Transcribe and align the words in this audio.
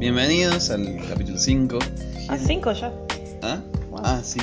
Bienvenidos 0.00 0.70
al 0.70 0.98
capítulo 1.08 1.38
5. 1.38 1.78
Ah, 2.28 2.38
cinco 2.38 2.72
ya. 2.72 2.92
¿Ah? 3.42 3.60
Wow. 3.90 4.00
Ah, 4.02 4.20
sí. 4.24 4.40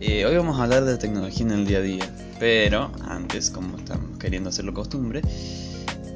Eh, 0.00 0.24
hoy 0.26 0.36
vamos 0.36 0.58
a 0.58 0.64
hablar 0.64 0.84
de 0.84 0.96
tecnología 0.98 1.46
en 1.46 1.52
el 1.52 1.66
día 1.66 1.78
a 1.78 1.82
día. 1.82 2.04
Pero 2.40 2.90
antes, 3.06 3.50
como 3.50 3.76
estamos 3.76 4.18
queriendo 4.18 4.48
hacerlo 4.50 4.74
costumbre, 4.74 5.22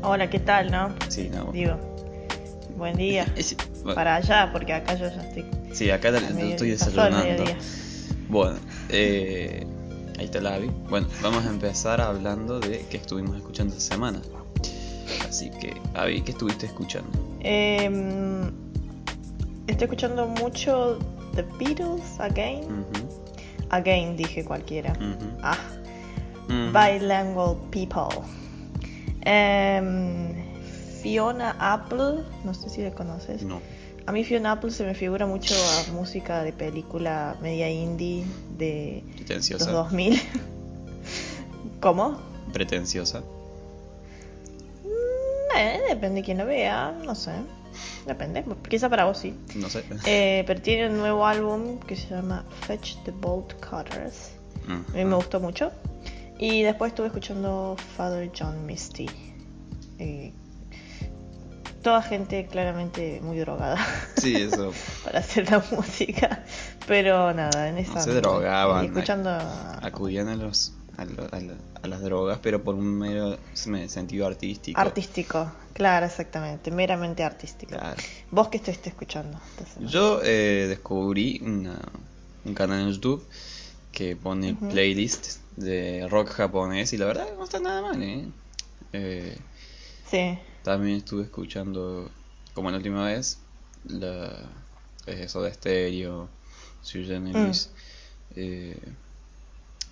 Hola, 0.03 0.29
¿qué 0.31 0.39
tal, 0.41 0.71
no? 0.71 0.95
sí, 1.09 1.29
no. 1.33 1.53
Digo, 1.53 1.77
buen 2.77 2.97
día. 2.97 3.27
Es- 3.37 3.57
bueno, 3.83 3.95
Para 3.95 4.17
allá, 4.17 4.51
porque 4.53 4.73
acá 4.73 4.95
yo 4.95 5.07
ya 5.09 5.23
estoy. 5.23 5.45
Sí, 5.73 5.91
acá 5.91 6.13
te- 6.13 6.21
medio- 6.33 6.51
estoy 6.51 6.71
desayunando. 6.71 7.45
Bueno, 8.29 8.57
eh, 8.89 9.67
ahí 10.19 10.25
está 10.25 10.41
la 10.41 10.55
Abby. 10.55 10.71
Bueno, 10.89 11.07
vamos 11.23 11.45
a 11.45 11.49
empezar 11.51 12.01
hablando 12.01 12.59
de 12.61 12.85
qué 12.91 12.97
estuvimos 12.97 13.37
escuchando 13.37 13.75
esta 13.77 13.95
semana. 13.95 14.21
Así 15.29 15.51
que, 15.51 15.75
Abby, 15.95 16.23
¿qué 16.23 16.33
estuviste 16.33 16.67
escuchando? 16.67 17.11
Em, 17.41 18.51
estoy 19.69 19.85
escuchando 19.85 20.27
mucho 20.27 20.99
The 21.35 21.43
Beatles 21.59 22.19
Again. 22.21 22.85
Again, 23.71 24.17
dije 24.17 24.45
cualquiera. 24.45 24.93
ujú, 24.93 25.39
Ah, 25.43 25.57
ujú. 26.49 26.73
Bilingual 26.73 27.57
People. 27.71 28.23
Em, 29.23 30.35
Fiona 31.03 31.55
Apple, 31.61 32.25
no 32.45 32.55
sé 32.55 32.69
si 32.71 32.83
la 32.83 32.91
conoces. 32.93 33.43
No. 33.43 33.61
A 34.07 34.13
mí 34.13 34.25
Fiona 34.25 34.53
Apple 34.53 34.71
se 34.71 34.85
me 34.85 34.95
figura 34.95 35.27
mucho 35.27 35.55
a 35.55 35.93
música 35.93 36.43
de 36.43 36.53
película 36.55 37.37
media 37.43 37.69
indie 37.71 38.25
de 38.57 39.03
los 39.07 39.17
Pretenciosa. 39.17 39.71
2000. 39.71 40.19
¿Cómo? 41.81 42.19
Pretenciosa. 42.55 43.21
Mm, 44.83 45.59
eh, 45.59 45.81
depende 45.91 46.21
de 46.21 46.25
quién 46.25 46.39
lo 46.39 46.47
vea, 46.47 46.93
no 47.05 47.15
sé. 47.15 47.33
Depende, 48.07 48.45
quizá 48.69 48.89
para 48.89 49.05
vos 49.05 49.19
sí. 49.19 49.35
No 49.55 49.69
sé. 49.69 49.85
Eh, 50.07 50.45
pero 50.47 50.61
tiene 50.63 50.89
un 50.89 50.99
nuevo 50.99 51.27
álbum 51.27 51.79
que 51.81 51.97
se 51.97 52.09
llama 52.09 52.45
Fetch 52.67 52.97
the 53.05 53.11
Bolt 53.11 53.55
Cutters. 53.65 54.31
A 54.69 54.97
mí 54.97 55.05
me 55.05 55.15
gustó 55.15 55.41
mucho. 55.41 55.71
Y 56.39 56.63
después 56.63 56.91
estuve 56.93 57.07
escuchando 57.09 57.77
Father 57.97 58.31
John 58.39 58.65
Misty. 58.67 59.07
Eh, 59.99 60.33
toda 61.83 62.03
gente 62.03 62.47
claramente 62.47 63.21
muy 63.23 63.39
drogada 63.39 63.77
Sí, 64.17 64.35
eso. 64.37 64.73
para 65.05 65.21
hacer 65.21 65.51
la 65.51 65.63
música. 65.73 66.45
Pero 66.87 67.33
nada, 67.35 67.69
en 67.69 67.79
esa. 67.79 68.01
se 68.01 68.13
drogaban, 68.15 68.85
Y 68.85 68.89
escuchando. 68.89 69.31
a- 69.31 69.79
Acudían 69.83 70.29
a 70.29 70.37
los 70.37 70.73
a, 70.99 71.03
a 71.03 71.41
a 71.83 71.87
las 71.89 72.03
drogas, 72.03 72.41
pero 72.43 72.63
por 72.63 72.75
un 72.75 72.99
mero 72.99 73.39
me- 73.67 73.89
sentido 73.89 74.27
artístico. 74.27 74.81
Artístico, 74.81 75.51
claro, 75.73 76.07
exactamente. 76.07 76.71
Meramente 76.71 77.23
artístico. 77.23 77.73
Claro. 77.77 77.97
¿Vos 78.31 78.49
qué 78.49 78.57
estuviste 78.59 78.89
escuchando? 78.91 79.39
Yo 79.81 80.21
eh, 80.25 80.67
descubrí 80.69 81.41
una- 81.43 81.81
un 82.45 82.55
canal 82.55 82.81
en 82.81 82.93
YouTube 82.93 83.27
que 83.93 84.17
pone 84.17 84.53
Ujú. 84.53 84.69
playlists 84.69 85.41
de 85.57 86.07
rock 86.09 86.31
japonés 86.31 86.93
y 86.93 86.99
la 86.99 87.07
verdad 87.07 87.27
no 87.37 87.45
está 87.45 87.61
nada 87.61 87.81
mal, 87.83 88.03
¿eh? 88.03 88.29
Eh, 88.93 89.39
Sí. 90.11 90.39
también 90.63 90.97
estuve 90.99 91.23
escuchando, 91.25 92.11
como 92.55 92.71
la 92.71 92.77
última 92.79 93.05
vez, 93.07 93.39
la, 93.85 94.51
eso 95.07 95.43
de 95.43 95.53
Stereo, 95.55 96.29
Sui 96.83 97.05
Generis, 97.07 97.71
eh, 98.35 98.77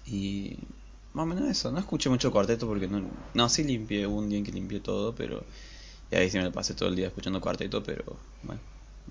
y 0.06 0.56
más 1.17 1.22
o 1.22 1.27
menos 1.27 1.48
eso. 1.48 1.72
No 1.72 1.78
escuché 1.78 2.11
mucho 2.11 2.31
cuarteto 2.31 2.67
porque 2.67 2.86
no, 2.89 3.03
no 3.33 3.48
sí 3.48 3.64
limpié, 3.64 4.06
un 4.06 4.28
día 4.28 4.39
en 4.39 4.45
que 4.45 4.53
limpié 4.53 4.81
todo, 4.81 5.14
pero 5.14 5.42
y 6.11 6.14
ahí 6.14 6.31
sí 6.31 6.36
me 6.36 6.45
lo 6.45 6.52
pasé 6.52 6.74
todo 6.74 6.90
el 6.90 6.95
día 6.95 7.07
escuchando 7.08 7.40
cuarteto, 7.40 7.83
pero 7.83 8.05
bueno, 8.42 8.61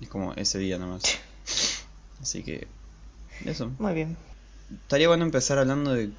es 0.00 0.08
como 0.08 0.32
ese 0.34 0.58
día 0.60 0.78
nomás. 0.78 1.02
Así 2.22 2.44
que 2.44 2.68
eso. 3.44 3.70
Muy 3.78 3.92
bien. 3.92 4.16
Estaría 4.82 5.08
bueno 5.08 5.24
empezar 5.24 5.58
hablando 5.58 5.92
de 5.94 6.10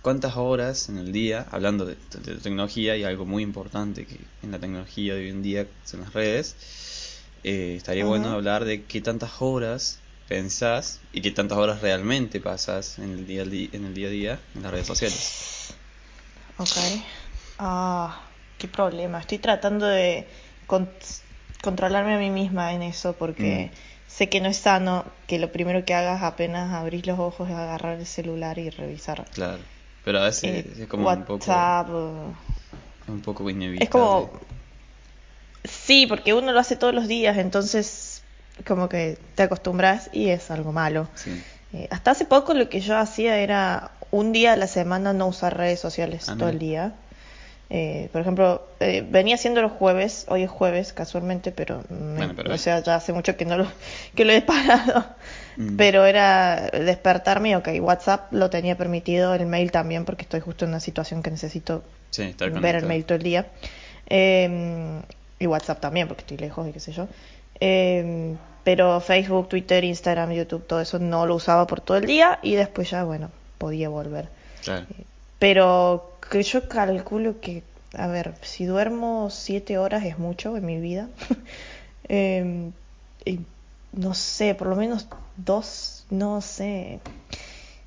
cuántas 0.00 0.36
horas 0.36 0.88
en 0.88 0.96
el 0.96 1.12
día, 1.12 1.46
hablando 1.50 1.84
de, 1.84 1.96
de 2.24 2.36
tecnología 2.36 2.96
y 2.96 3.04
algo 3.04 3.26
muy 3.26 3.42
importante 3.42 4.06
que 4.06 4.18
en 4.42 4.50
la 4.50 4.58
tecnología 4.58 5.14
de 5.14 5.20
hoy 5.20 5.28
en 5.28 5.42
día 5.42 5.66
son 5.84 6.00
las 6.00 6.14
redes. 6.14 6.56
eh, 7.44 7.74
estaría 7.76 8.06
bueno 8.06 8.30
hablar 8.30 8.64
de 8.64 8.84
qué 8.84 9.02
tantas 9.02 9.30
horas 9.40 9.98
pensás 10.28 11.00
y 11.12 11.20
qué 11.20 11.30
tantas 11.30 11.58
horas 11.58 11.80
realmente 11.82 12.40
pasas 12.40 12.98
en 12.98 13.12
el 13.12 13.26
día, 13.26 13.42
en 13.42 13.84
el 13.84 13.94
día 13.94 14.08
a 14.08 14.10
día 14.10 14.40
en 14.54 14.62
las 14.62 14.72
redes 14.72 14.86
sociales. 14.86 15.74
Ok. 16.58 16.76
Ah, 17.58 18.20
qué 18.58 18.68
problema. 18.68 19.20
Estoy 19.20 19.38
tratando 19.38 19.86
de 19.86 20.26
con- 20.66 20.90
controlarme 21.62 22.14
a 22.14 22.18
mí 22.18 22.30
misma 22.30 22.72
en 22.72 22.82
eso 22.82 23.16
porque 23.16 23.70
sé 24.06 24.28
que 24.28 24.40
no 24.40 24.48
es 24.48 24.56
sano 24.58 25.04
que 25.26 25.38
lo 25.38 25.50
primero 25.52 25.84
que 25.84 25.94
hagas 25.94 26.22
apenas 26.22 26.72
abrís 26.72 27.06
los 27.06 27.18
ojos 27.18 27.48
es 27.48 27.54
agarrar 27.56 27.98
el 27.98 28.06
celular 28.06 28.58
y 28.58 28.70
revisar 28.70 29.24
Claro, 29.32 29.58
pero 30.04 30.20
a 30.20 30.24
veces 30.24 30.66
eh, 30.66 30.74
es 30.82 30.86
como 30.88 31.08
un 31.08 31.24
poco, 31.24 31.34
WhatsApp. 31.50 31.88
o- 31.90 32.34
un 33.08 33.20
poco 33.20 33.48
inevitable. 33.50 33.84
Es 33.84 33.90
como... 33.90 34.30
Sí, 35.64 36.06
porque 36.06 36.34
uno 36.34 36.52
lo 36.52 36.60
hace 36.60 36.76
todos 36.76 36.94
los 36.94 37.08
días, 37.08 37.38
entonces 37.38 38.13
como 38.66 38.88
que 38.88 39.18
te 39.34 39.42
acostumbras 39.42 40.10
y 40.12 40.28
es 40.28 40.50
algo 40.50 40.72
malo. 40.72 41.08
Sí. 41.14 41.42
Eh, 41.72 41.88
hasta 41.90 42.12
hace 42.12 42.24
poco 42.24 42.54
lo 42.54 42.68
que 42.68 42.80
yo 42.80 42.96
hacía 42.96 43.38
era 43.38 43.90
un 44.10 44.32
día 44.32 44.52
a 44.52 44.56
la 44.56 44.68
semana 44.68 45.12
no 45.12 45.26
usar 45.26 45.56
redes 45.56 45.80
sociales 45.80 46.28
Ah, 46.28 46.36
todo 46.38 46.48
el 46.48 46.58
día. 46.58 46.92
Eh, 47.70 48.08
por 48.12 48.20
ejemplo, 48.20 48.64
eh, 48.78 49.04
venía 49.10 49.34
haciendo 49.34 49.60
los 49.62 49.72
jueves, 49.72 50.26
hoy 50.28 50.42
es 50.44 50.50
jueves 50.50 50.92
casualmente, 50.92 51.50
pero, 51.50 51.82
me- 51.88 52.16
Bueno, 52.18 52.34
pero- 52.36 52.54
o 52.54 52.58
sea, 52.58 52.78
ya 52.80 52.94
hace 52.94 53.12
mucho 53.12 53.36
que 53.36 53.44
no 53.46 53.56
lo, 53.56 53.66
que 54.14 54.24
lo 54.24 54.32
he 54.32 54.42
parado. 54.42 55.04
Mm. 55.56 55.76
Pero 55.76 56.04
era 56.04 56.68
despertarme, 56.72 57.56
ok, 57.56 57.68
WhatsApp 57.80 58.32
lo 58.32 58.50
tenía 58.50 58.76
permitido, 58.76 59.34
el 59.34 59.46
mail 59.46 59.72
también, 59.72 60.04
porque 60.04 60.22
estoy 60.22 60.40
justo 60.40 60.64
en 60.64 60.70
una 60.72 60.80
situación 60.80 61.22
que 61.22 61.30
necesito 61.30 61.82
Sí, 62.10 62.34
ver 62.60 62.76
el 62.76 62.86
mail 62.86 63.04
todo 63.04 63.16
el 63.16 63.24
día. 63.24 63.46
Eh, 64.08 65.00
y 65.38 65.46
WhatsApp 65.46 65.80
también, 65.80 66.06
porque 66.06 66.20
estoy 66.22 66.36
lejos 66.36 66.68
y 66.68 66.72
qué 66.72 66.80
sé 66.80 66.92
yo. 66.92 67.08
Eh, 67.60 68.34
pero 68.64 69.00
Facebook, 69.00 69.48
Twitter, 69.48 69.84
Instagram, 69.84 70.32
YouTube, 70.32 70.66
todo 70.66 70.80
eso 70.80 70.98
no 70.98 71.26
lo 71.26 71.34
usaba 71.34 71.66
por 71.66 71.80
todo 71.80 71.98
el 71.98 72.06
día 72.06 72.38
y 72.42 72.54
después 72.54 72.90
ya, 72.90 73.04
bueno, 73.04 73.30
podía 73.58 73.88
volver. 73.90 74.28
Claro. 74.62 74.86
Pero 75.38 76.16
que 76.30 76.42
yo 76.42 76.68
calculo 76.68 77.40
que, 77.40 77.62
a 77.96 78.06
ver, 78.06 78.34
si 78.42 78.64
duermo 78.64 79.28
siete 79.30 79.76
horas 79.76 80.04
es 80.04 80.18
mucho 80.18 80.56
en 80.56 80.64
mi 80.66 80.80
vida. 80.80 81.08
Eh, 82.06 82.70
y 83.24 83.40
no 83.92 84.12
sé, 84.12 84.54
por 84.54 84.66
lo 84.68 84.76
menos 84.76 85.08
dos, 85.38 86.04
no 86.10 86.42
sé. 86.42 87.00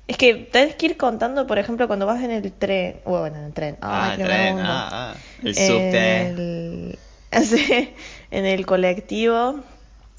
Es 0.08 0.16
que 0.16 0.34
tenés 0.34 0.74
que 0.74 0.86
ir 0.86 0.96
contando, 0.96 1.46
por 1.46 1.58
ejemplo, 1.58 1.86
cuando 1.86 2.04
vas 2.04 2.22
en 2.24 2.32
el 2.32 2.50
tren, 2.50 2.96
bueno, 3.04 3.36
en 3.36 3.44
el 3.44 3.52
tren, 3.52 3.76
Ah, 3.80 4.10
ay, 4.10 4.20
el 4.20 4.26
tren, 4.26 4.58
ah, 4.58 4.88
ah, 4.90 5.14
el 5.44 5.54
subte. 5.54 6.26
el, 6.28 6.98
en 8.30 8.44
el 8.46 8.66
colectivo, 8.66 9.60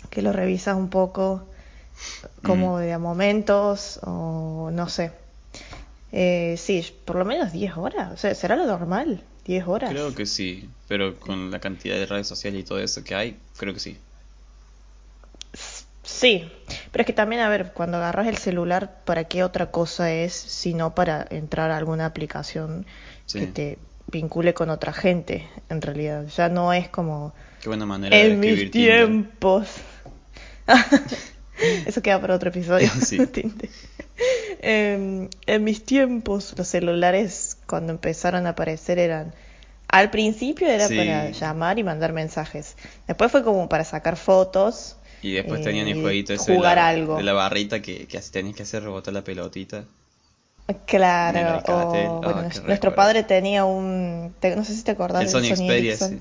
que 0.09 0.21
lo 0.21 0.31
revisas 0.33 0.75
un 0.75 0.89
poco 0.89 1.45
como 2.43 2.77
Mm. 2.77 2.81
de 2.81 2.93
a 2.93 2.99
momentos, 2.99 3.99
o 4.03 4.69
no 4.71 4.89
sé. 4.89 5.11
Eh, 6.11 6.55
sí, 6.57 6.85
por 7.05 7.17
lo 7.17 7.25
menos 7.25 7.51
10 7.51 7.77
horas, 7.77 8.11
o 8.13 8.17
sea, 8.17 8.33
¿será 8.33 8.55
lo 8.55 8.65
normal? 8.65 9.21
10 9.45 9.67
horas. 9.67 9.91
Creo 9.91 10.15
que 10.15 10.25
sí, 10.25 10.69
pero 10.87 11.19
con 11.19 11.51
la 11.51 11.59
cantidad 11.59 11.95
de 11.95 12.05
redes 12.05 12.27
sociales 12.27 12.61
y 12.61 12.63
todo 12.63 12.79
eso 12.79 13.03
que 13.03 13.13
hay, 13.15 13.37
creo 13.57 13.73
que 13.73 13.79
sí. 13.79 13.97
Sí, 16.03 16.51
pero 16.91 17.03
es 17.03 17.05
que 17.05 17.13
también, 17.13 17.41
a 17.41 17.49
ver, 17.49 17.71
cuando 17.73 17.97
agarras 17.97 18.27
el 18.27 18.37
celular, 18.37 19.01
¿para 19.05 19.25
qué 19.25 19.43
otra 19.43 19.67
cosa 19.71 20.11
es 20.11 20.33
sino 20.33 20.95
para 20.95 21.25
entrar 21.29 21.69
a 21.71 21.77
alguna 21.77 22.05
aplicación 22.07 22.85
Sí. 23.25 23.39
que 23.39 23.47
te 23.47 23.77
vincule 24.07 24.53
con 24.55 24.69
otra 24.69 24.91
gente? 24.93 25.47
En 25.69 25.81
realidad, 25.81 26.25
ya 26.25 26.49
no 26.49 26.73
es 26.73 26.89
como 26.89 27.33
Qué 27.61 27.67
buena 27.69 27.85
manera 27.85 28.15
de 28.15 28.31
en 28.31 28.39
mis 28.39 28.71
tiempos. 28.71 29.67
Eso 31.85 32.01
queda 32.01 32.21
para 32.21 32.35
otro 32.35 32.49
episodio. 32.49 32.89
Sí. 33.05 33.17
Em, 34.61 35.29
en 35.45 35.63
mis 35.63 35.85
tiempos, 35.85 36.53
los 36.57 36.67
celulares 36.67 37.57
cuando 37.65 37.93
empezaron 37.93 38.45
a 38.45 38.49
aparecer 38.49 38.99
eran... 38.99 39.33
Al 39.87 40.11
principio 40.11 40.67
era 40.67 40.87
Sí. 40.87 40.97
para 40.97 41.29
llamar 41.31 41.79
y 41.79 41.83
mandar 41.83 42.11
mensajes. 42.13 42.75
Después 43.07 43.31
fue 43.31 43.43
como 43.43 43.69
para 43.69 43.85
sacar 43.85 44.17
fotos. 44.17 44.97
Y 45.21 45.31
después 45.33 45.61
eh, 45.61 45.63
tenían 45.63 45.87
el 45.87 46.01
jueguito 46.01 46.33
ese 46.33 46.51
de 46.51 46.57
jugar 46.57 46.75
la, 46.75 46.89
algo. 46.89 47.15
de 47.17 47.23
la 47.23 47.33
barrita 47.33 47.81
que, 47.81 48.05
que 48.07 48.19
tenías 48.19 48.55
que 48.55 48.63
hacer 48.63 48.83
rebotar 48.83 49.13
la 49.13 49.23
pelotita. 49.23 49.85
Claro, 50.85 51.63
o, 51.65 51.71
Ah, 51.71 52.19
bueno, 52.21 52.41
nuestro 52.43 52.61
recuerdo. 52.67 52.95
padre 52.95 53.23
tenía 53.23 53.65
un, 53.65 54.35
te- 54.39 54.55
no 54.55 54.63
sé 54.63 54.75
si 54.75 54.83
te 54.83 54.91
acordás 54.91 55.33
El 55.33 55.41
del 55.41 55.55
Sony 55.55 55.55
Xperia, 55.65 55.97
sí. 55.97 56.19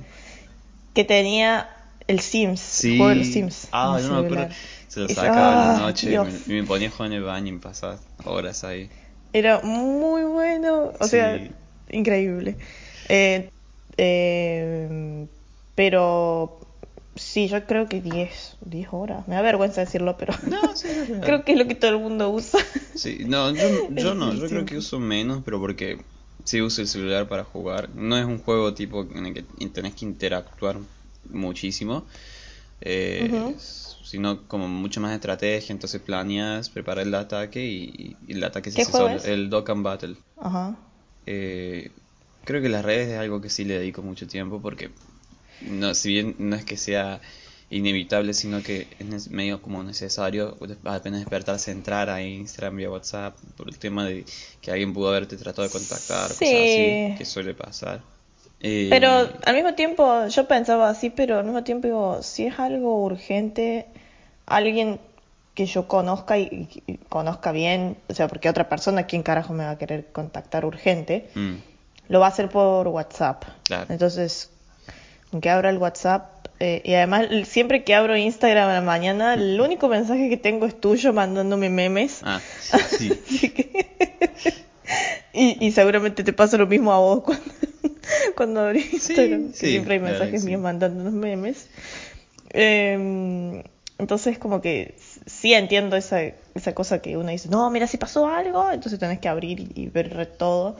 Que 0.95 1.05
tenía 1.05 1.69
el 2.07 2.21
Sims, 2.21 2.61
Sí. 2.61 2.93
el 2.93 2.97
juego 2.99 3.11
de 3.11 3.17
los 3.17 3.27
Sims. 3.29 3.69
Ah, 3.73 3.99
no 4.03 4.21
me 4.23 4.27
acuerdo. 4.27 4.49
Se 4.89 5.01
lo 5.01 5.09
sacaba 5.09 5.53
en 5.53 5.59
ah, 5.59 5.73
la 5.75 5.79
noche 5.81 6.07
y 6.07 6.11
Dios. 6.11 6.27
me, 6.47 6.55
y 6.57 6.61
me 6.61 6.67
ponía 6.67 6.89
a 6.89 6.91
jugar 6.91 7.11
en 7.13 7.19
el 7.19 7.23
baño 7.25 7.55
y 7.55 7.59
pasaba 7.59 7.99
horas 8.25 8.65
ahí. 8.65 8.91
Era 9.33 9.61
muy 9.61 10.23
bueno, 10.23 10.93
o 10.99 11.05
Sí. 11.05 11.11
sea, 11.11 11.39
increíble. 11.91 12.57
Eh, 13.11 13.51
eh, 13.99 15.27
pero 15.75 16.61
sí, 17.15 17.49
yo 17.49 17.65
creo 17.67 17.87
que 17.89 18.01
10, 18.01 18.57
10 18.63 18.89
horas. 18.93 19.29
Me 19.29 19.35
da 19.35 19.43
vergüenza 19.43 19.83
decirlo, 19.83 20.17
pero 20.17 20.33
No, 20.47 20.75
sí, 20.77 20.89
creo 21.23 21.45
que 21.45 21.53
es 21.53 21.59
lo 21.59 21.67
que 21.69 21.75
todo 21.75 21.91
el 21.91 21.99
mundo 21.99 22.31
usa. 22.31 22.61
Sí, 22.95 23.19
no, 23.27 23.51
yo, 23.53 23.89
yo 23.91 24.15
no, 24.15 24.33
yo 24.35 24.49
creo 24.49 24.65
que 24.65 24.79
uso 24.79 24.99
menos, 24.99 25.43
pero 25.45 25.61
porque 25.61 25.99
sí 26.49 26.63
uso 26.63 26.81
el 26.81 26.89
celular 26.89 27.29
para 27.29 27.45
jugar. 27.45 27.91
No 27.95 28.17
es 28.17 28.25
un 28.25 28.39
juego 28.39 28.73
tipo 28.73 29.07
en 29.15 29.27
el 29.27 29.35
que 29.35 29.43
tenés 29.69 29.95
que 29.95 30.07
interactuar 30.07 30.79
muchísimo, 31.31 32.07
eh, 32.81 33.55
sino 34.03 34.47
como 34.49 34.67
mucho 34.67 35.01
más 35.01 35.13
estrategia, 35.15 35.73
entonces 35.75 36.01
planeas, 36.01 36.71
preparas 36.71 37.07
el 37.07 37.15
ataque 37.15 37.67
y, 37.67 38.17
y 38.27 38.33
el 38.33 38.43
ataque 38.43 38.71
se 38.71 38.77
¿Qué 38.77 38.83
hace 38.83 38.93
solo, 38.93 39.17
es? 39.17 39.27
el 39.27 39.51
Dokkan 39.51 39.83
Battle. 39.83 40.17
Ajá. 40.41 40.75
Eh, 41.27 41.91
creo 42.45 42.63
que 42.63 42.71
las 42.71 42.83
redes 42.83 43.09
es 43.09 43.19
algo 43.19 43.43
que 43.43 43.51
sí 43.51 43.65
le 43.65 43.79
dedico 43.79 44.01
mucho 44.01 44.27
tiempo 44.27 44.59
porque 44.63 44.89
no, 45.61 45.93
si 45.95 46.09
bien 46.09 46.35
no 46.39 46.57
es 46.57 46.65
que 46.65 46.79
sea 46.79 47.21
inevitable, 47.71 48.33
sino 48.33 48.63
que 48.63 48.87
es 48.99 49.31
medio 49.31 49.61
como 49.61 49.83
necesario 49.83 50.57
apenas 50.85 51.21
despertarse 51.21 51.71
entrar 51.71 52.09
a 52.09 52.23
Instagram 52.23 52.77
vía 52.77 52.91
WhatsApp 52.91 53.37
por 53.57 53.69
el 53.69 53.79
tema 53.79 54.07
de 54.07 54.25
que 54.63 54.71
alguien 54.71 54.95
pudo 54.95 55.09
haberte 55.11 55.37
tratado 55.37 55.69
de 55.69 55.73
contactar, 55.73 56.29
cosas 56.29 56.39
Sí. 56.39 56.57
así, 56.57 57.15
que 57.19 57.25
suele 57.25 57.55
pasar. 57.55 58.01
Eh, 58.61 58.89
Pero 58.91 59.29
al 59.45 59.55
mismo 59.55 59.75
tiempo, 59.75 60.27
yo 60.29 60.49
pensaba 60.49 60.89
así, 60.89 61.11
pero 61.11 61.39
al 61.39 61.45
mismo 61.45 61.63
tiempo 61.63 61.87
digo, 61.87 62.23
si 62.23 62.47
es 62.47 62.59
algo 62.59 63.05
urgente, 63.05 63.87
alguien 64.47 64.99
que 65.55 65.67
yo 65.67 65.87
conozca 65.89 66.39
y, 66.39 66.69
y 66.87 66.97
conozca 67.09 67.53
bien, 67.53 67.99
o 68.09 68.15
sea, 68.15 68.29
porque 68.29 68.49
otra 68.49 68.69
persona, 68.69 69.05
¿quién 69.07 69.23
carajo 69.23 69.53
me 69.53 69.65
va 69.65 69.73
a 69.73 69.79
querer 69.79 70.07
contactar 70.13 70.65
urgente? 70.65 71.29
mm, 71.35 71.55
Lo 72.09 72.21
va 72.21 72.27
a 72.27 72.29
hacer 72.31 72.49
por 72.49 72.89
WhatsApp. 72.89 73.45
Claro. 73.65 73.87
Entonces, 73.91 74.51
aunque 75.33 75.51
abra 75.51 75.71
el 75.71 75.79
WhatsApp, 75.79 76.47
eh, 76.61 76.83
y 76.85 76.95
además 76.95 77.27
siempre 77.45 77.85
que 77.85 77.95
abro 77.95 78.17
Instagram 78.17 78.69
a 78.69 78.73
la 78.75 78.81
mañana, 78.81 79.35
el 79.35 79.61
único 79.61 79.89
mensaje 79.89 80.29
que 80.29 80.37
tengo 80.37 80.67
es 80.67 80.81
tuyo 80.81 81.13
mandándome 81.13 81.69
memes. 81.71 82.21
ah, 82.25 82.41
sí, 82.61 83.11
Así 83.27 83.49
que- 83.51 83.87
y, 85.33 85.65
y 85.67 85.73
seguramente 85.73 86.25
te 86.25 86.33
pasa 86.33 86.57
lo 86.57 86.67
mismo 86.67 86.93
a 86.93 86.99
vos 86.99 87.23
cuando, 87.23 87.45
cuando 88.37 88.61
abrís 88.61 88.93
Instagram, 88.93 89.51
que 89.53 89.57
sí, 89.57 89.71
siempre 89.71 89.95
hay 89.95 90.01
mensajes 90.01 90.31
que 90.33 90.39
sí. 90.41 90.47
míos 90.47 90.61
mandándonos 90.61 91.13
memes. 91.13 91.69
Em, 92.51 93.63
entonces 93.99 94.39
como 94.39 94.61
que 94.61 94.95
sí 95.27 95.53
entiendo 95.55 95.97
esa, 95.97 96.23
esa 96.55 96.75
cosa 96.75 97.01
que 97.03 97.17
uno 97.17 97.31
dice, 97.31 97.49
no, 97.49 97.69
mira 97.71 97.87
si 97.87 97.99
pasó 97.99 98.27
algo, 98.27 98.71
entonces 98.71 98.99
tenés 98.99 99.19
que 99.19 99.29
abrir 99.29 99.61
y, 99.61 99.69
y 99.75 99.87
ver 99.89 100.27
todo. 100.39 100.77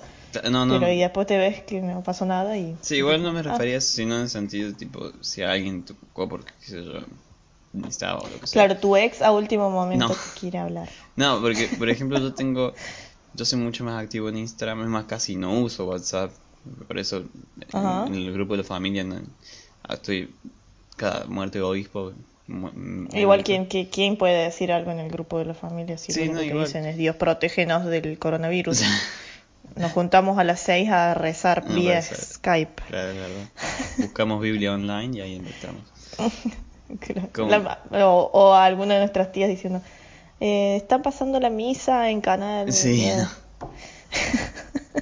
No, 0.51 0.67
no, 0.67 0.79
Pero 0.79 0.93
y 0.93 0.99
después 0.99 1.27
te 1.27 1.39
ves 1.39 1.63
que 1.63 1.81
no 1.81 2.03
pasó 2.03 2.27
nada 2.27 2.57
y... 2.57 2.77
sí, 2.81 2.97
igual 2.97 3.23
no 3.23 3.33
me 3.33 3.41
Ah. 3.41 3.45
refería 3.45 3.75
a 3.75 3.79
eso, 3.79 3.89
sino 3.97 4.17
en 4.17 4.23
el 4.23 4.29
sentido 4.29 4.73
tipo 4.75 5.13
si 5.23 5.43
alguien 5.43 5.85
tocó 5.85 6.29
porque, 6.29 6.53
qué 6.61 6.67
sé 6.67 6.85
yo, 6.85 6.93
necesitaba 7.73 8.21
o 8.21 8.29
lo 8.29 8.41
que 8.41 8.47
sea. 8.47 8.67
Claro, 8.67 8.81
tu 8.81 8.97
ex 8.97 9.23
a 9.23 9.33
último 9.33 9.71
momento 9.71 10.09
No. 10.09 10.15
quiere 10.39 10.59
hablar. 10.59 10.89
No, 11.17 11.41
porque, 11.41 11.69
por 11.79 11.89
ejemplo, 11.91 12.19
yo 12.19 12.33
tengo. 12.35 12.75
Yo 13.35 13.45
soy 13.45 13.59
mucho 13.59 13.85
más 13.85 14.03
activo 14.03 14.29
en 14.31 14.39
Instagram, 14.39 14.83
es 14.83 14.89
más, 14.89 15.05
casi 15.05 15.37
no 15.37 15.53
uso 15.61 15.87
WhatsApp. 15.87 16.33
Por 16.87 16.99
eso, 16.99 17.19
en, 17.73 18.07
en 18.09 18.15
el 18.15 18.33
grupo 18.33 18.55
de 18.55 18.59
la 18.59 18.65
familia, 18.65 19.05
no- 19.05 19.21
ah, 19.85 19.95
estoy. 19.95 20.35
Cada 20.97 21.27
muerte 21.27 21.59
de 21.59 21.65
obispo. 21.65 22.13
mu- 22.49 22.73
me 22.75 23.21
Igual. 23.21 23.45
¿quién, 23.45 23.67
qué- 23.69 23.89
¿quién 23.91 24.17
puede 24.17 24.45
decir 24.45 24.73
algo 24.73 24.91
en 24.91 24.99
el 24.99 25.11
grupo 25.11 25.39
de 25.39 25.45
la 25.45 25.55
familia 25.55 25.97
si 25.99 26.11
Sí, 26.13 26.21
lo 26.21 26.33
único 26.33 26.35
no, 26.37 26.41
que 26.43 26.47
igual. 26.49 26.67
dicen 26.67 26.87
es 26.87 26.97
Dios 26.97 27.15
protégenos 27.17 27.85
del 27.85 28.19
coronavirus? 28.19 28.81
Nos 29.77 29.93
juntamos 29.93 30.39
a 30.39 30.45
las 30.45 30.61
seis 30.61 30.89
a 30.91 31.15
rezar 31.15 31.65
A 31.69 31.73
vía. 31.73 32.03
Skype. 32.03 32.83
Claro, 32.89 33.11
es 33.11 33.17
verdad. 33.17 33.49
Buscamos 33.99 34.41
Biblia 34.41 34.73
online 34.73 35.17
y 35.19 35.21
ahí. 35.21 35.43
Claro. 37.01 37.29
¿Cómo? 37.35 37.51
La- 37.51 38.07
o, 38.07 38.31
o 38.33 38.55
a 38.55 38.65
alguna 38.65 38.95
de 38.95 39.01
nuestras 39.01 39.31
tías 39.31 39.51
diciendo, 39.51 39.83
eh, 40.41 40.77
están 40.77 41.03
pasando 41.03 41.39
la 41.39 41.51
misa 41.51 42.09
en 42.11 42.23
canal. 42.23 42.73
Sí. 42.73 43.05
Eh, 43.05 43.25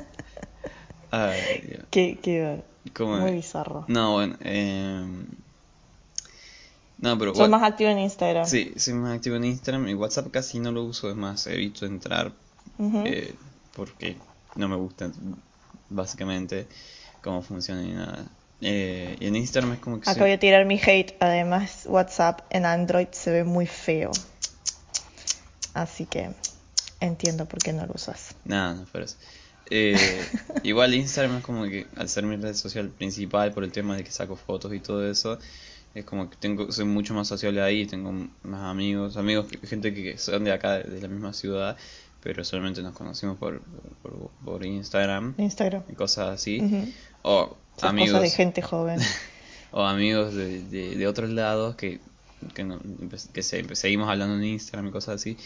Ay, 1.11 1.63
Dios. 1.67 1.85
qué, 1.91 2.19
qué- 2.21 2.63
¿Cómo 2.95 3.17
muy 3.19 3.31
es? 3.31 3.37
bizarro. 3.37 3.85
No, 3.89 4.13
bueno. 4.15 4.37
Eh... 4.41 5.05
No, 6.99 7.19
pero. 7.19 7.33
What- 7.35 7.49
más 7.51 7.63
activo 7.63 7.91
en 7.91 7.99
Instagram. 7.99 8.47
Sí, 8.47 8.73
soy 8.77 8.95
más 8.95 9.15
activo 9.17 9.37
en 9.37 9.45
Instagram. 9.45 9.89
Y 9.89 9.95
WhatsApp 9.95 10.31
casi 10.31 10.59
no 10.59 10.73
lo 10.73 10.83
uso, 10.85 11.11
es 11.11 11.17
más, 11.17 11.47
evito 11.47 11.87
entrar 11.87 12.33
Ujú. 12.79 13.03
eh, 13.07 13.35
porque 13.75 14.17
no 14.57 14.69
me 14.69 14.77
gusta 14.77 15.11
básicamente 15.89 16.67
cómo 17.23 17.43
funciona 17.43 17.83
ni 17.83 17.93
nada. 17.93 18.27
Eh, 18.61 19.17
y 19.21 19.27
en 19.27 19.37
Instagram 19.37 19.75
es 19.75 19.81
como 19.81 19.97
que 19.97 20.03
Acá 20.05 20.15
soy- 20.15 20.23
voy 20.23 20.31
a 20.33 20.39
tirar 20.39 20.65
mi 20.65 20.81
hate. 20.81 21.15
Además, 21.21 21.85
WhatsApp 21.87 22.41
en 22.51 22.65
Android 22.67 23.09
se 23.13 23.31
ve 23.31 23.45
muy 23.45 23.67
feo. 23.67 24.11
Así 25.75 26.07
que 26.07 26.31
entiendo 27.01 27.47
por 27.47 27.59
qué 27.61 27.73
no 27.73 27.87
lo 27.87 27.93
usas. 27.95 28.35
Nada, 28.45 28.75
no 28.75 29.01
eso. 29.03 29.17
Eh, 29.69 29.97
igual 30.63 30.95
Instagram 30.95 31.39
es 31.39 31.45
como 31.45 31.65
que 31.65 31.89
al 31.97 32.09
ser 32.09 32.25
mi 32.25 32.37
red 32.37 32.55
social 32.55 32.89
principal 32.89 33.53
por 33.53 33.65
el 33.65 33.73
tema 33.73 33.97
de 33.97 34.05
que 34.05 34.11
saco 34.11 34.37
fotos 34.37 34.73
y 34.73 34.81
todo 34.81 35.09
eso, 35.11 35.39
es 35.95 36.05
como 36.05 36.31
que 36.31 36.37
tengo 36.37 36.71
soy 36.73 36.85
mucho 36.85 37.15
más 37.15 37.29
sociable 37.29 37.61
ahí, 37.61 37.85
tengo 37.87 38.13
más 38.43 38.63
amigos, 38.63 39.17
amigos, 39.17 39.47
gente 39.65 39.93
que 39.93 40.17
son 40.19 40.45
de 40.45 40.53
acá, 40.53 40.79
de 40.79 41.01
la 41.01 41.09
misma 41.09 41.33
ciudad, 41.33 41.77
pero 42.27 42.43
solamente 42.45 42.83
nos 42.83 42.93
conocimos 42.93 43.39
por, 43.39 43.63
por, 44.03 44.31
por 44.45 44.67
Instagram 44.67 45.35
Instagram. 45.39 45.85
y 45.89 45.93
cosas 45.95 46.29
así. 46.35 46.59
O 47.23 47.57
Esas 47.77 47.91
amigos. 47.91 48.11
cosas 48.11 48.23
de 48.23 48.31
gente 48.37 48.63
joven. 48.63 48.99
o 49.71 49.83
amigos 49.85 50.35
de, 50.35 50.61
de, 50.65 50.97
de 50.97 51.07
otros 51.07 51.31
lados 51.31 51.77
que, 51.77 52.01
que, 52.53 52.65
no- 52.65 52.81
empe- 52.81 53.31
que 53.31 53.45
se- 53.45 53.77
seguimos 53.77 54.09
hablando 54.09 54.35
en 54.35 54.43
Instagram 54.45 54.89
y 54.89 54.91
cosas 54.91 55.15
así. 55.21 55.37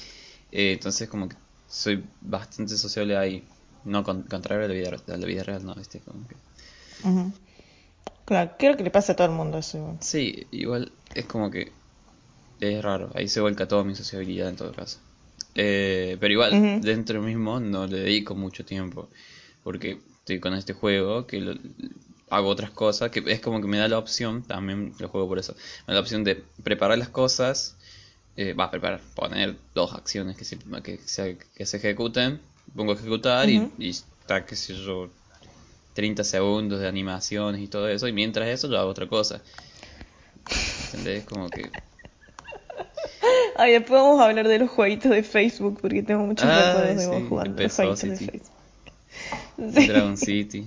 Eh, 0.52 0.72
entonces 0.72 1.06
como 1.10 1.28
que 1.28 1.36
soy 1.68 2.02
bastante 2.22 2.78
sociable 2.78 3.18
ahí. 3.18 3.44
No, 3.84 4.02
con- 4.02 4.22
contrario 4.22 4.64
a 4.64 4.68
la 4.68 4.74
vida, 4.74 4.90
a 5.06 5.16
la 5.18 5.26
vida 5.26 5.42
real, 5.42 5.62
no, 5.66 5.74
¿viste? 5.74 6.00
Como 6.00 6.26
que-. 6.26 6.36
Claro, 8.24 8.52
creo 8.58 8.76
que 8.76 8.84
le 8.84 8.90
pasa 8.90 9.12
a 9.12 9.16
todo 9.16 9.26
el 9.26 9.34
mundo 9.34 9.58
eso. 9.58 9.76
igual. 9.76 9.96
Sí, 10.00 10.46
igual 10.50 10.92
es 11.14 11.26
como 11.26 11.50
que 11.50 11.72
es 12.60 12.82
raro. 12.82 13.10
Ahí 13.14 13.28
se 13.28 13.40
vuelca 13.40 13.68
toda 13.68 13.84
mi 13.84 13.94
sociabilidad 13.94 14.48
en 14.48 14.56
todo 14.56 14.72
caso. 14.72 14.98
Eh, 15.54 16.16
pero 16.20 16.32
igual, 16.32 16.64
dentro 16.76 17.20
mismo 17.22 17.60
no 17.60 17.86
le 17.86 18.00
dedico 18.00 18.34
mucho 18.34 18.64
tiempo. 18.64 19.10
Porque 19.62 19.98
estoy 20.20 20.40
con 20.40 20.54
este 20.54 20.72
juego 20.72 21.26
que 21.26 21.40
lo- 21.40 21.54
hago 22.30 22.48
otras 22.48 22.70
cosas. 22.70 23.10
Que 23.10 23.22
es 23.26 23.40
como 23.40 23.60
que 23.60 23.66
me 23.68 23.78
da 23.78 23.88
la 23.88 23.98
opción, 23.98 24.42
también 24.44 24.94
lo 24.98 25.08
juego 25.08 25.28
por 25.28 25.38
eso. 25.38 25.54
Me 25.86 25.92
da 25.92 25.94
la 25.94 26.00
opción 26.00 26.24
de 26.24 26.36
preparar 26.64 26.98
las 26.98 27.08
cosas. 27.10 27.76
eh, 28.36 28.54
Va 28.54 28.64
a 28.64 28.70
preparar, 28.70 29.00
poner 29.14 29.56
dos 29.74 29.92
acciones 29.94 30.36
que 30.36 30.44
se, 30.44 30.58
que 30.82 30.98
se, 30.98 31.38
que 31.54 31.66
se 31.66 31.76
ejecuten. 31.78 32.40
Pongo 32.74 32.92
a 32.92 32.94
ejecutar 32.94 33.50
y, 33.50 33.68
está, 33.78 34.46
qué 34.46 34.56
sé 34.56 34.74
yo, 34.74 35.10
30 35.94 36.24
segundos 36.24 36.80
de 36.80 36.88
animaciones 36.88 37.60
y 37.62 37.68
todo 37.68 37.88
eso. 37.88 38.08
Y 38.08 38.12
mientras 38.12 38.48
eso, 38.48 38.68
yo 38.70 38.78
hago 38.78 38.90
otra 38.90 39.08
cosa. 39.08 39.42
¿Entendés? 40.86 41.24
Como 41.24 41.50
que. 41.50 41.70
Ay, 43.60 43.72
después 43.72 44.00
vamos 44.00 44.20
a 44.20 44.24
hablar 44.24 44.48
de 44.48 44.58
los 44.58 44.70
jueguitos 44.70 45.10
de 45.10 45.22
Facebook 45.22 45.78
porque 45.82 46.02
tengo 46.02 46.24
muchos 46.24 46.46
Ah, 46.48 46.72
recuerdos 46.72 46.96
de 46.96 47.02
sí, 47.02 47.08
vos 47.10 47.28
jugando 47.28 47.62
los 47.62 47.76
jueguitos 47.76 48.00
de. 48.02 48.16
Facebook. 48.16 48.42
Sí. 49.72 49.86
Dragon 49.86 50.16
City. 50.16 50.66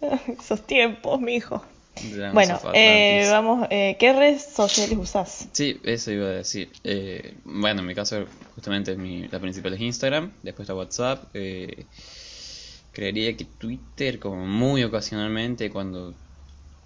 Esos 0.40 0.66
tiempos, 0.66 1.20
mijo. 1.20 1.64
Dragons 2.12 2.34
Bueno, 2.34 2.60
eh, 2.74 3.26
vamos, 3.30 3.66
eh, 3.70 3.96
¿qué 3.98 4.12
redes 4.12 4.44
sociales 4.54 4.96
usás? 4.98 5.48
Sí, 5.52 5.80
eso 5.82 6.12
iba 6.12 6.26
a 6.26 6.30
decir. 6.30 6.70
Eh, 6.84 7.34
bueno, 7.44 7.80
en 7.80 7.86
mi 7.86 7.94
caso, 7.94 8.26
justamente 8.54 8.94
mi, 8.96 9.26
la 9.28 9.40
principal 9.40 9.72
es 9.74 9.80
Instagram, 9.80 10.30
después 10.42 10.66
está 10.66 10.74
WhatsApp. 10.74 11.24
Eh, 11.34 11.84
creería 12.92 13.36
que 13.36 13.44
Twitter, 13.46 14.18
como 14.18 14.46
muy 14.46 14.84
ocasionalmente, 14.84 15.70
cuando 15.70 16.14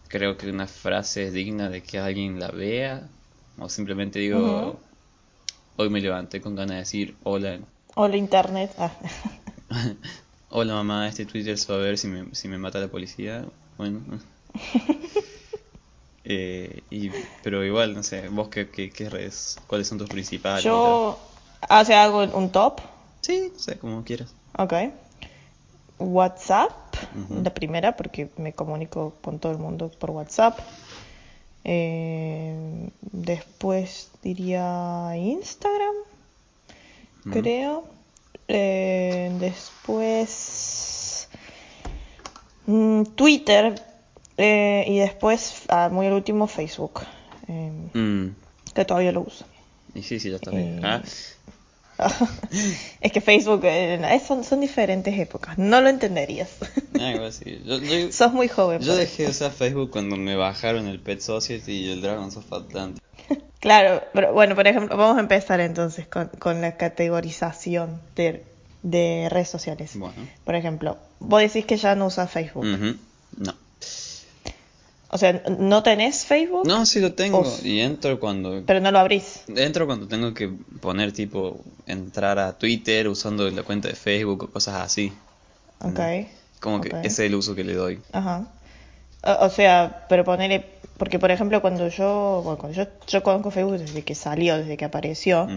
creo 0.09 0.37
que 0.37 0.49
una 0.49 0.67
frase 0.67 1.27
es 1.27 1.33
digna 1.33 1.69
de 1.69 1.83
que 1.83 1.99
alguien 1.99 2.39
la 2.41 2.49
vea, 2.49 3.09
o 3.61 3.69
simplemente 3.69 4.19
digo, 4.19 4.81
hoy 5.77 5.91
me 5.91 6.01
levanté 6.01 6.41
con 6.41 6.55
ganas 6.55 6.71
de 6.71 6.79
decir 6.79 7.17
hola. 7.23 7.59
Hola 7.95 8.17
Internet. 8.17 8.73
Ah. 8.79 8.93
Hola 10.53 10.75
mamá, 10.75 11.07
este 11.07 11.27
Twitter 11.27 11.57
se 11.57 11.73
va 11.73 11.79
a 11.79 11.83
ver 11.83 11.97
si 11.97 12.09
me, 12.09 12.35
si 12.35 12.49
me 12.49 12.59
mata 12.59 12.81
la 12.81 12.89
policía. 12.89 13.45
Bueno. 13.79 14.01
Eh, 16.33 16.85
y, 16.91 17.11
pero 17.43 17.65
igual, 17.65 17.93
no 17.93 18.05
sé, 18.05 18.29
vos 18.29 18.51
qué, 18.51 18.69
qué, 18.69 18.91
qué 18.91 19.09
redes, 19.09 19.59
cuáles 19.67 19.89
son 19.89 19.99
tus 19.99 20.09
principales. 20.09 20.63
Yo, 20.63 21.19
o 21.69 21.85
sea, 21.85 22.05
hago 22.05 22.23
un 22.23 22.53
top. 22.53 22.81
Sí, 23.21 23.51
no 23.53 23.59
sé, 23.59 23.79
como 23.79 24.05
quieras. 24.05 24.33
Ok. 24.57 24.75
WhatsApp, 25.99 26.71
la 27.43 27.53
primera, 27.53 27.97
porque 27.97 28.31
me 28.37 28.53
comunico 28.53 29.15
con 29.23 29.41
todo 29.41 29.51
el 29.51 29.59
mundo 29.59 29.91
por 29.91 30.11
WhatsApp. 30.11 30.59
Eh, 31.65 32.89
después 33.01 34.11
diría 34.23 35.13
Instagram, 35.17 35.95
Mm. 37.25 37.31
creo. 37.33 37.85
Eh, 38.49 39.31
después 39.39 41.29
mm, 42.67 43.03
Twitter. 43.15 43.83
Eh, 44.39 44.85
y 44.89 44.99
después, 44.99 45.65
ah, 45.69 45.91
muy 45.93 46.07
al 46.07 46.15
último, 46.15 46.47
Facebook, 46.47 47.01
eh, 47.49 47.71
Mm. 47.93 48.29
que 48.75 48.85
todavía 48.87 49.13
lo 49.13 49.21
uso. 49.23 49.45
Y 49.95 50.03
sí, 50.03 50.19
sí, 50.19 50.31
ya 50.31 50.37
está 50.37 50.51
bien. 50.51 50.83
Ah, 50.85 51.03
es 53.01 53.13
que 53.13 53.21
Facebook, 53.21 53.61
eh, 53.65 54.21
son, 54.27 54.45
son 54.45 54.61
diferentes 54.61 55.19
épocas, 55.19 55.59
no 55.59 55.81
lo 55.81 55.89
entenderías. 55.89 56.51
algo 57.01 57.25
así. 57.25 57.61
Yo, 57.67 57.79
yo, 57.79 58.13
Sos 58.13 58.33
muy 58.33 58.49
joven. 58.49 58.81
yo 58.81 58.93
por 58.93 59.01
dejé 59.01 59.25
de 59.25 59.31
usar 59.31 59.53
Facebook 59.53 59.91
cuando 59.91 60.17
me 60.17 60.37
bajaron 60.37 60.87
el 60.87 61.01
Pet 61.01 61.21
Society 61.21 61.73
y 61.73 61.91
el 61.93 62.01
Dragon 62.03 62.27
of 62.27 62.53
Atlantis. 62.53 63.03
Claro, 63.61 64.03
pero 64.15 64.33
bueno, 64.33 64.55
por 64.55 64.67
ejemplo, 64.67 64.97
vamos 64.97 65.19
a 65.19 65.21
empezar 65.21 65.61
entonces 65.61 66.07
con, 66.09 66.29
con 66.39 66.63
la 66.63 66.79
categorización 66.79 68.01
de, 68.17 68.43
de 68.83 69.29
redes 69.31 69.51
sociales. 69.51 69.93
Bueno. 69.97 70.15
Por 70.45 70.55
ejemplo, 70.55 70.97
vos 71.19 71.43
decís 71.43 71.67
que 71.67 71.77
ya 71.77 71.95
no 71.95 72.07
usas 72.07 72.31
Facebook. 72.31 72.65
No. 73.37 73.55
O 75.13 75.19
sea, 75.19 75.43
¿no 75.59 75.83
tenés 75.83 76.25
Facebook? 76.25 76.67
No, 76.67 76.87
sí 76.87 77.01
lo 77.01 77.15
tengo. 77.15 77.41
Uf. 77.41 77.65
Y 77.65 77.81
entro 77.81 78.21
cuando. 78.21 78.63
Pero 78.65 78.81
no 78.81 78.93
lo 78.93 79.01
abrís. 79.01 79.43
Entro 79.49 79.87
cuando 79.87 80.07
tengo 80.07 80.33
que 80.35 80.49
poner 80.81 81.13
tipo. 81.13 81.61
Entrar 81.87 82.39
a 82.39 82.57
Twitter 82.57 83.09
usando 83.09 83.51
la 83.51 83.65
cuenta 83.65 83.89
de 83.89 83.95
Facebook 83.95 84.45
o 84.45 84.51
cosas 84.51 84.83
así. 84.83 85.13
Ok. 85.81 85.99
Como 86.61 86.81
que 86.81 86.91
ese 86.91 87.07
es 87.07 87.19
el 87.21 87.35
uso 87.35 87.57
que 87.57 87.65
le 87.65 87.75
doy. 87.75 88.01
Ajá. 88.13 88.47
O, 89.25 89.47
o 89.47 89.51
sea, 89.51 90.07
pero 90.09 90.25
ponerle... 90.25 90.65
Porque, 90.97 91.19
por 91.19 91.31
ejemplo, 91.31 91.61
cuando 91.61 91.89
yo... 91.89 92.43
Bueno, 92.45 92.59
cuando 92.59 92.77
yo, 92.77 92.89
yo 93.07 93.23
conozco 93.23 93.51
Facebook 93.51 93.79
desde 93.79 94.03
que 94.03 94.15
salió, 94.15 94.59
desde 94.59 94.77
que 94.77 94.85
apareció. 94.85 95.49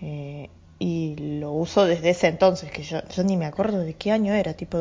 Eh, 0.00 0.48
y 0.78 1.16
lo 1.40 1.52
uso 1.52 1.84
desde 1.84 2.10
ese 2.10 2.28
entonces, 2.28 2.70
que 2.70 2.84
yo, 2.84 3.00
yo 3.08 3.24
ni 3.24 3.36
me 3.36 3.46
acuerdo 3.46 3.80
de 3.80 3.94
qué 3.94 4.12
año 4.12 4.32
era, 4.32 4.54
tipo 4.54 4.78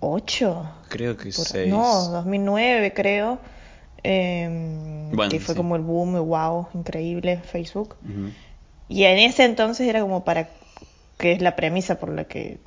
2008. 0.00 0.70
Creo 0.88 1.16
que 1.16 1.24
Por- 1.30 1.44
seis. 1.46 1.70
No, 1.70 2.08
2009 2.10 2.92
creo. 2.94 3.38
em, 4.04 5.10
Bueno, 5.10 5.30
que 5.30 5.40
fue 5.40 5.54
sí. 5.54 5.56
como 5.56 5.74
el 5.76 5.82
boom, 5.82 6.14
wow, 6.26 6.68
increíble 6.74 7.38
Facebook. 7.38 7.96
Y 8.88 9.04
en 9.04 9.18
ese 9.18 9.44
entonces 9.44 9.88
era 9.88 10.00
como 10.00 10.24
para, 10.24 10.48
que 11.18 11.32
es 11.32 11.42
la 11.42 11.56
premisa 11.56 11.98
por 11.98 12.10
la 12.10 12.24
que 12.24 12.58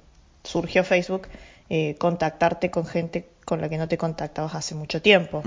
surgió 0.43 0.83
Facebook, 0.83 1.27
eh, 1.69 1.95
contactarte 1.97 2.69
con 2.69 2.85
gente 2.85 3.29
con 3.45 3.61
la 3.61 3.69
que 3.69 3.77
no 3.77 3.87
te 3.87 3.97
contactabas 3.97 4.55
hace 4.55 4.75
mucho 4.75 5.01
tiempo. 5.01 5.41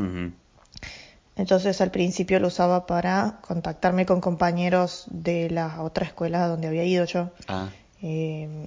Entonces 1.36 1.80
al 1.80 1.90
principio 1.90 2.38
lo 2.40 2.46
usaba 2.48 2.86
para 2.86 3.38
contactarme 3.42 4.06
con 4.06 4.20
compañeros 4.20 5.04
de 5.10 5.50
la 5.50 5.82
otra 5.82 6.06
escuela 6.06 6.46
donde 6.48 6.68
había 6.68 6.84
ido 6.84 7.04
yo. 7.04 7.30
Ah. 7.48 7.68
Eh, 8.02 8.66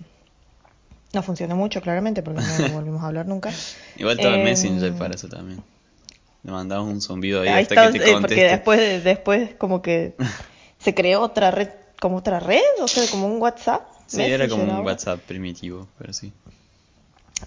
no 1.18 1.24
funcionó 1.24 1.56
mucho, 1.56 1.82
claramente, 1.82 2.22
porque 2.24 2.42
no 2.42 2.70
volvimos 2.74 3.04
a 3.04 3.08
hablar 3.08 3.26
nunca. 3.26 3.52
Igual 3.98 4.18
estaba 4.18 4.36
Em, 4.36 4.44
Messenger 4.44 4.94
para 4.94 5.16
eso 5.16 5.28
también. 5.28 5.62
Le 6.44 6.52
mandabas 6.52 6.86
un 6.88 7.02
zumbido 7.02 7.42
ahí 7.42 7.50
Ahí 7.50 7.62
hasta 7.64 7.74
está, 7.76 7.92
que 7.92 8.00
te 8.00 8.06
eh, 8.06 8.14
porque 8.14 8.14
conteste. 8.14 8.44
después, 8.48 9.04
después 9.04 9.56
como 9.56 9.82
que 9.82 10.16
se 10.80 10.94
creó 10.94 11.22
otra 11.22 11.52
red, 11.52 11.70
como 12.00 12.18
otra 12.18 12.40
red, 12.40 12.62
o 12.80 12.88
sea, 12.88 13.04
como 13.10 13.28
un 13.28 13.42
WhatsApp. 13.42 13.82
Sí, 14.06 14.22
era 14.22 14.48
como 14.48 14.64
un. 14.64 14.86
WhatsApp 14.86 15.20
primitivo, 15.22 15.88
pero 15.98 16.14
sí. 16.14 16.32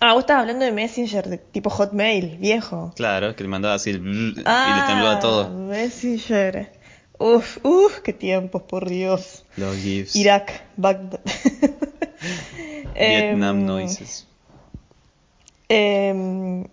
Ah, 0.00 0.12
vos 0.12 0.20
estabas 0.22 0.42
hablando 0.42 0.64
de 0.64 0.72
Messenger, 0.72 1.28
de 1.28 1.38
tipo 1.38 1.68
Hotmail, 1.70 2.36
viejo. 2.38 2.92
Claro, 2.96 3.34
que 3.34 3.42
le 3.42 3.48
mandaba 3.48 3.74
así 3.74 3.90
el 3.90 3.98
y 3.98 4.34
le 4.36 4.42
Ah, 4.46 4.84
temblaba 4.86 5.20
todo. 5.20 5.48
Messenger. 5.50 6.72
Uf, 7.18 7.58
uf, 7.64 7.98
qué 8.00 8.12
tiempos, 8.12 8.62
por 8.62 8.88
Dios. 8.88 9.44
Los 9.56 9.76
GIFs. 9.76 10.14
Irak, 10.16 10.62
Bagdad. 10.76 11.20
Vietnam 13.08 13.60
Em, 13.60 13.66
Noises. 13.66 14.26
em, 15.68 16.64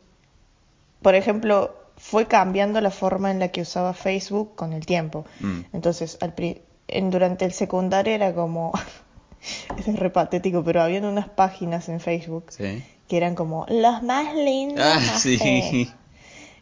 por 1.02 1.16
ejemplo, 1.16 1.74
fue 1.98 2.28
cambiando 2.28 2.82
la 2.82 2.92
forma 2.92 3.32
en 3.32 3.40
la 3.40 3.48
que 3.50 3.62
usaba 3.62 3.94
Facebook 3.94 4.56
con 4.56 4.74
el 4.74 4.86
tiempo. 4.86 5.26
Mm. 5.40 5.62
Entonces, 5.74 6.18
al 6.22 6.34
pri- 6.34 6.62
en, 6.88 7.10
durante 7.12 7.46
el 7.46 7.52
secundario 7.54 8.14
era 8.14 8.34
como, 8.34 8.72
es 9.78 10.00
re 10.00 10.10
patético, 10.10 10.64
pero 10.64 10.82
habían 10.82 11.06
unas 11.06 11.30
páginas 11.30 11.90
en 11.90 12.00
Facebook 12.00 12.46
Sí. 12.52 12.84
que 13.08 13.18
eran 13.18 13.36
como 13.36 13.66
los 13.70 14.04
más 14.04 14.34
lindos. 14.36 14.84
Ah, 14.86 14.96
más 15.00 15.22
sí. 15.22 15.38
feos". 15.38 15.94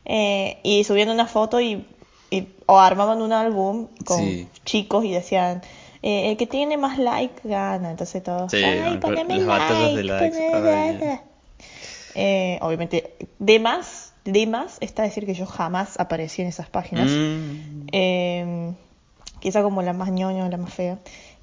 Eh, 0.08 0.60
y 0.62 0.84
subiendo 0.84 1.12
una 1.12 1.26
foto 1.26 1.60
y, 1.60 1.84
y- 2.30 2.48
o 2.68 2.78
armaban 2.78 3.24
un 3.24 3.34
álbum 3.34 3.88
con 4.06 4.20
Sí. 4.20 4.48
chicos 4.64 5.04
y 5.04 5.12
decían 5.12 5.64
eh, 6.08 6.30
el 6.30 6.38
que 6.38 6.46
tiene 6.46 6.78
más 6.78 7.00
like 7.00 7.42
gana. 7.44 7.90
Entonces 7.90 8.22
todos, 8.22 8.52
Sí, 8.52 8.64
ay, 8.64 8.98
poneme 9.00 9.40
like, 9.40 10.04
likes, 10.04 10.38
poneme 10.38 10.70
ay, 10.70 10.94
like". 11.00 11.20
Eh, 12.14 12.60
obviamente, 12.62 13.16
de 13.40 13.60
más, 13.60 14.14
de 14.24 14.46
más 14.48 14.78
está 14.82 15.02
decir 15.04 15.26
que 15.26 15.34
yo 15.34 15.46
jamás 15.48 16.00
aparecí 16.00 16.42
en 16.44 16.48
esas 16.48 16.70
páginas. 16.70 17.10
Mm. 17.10 17.88
Eh, 17.92 18.74
quizá 19.40 19.64
como 19.64 19.82
la 19.82 19.94
más 19.94 20.12
ñoño, 20.12 20.48
la 20.48 20.58
más 20.58 20.74
fea. 20.74 21.00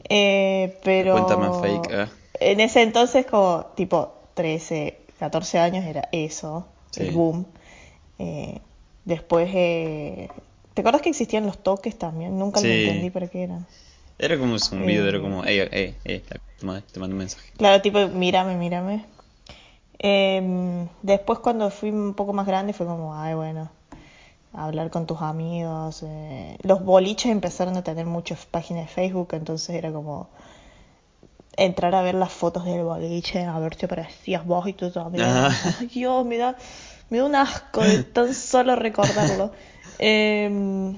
Eh, 0.08 0.78
pero 0.82 1.12
Cuenta 1.12 1.36
más 1.36 1.60
fake, 1.60 1.92
ah. 1.92 2.08
en 2.40 2.60
ese 2.60 2.82
entonces, 2.82 3.26
como 3.26 3.66
tipo 3.76 4.14
13, 4.34 4.96
14 5.18 5.58
años, 5.58 5.84
era 5.84 6.08
eso, 6.12 6.66
Sí. 6.90 7.02
el 7.02 7.10
boom. 7.12 7.46
Eh, 8.18 8.58
después, 9.04 9.48
eh, 9.52 10.28
¿te 10.74 10.80
acuerdas 10.82 11.02
que 11.02 11.08
existían 11.10 11.46
los 11.46 11.58
toques 11.58 11.98
también? 11.98 12.38
Nunca 12.38 12.60
lo 12.60 12.66
Sí. 12.66 12.72
entendí 12.84 13.10
para 13.10 13.26
qué 13.28 13.42
eran. 13.44 13.66
Era 14.22 14.38
como 14.38 14.52
un 14.52 14.60
zumbido, 14.60 15.04
Eh. 15.04 15.08
era 15.08 15.20
como, 15.20 15.44
ey, 15.44 15.58
ey, 15.72 15.96
ey, 16.04 16.20
te 16.20 16.38
mando 17.00 17.14
un 17.14 17.18
mensaje. 17.18 17.50
Claro, 17.56 17.82
tipo, 17.82 17.98
mírame, 18.06 18.54
mírame. 18.56 19.04
Em, 19.98 20.86
después 21.02 21.40
cuando 21.40 21.70
fui 21.70 21.90
un 21.90 22.14
poco 22.14 22.32
más 22.32 22.46
grande 22.46 22.72
fue 22.72 22.86
como, 22.86 23.16
ay, 23.16 23.34
bueno, 23.34 23.68
hablar 24.52 24.90
con 24.90 25.06
tus 25.06 25.20
amigos. 25.22 26.04
eh. 26.06 26.56
Los 26.62 26.84
boliches 26.84 27.32
empezaron 27.32 27.76
a 27.76 27.82
tener 27.82 28.06
muchas 28.06 28.46
páginas 28.46 28.86
de 28.86 28.92
Facebook, 28.92 29.30
entonces 29.32 29.74
era 29.74 29.92
como 29.92 30.28
entrar 31.56 31.92
a 31.96 32.02
ver 32.02 32.14
las 32.14 32.32
fotos 32.32 32.64
del 32.64 32.82
boliche, 32.84 33.44
a 33.44 33.58
ver 33.58 33.74
si 33.74 33.86
aparecías 33.86 34.44
vos 34.46 34.68
y 34.68 34.72
tus 34.72 34.96
amigos. 34.96 35.26
Ah. 35.28 35.50
Ay, 35.80 35.86
Dios, 35.88 36.24
me 36.24 36.38
da, 36.38 36.56
me 37.10 37.18
da 37.18 37.24
un 37.24 37.34
asco 37.34 37.82
de 37.82 38.04
tan 38.04 38.32
solo 38.52 38.76
recordarlo. 38.76 39.50
Em, 39.98 40.96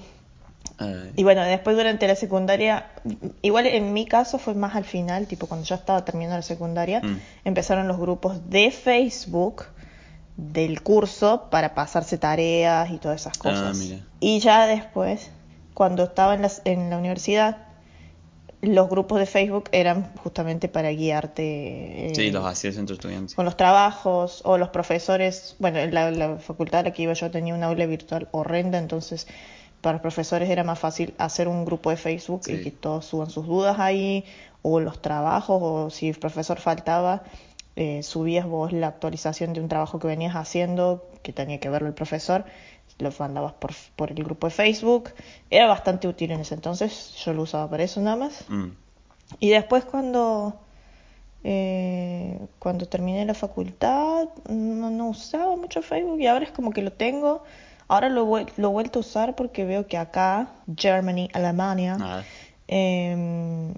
Ay. 0.79 1.13
y 1.15 1.23
bueno, 1.23 1.43
después 1.43 1.77
durante 1.77 2.09
la 2.09 2.17
secundaria, 2.17 2.87
igual 3.43 3.67
en 3.67 3.93
mi 3.93 4.07
caso 4.07 4.39
fue 4.39 4.55
más 4.55 4.75
al 4.75 4.85
final, 4.85 5.27
tipo 5.29 5.47
cuando 5.47 5.65
ya 5.67 5.77
estaba 5.77 6.05
terminando 6.05 6.37
la 6.37 6.43
secundaria, 6.43 7.01
Mm. 7.01 7.19
empezaron 7.45 7.87
los 7.89 7.99
grupos 7.99 8.51
de 8.51 8.71
Facebook 8.71 9.67
del 10.37 10.83
curso 10.83 11.49
para 11.51 11.75
pasarse 11.75 12.19
tareas 12.19 12.91
y 12.91 12.99
todas 12.99 13.21
esas 13.21 13.39
cosas. 13.39 13.77
Ah, 13.77 13.79
mira. 13.79 14.01
Y 14.19 14.41
ya 14.41 14.67
después, 14.67 15.31
cuando 15.75 16.03
estaba 16.05 16.35
en 16.35 16.43
la, 16.43 16.51
en 16.65 16.91
la 16.91 16.99
universidad, 16.99 17.59
los 18.61 18.89
grupos 18.89 19.19
de 19.19 19.27
Facebook 19.27 19.69
eran 19.73 20.11
justamente 20.17 20.69
para 20.69 20.91
guiarte 20.91 22.07
eh, 22.11 22.13
Sí, 22.15 22.31
los 22.31 22.47
hacía 22.47 22.71
el 22.71 22.77
centro 22.77 22.95
estudiante. 22.95 23.35
con 23.35 23.45
los 23.45 23.57
trabajos 23.57 24.41
o 24.45 24.57
los 24.59 24.71
profesores. 24.71 25.55
Bueno, 25.59 25.79
en 25.79 25.93
la, 25.95 26.11
la 26.11 26.37
facultad 26.39 26.81
a 26.81 26.83
la 26.85 26.93
que 26.93 27.03
iba 27.03 27.13
yo 27.13 27.31
tenía 27.31 27.55
una 27.55 27.67
aula 27.67 27.85
virtual 27.87 28.27
horrenda, 28.33 28.79
entonces 28.79 29.27
para 29.85 29.97
los 29.97 30.03
profesores 30.03 30.49
era 30.49 30.65
más 30.65 30.79
fácil 30.79 31.13
hacer 31.19 31.47
un 31.47 31.67
grupo 31.67 31.91
de 31.91 31.97
Facebook 31.97 32.41
y 32.47 32.63
que 32.63 32.71
todos 32.71 33.05
suban 33.05 33.29
sus 33.29 33.47
dudas 33.47 33.79
ahí, 33.79 34.25
o 34.63 34.81
los 34.81 35.03
trabajos, 35.03 35.59
o 35.61 35.91
si 35.91 36.09
el 36.09 36.19
profesor 36.19 36.59
faltaba, 36.59 37.23
eh, 37.77 38.03
subías 38.03 38.47
vos 38.47 38.73
la 38.73 38.87
actualización 38.87 39.53
de 39.53 39.61
un 39.61 39.69
trabajo 39.69 39.99
que 39.99 40.07
venías 40.07 40.37
haciendo, 40.37 41.07
que 41.23 41.35
tenía 41.35 41.61
que 41.61 41.69
verlo 41.69 41.87
el 41.87 41.93
profesor, 41.93 42.47
lo 42.99 43.13
mandabas 43.19 43.53
por, 43.53 43.73
por 43.95 44.11
el 44.11 44.25
grupo 44.25 44.47
de 44.47 44.53
Facebook. 44.53 45.11
Era 45.51 45.67
bastante 45.67 46.09
útil 46.09 46.31
en 46.31 46.41
ese 46.41 46.55
entonces, 46.55 47.15
yo 47.23 47.35
lo 47.35 47.43
usaba 47.43 47.69
para 47.69 47.83
eso 47.83 48.01
nada 48.01 48.17
más. 48.17 48.47
Mm. 48.49 48.69
Y 49.39 49.51
después 49.51 49.85
cuando 49.85 50.59
eh, 51.47 52.39
cuando 52.59 52.87
terminé 52.87 53.27
la 53.27 53.35
facultad 53.35 54.29
no, 54.49 54.89
no 54.89 55.09
usaba 55.11 55.55
mucho 55.57 55.83
Facebook 55.83 56.19
y 56.21 56.27
ahora 56.27 56.47
es 56.47 56.53
como 56.53 56.71
que 56.71 56.81
lo 56.81 56.93
tengo. 56.93 57.45
Ahora 57.89 58.09
lo, 58.09 58.25
lo 58.27 58.69
he 58.69 58.73
vuelto 58.73 58.99
a 58.99 59.01
usar 59.01 59.35
porque 59.37 59.65
veo 59.65 59.87
que 59.87 59.97
acá, 59.99 60.49
Germany, 60.77 61.29
Alemania, 61.33 62.25
em, 62.67 63.75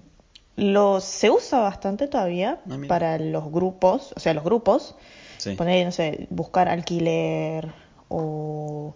lo, 0.57 1.01
se 1.01 1.31
usa 1.31 1.61
bastante 1.61 2.07
todavía 2.09 2.61
Ah, 2.71 2.77
para 2.89 3.19
los 3.19 3.51
grupos, 3.51 4.13
o 4.17 4.21
sea, 4.21 4.33
los 4.35 4.45
grupos. 4.45 4.95
Sí. 5.39 5.55
Poner, 5.55 5.85
no 5.85 5.93
sé, 5.93 6.27
buscar 6.31 6.69
alquiler 6.69 7.73
o 8.09 8.95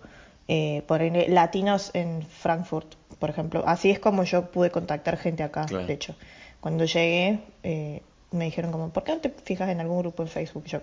eh, 0.48 0.82
poner 0.86 1.28
latinos 1.30 1.90
en 1.92 2.22
Frankfurt, 2.22 2.94
por 3.18 3.28
ejemplo. 3.30 3.62
Así 3.66 3.90
es 3.90 3.98
como 3.98 4.24
yo 4.24 4.50
pude 4.50 4.70
contactar 4.70 5.16
gente 5.18 5.42
acá, 5.42 5.66
Claro. 5.66 5.86
de 5.86 5.92
hecho. 5.92 6.14
Cuando 6.60 6.84
llegué, 6.84 7.40
eh, 7.62 8.02
me 8.30 8.44
dijeron 8.46 8.72
como, 8.72 8.88
¿por 8.90 9.02
qué 9.04 9.12
no 9.12 9.18
te 9.20 9.30
fijas 9.30 9.68
en 9.68 9.80
algún 9.80 9.98
grupo 9.98 10.22
en 10.22 10.28
Facebook? 10.28 10.64
Yo, 10.66 10.80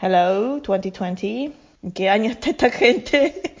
hello, 0.00 0.58
2020, 0.60 1.44
¿en 1.44 1.52
qué 1.94 2.08
año 2.08 2.30
está 2.30 2.50
esta 2.50 2.70
gente? 2.70 3.42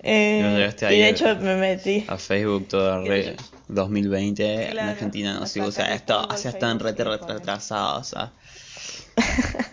Eh, 0.00 0.70
Y 0.80 0.84
de 0.96 1.04
a- 1.04 1.08
hecho 1.08 1.36
me 1.40 1.56
metí. 1.56 2.04
A 2.06 2.16
Facebook 2.18 2.68
todo 2.68 3.04
re 3.04 3.34
2020 3.66 4.70
en 4.70 4.78
Argentina 4.78 5.34
no 5.34 5.44
se 5.44 5.58
acá 5.58 5.68
usa 5.68 5.86
te 5.88 5.94
esto, 5.96 6.24
o 6.24 6.36
sea, 6.36 6.52
están 6.52 6.78
re 6.78 6.92
retrasados. 6.92 8.14
ah. 8.16 8.32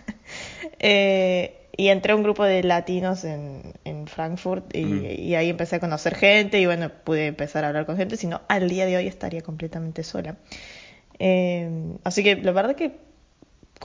Eh, 0.79 1.69
y 1.77 1.89
entré 1.89 2.13
a 2.13 2.15
un 2.15 2.23
grupo 2.23 2.43
de 2.43 2.63
latinos 2.63 3.23
en, 3.23 3.73
en 3.83 4.07
Frankfurt 4.07 4.75
y, 4.75 4.83
Mm. 4.85 5.05
y 5.19 5.35
ahí 5.35 5.49
empecé 5.49 5.75
a 5.77 5.79
conocer 5.79 6.15
gente 6.15 6.59
y 6.59 6.65
bueno, 6.65 6.89
pude 7.03 7.27
empezar 7.27 7.63
a 7.63 7.67
hablar 7.69 7.85
con 7.85 7.97
gente, 7.97 8.17
si 8.17 8.27
no, 8.27 8.41
al 8.47 8.69
día 8.69 8.85
de 8.85 8.97
hoy 8.97 9.07
estaría 9.07 9.41
completamente 9.41 10.03
sola. 10.03 10.37
Eh, 11.19 11.69
así 12.03 12.23
que 12.23 12.35
la 12.37 12.51
verdad 12.51 12.75
que 12.75 12.97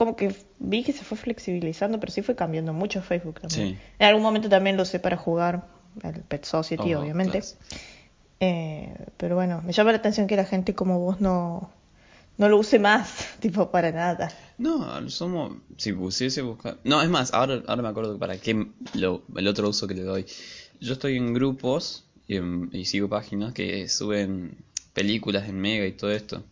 como 0.01 0.15
que 0.15 0.35
vi 0.57 0.83
que 0.83 0.93
se 0.93 1.03
fue 1.03 1.15
flexibilizando, 1.15 1.99
pero 1.99 2.11
sí 2.11 2.23
fue 2.23 2.35
cambiando 2.35 2.73
mucho 2.73 3.03
Facebook 3.03 3.39
también. 3.39 3.75
Sí. 3.75 3.77
En 3.99 4.07
algún 4.07 4.23
momento 4.23 4.49
también 4.49 4.75
lo 4.75 4.81
usé 4.83 4.99
para 4.99 5.15
jugar 5.15 5.67
al 6.01 6.21
Pet 6.23 6.43
Society, 6.43 6.95
Oh, 6.95 7.01
obviamente. 7.01 7.39
claro. 7.39 7.55
Eh, 8.39 8.95
pero 9.17 9.35
bueno, 9.35 9.61
me 9.63 9.71
llama 9.73 9.91
la 9.91 9.99
atención 9.99 10.25
que 10.25 10.35
la 10.35 10.45
gente 10.45 10.73
como 10.73 10.97
vos 10.99 11.21
no, 11.21 11.69
no 12.37 12.49
lo 12.49 12.57
use 12.57 12.79
más, 12.79 13.27
tipo 13.39 13.69
para 13.69 13.91
nada. 13.91 14.31
No, 14.57 15.07
somos. 15.09 15.57
Si 15.77 15.93
pusiese 15.93 16.41
buscar. 16.41 16.77
No, 16.83 17.01
es 17.03 17.09
más, 17.09 17.31
ahora, 17.33 17.61
ahora 17.67 17.83
me 17.83 17.89
acuerdo 17.89 18.17
para 18.17 18.37
qué 18.37 18.67
lo, 18.95 19.21
el 19.35 19.47
otro 19.47 19.69
uso 19.69 19.87
que 19.87 19.93
le 19.93 20.01
doy. 20.03 20.25
Yo 20.79 20.93
estoy 20.93 21.17
en 21.17 21.33
grupos 21.35 22.05
y, 22.27 22.37
en- 22.37 22.69
y 22.73 22.85
sigo 22.85 23.07
páginas 23.07 23.53
que 23.53 23.87
suben 23.87 24.57
películas 24.93 25.47
en 25.47 25.59
Mega 25.59 25.85
y 25.85 25.91
todo 25.91 26.11
esto. 26.11 26.43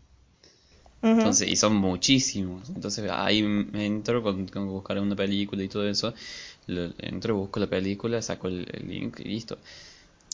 Entonces, 1.14 1.50
y 1.50 1.56
son 1.56 1.76
muchísimos. 1.76 2.70
Entonces 2.70 3.10
ahí 3.12 3.44
me 3.44 3.86
entro 3.86 4.24
con, 4.24 4.48
con 4.48 4.68
buscar 4.68 5.00
una 5.00 5.16
película 5.16 5.64
y 5.64 5.70
todo 5.70 5.88
eso. 5.88 6.14
Lo- 6.68 6.94
entro, 7.00 7.36
busco 7.38 7.60
la 7.60 7.68
película, 7.68 8.22
saco 8.22 8.48
el, 8.48 8.68
el 8.74 8.88
link 8.90 9.20
y 9.22 9.26
listo. 9.26 9.60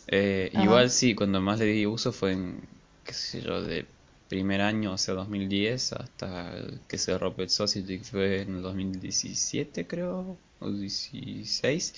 Eh, 0.08 0.50
igual 0.54 0.90
sí, 0.92 1.16
cuando 1.16 1.42
más 1.42 1.60
le 1.60 1.66
di 1.66 1.86
uso 1.86 2.12
fue 2.12 2.34
en, 2.34 2.62
qué 3.04 3.14
sé 3.14 3.42
yo, 3.42 3.62
de 3.64 3.86
primer 4.28 4.62
año, 4.62 4.94
o 4.94 4.98
sea, 4.98 5.14
2010, 5.16 5.94
hasta 5.94 6.56
que 6.88 6.98
se 6.98 7.18
rompe 7.18 7.44
el 7.44 7.50
Society, 7.50 8.00
que 8.00 8.04
fue 8.06 8.42
en 8.42 8.56
el 8.58 8.62
2017 8.62 9.88
creo, 9.88 10.38
o 10.60 10.72
16. 10.72 11.94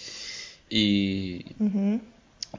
Y, 0.70 1.56
Ujú. 1.60 2.00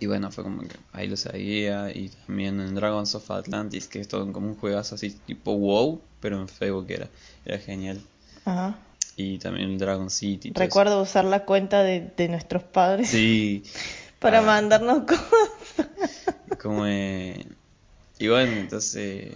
Y 0.00 0.06
bueno, 0.06 0.30
fue 0.30 0.44
como 0.44 0.62
que 0.62 0.76
ahí 0.92 1.08
lo 1.08 1.16
seguía. 1.16 1.90
Y 1.94 2.10
también 2.26 2.60
en 2.60 2.74
Dragons 2.74 3.14
of 3.14 3.30
Atlantis, 3.30 3.88
que 3.88 4.00
es 4.00 4.08
todo 4.08 4.30
como 4.32 4.48
un 4.48 4.56
juegazo 4.56 4.94
así 4.94 5.10
tipo 5.10 5.52
WoW, 5.54 6.00
pero 6.20 6.40
en 6.40 6.48
Facebook 6.48 6.86
era, 6.90 7.08
era 7.44 7.58
genial. 7.58 8.00
Ajá. 8.44 8.78
Y 9.16 9.38
también 9.38 9.70
el 9.70 9.78
Dragon 9.78 10.10
City. 10.10 10.50
eso. 10.50 10.58
Recuerdo 10.60 11.02
usar 11.02 11.24
la 11.24 11.44
cuenta 11.44 11.82
de, 11.82 12.12
de 12.16 12.28
nuestros 12.28 12.62
padres 12.62 13.08
Sí, 13.08 13.62
para 14.20 14.38
Ah. 14.38 14.42
mandarnos 14.42 15.02
cosas. 15.04 15.86
como 16.62 16.86
eh, 16.86 17.46
Y 18.18 18.28
bueno, 18.28 18.52
entonces. 18.52 19.32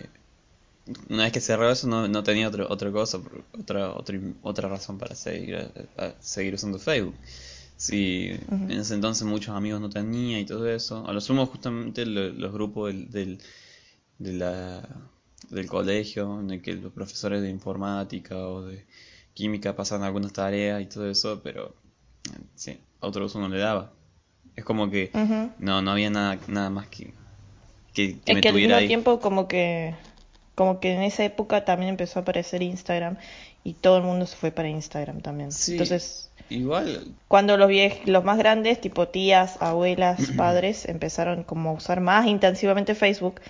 Una 1.09 1.23
vez 1.25 1.33
que 1.33 1.41
cerró 1.41 1.71
eso, 1.71 1.87
no, 1.87 2.09
no 2.09 2.25
tenía 2.25 2.49
otro, 2.49 2.67
otra 2.69 2.91
cosa, 2.91 3.21
otra, 3.57 3.93
otra, 3.93 4.19
otra 4.43 4.69
razón 4.69 4.99
para 4.99 5.15
seguir, 5.15 5.71
seguir 6.19 6.55
usando 6.55 6.81
Facebook. 6.81 7.15
Ujú. 7.91 8.55
en 8.55 8.71
ese 8.73 8.95
entonces 8.95 9.27
muchos 9.27 9.55
amigos 9.57 9.81
no 9.81 9.91
tenía 9.91 10.39
y 10.41 10.45
todo 10.47 10.69
eso, 10.71 11.07
a 11.07 11.13
lo 11.13 11.21
sumo 11.21 11.47
justamente 11.47 12.07
lo- 12.07 12.31
los 12.33 12.53
grupos 12.53 12.93
del, 12.93 13.11
del, 13.11 13.39
de 14.19 14.33
la, 14.35 14.89
del 15.51 15.67
colegio, 15.67 16.41
en 16.41 16.51
el 16.53 16.63
que 16.63 16.75
los 16.75 16.93
profesores 16.93 17.43
de 17.43 17.51
informática 17.51 18.37
o 18.39 18.63
de 18.67 18.85
química 19.35 19.75
pasan 19.77 20.03
algunas 20.03 20.33
tareas 20.33 20.81
y 20.83 20.87
todo 20.87 21.09
eso, 21.11 21.41
pero 21.43 21.75
sí, 22.55 22.79
a 23.01 23.07
otro 23.09 23.27
uso 23.27 23.41
no 23.41 23.49
le 23.49 23.59
daba. 23.59 23.93
Es 24.57 24.65
como 24.65 24.91
que 24.91 25.11
no, 25.59 25.83
no 25.83 25.91
había 25.93 26.11
nada, 26.11 26.39
nada 26.49 26.71
más 26.71 26.89
que, 26.89 27.13
que, 27.95 28.19
que 28.21 28.33
Es 28.33 28.35
me 28.37 28.41
que 28.41 28.49
al 28.49 28.55
mismo 28.55 28.77
ahí. 28.77 28.89
tiempo 28.89 29.21
como 29.21 29.49
que 29.49 29.95
como 30.55 30.81
que 30.81 30.93
en 30.93 31.03
esa 31.03 31.25
época 31.25 31.65
también 31.65 31.91
empezó 31.91 32.19
a 32.19 32.23
aparecer 32.23 32.63
Instagram 32.63 33.17
y 33.65 33.73
todo 33.75 33.97
el 33.99 34.03
mundo 34.05 34.27
se 34.27 34.37
fue 34.37 34.51
para 34.51 34.69
Instagram 34.69 35.23
también. 35.23 35.51
Sí. 35.53 35.73
Entonces, 35.73 36.31
Igual, 36.51 37.07
cuando 37.29 37.57
los 37.57 37.69
viej- 37.71 38.05
los 38.07 38.25
más 38.25 38.39
grandes, 38.39 38.81
tipo 38.81 39.09
tías, 39.09 39.57
abuelas, 39.61 40.21
padres, 40.37 40.87
empezaron 40.87 41.45
como 41.45 41.71
a 41.71 41.73
usar 41.75 42.01
más 42.01 42.27
intensivamente 42.27 42.95
Facebook, 42.95 43.41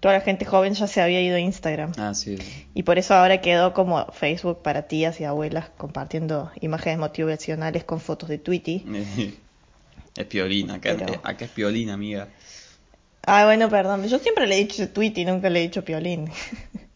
toda 0.00 0.14
la 0.14 0.20
gente 0.20 0.44
joven 0.44 0.74
ya 0.74 0.86
se 0.86 1.00
había 1.00 1.20
ido 1.20 1.36
a 1.36 1.40
Instagram. 1.40 1.92
ah, 1.98 2.14
sí. 2.14 2.38
Y 2.74 2.82
por 2.84 2.98
eso 2.98 3.14
ahora 3.14 3.40
quedó 3.40 3.74
como 3.74 4.06
Facebook 4.12 4.62
para 4.62 4.82
tías 4.88 5.20
y 5.20 5.24
abuelas 5.24 5.70
compartiendo 5.76 6.50
imágenes 6.60 6.98
motivacionales 6.98 7.84
con 7.84 8.00
fotos 8.00 8.28
de 8.28 8.38
Tweety. 8.38 8.84
Es 10.16 10.26
piolina, 10.26 10.74
acá, 10.74 10.96
Pero- 10.98 11.20
acá 11.22 11.44
es 11.44 11.50
piolina, 11.52 11.94
amiga. 11.94 12.26
Ah, 13.24 13.44
bueno, 13.44 13.68
perdón. 13.68 14.04
Yo 14.08 14.18
siempre 14.18 14.48
le 14.48 14.56
he 14.56 14.58
dicho 14.58 14.88
Tweety, 14.88 15.24
nunca 15.24 15.48
le 15.48 15.60
he 15.60 15.62
dicho 15.62 15.84
Piolín. 15.84 16.28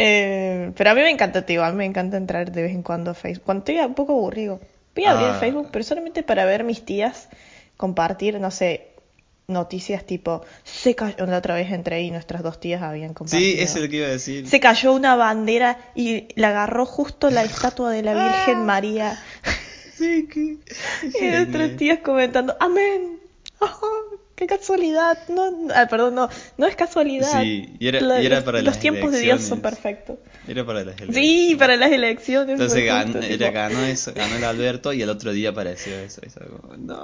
Eh, 0.00 0.70
pero 0.76 0.90
a 0.90 0.94
mí 0.94 1.00
me 1.00 1.10
encanta, 1.10 1.44
tío. 1.44 1.64
A 1.64 1.70
mí 1.72 1.76
me 1.76 1.84
encanta 1.84 2.16
entrar 2.16 2.52
de 2.52 2.62
vez 2.62 2.72
en 2.72 2.82
cuando 2.82 3.10
a 3.10 3.14
Facebook. 3.14 3.44
Cuando 3.44 3.60
estoy 3.62 3.78
un 3.84 3.94
poco 3.94 4.12
aburrido. 4.12 4.60
Voy 4.98 5.04
a 5.06 5.12
abrir 5.12 5.28
Ah. 5.28 5.38
Facebook, 5.38 5.68
pero 5.70 5.84
solamente 5.84 6.24
para 6.24 6.44
ver 6.44 6.64
mis 6.64 6.84
tías 6.84 7.28
compartir, 7.76 8.40
no 8.40 8.50
sé, 8.50 8.88
noticias 9.46 10.04
tipo, 10.04 10.44
se 10.64 10.96
cayó, 10.96 11.24
la 11.24 11.38
otra 11.38 11.54
vez 11.54 11.70
entré 11.70 12.02
y 12.02 12.10
nuestras 12.10 12.42
dos 12.42 12.58
tías 12.58 12.82
habían 12.82 13.14
compartido. 13.14 13.40
Sí, 13.40 13.60
eso 13.60 13.76
es 13.76 13.84
lo 13.84 13.88
que 13.88 13.96
iba 13.98 14.06
a 14.08 14.10
decir. 14.10 14.48
Se 14.48 14.58
cayó 14.58 14.92
una 14.92 15.14
bandera 15.14 15.78
y 15.94 16.26
la 16.34 16.48
agarró 16.48 16.84
justo 16.84 17.30
la 17.30 17.44
estatua 17.44 17.90
de 17.92 18.02
la 18.02 18.12
Ah. 18.12 18.28
Virgen 18.44 18.66
María. 18.66 19.16
Sí, 19.94 20.28
que... 20.32 20.58
Y 21.20 21.30
nuestras 21.30 21.76
tías 21.76 21.98
comentando, 22.00 22.56
amén. 22.60 23.18
Qué 24.38 24.46
casualidad. 24.46 25.18
No, 25.28 25.68
ah, 25.74 25.86
perdón, 25.90 26.14
no, 26.14 26.28
no 26.56 26.66
es 26.66 26.76
casualidad. 26.76 27.42
Sí, 27.42 27.74
y 27.78 27.88
era- 27.88 28.00
La- 28.00 28.22
y 28.22 28.26
era 28.26 28.36
los, 28.36 28.44
para 28.44 28.58
los 28.58 28.66
las 28.66 28.78
tiempos 28.78 29.10
de 29.12 29.20
Dios 29.20 29.42
son 29.42 29.60
perfectos. 29.60 30.18
Era 30.46 30.64
para 30.64 30.84
las 30.84 30.96
elecciones. 31.00 31.16
Sí, 31.16 31.56
para 31.58 31.76
las 31.76 31.90
elecciones. 31.90 32.52
Entonces 32.52 32.82
era, 33.30 33.50
ganó 33.50 33.80
eso, 33.84 34.12
ganó 34.14 34.36
el 34.36 34.44
Alberto 34.44 34.92
y 34.92 35.02
el 35.02 35.10
otro 35.10 35.32
día 35.32 35.50
apareció 35.50 35.98
eso. 35.98 36.20
estaba 36.24 36.46
como, 36.46 36.76
no. 36.76 36.94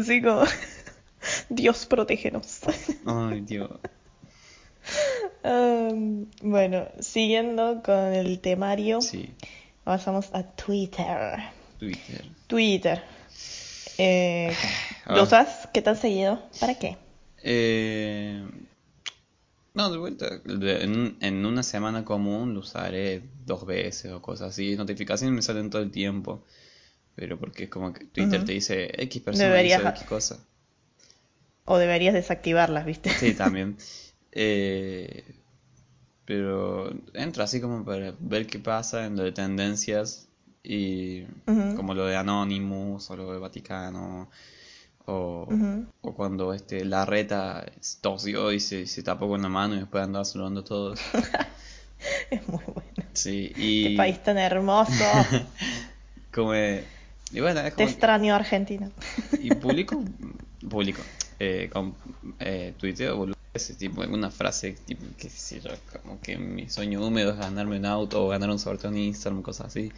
Así 0.00 0.20
como, 0.22 0.44
Dios 1.48 1.86
protégenos. 1.86 2.60
Ay, 3.06 3.40
Dios. 3.40 3.70
Um, 5.42 6.26
bueno, 6.42 6.88
siguiendo 7.00 7.82
con 7.82 8.12
el 8.14 8.40
temario, 8.40 9.00
Sí, 9.00 9.30
pasamos 9.84 10.28
a 10.32 10.42
Twitter. 10.42 11.38
Twitter. 11.78 12.24
Twitter. 12.46 13.02
Eh, 14.02 14.54
Ah. 15.06 15.16
¿Lo 15.16 15.24
usas? 15.24 15.68
¿Qué 15.74 15.82
tan 15.82 15.96
seguido? 15.96 16.40
¿Para 16.60 16.78
qué? 16.78 16.96
Eh, 17.42 18.42
no, 19.74 19.90
de 19.90 19.98
vuelta. 19.98 20.28
en, 20.46 21.16
en 21.20 21.46
una 21.46 21.62
semana 21.62 22.04
común 22.04 22.54
lo 22.54 22.60
usaré 22.60 23.22
dos 23.44 23.66
veces 23.66 24.12
o 24.12 24.22
cosas 24.22 24.50
así. 24.50 24.76
Notificaciones 24.76 25.34
me 25.34 25.42
salen 25.42 25.68
todo 25.70 25.82
el 25.82 25.90
tiempo. 25.90 26.44
Pero 27.16 27.38
porque 27.38 27.64
es 27.64 27.70
como 27.70 27.92
que 27.92 28.04
Twitter 28.06 28.44
te 28.44 28.52
dice 28.52 28.90
X 29.02 29.22
persona 29.22 29.48
Deberías- 29.48 29.80
hizo 29.80 29.88
X 29.90 30.02
cosa. 30.04 30.38
O 31.66 31.76
deberías 31.78 32.14
desactivarlas, 32.14 32.86
¿viste? 32.86 33.10
Sí, 33.10 33.34
también. 33.34 33.76
Eh, 34.32 35.24
pero 36.24 36.90
entra 37.14 37.44
así 37.44 37.60
como 37.60 37.84
para 37.84 38.14
ver 38.20 38.46
qué 38.46 38.58
pasa 38.60 39.06
en 39.06 39.16
lo 39.16 39.24
de 39.24 39.32
tendencias 39.32 40.28
y 40.62 41.24
como 41.76 41.94
lo 41.94 42.06
de 42.06 42.16
Anonymous 42.16 43.10
o 43.10 43.16
lo 43.16 43.32
de 43.32 43.38
Vaticano 43.38 44.28
o, 45.06 45.48
o 46.02 46.14
cuando 46.14 46.52
este 46.52 46.84
la 46.84 47.04
reta 47.04 47.64
tosió 48.00 48.52
y 48.52 48.60
se, 48.60 48.86
se 48.86 49.02
tapó 49.02 49.28
con 49.28 49.42
la 49.42 49.48
mano 49.48 49.74
y 49.74 49.80
después 49.80 50.04
andaba 50.04 50.24
saludando 50.24 50.60
a 50.60 50.64
todos. 50.64 51.00
Es 52.30 52.48
muy 52.48 52.62
bueno. 52.64 53.10
Sí, 53.12 53.52
Qué 53.54 53.62
y 53.62 53.96
país 53.96 54.22
tan 54.22 54.38
hermoso. 54.38 55.04
como 56.32 56.54
eh, 56.54 56.84
y 57.32 57.40
bueno, 57.40 57.60
es 57.60 57.66
Te 57.66 57.72
como 57.72 57.88
extraño, 57.88 58.34
Argentina. 58.34 58.90
y 59.38 59.54
publico 59.54 60.02
publico 60.68 61.02
eh, 61.38 61.68
con 61.72 61.94
eh, 62.38 62.74
tuiteo 62.78 63.16
boludeces, 63.16 63.76
tipo 63.76 64.02
alguna 64.02 64.30
frase 64.30 64.72
tipo 64.86 65.04
que 65.18 65.28
sé 65.28 65.60
yo 65.60 65.70
como 66.02 66.20
que 66.20 66.36
mi 66.38 66.68
sueño 66.68 67.04
húmedo 67.06 67.32
es 67.32 67.38
ganarme 67.38 67.78
un 67.78 67.86
auto 67.86 68.24
o 68.24 68.28
ganar 68.28 68.50
un 68.50 68.58
sorteo 68.58 68.90
en 68.90 68.98
Instagram 68.98 69.42
cosas 69.42 69.66
así 69.68 69.92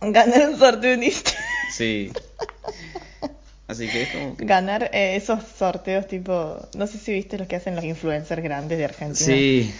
Ganar 0.00 0.48
un 0.50 0.58
sorteo 0.58 0.92
en 0.94 1.02
Instagram. 1.04 1.44
sí 1.72 2.12
así 3.68 3.88
que 3.88 4.02
es 4.02 4.08
como 4.10 4.36
que 4.36 4.44
Ganar 4.44 4.90
eh, 4.92 5.16
esos 5.16 5.40
sorteos 5.58 6.06
tipo... 6.06 6.56
No 6.74 6.86
sé 6.86 6.98
si 6.98 7.12
viste 7.12 7.38
los 7.38 7.46
que 7.46 7.56
hacen 7.56 7.76
los 7.76 7.84
influencers 7.84 8.42
grandes 8.42 8.78
de 8.78 8.84
Argentina. 8.84 9.14
sí 9.36 9.72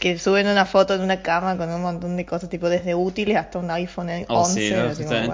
Que 0.00 0.18
suben 0.18 0.46
una 0.48 0.64
foto 0.66 0.96
de 0.98 1.04
una 1.04 1.22
cama 1.22 1.56
con 1.56 1.70
un 1.70 1.80
montón 1.82 2.16
de 2.16 2.26
cosas, 2.26 2.48
tipo 2.50 2.68
desde 2.68 2.94
útiles 2.94 3.36
hasta 3.36 3.58
un 3.58 3.70
iPhone 3.70 4.08
11. 4.10 4.26
oh 4.28 4.44
sí 4.46 4.66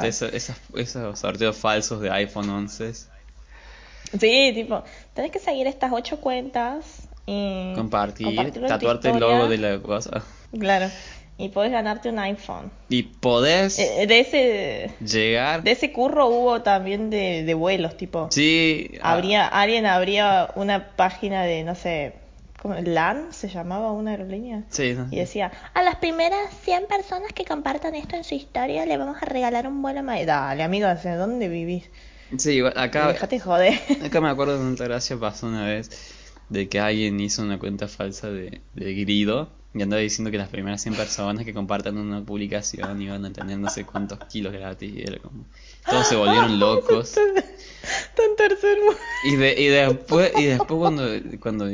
esa- 0.06 0.28
esas- 0.28 0.56
esos 0.74 1.18
sorteos 1.18 1.56
falsos 1.56 2.00
de 2.00 2.10
iPhone 2.10 2.50
11 2.50 2.92
Sí, 4.20 4.52
tipo, 4.54 4.84
tenés 5.14 5.30
que 5.30 5.38
seguir 5.38 5.66
estas 5.66 5.90
ocho 5.92 6.20
cuentas 6.20 6.84
y 7.24 7.72
compartir 7.74 8.28
en 8.38 8.66
tatuarte 8.66 9.08
el 9.08 9.18
logo 9.20 9.48
de 9.48 9.56
la 9.58 9.78
cosa 9.80 10.22
Claro. 10.58 10.90
Y 11.42 11.48
podés 11.48 11.72
ganarte 11.72 12.08
un 12.08 12.18
iPhone. 12.18 12.70
y 12.88 13.02
podés 13.02 13.78
Eh, 13.78 14.06
de 14.06 14.20
ese 14.20 14.90
llegar 15.04 15.62
de 15.62 15.72
ese 15.72 15.92
curro 15.92 16.28
hubo 16.28 16.62
también 16.62 17.10
de, 17.10 17.42
de 17.44 17.54
vuelos, 17.54 17.96
tipo. 17.96 18.28
sí 18.30 18.92
ah, 19.02 19.12
Habría, 19.12 19.46
alguien 19.48 19.86
abría 19.86 20.50
una 20.54 20.94
página 20.96 21.42
de, 21.44 21.64
no 21.64 21.74
sé, 21.74 22.14
como 22.60 22.74
LAN 22.76 23.32
se 23.32 23.48
llamaba 23.48 23.90
una 23.90 24.12
aerolínea. 24.12 24.62
Sí, 24.68 24.94
no, 24.94 25.08
Y 25.10 25.16
decía, 25.16 25.50
a 25.74 25.82
las 25.82 25.96
primeras 25.96 26.38
100 26.62 26.86
personas 26.86 27.32
que 27.32 27.44
compartan 27.44 27.94
esto 27.96 28.14
en 28.16 28.22
su 28.24 28.34
historia 28.36 28.86
le 28.86 28.96
vamos 28.96 29.16
a 29.20 29.26
regalar 29.26 29.66
un 29.66 29.82
vuelo 29.82 30.02
más. 30.04 30.24
Dale, 30.24 30.62
amigo, 30.62 30.86
¿hacia 30.86 31.16
dónde 31.16 31.48
vivís? 31.48 31.90
Sí, 32.38 32.52
igual, 32.52 32.74
acá, 32.76 33.08
Déjate 33.08 33.40
joder. 33.40 33.74
acá 34.06 34.20
me 34.20 34.28
acuerdo 34.30 34.58
de 34.58 34.64
una 34.64 34.84
gracia 34.84 35.16
pasó 35.18 35.48
una 35.48 35.66
vez 35.66 35.90
de 36.50 36.68
que 36.68 36.78
alguien 36.78 37.18
hizo 37.20 37.42
una 37.42 37.58
cuenta 37.58 37.88
falsa 37.88 38.30
de, 38.30 38.60
de 38.74 38.94
Grido 38.94 39.50
y 39.74 39.80
andaba 39.80 40.02
diciendo 40.02 40.30
que 40.30 40.36
las 40.36 40.50
primeras 40.50 40.82
100 40.82 40.96
personas 40.96 41.44
que 41.46 41.54
compartan 41.54 41.96
una 41.96 42.22
publicación 42.22 43.00
iban 43.00 43.24
a 43.24 43.32
tener 43.32 43.58
no 43.58 43.70
sé 43.70 43.84
cuántos 43.84 44.18
kilos 44.26 44.52
gratis 44.52 44.92
y 44.94 45.02
era 45.02 45.18
como... 45.18 45.46
Todos 45.88 46.08
se 46.08 46.16
volvieron 46.16 46.58
locos. 46.60 47.12
Tan 47.12 48.36
tercer. 48.36 48.76
Y, 49.24 49.36
de, 49.36 49.60
y 49.60 49.68
después, 49.68 50.32
y 50.36 50.44
después 50.44 50.78
cuando, 50.78 51.08
cuando 51.40 51.68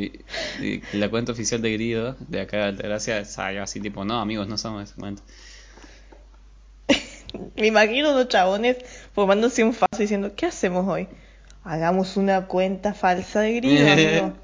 la 0.92 1.10
cuenta 1.10 1.32
oficial 1.32 1.60
de 1.60 1.72
Grido, 1.72 2.16
de 2.20 2.40
acá 2.40 2.58
de 2.58 2.62
Altagracia, 2.64 3.24
salió 3.24 3.64
así 3.64 3.80
tipo, 3.80 4.04
no 4.04 4.20
amigos, 4.20 4.46
no 4.46 4.56
somos 4.56 4.84
esa 4.84 4.94
cuenta. 4.94 5.22
Me 7.56 7.66
imagino 7.66 8.12
unos 8.12 8.28
chabones 8.28 8.76
fumándose 9.12 9.64
un 9.64 9.74
faso 9.74 9.98
diciendo, 9.98 10.32
¿qué 10.36 10.46
hacemos 10.46 10.86
hoy? 10.86 11.08
Hagamos 11.64 12.16
una 12.16 12.46
cuenta 12.46 12.94
falsa 12.94 13.40
de 13.40 13.54
grido, 13.54 13.90
amigo. 13.92 14.36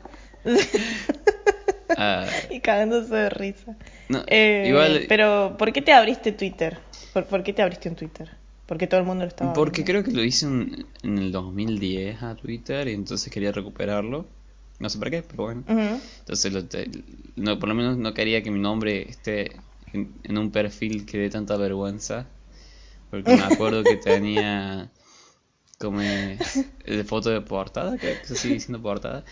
Ah, 1.97 2.27
y 2.51 2.61
cagándose 2.61 3.14
de 3.14 3.31
risa. 3.31 3.77
no, 4.09 4.25
Eh, 4.27 4.68
igual, 4.68 5.07
Pero, 5.09 5.57
¿por 5.59 5.73
qué 5.73 5.83
te 5.83 5.92
abriste 5.92 6.33
Twitter? 6.33 6.79
¿Por, 7.12 7.27
por 7.27 7.42
qué 7.42 7.53
te 7.53 7.62
abriste 7.62 7.88
un 7.88 7.97
Twitter? 7.97 8.31
Porque 8.66 8.87
todo 8.87 9.01
el 9.01 9.07
mundo 9.07 9.25
lo 9.25 9.29
estaba 9.29 9.53
porque 9.53 9.55
abriendo. 9.55 9.85
creo 9.85 10.03
que 10.05 10.12
lo 10.12 10.23
hice 10.25 10.47
en, 10.47 10.87
en 11.03 11.18
el 11.18 11.33
2010 11.33 12.23
a 12.23 12.35
Twitter 12.37 12.88
y 12.88 12.92
entonces 12.92 13.33
quería 13.33 13.53
recuperarlo. 13.53 14.27
No 14.79 14.88
sé 14.88 14.99
por 14.99 15.11
qué, 15.11 15.23
pero 15.23 15.44
bueno. 15.44 15.64
Entonces, 16.20 16.53
lo 16.53 16.64
te- 16.66 16.90
no, 17.37 17.59
por 17.59 17.68
lo 17.68 17.75
menos 17.75 17.97
no 17.99 18.14
quería 18.14 18.42
que 18.42 18.51
mi 18.51 18.59
nombre 18.61 19.09
esté 19.09 19.57
en, 19.92 20.14
en 20.25 20.38
un 20.38 20.51
perfil 20.51 21.07
que 21.07 21.18
dé 21.18 21.31
tanta 21.31 21.57
vergüenza. 21.57 22.27
Porque 23.11 23.33
me 23.35 23.44
acuerdo 23.44 23.87
que 23.87 23.97
tenía 23.99 24.90
como 25.79 26.01
de 26.01 27.05
foto 27.05 27.31
de 27.31 27.40
portada, 27.42 27.99
creo 27.99 28.20
que 28.20 28.27
se 28.29 28.37
sigue 28.37 28.55
diciendo 28.55 28.83
portada, 28.83 29.25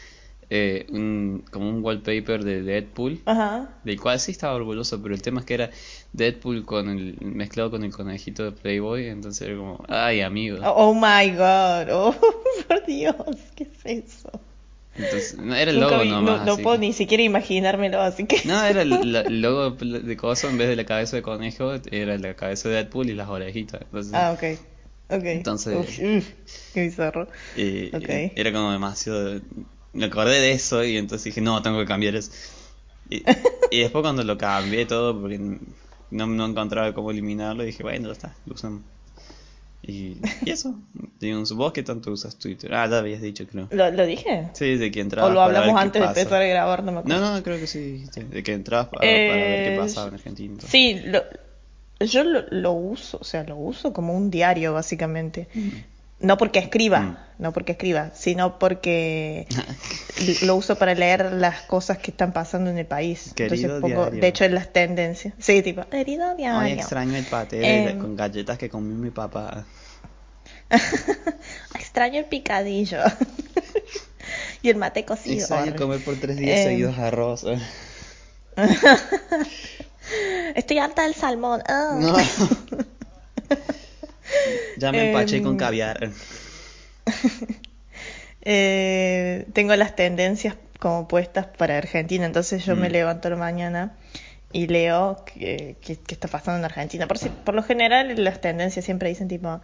eh, 0.55 0.87
un, 0.91 1.45
como 1.51 1.71
un 1.71 1.83
wallpaper 1.83 2.45
de 2.45 2.63
Deadpool, 2.63 3.21
Ajá. 3.25 3.71
del 3.85 3.99
cual 3.99 4.21
sí 4.21 4.33
estaba 4.33 4.55
orgulloso, 4.55 5.01
pero 5.03 5.15
el 5.15 5.23
tema 5.23 5.41
es 5.41 5.47
que 5.47 5.55
era 5.55 5.71
Deadpool 6.13 6.67
con 6.67 6.91
el, 6.91 7.17
mezclado 7.23 7.71
con 7.71 7.85
el 7.85 7.91
conejito 7.93 8.45
de 8.45 8.53
Playboy, 8.53 9.07
entonces 9.07 9.49
era 9.49 9.57
como, 9.57 9.83
ay 9.89 10.21
amigo. 10.21 10.59
Oh, 10.63 10.91
oh 10.91 10.95
my 10.95 11.31
god. 11.31 11.89
Oh, 11.91 12.15
por 12.69 12.85
Dios. 12.85 13.15
¿Qué 13.57 13.65
es 13.65 13.87
eso? 14.11 14.31
Entonces, 14.95 15.39
no, 15.39 15.55
era 15.55 15.71
el 15.71 15.81
logo 15.81 16.01
vi- 16.03 16.11
nomás. 16.11 16.45
no, 16.45 16.59
puedo 16.59 16.77
que- 16.77 16.81
ni 16.87 16.93
siquiera 16.93 17.23
imaginármelo, 17.23 17.99
así 18.03 18.27
que... 18.27 18.37
No, 18.45 18.63
era 18.63 18.83
el, 18.83 18.93
el 19.17 19.41
logo 19.41 19.71
de 19.71 20.17
coso 20.19 20.51
en 20.51 20.59
vez 20.59 20.69
de 20.69 20.77
la 20.77 20.85
cabeza 20.85 21.17
de 21.17 21.23
conejo, 21.23 21.73
era 21.91 22.19
la 22.19 22.35
cabeza 22.35 22.69
de 22.69 22.75
Deadpool 22.75 23.09
y 23.09 23.15
las 23.15 23.31
orejitas. 23.31 23.81
Entonces, 23.81 24.13
Ah, 24.15 24.33
ok. 24.33 24.59
Ok. 25.17 25.25
Entonces- 25.25 25.77
Uf, 25.79 25.99
uf, 25.99 26.29
qué 26.75 26.83
bizarro. 26.83 27.27
eh, 27.57 27.91
eh, 28.07 28.33
era 28.37 28.53
como 28.53 28.71
demasiado. 28.71 29.41
Me 29.93 30.07
acordé 30.07 30.41
de 30.41 30.53
eso 30.53 30.85
y 30.85 30.97
entonces 30.97 31.25
dije, 31.25 31.41
no, 31.41 31.61
tengo 31.63 31.79
que 31.79 31.87
cambiar 31.87 32.17
eso. 32.17 32.31
Y, 33.11 33.23
y 33.71 33.81
después 33.81 34.03
cuando 34.03 34.23
lo 34.25 34.39
cambié 34.39 34.87
todo, 34.87 35.21
porque 35.21 35.39
no, 35.39 36.27
no 36.27 36.47
encontraba 36.47 36.95
cómo 36.95 37.11
eliminarlo, 37.11 37.63
dije, 37.63 37.83
bueno, 37.83 38.07
ya 38.09 38.13
está, 38.13 38.35
lo 38.47 38.55
usamos. 38.55 38.83
Y, 39.83 40.17
y 40.45 40.51
eso. 40.51 40.77
Digo, 41.21 41.43
¿vos 41.57 41.73
qué 41.73 41.83
tanto 41.83 42.13
usas 42.13 42.37
Twitter? 42.37 42.73
Ah, 42.73 42.89
ya 42.89 42.99
habías 42.99 43.21
dicho, 43.21 43.47
creo. 43.49 43.67
¿Lo, 43.73 43.91
lo 43.91 44.07
dije? 44.07 44.49
Sí, 44.55 44.77
de 44.77 44.91
que 44.93 45.01
entrabas 45.01 45.31
¿O 45.31 45.35
lo 45.35 45.41
para 45.41 45.49
ver 45.53 45.57
hablamos 45.59 45.83
antes 45.83 46.01
de 46.01 46.07
pasa. 46.07 46.21
empezar 46.21 46.43
a 46.43 46.47
grabar? 46.47 46.85
No 46.85 46.93
me 46.93 46.99
acuerdo. 47.01 47.21
No, 47.21 47.35
no, 47.35 47.43
creo 47.43 47.59
que 47.59 47.67
sí, 47.67 47.81
dijiste, 47.81 48.25
de 48.25 48.43
que 48.45 48.53
entrabas 48.53 48.87
para, 48.89 49.01
para 49.01 49.11
ver 49.13 49.65
qué 49.65 49.75
Eh, 49.75 49.77
pasaba 49.77 50.09
en 50.09 50.15
Argentina. 50.15 50.55
Sí, 50.67 51.01
lo, 51.05 51.23
yo 52.01 52.23
lo, 52.25 52.45
lo 52.51 52.73
uso, 52.73 53.19
o 53.21 53.25
sea, 53.25 53.43
lo 53.45 53.57
uso 53.57 53.93
como 53.93 54.17
un 54.17 54.31
diario, 54.31 54.73
básicamente. 54.73 55.49
No 56.23 56.39
porque 56.39 56.59
escriba, 56.61 57.01
Mm. 57.01 57.17
no 57.39 57.53
porque 57.53 57.73
escriba, 57.73 58.11
sino 58.15 58.59
porque 58.59 59.47
lo 60.43 60.57
uso 60.57 60.77
para 60.77 60.95
leer 60.95 61.33
las 61.33 61.63
cosas 61.63 61.99
que 61.99 62.11
están 62.13 62.33
pasando 62.33 62.71
en 62.71 62.79
el 62.79 62.87
país. 62.87 63.33
Querido 63.35 63.77
Entonces 63.77 63.97
pongo, 63.97 64.11
de 64.11 64.27
hecho, 64.29 64.45
en 64.45 64.55
las 64.55 64.73
tendencias. 64.73 65.35
Sí, 65.39 65.63
tipo, 65.63 65.83
querido 65.89 66.35
diario. 66.37 66.61
Ay, 66.61 66.73
extraño 66.73 67.17
el 67.17 67.25
paté 67.25 67.89
Em. 67.91 67.99
con 67.99 68.17
galletas 68.17 68.57
que 68.59 68.69
comió 68.71 68.95
mi 68.97 69.11
papá. 69.11 69.65
Extraño 71.75 72.19
el 72.21 72.25
picadillo. 72.27 72.99
y 74.63 74.69
el 74.71 74.77
mate 74.77 75.05
cocido. 75.05 75.41
Extraño 75.41 75.75
comer 75.77 76.03
por 76.05 76.17
tres 76.17 76.37
días 76.37 76.61
Em. 76.61 76.65
seguidos 76.69 76.99
arroz. 76.99 77.45
Estoy 80.55 80.79
harta 80.79 81.03
del 81.03 81.15
salmón. 81.15 81.63
ah. 81.67 81.97
No. 81.99 82.17
Ya 84.77 84.93
me 84.93 85.09
empaché 85.09 85.43
con 85.43 85.53
Em. 85.53 85.57
caviar. 85.59 86.11
Eh, 88.45 89.47
tengo 89.53 89.77
las 89.77 89.95
tendencias 89.95 90.57
como 90.81 91.07
puestas 91.07 91.47
para 91.47 91.79
Argentina, 91.79 92.27
entonces 92.27 92.65
yo 92.65 92.75
me 92.75 92.89
Mm. 92.89 92.93
levanto 92.93 93.31
la 93.31 93.37
mañana 93.37 93.93
y 94.53 94.67
leo 94.67 95.25
qué 95.25 95.77
qué- 95.81 95.97
qué 95.97 96.15
está 96.15 96.27
pasando 96.27 96.59
en 96.59 96.65
Argentina. 96.65 97.07
Por, 97.07 97.19
si- 97.19 97.29
por 97.29 97.55
lo 97.55 97.63
general 97.63 98.13
las 98.25 98.41
tendencias 98.41 98.85
siempre 98.85 99.09
dicen 99.11 99.29
tipo, 99.29 99.61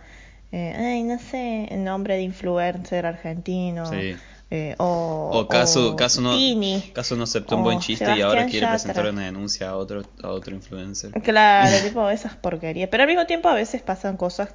eh, 0.52 0.74
ay, 0.78 1.02
no 1.02 1.18
sé, 1.18 1.66
el 1.70 1.83
nombre 1.83 2.14
de 2.14 2.22
influencer 2.22 3.04
argentino. 3.04 3.85
Sí. 3.87 4.14
Eh, 4.50 4.74
o, 4.78 5.30
O 5.34 5.46
caso, 5.48 5.92
o 5.92 5.96
caso 5.96 6.20
no, 6.22 6.34
Tini. 6.34 6.90
caso 6.94 7.16
no 7.16 7.24
aceptó 7.24 7.56
un 7.56 7.64
buen 7.64 7.80
chiste 7.80 8.06
y 8.16 8.22
ahora 8.22 8.44
quiere 8.46 8.61
Yatra. 8.66 8.70
presentar 8.70 9.11
una 9.12 9.24
denuncia 9.26 9.70
a 9.70 9.76
otro, 9.76 10.02
a 10.22 10.28
otro 10.28 10.54
influencer. 10.54 11.11
Claro, 11.22 11.76
tipo 11.84 12.08
esas 12.08 12.34
porquerías. 12.37 12.88
Pero 12.90 13.02
al 13.02 13.08
mismo 13.08 13.26
tiempo 13.26 13.48
a 13.48 13.54
veces 13.54 13.82
pasan 13.82 14.16
cosas 14.16 14.54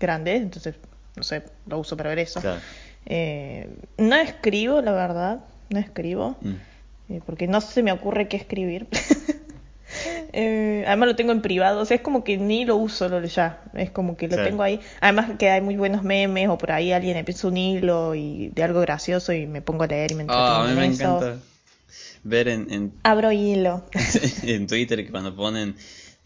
grandes, 0.00 0.42
entonces, 0.42 0.74
no 1.14 1.22
sé, 1.22 1.44
lo 1.66 1.78
uso 1.78 1.96
para 1.96 2.10
ver 2.10 2.18
eso. 2.18 2.40
Claro. 2.40 2.60
Eh, 3.06 3.68
no 3.98 4.16
escribo, 4.16 4.80
la 4.80 4.90
verdad, 4.92 5.40
no 5.70 5.78
escribo, 5.78 6.36
Mm. 6.40 6.54
eh, 7.12 7.20
porque 7.24 7.46
no 7.46 7.60
se 7.60 7.82
me 7.84 7.92
ocurre 7.92 8.26
qué 8.28 8.36
escribir. 8.36 8.88
Eh, 10.38 10.84
además 10.86 11.08
lo 11.08 11.16
tengo 11.16 11.32
en 11.32 11.40
privado, 11.40 11.80
o 11.80 11.84
sea, 11.86 11.94
es 11.96 12.02
como 12.02 12.22
que 12.22 12.36
ni 12.36 12.66
lo 12.66 12.76
uso 12.76 13.08
lo 13.08 13.24
ya, 13.24 13.62
es 13.72 13.90
como 13.90 14.16
que 14.18 14.28
lo 14.28 14.36
tengo 14.36 14.62
ahí. 14.62 14.80
Además 15.00 15.30
que 15.38 15.48
hay 15.48 15.62
muy 15.62 15.76
buenos 15.76 16.02
memes 16.02 16.48
o 16.50 16.58
por 16.58 16.72
ahí 16.72 16.92
alguien 16.92 17.16
empieza 17.16 17.48
un 17.48 17.56
hilo 17.56 18.14
y 18.14 18.48
de 18.54 18.62
algo 18.62 18.80
gracioso 18.82 19.32
y 19.32 19.46
me 19.46 19.62
pongo 19.62 19.84
a 19.84 19.86
leer 19.86 20.12
y 20.12 20.14
me 20.14 20.22
entretengo 20.24 20.46
Ah, 20.48 20.64
a 20.64 20.68
mí 20.68 20.74
me 20.74 20.86
eso. 20.88 21.02
encanta 21.04 21.38
ver 22.22 22.48
en, 22.48 22.70
en, 22.72 22.92
Abro 23.02 23.32
hilo. 23.32 23.84
en 24.42 24.66
Twitter 24.66 25.04
que 25.04 25.10
cuando 25.10 25.34
ponen 25.34 25.74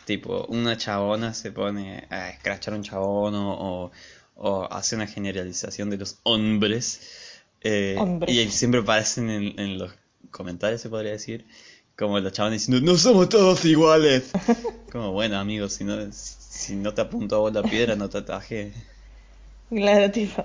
tipo 0.06 0.44
una 0.48 0.76
chabona 0.76 1.32
se 1.34 1.52
pone 1.52 2.06
a 2.10 2.30
escrachar 2.30 2.74
un 2.74 2.82
chabón 2.82 3.34
o, 3.36 3.52
o, 3.52 3.90
o 4.34 4.64
hace 4.72 4.96
una 4.96 5.06
generalización 5.06 5.88
de 5.88 5.98
los 5.98 6.18
hombres 6.24 7.00
eh, 7.60 7.94
Hombres. 7.98 8.34
y 8.34 8.48
siempre 8.50 8.80
aparecen 8.80 9.30
en, 9.30 9.60
en 9.60 9.78
los 9.78 9.92
comentarios 10.32 10.80
se 10.80 10.88
podría 10.88 11.12
decir 11.12 11.46
como 12.00 12.18
los 12.18 12.32
chabones 12.32 12.66
diciendo 12.66 12.90
no 12.90 12.98
somos 12.98 13.28
todos 13.28 13.64
iguales 13.64 14.32
como 14.92 15.12
bueno 15.12 15.38
amigos 15.38 15.74
si 15.74 15.84
no 15.84 15.94
si 16.10 16.74
no 16.74 16.92
te 16.94 17.02
apuntó 17.02 17.36
a 17.36 17.38
vos 17.38 17.52
la 17.52 17.62
piedra 17.62 17.94
no 17.94 18.08
te 18.08 18.18
ataje 18.18 18.72
Claro, 19.70 20.10
tipo. 20.10 20.42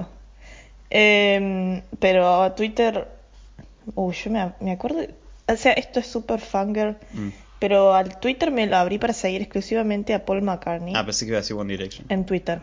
Em, 0.89 1.82
pero 2.00 2.52
Twitter. 2.54 3.08
Uy, 3.96 4.13
yo 4.13 4.32
me, 4.32 4.54
me 4.62 4.72
acuerdo. 4.72 5.06
O 5.48 5.56
sea, 5.58 5.74
esto 5.74 6.00
es 6.00 6.08
super 6.08 6.39
fangirl. 6.39 6.98
Mm. 7.13 7.30
Pero 7.60 7.94
al 7.94 8.20
Twitter 8.20 8.52
me 8.52 8.68
lo 8.68 8.78
abrí 8.78 9.00
para 9.00 9.13
seguir 9.13 9.41
exclusivamente 9.41 10.13
a 10.13 10.26
Paul 10.26 10.41
McCartney 10.41 10.94
ah 10.94 11.06
pensé 11.06 11.26
que 11.26 11.30
iba 11.30 11.38
a 11.38 11.41
decir 11.41 11.56
One 11.56 11.72
Direction 11.72 12.06
en 12.10 12.26
Twitter. 12.26 12.62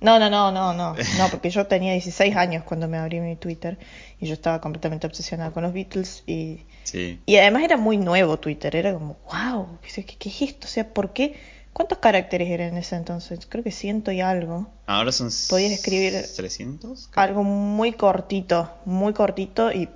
No, 0.00 0.18
no, 0.18 0.30
no, 0.30 0.52
no, 0.52 0.72
no. 0.72 0.94
No, 0.94 1.28
porque 1.30 1.50
yo 1.50 1.66
tenía 1.66 1.92
16 1.92 2.36
años 2.36 2.62
cuando 2.64 2.86
me 2.86 2.98
abrí 2.98 3.20
mi 3.20 3.34
Twitter 3.36 3.78
y 4.20 4.26
yo 4.26 4.34
estaba 4.34 4.60
completamente 4.60 5.06
obsesionada 5.06 5.50
con 5.50 5.64
los 5.64 5.72
Beatles 5.72 6.22
y. 6.26 6.60
sí 6.84 7.20
Y 7.26 7.36
además 7.36 7.64
era 7.64 7.76
muy 7.76 7.96
nuevo 7.96 8.38
Twitter, 8.38 8.76
era 8.76 8.92
como, 8.92 9.16
wow, 9.32 9.78
¿qué, 9.82 10.04
qué, 10.04 10.28
es 10.28 10.42
esto? 10.42 10.66
O 10.66 10.70
sea, 10.70 10.88
¿por 10.88 11.12
qué? 11.12 11.34
¿Cuántos 11.72 11.98
caracteres 11.98 12.48
eran 12.48 12.68
en 12.68 12.78
ese 12.78 12.96
entonces? 12.96 13.46
Creo 13.48 13.62
que 13.62 13.70
ciento 13.70 14.10
y 14.12 14.20
algo. 14.20 14.68
ahora 14.86 15.12
son 15.12 15.30
Podías 15.48 15.72
escribir 15.72 16.14
300 16.36 17.10
algo 17.14 17.42
muy 17.42 17.92
cortito, 17.92 18.70
muy 18.84 19.12
cortito 19.12 19.72
y 19.72 19.88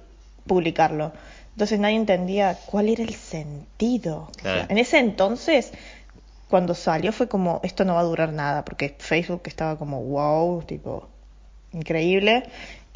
publicarlo. 0.47 1.12
Entonces 1.53 1.79
nadie 1.79 1.97
entendía 1.97 2.59
cuál 2.67 2.88
era 2.88 3.03
el 3.03 3.15
sentido. 3.15 4.31
O 4.31 4.35
sea, 4.35 4.43
Claro. 4.43 4.67
en 4.71 4.79
ese 4.79 4.99
entonces, 4.99 5.73
cuando 6.53 6.75
salió 6.75 7.12
fue 7.12 7.29
como, 7.29 7.61
esto 7.65 7.87
no 7.87 7.95
va 7.95 8.01
a 8.01 8.05
durar 8.05 8.31
nada, 8.31 8.62
porque 8.62 8.95
Facebook 8.99 9.41
estaba 9.47 9.79
como, 9.79 10.03
wow, 10.03 10.62
tipo, 10.65 11.09
increíble. 11.73 12.43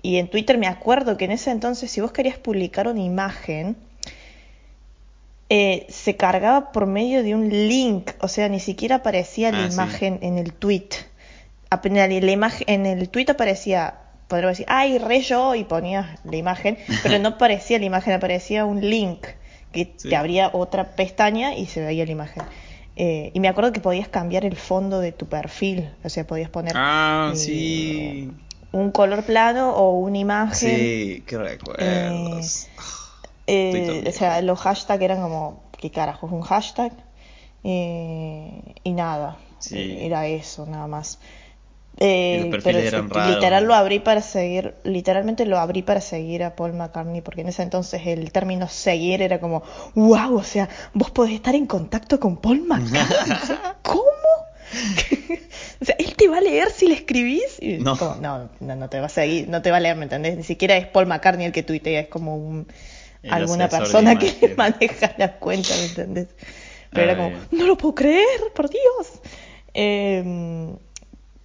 Y 0.03 0.19
en 0.19 0.29
Twitter 0.29 0.59
me 0.59 0.67
acuerdo 0.67 1.17
que 1.17 1.25
en 1.25 1.31
ese 1.33 1.51
entonces, 1.53 1.91
si 1.91 2.03
vos 2.03 2.13
querías 2.13 2.37
publicar 2.37 2.87
una 2.87 3.01
imagen, 3.01 3.75
eh, 5.49 5.87
se 5.89 6.17
cargaba 6.17 6.71
por 6.71 6.85
medio 6.87 7.23
de 7.23 7.35
un 7.35 7.49
link, 7.49 8.11
o 8.21 8.29
sea, 8.29 8.51
ni 8.51 8.61
siquiera 8.61 8.97
aparecía 8.97 9.51
la 9.53 9.65
Ah, 9.65 9.69
sí. 9.69 9.75
imagen 9.75 10.19
en 10.21 10.37
el 10.37 10.53
tweet. 10.53 10.91
Apenas 11.71 12.11
la 12.11 12.31
imagen 12.31 12.65
en 12.69 12.85
el 12.85 13.09
tweet 13.09 13.27
aparecía 13.31 13.95
podría 14.29 14.49
decir, 14.51 14.67
ay, 14.69 14.99
re 14.99 15.21
yo, 15.23 15.55
y 15.55 15.65
ponías 15.65 16.19
la 16.25 16.37
imagen, 16.37 16.77
pero 17.03 17.19
no 17.21 17.29
aparecía 17.31 17.79
la 17.79 17.87
imagen, 17.87 18.13
aparecía 18.13 18.67
un 18.67 18.83
link 18.83 19.25
que 19.73 19.95
Sí. 19.97 20.11
te 20.11 20.17
abría 20.17 20.51
otra 20.53 20.91
pestaña 20.97 21.55
y 21.55 21.65
se 21.67 21.81
veía 21.81 22.05
la 22.05 22.13
imagen. 22.13 22.43
Eh, 22.97 23.31
y 23.35 23.41
me 23.41 23.49
acuerdo 23.49 23.73
que 23.73 23.81
podías 23.81 24.09
cambiar 24.09 24.45
el 24.47 24.57
fondo 24.57 25.01
de 25.01 25.13
tu 25.13 25.27
perfil, 25.27 25.91
o 26.03 26.09
sea, 26.09 26.27
podías 26.27 26.49
poner 26.49 26.73
Ah, 26.77 27.31
eh, 27.35 27.37
sí. 27.37 28.33
un 28.73 28.91
color 28.91 29.23
plano 29.25 29.75
o 29.75 29.99
una 29.99 30.19
imagen. 30.19 30.55
Sí, 30.55 31.23
qué 31.27 31.37
recuerdos. 31.39 32.69
Eh, 33.47 34.03
tan 34.03 34.09
o 34.09 34.13
sea, 34.13 34.41
los 34.43 34.59
hashtags 34.61 35.03
eran 35.03 35.21
como, 35.21 35.63
¿qué 35.79 35.91
carajo? 35.91 36.27
Es 36.27 36.33
un 36.33 36.41
hashtag. 36.43 36.93
Eh, 37.65 38.75
y 38.83 38.93
nada, 38.93 39.37
Sí. 39.59 39.77
eh, 39.77 40.07
era 40.07 40.27
eso, 40.27 40.67
nada 40.67 40.87
más. 40.87 41.19
Eh, 41.99 42.51
pero 42.63 42.79
literal 42.79 43.65
lo 43.65 43.75
abrí 43.75 44.01
para 44.01 44.21
seguir, 44.21 44.75
literalmente 44.85 45.47
lo 45.47 45.59
abrí 45.59 45.83
para 45.83 46.03
seguir 46.03 46.45
a 46.45 46.55
Paul 46.55 46.75
McCartney, 46.75 47.23
porque 47.23 47.41
en 47.41 47.49
ese 47.49 47.63
entonces 47.63 48.03
el 48.07 48.33
término 48.33 48.69
seguir 48.69 49.23
era 49.23 49.41
como, 49.41 49.63
wow, 49.95 50.37
o 50.37 50.43
sea, 50.43 50.69
vos 50.93 51.11
podés 51.11 51.33
estar 51.35 51.55
en 51.55 51.67
contacto 51.67 52.21
con 52.21 52.37
Paul 52.37 52.63
McCartney. 52.67 53.37
¿Cómo? 53.83 54.03
o 55.81 55.85
sea, 55.85 55.97
él 55.99 56.15
te 56.17 56.29
va 56.29 56.39
a 56.39 56.41
leer 56.43 56.71
si 56.71 56.87
le 56.89 56.95
escribís. 56.95 57.57
Y 57.61 57.79
No. 57.79 57.97
como, 57.97 58.17
no, 58.17 58.51
no, 58.61 58.77
no 58.77 58.89
te 58.91 59.01
va 59.01 59.07
a 59.07 59.11
seguir, 59.11 59.49
no 59.49 59.63
te 59.63 59.71
va 59.71 59.79
a 59.79 59.81
leer, 59.81 59.97
¿me 59.97 60.03
entendés? 60.05 60.37
Ni 60.37 60.43
siquiera 60.43 60.77
es 60.77 60.87
Paul 60.87 61.07
McCartney 61.07 61.47
el 61.47 61.53
que 61.53 61.63
tuitea, 61.63 62.01
es 62.01 62.09
como 62.09 62.37
un, 62.37 62.67
alguna 63.31 63.69
persona 63.71 64.19
que 64.19 64.27
imagen. 64.29 64.55
maneja 64.57 65.15
la 65.17 65.39
cuenta, 65.39 65.75
¿me 65.75 65.85
entendés? 65.87 66.29
Pero 66.91 67.11
era 67.11 67.17
como, 67.17 67.33
no 67.53 67.67
lo 67.67 67.77
puedo 67.79 67.95
creer, 67.95 68.27
por 68.55 68.69
Dios. 68.69 69.21
Eh, 69.73 70.75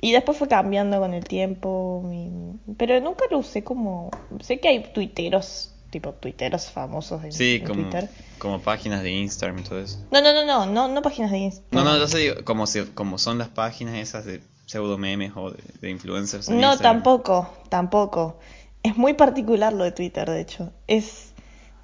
y 0.02 0.12
después 0.12 0.38
fue 0.38 0.48
cambiando 0.48 1.00
con 1.00 1.14
el 1.14 1.24
tiempo, 1.24 2.04
y- 2.12 2.74
pero 2.78 3.00
nunca 3.00 3.26
lo 3.30 3.38
usé 3.40 3.64
como... 3.64 4.10
Sé 4.42 4.60
que 4.60 4.68
hay 4.68 4.80
tuiteros, 4.94 5.74
tipo 5.92 6.12
tuiteros 6.14 6.70
famosos 6.72 7.24
en, 7.24 7.32
Sí, 7.32 7.60
en 7.62 7.68
como, 7.68 7.82
Twitter. 7.84 8.10
como 8.40 8.60
páginas 8.62 9.04
de 9.04 9.12
Instagram 9.12 9.60
y 9.60 9.64
todo 9.64 9.80
eso. 9.80 10.00
No, 10.12 10.22
no, 10.22 10.34
no, 10.34 10.46
no, 10.46 10.66
no, 10.66 10.88
no 10.88 11.02
páginas 11.02 11.32
de 11.32 11.38
No, 11.40 11.44
Instagram. 11.46 11.86
no, 11.86 11.98
yo 12.00 12.08
sé, 12.08 12.18
digo, 12.18 12.36
como, 12.44 12.66
si, 12.68 12.82
como 12.86 13.18
son 13.18 13.38
las 13.38 13.50
páginas 13.50 13.96
esas 13.96 14.26
de 14.26 14.42
pseudo 14.66 14.98
memes 14.98 15.34
o 15.36 15.52
de, 15.52 15.62
de 15.82 15.90
influencers. 15.90 16.48
en 16.50 16.60
No, 16.60 16.72
Instagram. 16.72 16.96
tampoco, 17.04 17.50
tampoco. 17.70 18.40
Es 18.84 18.98
muy 18.98 19.14
particular 19.14 19.74
lo 19.74 19.84
de 19.84 19.92
Twitter, 19.92 20.28
de 20.30 20.42
hecho. 20.42 20.72
Es, 20.88 21.34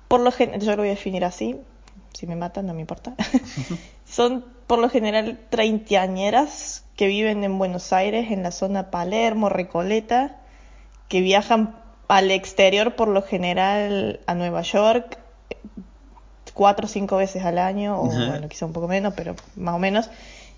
por 0.07 0.21
lo 0.21 0.31
general, 0.31 0.61
yo 0.61 0.71
lo 0.71 0.77
voy 0.77 0.87
a 0.87 0.91
definir 0.91 1.23
así, 1.25 1.57
si 2.17 2.25
me 2.25 2.35
matan 2.35 2.65
no 2.65 2.73
me 2.73 2.81
importa. 2.81 3.13
Son 4.09 4.43
por 4.65 4.79
lo 4.79 4.89
general 4.89 5.39
treintañeras 5.49 6.83
que 6.95 7.05
viven 7.05 7.43
en 7.43 7.59
Buenos 7.59 7.93
Aires, 7.93 8.31
en 8.31 8.41
la 8.41 8.49
zona 8.51 8.89
Palermo, 8.89 9.49
Recoleta, 9.49 10.37
que 11.09 11.21
viajan 11.21 11.75
al 12.07 12.31
exterior 12.31 12.95
por 12.95 13.07
lo 13.07 13.21
general 13.21 14.19
a 14.25 14.33
Nueva 14.33 14.63
York 14.63 15.19
cuatro 16.53 16.85
o 16.87 16.89
cinco 16.89 17.17
veces 17.17 17.45
al 17.45 17.59
año, 17.59 18.01
o 18.01 18.05
bueno, 18.29 18.49
quizá 18.49 18.65
un 18.65 18.73
poco 18.73 18.87
menos, 18.87 19.13
pero 19.15 19.35
más 19.55 19.75
o 19.75 19.79
menos, 19.79 20.09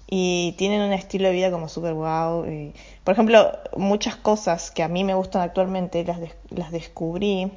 y 0.10 0.56
tienen 0.58 0.82
un 0.82 0.94
estilo 0.94 1.28
de 1.28 1.34
vida 1.34 1.52
como 1.52 1.68
súper 1.68 1.94
guau. 1.94 2.46
y- 2.46 2.74
por 3.04 3.14
ejemplo, 3.16 3.52
muchas 3.76 4.16
cosas 4.16 4.72
que 4.72 4.82
a 4.82 4.88
mí 4.88 5.04
me 5.04 5.14
gustan 5.14 5.42
actualmente 5.42 6.06
las, 6.06 6.20
las 6.52 6.72
descubrí, 6.72 7.52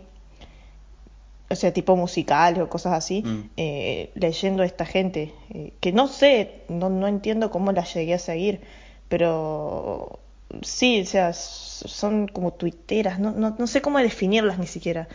o 1.52 1.56
sea, 1.56 1.72
tipo 1.72 1.94
musicales 1.96 2.60
o 2.62 2.68
cosas 2.68 2.92
así, 2.94 3.22
Mm. 3.22 3.50
eh, 3.56 4.10
leyendo 4.14 4.62
a 4.62 4.66
esta 4.66 4.84
gente, 4.86 5.32
eh, 5.50 5.72
que 5.80 5.92
no 5.92 6.08
sé, 6.08 6.62
no, 6.68 6.88
no 6.90 7.06
entiendo 7.06 7.50
cómo 7.50 7.72
las 7.72 7.92
llegué 7.94 8.14
a 8.14 8.18
seguir, 8.18 8.60
pero 9.08 10.18
sí, 10.62 11.00
o 11.02 11.06
sea, 11.06 11.32
son 11.32 12.28
como 12.28 12.52
tuiteras, 12.54 13.18
no, 13.18 13.32
no, 13.32 13.54
no 13.58 13.66
sé 13.66 13.80
cómo 13.82 13.98
definirlas 13.98 14.58
ni 14.58 14.66
siquiera. 14.66 15.08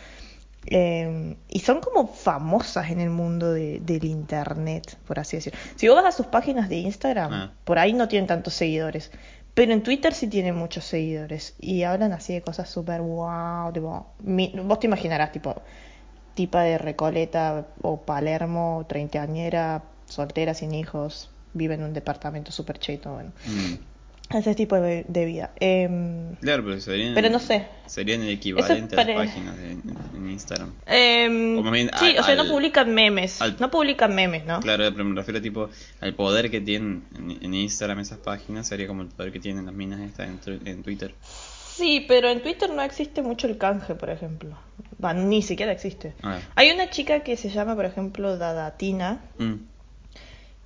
Eh, 0.69 1.35
y 1.47 1.59
son 1.59 1.79
como 1.79 2.07
famosas 2.07 2.89
en 2.91 2.99
el 2.99 3.09
mundo 3.09 3.53
de- 3.53 3.79
del 3.79 4.03
internet, 4.03 4.97
por 5.07 5.17
así 5.19 5.37
decirlo. 5.37 5.57
Si 5.75 5.87
vos 5.87 5.95
vas 5.95 6.13
a 6.13 6.17
sus 6.17 6.25
páginas 6.27 6.67
de 6.69 6.75
Instagram, 6.77 7.31
Ah. 7.33 7.53
por 7.63 7.79
ahí 7.79 7.93
no 7.93 8.07
tienen 8.07 8.27
tantos 8.27 8.53
seguidores. 8.53 9.11
Pero 9.53 9.73
en 9.73 9.81
Twitter 9.81 10.13
sí 10.13 10.27
tienen 10.27 10.55
muchos 10.55 10.83
seguidores. 10.83 11.55
Y 11.59 11.83
hablan 11.83 12.11
así 12.13 12.33
de 12.33 12.41
cosas 12.41 12.69
súper 12.69 13.01
wow. 13.01 13.71
Tipo, 13.73 14.05
mi- 14.19 14.53
vos 14.63 14.79
te 14.79 14.87
imaginarás, 14.87 15.31
tipo, 15.31 15.55
tipa 16.37 16.61
de 16.61 16.77
Recoleta 16.77 17.65
o 17.81 17.99
Palermo, 18.01 18.85
treintañera, 18.87 19.81
soltera, 20.07 20.53
sin 20.53 20.73
hijos, 20.75 21.29
vive 21.53 21.73
en 21.73 21.83
un 21.83 21.93
departamento 21.93 22.51
súper 22.51 22.77
cheto. 22.79 23.11
Bueno, 23.13 23.31
Mm. 23.47 24.35
ese 24.37 24.53
tipo 24.55 24.75
de, 24.75 25.03
de 25.07 25.25
vida. 25.25 25.51
Em, 25.59 26.35
Claro, 26.35 26.63
pero 26.65 26.79
serían, 26.79 27.15
Pero 27.15 27.29
no 27.29 27.39
sé. 27.39 27.65
Serían 27.87 28.21
el 28.21 28.29
equivalente 28.29 28.95
a 28.99 29.03
las 29.03 29.15
páginas 29.15 29.57
de, 29.57 29.71
en, 29.71 30.29
Instagram. 30.29 30.69
O 31.57 31.63
más 31.63 31.71
bien 31.73 31.89
sí, 31.97 32.11
al- 32.15 32.19
o 32.19 32.23
sea, 32.23 32.35
no 32.35 32.45
publican 32.47 32.93
memes. 32.93 33.41
al- 33.41 33.55
no 33.59 33.71
publican 33.71 34.13
memes, 34.13 34.45
¿no? 34.45 34.59
Claro, 34.59 34.91
pero 34.91 35.05
me 35.05 35.15
refiero 35.15 35.41
tipo 35.41 35.69
al 36.01 36.13
poder 36.13 36.51
que 36.51 36.61
tienen 36.61 37.03
en, 37.17 37.31
en 37.41 37.53
Instagram 37.53 37.99
esas 37.99 38.19
páginas, 38.19 38.67
sería 38.67 38.85
como 38.87 39.01
el 39.01 39.07
poder 39.07 39.31
que 39.31 39.39
tienen 39.39 39.65
las 39.65 39.73
minas 39.73 40.01
estas 40.01 40.27
en, 40.27 40.67
en 40.67 40.83
Twitter. 40.83 41.15
Sí, 41.77 42.05
pero 42.07 42.29
en 42.29 42.41
Twitter 42.41 42.69
no 42.71 42.81
existe 42.81 43.21
mucho 43.21 43.47
el 43.47 43.57
canje, 43.57 43.93
por 43.95 44.09
ejemplo. 44.09 44.57
Va, 45.03 45.13
ni 45.13 45.41
siquiera 45.41 45.71
existe. 45.71 46.13
Ah. 46.23 46.39
Hay 46.55 46.71
una 46.71 46.89
chica 46.89 47.19
que 47.21 47.37
se 47.37 47.49
llama, 47.49 47.75
por 47.75 47.85
ejemplo, 47.85 48.37
Dadatina, 48.37 49.21
Mm. 49.37 49.53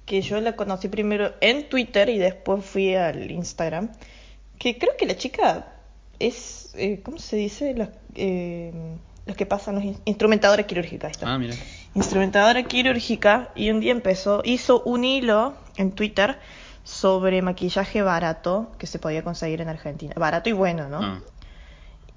que 0.06 0.21
yo 0.21 0.39
la 0.41 0.56
conocí 0.56 0.88
primero 0.88 1.34
en 1.41 1.67
Twitter 1.69 2.10
y 2.10 2.17
después 2.17 2.63
fui 2.65 2.95
al 2.95 3.30
Instagram. 3.32 3.89
Que 4.58 4.78
creo 4.78 4.95
que 4.97 5.06
la 5.06 5.15
chica 5.17 5.67
es, 6.19 6.71
eh, 6.76 7.02
¿cómo 7.04 7.17
se 7.17 7.36
dice? 7.38 7.74
Los, 7.74 7.89
eh, 8.15 8.71
los 9.26 9.36
que 9.36 9.45
pasan 9.45 9.76
los 9.76 9.84
in- 9.84 9.97
instrumentadora 10.06 10.63
quirúrgica. 10.63 11.08
está. 11.08 11.32
Ah, 11.34 11.38
mira. 11.38 11.56
Instrumentadora 11.93 12.63
quirúrgica 12.63 13.50
y 13.56 13.69
un 13.69 13.80
día 13.82 13.91
empezó, 13.91 14.41
hizo 14.45 14.82
un 14.84 15.04
hilo 15.04 15.54
en 15.78 15.91
Twitter 15.91 16.38
sobre 16.84 17.41
maquillaje 17.41 18.02
barato 18.02 18.72
que 18.78 18.88
se 18.88 19.00
podía 19.00 19.24
conseguir 19.24 19.62
en 19.62 19.70
Argentina. 19.70 20.13
Barato 20.17 20.50
y 20.50 20.54
bueno, 20.54 20.89
¿no? 20.89 21.00
Ah. 21.02 21.20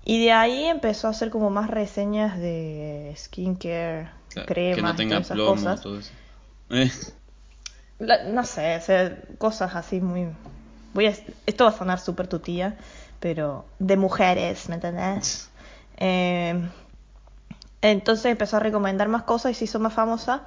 Y 0.05 0.25
de 0.25 0.33
ahí 0.33 0.65
empezó 0.65 1.07
a 1.07 1.11
hacer 1.11 1.31
como 1.31 1.51
más 1.51 1.71
reseñas 1.71 2.39
de 2.39 3.15
skincare, 3.17 4.11
Claro, 4.29 4.47
cremas, 4.49 4.77
que 4.77 4.83
no 4.83 4.97
tenga 4.97 5.11
todas 5.17 5.25
esas 5.27 5.35
plomo, 5.37 5.55
cosas. 5.55 5.81
todo 5.81 5.99
eso. 5.99 6.11
Eh, 6.71 6.91
La- 7.99 8.25
no 8.25 8.45
sé, 8.45 8.77
o 8.77 8.81
sea, 8.81 9.17
cosas 9.39 9.75
así 9.75 10.01
muy... 10.01 10.29
Voy 10.93 11.07
a... 11.07 11.15
Esto 11.47 11.65
va 11.65 11.71
a 11.71 11.77
sonar 11.77 12.01
súper 12.01 12.27
tu 12.27 12.39
tía, 12.41 12.77
pero 13.21 13.65
de 13.79 13.97
mujeres, 13.97 14.69
¿me 14.69 14.75
entendés? 14.77 15.51
Eh, 15.97 16.61
entonces 17.83 18.27
empezó 18.27 18.57
a 18.57 18.61
recomendar 18.61 19.09
más 19.09 19.23
cosas 19.23 19.53
y 19.53 19.55
se 19.55 19.65
hizo 19.67 19.79
más 19.79 19.93
famosa, 19.93 20.43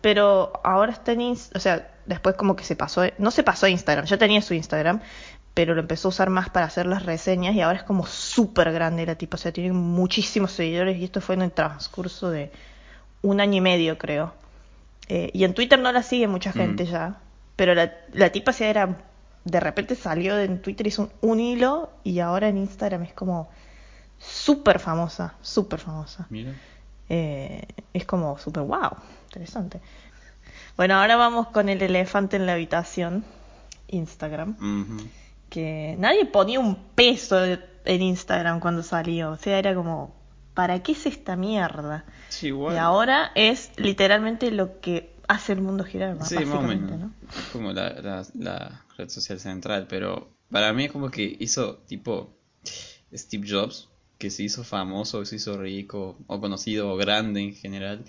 pero 0.00 0.52
ahora 0.62 0.92
está 0.92 1.10
en 1.10 1.22
Instagram, 1.22 1.58
o 1.58 1.60
sea, 1.60 1.89
después 2.06 2.34
como 2.36 2.56
que 2.56 2.64
se 2.64 2.76
pasó, 2.76 3.02
no 3.18 3.30
se 3.30 3.42
pasó 3.42 3.66
a 3.66 3.70
Instagram, 3.70 4.06
ya 4.06 4.18
tenía 4.18 4.42
su 4.42 4.54
Instagram, 4.54 5.00
pero 5.54 5.74
lo 5.74 5.80
empezó 5.80 6.08
a 6.08 6.10
usar 6.10 6.30
más 6.30 6.48
para 6.50 6.66
hacer 6.66 6.86
las 6.86 7.04
reseñas 7.04 7.54
y 7.54 7.60
ahora 7.60 7.78
es 7.78 7.84
como 7.84 8.06
súper 8.06 8.72
grande 8.72 9.06
la 9.06 9.16
tipa, 9.16 9.36
o 9.36 9.38
sea, 9.38 9.52
tiene 9.52 9.72
muchísimos 9.72 10.52
seguidores 10.52 10.98
y 10.98 11.04
esto 11.04 11.20
fue 11.20 11.34
en 11.34 11.42
el 11.42 11.52
transcurso 11.52 12.30
de 12.30 12.50
un 13.22 13.40
año 13.40 13.58
y 13.58 13.60
medio, 13.60 13.98
creo. 13.98 14.32
Eh, 15.08 15.30
y 15.34 15.44
en 15.44 15.54
Twitter 15.54 15.78
no 15.78 15.90
la 15.90 16.02
sigue 16.02 16.28
mucha 16.28 16.52
gente 16.52 16.86
ya, 16.86 17.18
pero 17.56 17.74
la, 17.74 17.92
la 18.12 18.30
tipa 18.30 18.52
sí 18.52 18.64
era, 18.64 18.96
de 19.44 19.60
repente 19.60 19.96
salió 19.96 20.36
de 20.36 20.44
en 20.44 20.62
Twitter, 20.62 20.86
hizo 20.86 21.10
un, 21.20 21.30
un 21.32 21.40
hilo 21.40 21.90
y 22.04 22.20
ahora 22.20 22.48
en 22.48 22.58
Instagram 22.58 23.02
es 23.02 23.12
como 23.12 23.50
súper 24.18 24.78
famosa, 24.78 25.34
súper 25.40 25.80
famosa. 25.80 26.26
mira. 26.30 26.52
Eh, 27.12 27.66
es 27.92 28.04
como 28.04 28.38
súper 28.38 28.62
wow, 28.62 28.96
interesante. 29.24 29.80
Bueno, 30.76 30.94
ahora 30.94 31.16
vamos 31.16 31.48
con 31.48 31.68
el 31.68 31.82
elefante 31.82 32.36
en 32.36 32.46
la 32.46 32.54
habitación, 32.54 33.24
Instagram, 33.88 34.56
que 35.48 35.96
nadie 35.98 36.26
ponía 36.26 36.60
un 36.60 36.76
peso 36.94 37.42
en 37.44 38.02
Instagram 38.02 38.60
cuando 38.60 38.82
salió, 38.82 39.32
o 39.32 39.36
sea, 39.36 39.58
era 39.58 39.74
como, 39.74 40.14
¿para 40.54 40.82
qué 40.82 40.92
es 40.92 41.06
esta 41.06 41.36
mierda? 41.36 42.04
Sí, 42.28 42.48
igual. 42.48 42.74
Y 42.74 42.78
ahora 42.78 43.32
es 43.34 43.72
literalmente 43.76 44.50
lo 44.50 44.80
que 44.80 45.14
hace 45.28 45.52
el 45.52 45.60
mundo 45.60 45.84
girar, 45.84 46.16
Sí, 46.24 46.36
más 46.44 46.54
o 46.54 46.62
menos. 46.62 46.98
¿no? 46.98 47.12
Como 47.52 47.72
la, 47.72 47.90
la, 48.00 48.26
la 48.34 48.84
red 48.96 49.08
social 49.08 49.38
central, 49.38 49.86
pero 49.88 50.28
para 50.50 50.72
mí 50.72 50.84
es 50.86 50.92
como 50.92 51.10
que 51.10 51.36
hizo 51.38 51.76
tipo 51.86 52.30
Steve 53.12 53.46
Jobs, 53.48 53.88
que 54.18 54.30
se 54.30 54.42
hizo 54.42 54.64
famoso, 54.64 55.24
se 55.24 55.36
hizo 55.36 55.56
rico, 55.56 56.18
o 56.26 56.40
conocido, 56.40 56.92
o 56.92 56.96
grande 56.96 57.40
en 57.40 57.54
general, 57.54 58.04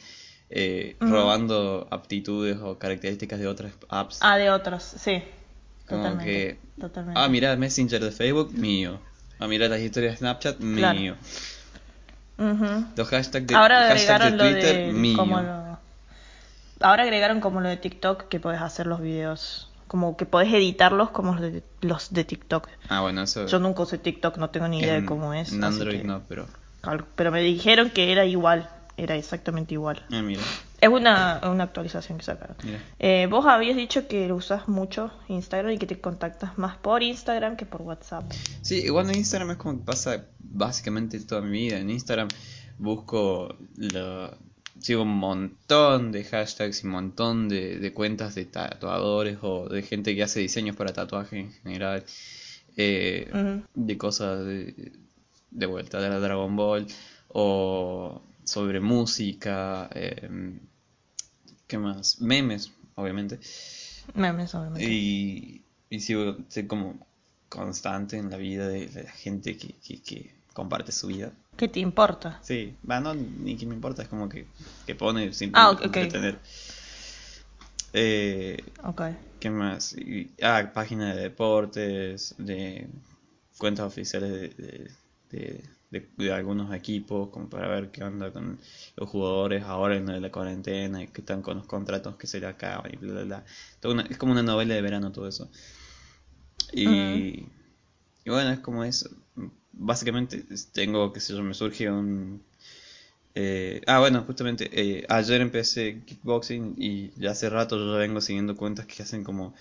eh, 0.51 0.95
robando 0.99 1.87
aptitudes 1.91 2.57
o 2.61 2.77
características 2.77 3.39
de 3.39 3.47
otras 3.47 3.71
apps. 3.89 4.19
Ah, 4.21 4.37
de 4.37 4.49
otros, 4.51 4.83
sí. 4.83 5.23
como 5.87 6.03
Totalmente. 6.03 6.31
que, 6.31 6.59
totalmente. 6.81 7.19
ah, 7.19 7.27
mira, 7.27 7.55
Messenger 7.55 8.03
de 8.03 8.11
Facebook, 8.11 8.53
mío. 8.53 8.99
Ah, 9.39 9.47
mira 9.47 9.67
las 9.67 9.79
historias 9.79 10.13
de 10.13 10.17
Snapchat, 10.19 10.57
Claro. 10.75 10.99
mío. 10.99 11.15
Ujú. 12.37 12.85
Los 12.95 13.07
hashtags 13.09 13.47
de, 13.47 13.55
Ahora 13.55 13.87
hashtag 13.89 14.21
agregaron 14.21 14.37
de 14.37 14.37
lo 14.37 14.51
Twitter, 14.51 14.85
de 14.87 14.93
mío. 14.93 15.17
como 15.17 15.41
lo- 15.41 15.71
Ahora 16.79 17.03
agregaron 17.03 17.39
como 17.41 17.61
lo 17.61 17.69
de 17.69 17.77
TikTok 17.77 18.27
que 18.27 18.39
puedes 18.39 18.59
hacer 18.61 18.87
los 18.87 19.01
videos 19.01 19.67
como 19.87 20.15
que 20.15 20.25
podés 20.25 20.51
editarlos 20.53 21.09
como 21.09 21.33
los 21.33 21.41
de, 21.41 21.63
los 21.81 22.13
de 22.13 22.23
TikTok. 22.23 22.67
Ah, 22.87 23.01
bueno, 23.01 23.21
eso. 23.23 23.45
Yo 23.45 23.59
nunca 23.59 23.83
usé 23.83 23.97
TikTok, 23.97 24.37
no 24.37 24.49
tengo 24.49 24.67
ni 24.69 24.79
idea 24.79 24.95
en- 24.95 25.01
de 25.01 25.05
cómo 25.07 25.33
es. 25.33 25.51
En 25.51 25.63
Android 25.63 25.97
que- 26.01 26.03
no, 26.07 26.21
pero. 26.29 26.47
Pero 27.15 27.31
me 27.31 27.41
dijeron 27.41 27.89
que 27.91 28.11
era 28.11 28.25
igual, 28.25 28.69
era 28.97 29.15
exactamente 29.15 29.73
igual. 29.73 30.05
Ah, 30.11 30.21
mira, 30.21 30.41
Es 30.79 30.89
una, 30.89 31.41
una 31.43 31.63
actualización 31.65 32.17
que 32.17 32.23
sacaron. 32.25 32.55
Eh, 32.99 33.27
vos 33.29 33.45
habías 33.45 33.75
dicho 33.75 34.07
que 34.07 34.31
usas 34.31 34.67
mucho 34.67 35.11
Instagram 35.27 35.71
y 35.73 35.77
que 35.77 35.87
te 35.87 35.99
contactas 35.99 36.57
más 36.57 36.77
por 36.77 37.03
Instagram 37.03 37.55
que 37.57 37.65
por 37.65 37.81
WhatsApp. 37.81 38.31
Sí, 38.61 38.75
igual 38.83 39.09
en 39.09 39.17
Instagram 39.17 39.51
es 39.51 39.57
como 39.57 39.79
que 39.79 39.85
pasa 39.85 40.25
básicamente 40.39 41.19
toda 41.21 41.41
mi 41.41 41.51
vida. 41.51 41.77
En 41.77 41.89
Instagram 41.89 42.27
busco 42.77 43.55
lo, 43.77 44.37
sigo 44.79 45.03
un 45.03 45.17
montón 45.17 46.11
de 46.11 46.23
hashtags 46.23 46.83
y 46.83 46.87
un 46.87 46.93
montón 46.93 47.47
de, 47.49 47.77
de 47.79 47.93
cuentas 47.93 48.35
de 48.35 48.45
tatuadores 48.45 49.37
o 49.41 49.69
de 49.69 49.83
gente 49.83 50.15
que 50.15 50.23
hace 50.23 50.39
diseños 50.39 50.75
para 50.75 50.93
tatuaje 50.93 51.39
en 51.39 51.51
general. 51.51 52.03
eh, 52.77 53.61
de 53.75 53.97
cosas 53.97 54.45
de, 54.45 54.93
de 55.51 55.65
vuelta 55.65 55.99
de 55.99 56.09
la 56.09 56.19
Dragon 56.19 56.55
Ball 56.55 56.87
o 57.27 58.21
sobre 58.43 58.79
música. 58.79 59.89
eh, 59.93 60.59
¿Qué 61.67 61.77
más? 61.77 62.19
Memes, 62.21 62.71
obviamente. 62.95 63.39
Memes, 64.13 64.53
obviamente. 64.55 64.87
Y, 64.89 65.61
y 65.89 65.99
sigo, 66.01 66.37
soy 66.49 66.67
como 66.67 67.05
constante 67.49 68.17
en 68.17 68.29
la 68.29 68.37
vida 68.37 68.67
de 68.67 68.89
la 69.03 69.11
gente 69.11 69.57
que, 69.57 69.73
que, 69.79 70.01
que 70.01 70.35
comparte 70.53 70.91
su 70.91 71.07
vida. 71.07 71.31
¿Qué 71.57 71.67
te 71.67 71.79
importa? 71.79 72.39
Sí, 72.43 72.75
va, 72.89 72.99
no, 72.99 73.13
ni 73.13 73.55
que 73.57 73.65
me 73.65 73.75
importa, 73.75 74.01
es 74.01 74.07
como 74.07 74.27
que, 74.27 74.47
que 74.85 74.95
pone 74.95 75.31
sin 75.33 75.51
Ah, 75.53 75.71
ok. 75.71 75.83
entretener. 75.85 76.39
Eh, 77.93 78.57
Ok. 78.83 79.01
¿Qué 79.39 79.49
más? 79.49 79.93
Y- 79.93 80.31
ah, 80.41 80.71
páginas 80.73 81.15
de 81.15 81.23
deportes, 81.23 82.35
de 82.37 82.87
cuentas 83.57 83.85
oficiales 83.87 84.31
de, 84.31 84.49
de, 84.49 84.91
de- 85.31 85.63
de- 85.91 86.09
de 86.17 86.33
algunos 86.33 86.73
equipos, 86.73 87.29
como 87.29 87.49
para 87.49 87.67
ver 87.67 87.91
qué 87.91 88.03
onda 88.03 88.31
con 88.31 88.59
los 88.95 89.09
jugadores 89.09 89.63
ahora 89.63 89.97
en 89.97 90.21
la 90.21 90.31
cuarentena 90.31 91.03
y 91.03 91.07
qué 91.07 91.21
están 91.21 91.41
con 91.41 91.57
los 91.57 91.67
contratos 91.67 92.15
que 92.17 92.27
se 92.27 92.39
le 92.39 92.47
acaban 92.47 92.91
y 92.93 92.97
bla, 92.97 93.13
bla, 93.23 93.23
bla. 93.81 93.91
Una- 93.91 94.03
es 94.09 94.17
como 94.17 94.31
una 94.33 94.43
novela 94.43 94.73
de 94.75 94.81
verano 94.81 95.11
todo 95.11 95.27
eso. 95.27 95.49
Y, 96.73 97.45
y 98.25 98.29
bueno, 98.29 98.51
es 98.51 98.59
como 98.59 98.83
eso. 98.83 99.09
Básicamente 99.73 100.43
tengo, 100.73 101.13
qué 101.13 101.19
sé 101.19 101.33
yo, 101.33 101.43
me 101.43 101.53
surge 101.53 101.89
un... 101.91 102.43
eh, 103.35 103.81
ah, 103.87 103.99
bueno, 103.99 104.23
justamente 104.25 104.69
eh, 104.73 105.05
ayer 105.09 105.41
empecé 105.41 106.03
kickboxing 106.05 106.75
y 106.77 107.11
ya 107.19 107.31
hace 107.31 107.49
rato 107.49 107.77
yo 107.77 107.93
ya 107.93 107.99
vengo 107.99 108.21
siguiendo 108.21 108.55
cuentas 108.57 108.85
que 108.87 109.03
hacen 109.03 109.23
como 109.23 109.53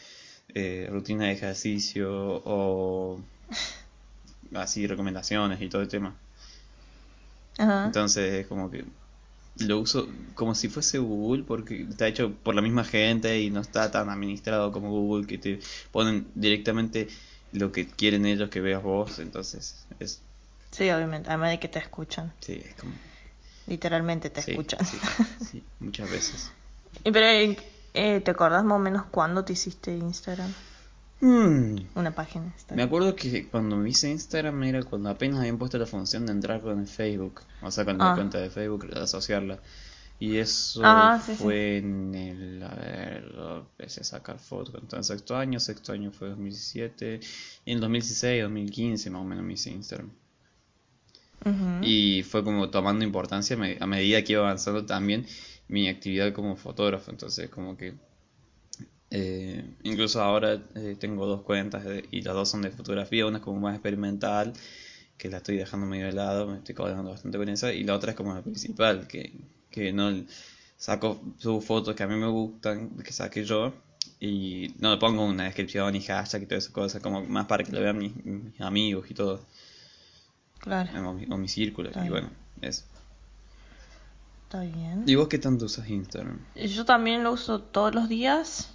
eh, 0.54 0.88
rutina 0.90 1.26
de 1.26 1.32
ejercicio 1.32 2.10
o 2.44 3.20
así 4.54 4.86
recomendaciones 4.86 5.60
y 5.60 5.68
todo 5.68 5.82
el 5.82 5.88
tema. 5.88 6.14
Ajá. 7.58 7.86
Entonces 7.86 8.32
es 8.34 8.46
como 8.46 8.70
que 8.70 8.84
lo 9.58 9.80
uso 9.80 10.08
como 10.34 10.54
si 10.54 10.68
fuese 10.68 10.98
Google 10.98 11.44
porque 11.44 11.82
está 11.82 12.06
hecho 12.08 12.32
por 12.42 12.54
la 12.54 12.62
misma 12.62 12.84
gente 12.84 13.40
y 13.40 13.50
no 13.50 13.60
está 13.60 13.90
tan 13.90 14.08
administrado 14.08 14.72
como 14.72 14.90
Google 14.90 15.26
que 15.26 15.38
te 15.38 15.60
ponen 15.92 16.28
directamente 16.34 17.08
lo 17.52 17.72
que 17.72 17.86
quieren 17.86 18.26
ellos 18.26 18.48
que 18.48 18.60
veas 18.60 18.82
vos. 18.82 19.18
Entonces 19.18 19.86
es, 19.98 20.22
Sí, 20.70 20.88
obviamente. 20.90 21.28
Además 21.28 21.50
de 21.50 21.58
que 21.58 21.68
te 21.68 21.80
escuchan. 21.80 22.32
sí, 22.40 22.62
es 22.64 22.74
como... 22.76 22.92
Literalmente 23.66 24.30
te 24.30 24.40
sí, 24.40 24.52
escuchan. 24.52 24.84
sí, 24.86 24.98
sí, 25.50 25.64
muchas 25.80 26.10
veces. 26.10 26.50
Y 27.04 27.10
Pero, 27.10 27.56
eh, 27.94 28.20
¿te 28.20 28.30
acordás 28.30 28.64
más 28.64 28.76
o 28.76 28.78
menos 28.78 29.04
cuándo 29.10 29.44
te 29.44 29.52
hiciste 29.52 29.94
Instagram? 29.96 30.52
Mm, 31.20 31.76
Una 31.96 32.14
página. 32.14 32.54
de 32.68 32.76
Me 32.76 32.82
acuerdo 32.82 33.14
que 33.14 33.46
cuando 33.48 33.76
me 33.76 33.90
hice 33.90 34.10
Instagram 34.10 34.62
era 34.64 34.82
cuando 34.82 35.10
apenas 35.10 35.40
habían 35.40 35.58
puesto 35.58 35.76
la 35.78 35.86
función 35.86 36.24
de 36.24 36.32
entrar 36.32 36.60
con 36.62 36.80
el 36.80 36.86
Facebook, 36.86 37.42
o 37.62 37.70
sea, 37.70 37.84
con 37.84 37.98
la 37.98 38.12
Ah. 38.12 38.14
cuenta 38.14 38.38
de 38.38 38.48
Facebook, 38.50 38.88
asociarla. 38.96 39.60
Y 40.18 40.36
eso 40.36 40.80
Ah, 40.84 41.20
sí, 41.24 41.32
sí. 41.34 41.42
fue 41.42 41.78
en 41.78 42.14
el, 42.14 42.62
a 42.62 42.74
ver, 42.74 43.24
lo 43.34 43.58
empecé 43.60 44.00
a 44.02 44.04
sacar 44.04 44.38
fotos 44.38 44.74
en 44.92 45.04
sexto 45.04 45.36
año, 45.36 45.58
sexto 45.60 45.92
año 45.92 46.10
fue 46.10 46.28
2017, 46.30 47.20
y 47.64 47.70
en 47.70 47.76
el 47.76 47.80
2016, 47.80 48.42
2015 48.42 49.10
más 49.10 49.22
o 49.22 49.24
menos 49.24 49.44
me 49.44 49.54
hice 49.54 49.70
Instagram. 49.70 50.10
Y 51.82 52.22
fue 52.22 52.44
como 52.44 52.68
tomando 52.68 53.02
importancia 53.02 53.56
a 53.80 53.86
medida 53.86 54.22
que 54.22 54.32
iba 54.34 54.42
avanzando 54.42 54.84
también 54.84 55.26
mi 55.68 55.88
actividad 55.88 56.34
como 56.34 56.54
fotógrafo. 56.56 57.10
Entonces, 57.10 57.48
como 57.48 57.78
que 57.78 57.94
eh, 59.10 59.64
incluso 59.82 60.22
ahora 60.22 60.60
eh, 60.74 60.96
tengo 60.98 61.26
dos 61.26 61.42
cuentas 61.42 61.84
de- 61.84 62.06
y 62.10 62.22
las 62.22 62.34
dos 62.34 62.48
son 62.48 62.62
de 62.62 62.70
fotografía. 62.70 63.26
Una 63.26 63.38
es 63.38 63.44
como 63.44 63.60
más 63.60 63.74
experimental, 63.74 64.52
que 65.18 65.28
la 65.28 65.38
estoy 65.38 65.56
dejando 65.56 65.86
medio 65.86 66.06
de 66.06 66.12
lado, 66.12 66.46
me 66.46 66.58
estoy 66.58 66.74
colgando 66.74 67.10
bastante 67.10 67.36
con 67.38 67.48
esa. 67.48 67.72
Y 67.72 67.84
la 67.84 67.94
otra 67.94 68.10
es 68.12 68.16
como 68.16 68.34
la 68.34 68.42
principal, 68.42 69.06
que, 69.06 69.32
que 69.70 69.92
no 69.92 70.12
saco, 70.76 71.20
subo 71.38 71.60
fotos 71.60 71.94
que 71.94 72.02
a 72.02 72.06
mí 72.06 72.14
me 72.16 72.28
gustan, 72.28 72.90
que 73.04 73.12
saqué 73.12 73.44
yo. 73.44 73.72
Y 74.22 74.74
no 74.78 74.90
le 74.92 74.98
pongo 74.98 75.24
una 75.24 75.44
descripción 75.44 75.94
y 75.96 76.02
hashtag 76.02 76.42
y 76.42 76.46
todas 76.46 76.64
esas 76.64 76.74
cosas, 76.74 77.02
como 77.02 77.22
más 77.24 77.46
para 77.46 77.64
que 77.64 77.72
lo 77.72 77.80
vean 77.80 77.98
mis, 77.98 78.12
mis 78.24 78.60
amigos 78.60 79.10
y 79.10 79.14
todo 79.14 79.40
Claro. 80.58 81.08
o 81.10 81.14
mi, 81.14 81.24
o 81.30 81.36
mi 81.38 81.48
círculo, 81.48 81.90
y 82.04 82.08
bueno, 82.10 82.28
eso. 82.60 82.84
Está 84.44 84.60
bien. 84.60 85.04
¿Y 85.06 85.14
vos 85.14 85.28
qué 85.28 85.38
tanto 85.38 85.64
usas 85.66 85.88
Instagram? 85.88 86.38
Yo 86.54 86.84
también 86.84 87.22
lo 87.24 87.32
uso 87.32 87.60
todos 87.62 87.94
los 87.94 88.08
días, 88.10 88.74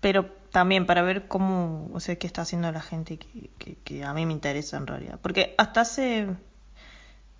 pero 0.00 0.26
también 0.52 0.86
para 0.86 1.02
ver 1.02 1.28
cómo, 1.28 1.90
o 1.94 2.00
sea, 2.00 2.16
qué 2.16 2.26
está 2.26 2.42
haciendo 2.42 2.70
la 2.72 2.80
gente 2.80 3.18
que, 3.18 3.50
que, 3.58 3.76
que 3.84 4.04
a 4.04 4.12
mí 4.14 4.26
me 4.26 4.32
interesa 4.32 4.76
en 4.76 4.86
realidad. 4.86 5.18
Porque 5.22 5.54
hasta 5.58 5.82
hace 5.82 6.26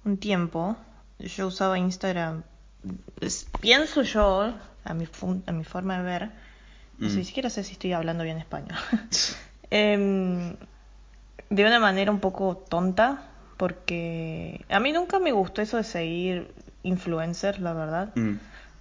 un 0.04 0.16
tiempo 0.18 0.76
yo 1.18 1.46
usaba 1.48 1.78
Instagram, 1.78 2.42
es- 3.20 3.46
pienso 3.60 4.02
yo, 4.02 4.54
a 4.84 4.94
mi, 4.94 5.06
fun- 5.06 5.42
a 5.46 5.52
mi 5.52 5.64
forma 5.64 5.98
de 5.98 6.04
ver, 6.04 6.30
no 6.98 7.08
sé, 7.08 7.16
Mm. 7.16 7.18
ni 7.18 7.24
siquiera 7.24 7.50
sé 7.50 7.64
si 7.64 7.72
estoy 7.72 7.92
hablando 7.92 8.24
bien 8.24 8.38
español, 8.38 8.78
Em, 9.70 10.56
de 11.48 11.64
una 11.64 11.78
manera 11.80 12.10
un 12.10 12.20
poco 12.20 12.56
tonta, 12.56 13.22
porque 13.56 14.64
a 14.68 14.80
mí 14.80 14.92
nunca 14.92 15.18
me 15.18 15.32
gustó 15.32 15.62
eso 15.62 15.76
de 15.76 15.84
seguir 15.84 16.52
influencers, 16.82 17.58
la 17.60 17.72
verdad. 17.72 18.10
Mm, 18.16 18.36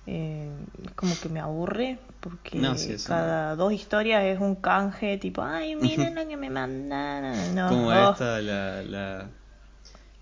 Eh, 0.07 0.49
como 0.95 1.13
que 1.21 1.29
me 1.29 1.39
aburre 1.39 1.99
porque 2.19 2.57
No, 2.57 2.75
sí, 2.75 2.93
eso 2.93 3.07
cada 3.07 3.55
dos 3.55 3.73
historias 3.73 4.23
es 4.23 4.39
un 4.39 4.55
canje 4.55 5.17
tipo, 5.17 5.41
ay, 5.41 5.75
miren 5.75 6.15
lo 6.15 6.27
que 6.27 6.37
me 6.37 6.49
mandaron. 6.49 7.55
No, 7.55 7.69
Como 7.69 7.91
esta, 7.91 8.41
la, 8.41 8.81
la, 8.83 9.29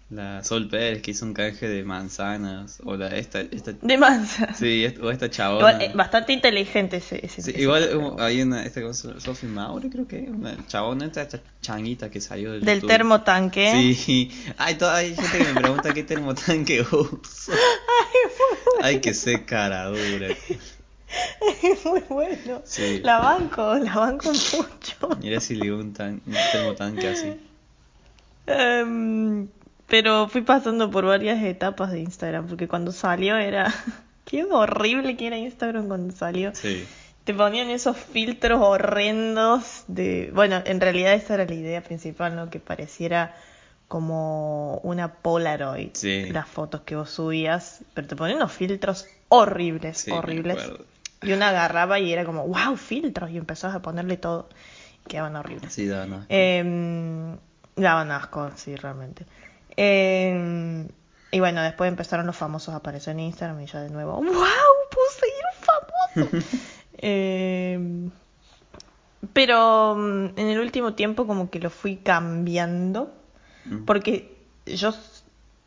la 0.09 0.41
Sol 0.43 0.69
Pérez 0.69 1.01
que 1.01 1.11
hizo 1.11 1.25
un 1.25 1.33
canje 1.33 1.67
de 1.67 1.83
manzanas, 1.83 2.79
o 2.85 2.95
la, 2.95 3.07
esta, 3.09 3.41
esta, 3.41 3.73
De 3.73 3.97
mansa. 3.97 4.53
sí, 4.53 4.85
o 5.01 5.11
esta 5.11 5.29
chabona. 5.29 5.71
Igual, 5.71 5.81
eh, 5.81 5.91
bastante 5.93 6.31
inteligente 6.31 6.97
ese. 6.97 7.25
ese- 7.25 7.41
Sí, 7.41 7.53
igual 7.57 8.15
hay 8.19 8.41
una, 8.41 8.63
esta 8.65 8.81
cosa, 8.81 9.19
Sophie 9.19 9.49
Maure 9.49 9.89
creo 9.89 10.07
que, 10.07 10.19
una 10.29 10.55
chabona, 10.67 11.07
esta, 11.07 11.23
esta 11.23 11.41
changuita 11.61 12.09
que 12.09 12.21
salió 12.21 12.53
del 12.53 12.61
Del 12.63 12.75
YouTube. 12.77 12.87
termotanque. 12.89 13.93
Sí, 13.95 14.31
hay, 14.57 14.75
to- 14.75 14.89
hay 14.89 15.13
gente 15.13 15.37
que 15.39 15.53
me 15.53 15.59
pregunta 15.59 15.93
qué 15.93 16.03
termotanque 16.03 16.81
uso. 16.91 17.51
Hay 18.81 19.01
que 19.01 19.13
ser 19.13 19.45
cara 19.45 19.87
dura. 19.87 20.27
Es 21.63 21.85
muy 21.85 22.01
bueno. 22.09 22.61
Sí. 22.65 22.99
La 23.01 23.19
banco, 23.19 23.75
la 23.75 23.95
banco 23.95 24.29
mucho. 24.29 25.17
Mira 25.21 25.39
si 25.39 25.55
le 25.55 25.71
un, 25.73 25.93
tan, 25.93 26.21
un 26.25 26.33
termotanque 26.51 27.07
así. 27.07 27.33
Em, 28.45 29.47
pero 29.87 30.27
fui 30.27 30.41
pasando 30.41 30.91
por 30.91 31.05
varias 31.05 31.41
etapas 31.43 31.91
de 31.91 31.99
Instagram 32.01 32.47
porque 32.47 32.67
cuando 32.67 32.91
salió 32.91 33.37
era... 33.37 33.73
Qué 34.25 34.43
horrible 34.43 35.15
que 35.15 35.27
era 35.27 35.37
Instagram 35.37 35.87
cuando 35.87 36.13
salió. 36.13 36.53
Sí. 36.53 36.85
Te 37.23 37.33
ponían 37.33 37.69
esos 37.69 37.95
filtros 37.95 38.61
horrendos 38.61 39.85
de... 39.87 40.31
Bueno, 40.33 40.61
en 40.65 40.81
realidad 40.81 41.13
esa 41.13 41.35
era 41.35 41.45
la 41.45 41.53
idea 41.53 41.81
principal, 41.81 42.35
¿no? 42.35 42.49
Que 42.49 42.59
pareciera 42.59 43.35
como 43.87 44.79
una 44.79 45.13
Polaroid 45.13 45.91
Sí. 45.93 46.29
las 46.31 46.47
fotos 46.47 46.81
que 46.81 46.97
vos 46.97 47.09
subías, 47.09 47.83
pero 47.93 48.05
te 48.07 48.17
ponían 48.17 48.37
unos 48.37 48.51
filtros 48.51 49.07
horribles, 49.29 49.99
Sí, 49.99 50.11
horribles. 50.11 50.59
Y 51.21 51.31
uno 51.31 51.45
agarraba 51.45 51.97
y 51.99 52.11
era 52.11 52.25
como, 52.25 52.45
wow, 52.45 52.75
filtros, 52.75 53.29
y 53.31 53.37
empezabas 53.37 53.77
a 53.77 53.81
ponerle 53.81 54.17
todo. 54.17 54.49
Y 55.05 55.09
quedaban 55.09 55.37
horribles. 55.37 55.71
Sí, 55.73 55.87
da, 55.87 56.05
no. 56.05 56.25
Eh, 56.27 57.37
daban 57.77 58.11
asco, 58.11 58.51
sí, 58.55 58.75
realmente. 58.75 59.25
Eh, 59.77 60.87
y 61.31 61.39
bueno, 61.39 61.61
después 61.61 61.87
empezaron 61.87 62.25
los 62.25 62.35
famosos 62.35 62.73
a 62.73 62.77
aparecer 62.77 63.11
en 63.13 63.19
Instagram 63.21 63.61
y 63.61 63.67
ya 63.67 63.81
de 63.81 63.89
nuevo, 63.89 64.13
¡wow! 64.13 64.23
Puse 64.25 65.27
ir 65.27 66.23
famoso. 66.25 66.47
Eh, 66.99 68.09
pero 69.33 69.95
mm, 69.95 70.25
en 70.35 70.47
el 70.47 70.59
último 70.59 70.93
tiempo 70.95 71.27
como 71.27 71.49
que 71.51 71.59
lo 71.59 71.69
fui 71.69 71.97
cambiando 71.97 73.13
Mm. 73.65 73.83
porque 73.85 74.35
yo 74.65 74.93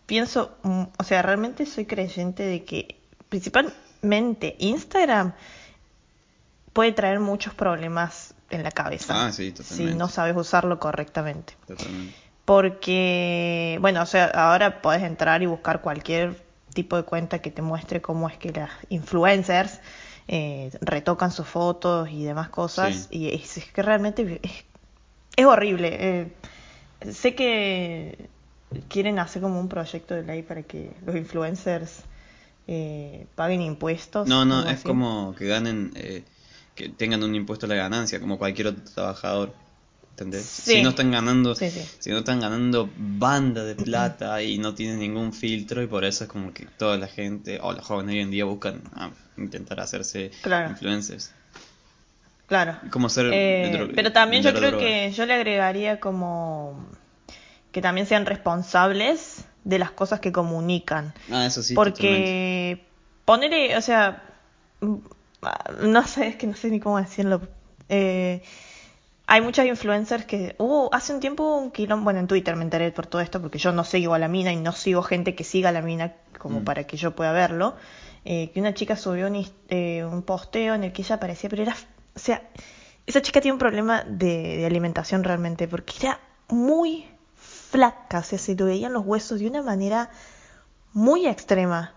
pienso, 0.06 0.56
mm, 0.62 0.82
o 0.98 1.04
sea, 1.04 1.20
realmente 1.22 1.66
soy 1.66 1.84
creyente 1.86 2.42
de 2.42 2.64
que 2.64 2.96
principalmente 3.28 4.56
Instagram 4.58 5.34
puede 6.72 6.92
traer 6.92 7.20
muchos 7.20 7.52
problemas 7.54 8.34
en 8.48 8.62
la 8.62 8.70
cabeza. 8.70 9.26
Ah, 9.26 9.30
sí, 9.32 9.48
Si 9.50 9.52
totalmente. 9.52 9.94
no 9.96 10.08
sabes 10.08 10.34
usarlo 10.36 10.80
correctamente. 10.80 11.54
Totalmente. 11.66 12.14
Porque, 12.44 13.78
bueno, 13.80 14.02
o 14.02 14.06
sea, 14.06 14.26
ahora 14.26 14.82
puedes 14.82 15.02
entrar 15.02 15.42
y 15.42 15.46
buscar 15.46 15.80
cualquier 15.80 16.42
tipo 16.74 16.96
de 16.96 17.02
cuenta 17.04 17.40
que 17.40 17.50
te 17.50 17.62
muestre 17.62 18.00
cómo 18.00 18.28
es 18.28 18.36
que 18.36 18.52
las 18.52 18.70
influencers 18.88 19.80
eh, 20.28 20.70
retocan 20.80 21.30
sus 21.30 21.46
fotos 21.46 22.08
y 22.10 22.24
demás 22.24 22.48
cosas. 22.48 23.08
Sí. 23.10 23.18
Y 23.18 23.34
es, 23.34 23.56
es 23.56 23.64
que 23.66 23.82
realmente 23.82 24.40
es, 24.42 24.64
es 25.36 25.46
horrible. 25.46 25.96
Eh, 26.00 26.32
sé 27.12 27.34
que 27.34 28.28
quieren 28.88 29.18
hacer 29.18 29.42
como 29.42 29.58
un 29.60 29.68
proyecto 29.68 30.14
de 30.14 30.22
ley 30.22 30.42
para 30.42 30.62
que 30.62 30.92
los 31.04 31.16
influencers 31.16 32.02
eh, 32.68 33.26
paguen 33.34 33.62
impuestos. 33.62 34.28
No, 34.28 34.44
no, 34.44 34.60
es 34.62 34.74
así. 34.74 34.84
como 34.84 35.34
que 35.34 35.46
ganen, 35.46 35.92
eh, 35.96 36.22
que 36.74 36.88
tengan 36.88 37.22
un 37.22 37.34
impuesto 37.34 37.66
a 37.66 37.68
la 37.68 37.74
ganancia, 37.74 38.20
como 38.20 38.38
cualquier 38.38 38.68
otro 38.68 38.84
trabajador. 38.84 39.52
¿Entendés? 40.20 40.44
Sí. 40.44 40.72
Si 40.74 40.82
no 40.82 40.90
están 40.90 41.10
ganando, 41.10 41.54
Sí, 41.54 41.70
sí. 41.70 41.82
si 41.98 42.10
no 42.10 42.18
están 42.18 42.40
ganando 42.40 42.90
banda 42.94 43.64
de 43.64 43.74
plata 43.74 44.42
y 44.42 44.58
no 44.58 44.74
tienen 44.74 44.98
ningún 44.98 45.32
filtro 45.32 45.82
y 45.82 45.86
por 45.86 46.04
eso 46.04 46.24
es 46.24 46.30
como 46.30 46.52
que 46.52 46.66
toda 46.66 46.98
la 46.98 47.06
gente 47.08 47.58
o 47.62 47.72
los 47.72 47.82
jóvenes 47.86 48.12
hoy 48.16 48.20
en 48.20 48.30
día 48.30 48.44
buscan 48.44 48.82
ah, 48.94 49.10
intentar 49.38 49.80
hacerse 49.80 50.30
Claro. 50.42 50.68
influencers. 50.70 51.32
Claro. 52.46 52.76
Como 52.90 53.08
ser 53.08 53.30
Eh, 53.32 53.92
pero 53.94 54.12
también 54.12 54.42
yo 54.42 54.52
creo 54.52 54.72
droga. 54.72 54.84
que 54.84 55.10
yo 55.12 55.24
le 55.24 55.32
agregaría 55.34 56.00
como 56.00 56.84
que 57.72 57.80
también 57.80 58.06
sean 58.06 58.26
responsables 58.26 59.46
de 59.64 59.78
las 59.78 59.90
cosas 59.90 60.20
que 60.20 60.32
comunican. 60.32 61.14
Ah, 61.30 61.46
eso 61.46 61.62
sí. 61.62 61.74
Porque 61.74 62.84
ponerle, 63.24 63.74
o 63.76 63.80
sea, 63.80 64.22
mm, 64.80 64.96
no 65.84 66.06
sé, 66.06 66.26
es 66.28 66.36
que 66.36 66.46
no 66.46 66.56
sé 66.56 66.68
ni 66.68 66.78
cómo 66.78 66.98
decirlo. 67.00 67.40
Eh, 67.88 68.42
hay 69.32 69.40
muchas 69.42 69.66
influencers 69.66 70.24
que 70.26 70.54
hubo 70.58 70.92
hace 70.92 71.14
un 71.14 71.20
tiempo 71.20 71.56
un 71.56 71.70
quilombo, 71.70 72.04
bueno, 72.04 72.18
en 72.20 72.26
Twitter 72.26 72.56
me 72.56 72.64
enteré 72.64 72.90
por 72.92 73.06
todo 73.06 73.22
esto 73.22 73.40
porque 73.40 73.58
yo 73.58 73.72
no 73.72 73.84
sigo 73.84 74.14
a 74.14 74.18
la 74.18 74.28
mina 74.28 74.52
y 74.52 74.56
no 74.56 74.72
sigo 74.72 75.02
gente 75.02 75.34
que 75.36 75.44
siga 75.44 75.68
a 75.70 75.72
la 75.72 75.82
mina 75.82 76.14
como 76.38 76.60
Mm. 76.60 76.64
para 76.64 76.84
que 76.84 76.96
yo 76.96 77.14
pueda 77.14 77.32
verlo. 77.32 77.76
eh, 78.24 78.50
que 78.52 78.60
una 78.60 78.74
chica 78.74 78.96
subió 78.96 79.28
un, 79.28 79.46
eh, 79.70 80.04
un 80.04 80.22
posteo 80.22 80.74
en 80.74 80.84
el 80.84 80.92
que 80.92 81.00
ella 81.02 81.14
aparecía, 81.16 81.48
pero 81.48 81.62
era, 81.62 81.74
o 82.14 82.18
sea, 82.18 82.42
esa 83.06 83.22
chica 83.22 83.40
tiene 83.40 83.54
un 83.54 83.58
problema 83.58 84.04
de, 84.06 84.58
de 84.58 84.66
alimentación 84.66 85.24
realmente 85.24 85.66
porque 85.68 85.94
era 86.02 86.20
muy 86.48 87.06
flaca, 87.36 88.18
o 88.18 88.22
sea, 88.22 88.38
se 88.38 88.54
le 88.56 88.64
veían 88.64 88.92
los 88.92 89.06
huesos 89.06 89.40
de 89.40 89.46
una 89.46 89.62
manera 89.62 90.10
muy 90.92 91.26
extrema. 91.26 91.94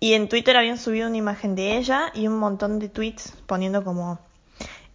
Y 0.00 0.12
en 0.14 0.28
Twitter 0.28 0.56
habían 0.56 0.78
subido 0.78 1.08
una 1.08 1.16
imagen 1.16 1.56
de 1.56 1.76
ella 1.76 2.12
y 2.14 2.28
un 2.28 2.38
montón 2.38 2.78
de 2.78 2.88
tweets 2.88 3.32
poniendo 3.46 3.82
como, 3.82 4.20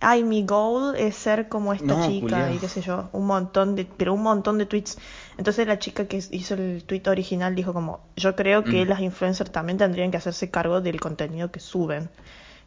ay, 0.04 0.24
mi 0.24 0.46
goal 0.46 0.96
es 0.96 1.16
ser 1.16 1.48
como 1.50 1.74
esta 1.74 1.86
No, 1.96 2.06
chica 2.08 2.22
culiao. 2.22 2.54
y 2.54 2.58
qué 2.58 2.68
sé 2.68 2.82
yo, 2.82 3.10
un 3.14 3.26
montón 3.26 3.76
de, 3.76 3.86
pero 3.86 4.14
un 4.14 4.22
montón 4.24 4.58
de 4.58 4.66
tweets. 4.66 4.98
Entonces 5.38 5.66
la 5.68 5.80
chica 5.80 6.06
que 6.08 6.18
hizo 6.32 6.54
el 6.54 6.84
tweet 6.86 7.04
original 7.08 7.56
dijo 7.56 7.74
como, 7.74 8.02
yo 8.16 8.36
creo 8.36 8.64
que 8.64 8.86
Mm. 8.86 8.90
las 8.90 9.00
influencers 9.00 9.52
también 9.52 9.78
tendrían 9.78 10.12
que 10.12 10.18
hacerse 10.18 10.50
cargo 10.52 10.82
del 10.82 11.00
contenido 11.00 11.52
que 11.52 11.60
suben, 11.60 12.10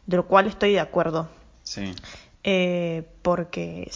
de 0.05 0.17
lo 0.17 0.25
cual 0.27 0.47
estoy 0.47 0.73
de 0.73 0.79
acuerdo. 0.79 1.29
Sí. 1.63 1.93
Eh, 2.43 3.05
porque 3.21 3.89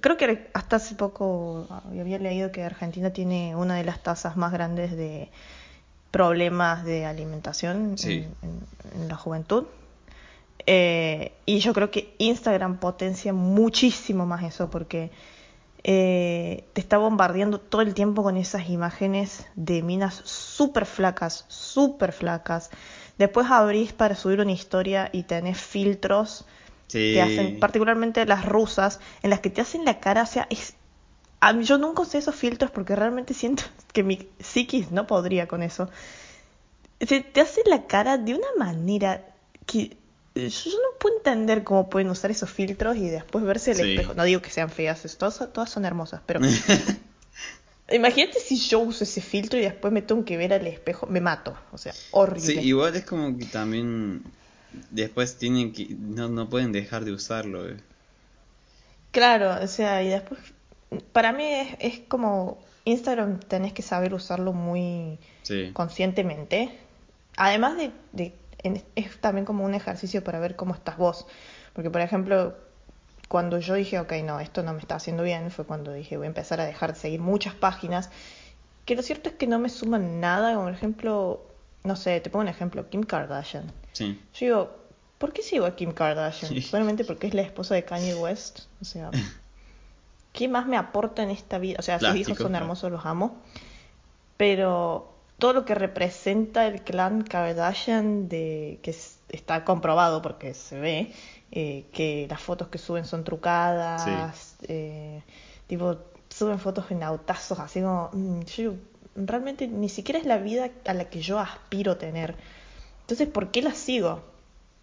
creo 0.00 0.16
que 0.16 0.50
hasta 0.54 0.76
hace 0.76 0.94
poco 0.96 1.66
había 2.00 2.18
leído 2.18 2.50
que 2.52 2.62
Argentina 2.64 3.10
tiene 3.10 3.54
una 3.56 3.74
de 3.76 3.84
las 3.84 4.02
tasas 4.02 4.36
más 4.36 4.52
grandes 4.52 4.96
de 4.96 5.30
problemas 6.10 6.84
de 6.84 7.04
alimentación 7.06 7.98
Sí. 7.98 8.26
en, 8.42 8.48
en- 8.50 9.02
en 9.02 9.08
la 9.08 9.16
juventud. 9.16 9.64
Eh, 10.66 11.32
y 11.46 11.58
yo 11.60 11.72
creo 11.72 11.90
que 11.90 12.14
Instagram 12.18 12.78
potencia 12.78 13.32
muchísimo 13.32 14.26
más 14.26 14.42
eso 14.44 14.68
porque 14.70 15.10
eh, 15.84 16.64
te 16.72 16.80
está 16.80 16.98
bombardeando 16.98 17.60
todo 17.60 17.82
el 17.82 17.94
tiempo 17.94 18.22
con 18.22 18.36
esas 18.36 18.68
imágenes 18.68 19.46
de 19.54 19.82
minas 19.82 20.14
súper 20.24 20.86
flacas, 20.86 21.44
súper 21.48 22.12
flacas. 22.12 22.70
Después 23.18 23.46
abrís 23.50 23.92
para 23.92 24.16
subir 24.16 24.40
una 24.40 24.52
historia 24.52 25.08
y 25.12 25.22
tenés 25.24 25.58
filtros 25.60 26.44
Sí. 26.88 27.14
te 27.14 27.20
hacen, 27.20 27.58
particularmente 27.58 28.24
las 28.26 28.44
rusas, 28.44 29.00
en 29.22 29.30
las 29.30 29.40
que 29.40 29.50
te 29.50 29.60
hacen 29.60 29.84
la 29.84 29.98
cara, 29.98 30.22
o 30.22 30.26
sea, 30.26 30.46
es... 30.50 30.74
a 31.40 31.52
mí- 31.52 31.64
yo 31.64 31.78
nunca 31.78 32.02
usé 32.02 32.18
esos 32.18 32.36
filtros 32.36 32.70
porque 32.70 32.94
realmente 32.94 33.34
siento 33.34 33.64
que 33.92 34.04
mi 34.04 34.28
psiquis 34.38 34.92
no 34.92 35.04
podría 35.08 35.48
con 35.48 35.64
eso. 35.64 35.88
Se 37.00 37.20
te 37.22 37.40
hace 37.40 37.62
la 37.66 37.86
cara 37.86 38.18
de 38.18 38.34
una 38.34 38.46
manera 38.56 39.26
que 39.66 39.96
yo 40.36 40.70
no 40.70 40.98
puedo 41.00 41.16
entender 41.16 41.64
cómo 41.64 41.88
pueden 41.88 42.10
usar 42.10 42.30
esos 42.30 42.50
filtros 42.50 42.96
y 42.96 43.08
después 43.08 43.44
verse 43.44 43.70
el 43.72 43.76
Sí. 43.78 43.90
espejo. 43.94 44.14
No 44.14 44.24
digo 44.24 44.42
que 44.42 44.50
sean 44.50 44.70
feas, 44.70 45.16
todas, 45.18 45.52
todas 45.52 45.70
son 45.70 45.84
hermosas, 45.84 46.20
pero 46.26 46.40
imagínate 47.90 48.40
si 48.40 48.56
yo 48.58 48.80
uso 48.80 49.04
ese 49.04 49.20
filtro 49.20 49.58
y 49.58 49.62
después 49.62 49.92
me 49.92 50.02
tengo 50.02 50.24
que 50.24 50.36
ver 50.36 50.52
al 50.52 50.66
espejo, 50.66 51.06
me 51.06 51.20
mato, 51.20 51.56
o 51.72 51.78
sea, 51.78 51.92
horrible. 52.10 52.54
Sí, 52.54 52.58
igual 52.60 52.96
es 52.96 53.04
como 53.04 53.36
que 53.38 53.44
también 53.46 54.22
después 54.90 55.36
tienen 55.38 55.72
que 55.72 55.86
no, 55.98 56.28
no 56.28 56.48
pueden 56.50 56.72
dejar 56.72 57.04
de 57.04 57.12
usarlo. 57.12 57.68
eh. 57.68 57.76
Claro, 59.12 59.62
o 59.62 59.66
sea, 59.68 60.02
y 60.02 60.08
después, 60.08 60.40
para 61.12 61.32
mí 61.32 61.44
es, 61.44 61.68
es 61.80 61.98
como 62.08 62.58
Instagram 62.84 63.40
tenés 63.40 63.72
que 63.72 63.82
saber 63.82 64.12
usarlo 64.14 64.52
muy 64.52 65.18
Sí. 65.42 65.70
conscientemente. 65.72 66.76
Además 67.36 67.76
de, 67.76 67.92
de- 68.12 68.34
en- 68.66 68.84
es 68.94 69.20
también 69.20 69.44
como 69.44 69.64
un 69.64 69.74
ejercicio 69.74 70.22
para 70.22 70.38
ver 70.38 70.56
cómo 70.56 70.74
estás 70.74 70.96
vos. 70.98 71.26
Porque, 71.72 71.90
por 71.90 72.00
ejemplo, 72.00 72.56
cuando 73.28 73.58
yo 73.58 73.74
dije, 73.74 73.98
ok, 73.98 74.12
no, 74.24 74.40
esto 74.40 74.62
no 74.62 74.72
me 74.72 74.80
está 74.80 74.96
haciendo 74.96 75.22
bien, 75.22 75.50
fue 75.50 75.64
cuando 75.64 75.92
dije, 75.92 76.16
voy 76.16 76.26
a 76.26 76.28
empezar 76.28 76.60
a 76.60 76.64
dejar 76.64 76.92
de 76.94 76.98
seguir 77.00 77.20
muchas 77.20 77.54
páginas, 77.54 78.10
que 78.84 78.94
lo 78.94 79.02
cierto 79.02 79.28
es 79.28 79.34
que 79.34 79.46
no 79.46 79.58
me 79.58 79.68
suman 79.68 80.20
nada, 80.20 80.52
como 80.54 80.66
por 80.66 80.74
ejemplo, 80.74 81.46
no 81.84 81.96
sé, 81.96 82.20
te 82.20 82.30
pongo 82.30 82.42
un 82.42 82.48
ejemplo, 82.48 82.88
Kim 82.88 83.02
Kardashian. 83.02 83.72
Sí. 83.92 84.20
Yo 84.34 84.38
digo, 84.46 84.76
¿por 85.18 85.32
qué 85.32 85.42
sigo 85.42 85.66
a 85.66 85.74
Kim 85.74 85.92
Kardashian? 85.92 86.52
Sí. 86.52 86.62
Solamente 86.62 87.04
porque 87.04 87.26
es 87.26 87.34
la 87.34 87.42
esposa 87.42 87.74
de 87.74 87.84
Kanye 87.84 88.14
West. 88.14 88.60
O 88.80 88.84
sea, 88.84 89.10
¿qué 90.32 90.46
más 90.48 90.66
me 90.66 90.76
aporta 90.76 91.22
en 91.24 91.30
esta 91.30 91.58
vida? 91.58 91.76
O 91.80 91.82
sea, 91.82 91.96
sus 91.98 92.08
Plástico, 92.08 92.30
hijos 92.30 92.42
son 92.42 92.54
hermosos, 92.54 92.92
los 92.92 93.04
amo. 93.06 93.36
Pero 94.36 95.15
todo 95.38 95.52
lo 95.52 95.64
que 95.64 95.74
representa 95.74 96.66
el 96.66 96.82
clan 96.82 97.22
Kardashian, 97.22 98.28
de 98.28 98.78
que 98.82 98.90
es- 98.90 99.18
está 99.28 99.64
comprobado 99.64 100.22
porque 100.22 100.54
se 100.54 100.78
ve, 100.80 101.12
eh, 101.52 101.84
que 101.92 102.26
las 102.30 102.40
fotos 102.40 102.68
que 102.68 102.78
suben 102.78 103.04
son 103.04 103.24
trucadas, 103.24 104.56
eh, 104.68 105.22
tipo, 105.66 105.96
suben 106.28 106.58
fotos 106.58 106.90
en 106.90 107.02
autazos, 107.02 107.58
así 107.58 107.80
como, 107.80 108.10
mm, 108.12 108.40
yo 108.44 108.74
realmente 109.14 109.66
ni 109.68 109.88
siquiera 109.88 110.18
es 110.18 110.26
la 110.26 110.38
vida 110.38 110.70
a 110.86 110.94
la 110.94 111.08
que 111.10 111.20
yo 111.20 111.38
aspiro 111.38 111.96
tener. 111.96 112.34
Entonces, 113.02 113.28
¿por 113.28 113.50
qué 113.50 113.62
la 113.62 113.72
sigo? 113.72 114.22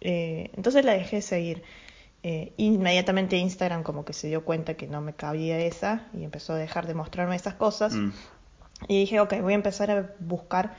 Eh, 0.00 0.50
entonces 0.54 0.84
la 0.84 0.92
dejé 0.92 1.16
de 1.16 1.22
seguir. 1.22 1.62
Eh, 2.22 2.54
inmediatamente 2.56 3.36
Instagram 3.36 3.82
como 3.82 4.04
que 4.06 4.14
se 4.14 4.28
dio 4.28 4.44
cuenta 4.46 4.74
que 4.74 4.86
no 4.86 5.02
me 5.02 5.12
cabía 5.12 5.58
esa 5.58 6.08
y 6.14 6.24
empezó 6.24 6.54
a 6.54 6.56
dejar 6.56 6.86
de 6.86 6.94
mostrarme 6.94 7.36
esas 7.36 7.54
cosas. 7.54 7.92
Mm. 7.92 8.12
Y 8.88 9.00
dije, 9.00 9.20
ok, 9.20 9.40
voy 9.40 9.52
a 9.52 9.56
empezar 9.56 9.90
a 9.90 10.10
buscar 10.20 10.74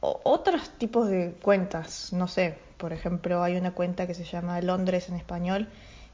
otros 0.00 0.70
tipos 0.78 1.08
de 1.08 1.32
cuentas. 1.42 2.12
No 2.12 2.28
sé, 2.28 2.58
por 2.76 2.92
ejemplo, 2.92 3.42
hay 3.42 3.56
una 3.56 3.72
cuenta 3.72 4.06
que 4.06 4.14
se 4.14 4.24
llama 4.24 4.60
Londres 4.60 5.08
en 5.08 5.16
español, 5.16 5.68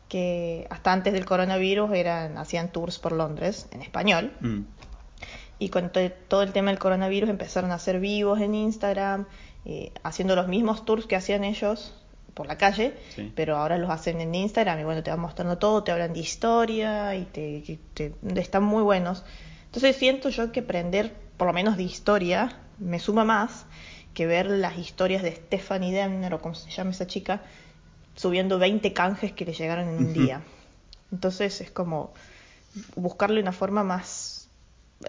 que 0.09 0.67
hasta 0.71 0.93
antes 0.93 1.13
del 1.13 1.25
coronavirus 1.25 1.93
eran, 1.95 2.39
hacían 2.39 2.71
tours 2.71 2.99
por 2.99 3.13
Londres 3.13 3.69
en 3.73 3.83
español. 3.83 4.33
Mm. 4.41 4.61
Y 5.59 5.69
con 5.69 5.91
to- 5.91 6.11
todo 6.29 6.43
el 6.43 6.53
tema 6.53 6.71
del 6.71 6.79
coronavirus 6.79 7.29
empezaron 7.31 7.71
a 7.71 7.75
hacer 7.75 8.01
vivos 8.01 8.41
en 8.41 8.55
Instagram, 8.55 9.27
eh, 9.65 9.93
haciendo 10.03 10.35
los 10.37 10.49
mismos 10.49 10.85
tours 10.85 11.07
que 11.07 11.17
hacían 11.17 11.45
ellos 11.45 11.95
por 12.35 12.47
la 12.47 12.57
calle, 12.57 12.95
Sí. 13.15 13.33
pero 13.35 13.57
ahora 13.57 13.77
los 13.77 13.91
hacen 13.91 14.21
en 14.21 14.35
Instagram 14.35 14.81
y 14.81 14.85
bueno, 14.85 15.03
te 15.03 15.11
van 15.11 15.21
mostrando 15.21 15.59
todo, 15.59 15.83
te 15.83 15.93
hablan 15.93 16.13
de 16.15 16.21
historia 16.21 17.15
y 17.17 17.25
te, 17.25 17.79
te- 17.95 18.15
están 18.41 18.63
muy 18.63 18.83
buenos. 18.83 19.25
Entonces 19.71 19.97
siento 19.97 20.29
yo 20.31 20.53
que 20.53 20.61
aprender 20.61 21.15
por 21.37 21.47
lo 21.47 21.53
menos 21.53 21.77
de 21.77 21.85
historia 21.85 22.59
me 22.79 22.99
suma 22.99 23.25
más 23.25 23.67
que 24.15 24.27
ver 24.27 24.47
las 24.47 24.77
historias 24.79 25.23
de 25.23 25.33
Stephanie 25.35 25.93
Demner 25.93 26.35
o 26.35 26.41
como 26.41 26.55
se 26.55 26.71
llama 26.71 26.91
esa 26.91 27.07
chica, 27.07 27.43
subiendo 28.17 28.59
20 28.59 28.93
canjes 28.93 29.33
que 29.33 29.45
le 29.45 29.53
llegaron 29.53 29.89
en 29.89 29.99
un 29.99 30.13
día. 30.13 30.43
Entonces 31.13 31.61
es 31.61 31.71
como 31.71 32.13
buscarle 32.97 33.41
una 33.41 33.53
forma 33.53 33.85
más 33.85 34.49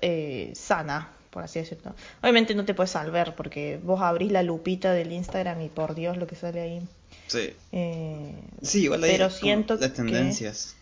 eh, 0.02 0.52
sana, 0.56 1.10
por 1.32 1.44
así 1.44 1.60
decirlo. 1.60 1.96
Obviamente 2.22 2.54
no 2.56 2.64
te 2.66 2.74
puedes 2.76 2.92
salvar 2.92 3.36
porque 3.36 3.80
vos 3.84 4.02
abrís 4.02 4.32
la 4.32 4.44
lupita 4.44 4.94
del 4.94 5.12
Instagram 5.12 5.62
y 5.62 5.70
por 5.70 5.96
Dios 5.96 6.18
lo 6.18 6.28
que 6.28 6.36
sale 6.36 6.62
ahí. 6.62 6.82
Sí. 7.28 7.50
Eh, 7.72 8.34
Sí, 8.62 8.84
igual 8.84 9.04
ahí 9.04 9.12
pero 9.12 9.30
siento 9.32 9.76
las 9.76 9.90
que- 9.90 9.96
tendencias. 9.98 10.76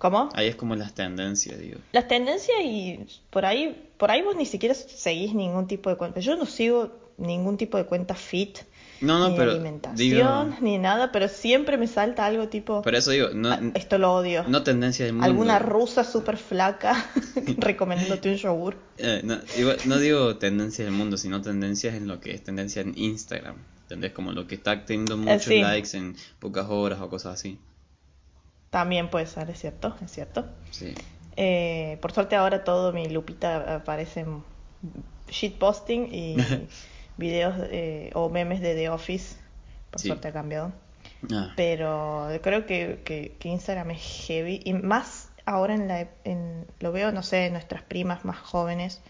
¿Cómo? 0.00 0.30
Ahí 0.34 0.48
es 0.48 0.56
como 0.56 0.74
las 0.76 0.94
tendencias, 0.94 1.58
digo. 1.60 1.78
Las 1.92 2.08
tendencias 2.08 2.56
y 2.64 3.06
por 3.30 3.44
ahí, 3.44 3.90
por 3.98 4.10
ahí 4.10 4.22
vos 4.22 4.34
ni 4.34 4.46
siquiera 4.46 4.74
seguís 4.74 5.34
ningún 5.34 5.66
tipo 5.68 5.90
de 5.90 5.96
cuenta. 5.96 6.20
Yo 6.20 6.36
no 6.36 6.46
sigo 6.46 6.90
ningún 7.18 7.56
tipo 7.58 7.76
de 7.76 7.84
cuenta 7.84 8.14
fit. 8.14 8.58
No, 9.02 9.18
no, 9.18 9.28
ni 9.30 9.36
pero 9.36 9.50
alimentación, 9.52 9.96
digo- 10.50 10.56
ni 10.62 10.78
nada, 10.78 11.12
pero 11.12 11.28
siempre 11.28 11.76
me 11.78 11.86
salta 11.86 12.24
algo 12.26 12.48
tipo, 12.48 12.80
Por 12.82 12.94
eso 12.94 13.10
digo, 13.10 13.28
no, 13.34 13.50
"Ah, 13.52 13.60
esto 13.74 13.96
lo 13.98 14.12
odio. 14.14 14.44
no 14.48 14.62
tendencia 14.62 15.04
del 15.04 15.14
mundo. 15.14 15.26
Alguna 15.26 15.58
rusa 15.58 16.02
súper 16.04 16.36
flaca 16.38 16.94
recomendándote 17.58 18.30
un 18.30 18.36
yogur. 18.36 18.76
Eh, 18.98 19.20
no, 19.24 19.38
igual- 19.58 19.78
no 19.86 19.98
digo 19.98 20.36
tendencias 20.36 20.86
del 20.86 20.94
mundo, 20.94 21.16
sino 21.18 21.40
tendencias 21.42 21.94
en 21.94 22.08
lo 22.08 22.20
que 22.20 22.32
es 22.32 22.42
tendencia 22.44 22.82
en 22.82 22.92
Instagram. 22.96 23.56
¿Entendés? 23.82 24.12
Como 24.12 24.32
lo 24.32 24.46
que 24.46 24.54
está 24.54 24.84
teniendo 24.84 25.16
muchos 25.16 25.44
sí. 25.44 25.60
likes 25.60 25.96
en 25.96 26.14
pocas 26.38 26.66
horas 26.68 27.00
o 27.00 27.08
cosas 27.10 27.34
así. 27.34 27.58
También 28.70 29.08
puede 29.10 29.26
ser, 29.26 29.50
es 29.50 29.58
cierto, 29.60 29.96
es 30.02 30.10
cierto. 30.12 30.46
Sí. 30.70 30.94
Eh, 31.36 31.98
por 32.02 32.12
suerte 32.12 32.36
ahora 32.36 32.64
todo 32.64 32.92
mi 32.92 33.08
lupita 33.08 33.76
aparece 33.76 34.20
en 34.20 34.42
shitposting 35.28 36.08
y 36.12 36.36
videos 37.16 37.54
eh, 37.70 38.10
o 38.14 38.28
memes 38.28 38.60
de 38.60 38.74
The 38.74 38.88
Office. 38.90 39.36
Por 39.90 40.00
Sí. 40.00 40.06
suerte 40.08 40.28
ha 40.28 40.32
cambiado. 40.32 40.72
Ah, 41.32 41.52
Pero 41.56 42.28
creo 42.42 42.64
que, 42.66 43.00
que- 43.04 43.36
que 43.38 43.48
Instagram 43.48 43.90
es 43.90 44.00
heavy 44.26 44.60
y 44.64 44.72
más 44.72 45.30
ahora 45.46 45.74
en 45.74 45.88
la, 45.88 46.08
en- 46.24 46.66
lo 46.78 46.92
veo, 46.92 47.10
no 47.12 47.22
sé, 47.24 47.46
en 47.46 47.54
nuestras 47.54 47.82
primas 47.82 48.24
más 48.24 48.38
jóvenes. 48.38 49.00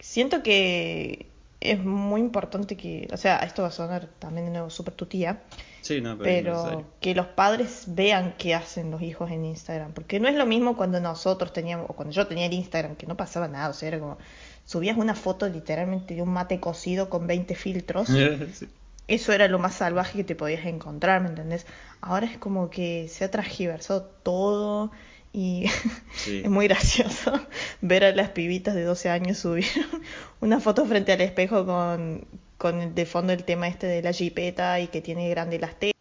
Siento 0.00 0.42
que 0.42 1.26
es 1.64 1.82
muy 1.82 2.20
importante 2.20 2.76
que, 2.76 3.08
o 3.10 3.16
sea, 3.16 3.38
esto 3.38 3.62
va 3.62 3.68
a 3.68 3.72
sonar 3.72 4.06
también 4.18 4.46
de 4.46 4.52
nuevo 4.52 4.68
súper 4.68 4.94
tu 4.94 5.06
tía, 5.06 5.42
sí, 5.80 6.00
no, 6.02 6.18
pero, 6.18 6.84
que 7.00 7.14
los 7.14 7.26
padres 7.26 7.84
vean 7.88 8.34
qué 8.38 8.54
hacen 8.54 8.90
los 8.90 9.00
hijos 9.00 9.30
en 9.30 9.46
Instagram, 9.46 9.92
porque 9.92 10.20
no 10.20 10.28
es 10.28 10.34
lo 10.34 10.44
mismo 10.44 10.76
cuando 10.76 11.00
nosotros 11.00 11.54
teníamos, 11.54 11.88
o 11.88 11.94
cuando 11.94 12.12
yo 12.12 12.26
tenía 12.26 12.46
el 12.46 12.52
Instagram, 12.52 12.96
que 12.96 13.06
no 13.06 13.16
pasaba 13.16 13.48
nada, 13.48 13.70
o 13.70 13.72
sea, 13.72 13.88
era 13.88 13.98
como, 13.98 14.18
subías 14.66 14.98
una 14.98 15.14
foto 15.14 15.48
literalmente 15.48 16.14
de 16.14 16.22
un 16.22 16.30
mate 16.30 16.60
cocido 16.60 17.08
con 17.08 17.26
20 17.26 17.54
filtros, 17.54 18.08
Sí. 18.52 18.68
eso 19.08 19.32
era 19.32 19.48
lo 19.48 19.58
más 19.58 19.74
salvaje 19.74 20.18
que 20.18 20.24
te 20.24 20.36
podías 20.36 20.66
encontrar, 20.66 21.22
¿me 21.22 21.30
entendés? 21.30 21.66
Ahora 22.02 22.26
es 22.26 22.36
como 22.36 22.68
que 22.68 23.08
se 23.08 23.24
ha 23.24 23.30
transgiversado 23.30 24.02
todo 24.22 24.92
y 25.34 25.66
Sí. 26.14 26.40
es 26.44 26.50
muy 26.50 26.68
gracioso 26.68 27.32
ver 27.82 28.04
a 28.04 28.12
las 28.12 28.30
pibitas 28.30 28.74
de 28.74 28.84
12 28.84 29.10
años 29.10 29.36
subir 29.38 29.66
una 30.40 30.60
foto 30.60 30.86
frente 30.86 31.12
al 31.12 31.20
espejo 31.20 31.66
con, 31.66 32.24
con 32.56 32.94
de 32.94 33.04
fondo 33.04 33.32
el 33.34 33.44
tema 33.44 33.66
este 33.68 33.86
de 33.88 34.00
la 34.02 34.12
jipeta 34.12 34.78
y 34.80 34.86
que 34.86 35.00
tiene 35.02 35.28
grande 35.28 35.58
las 35.58 35.74
tetas 35.78 35.92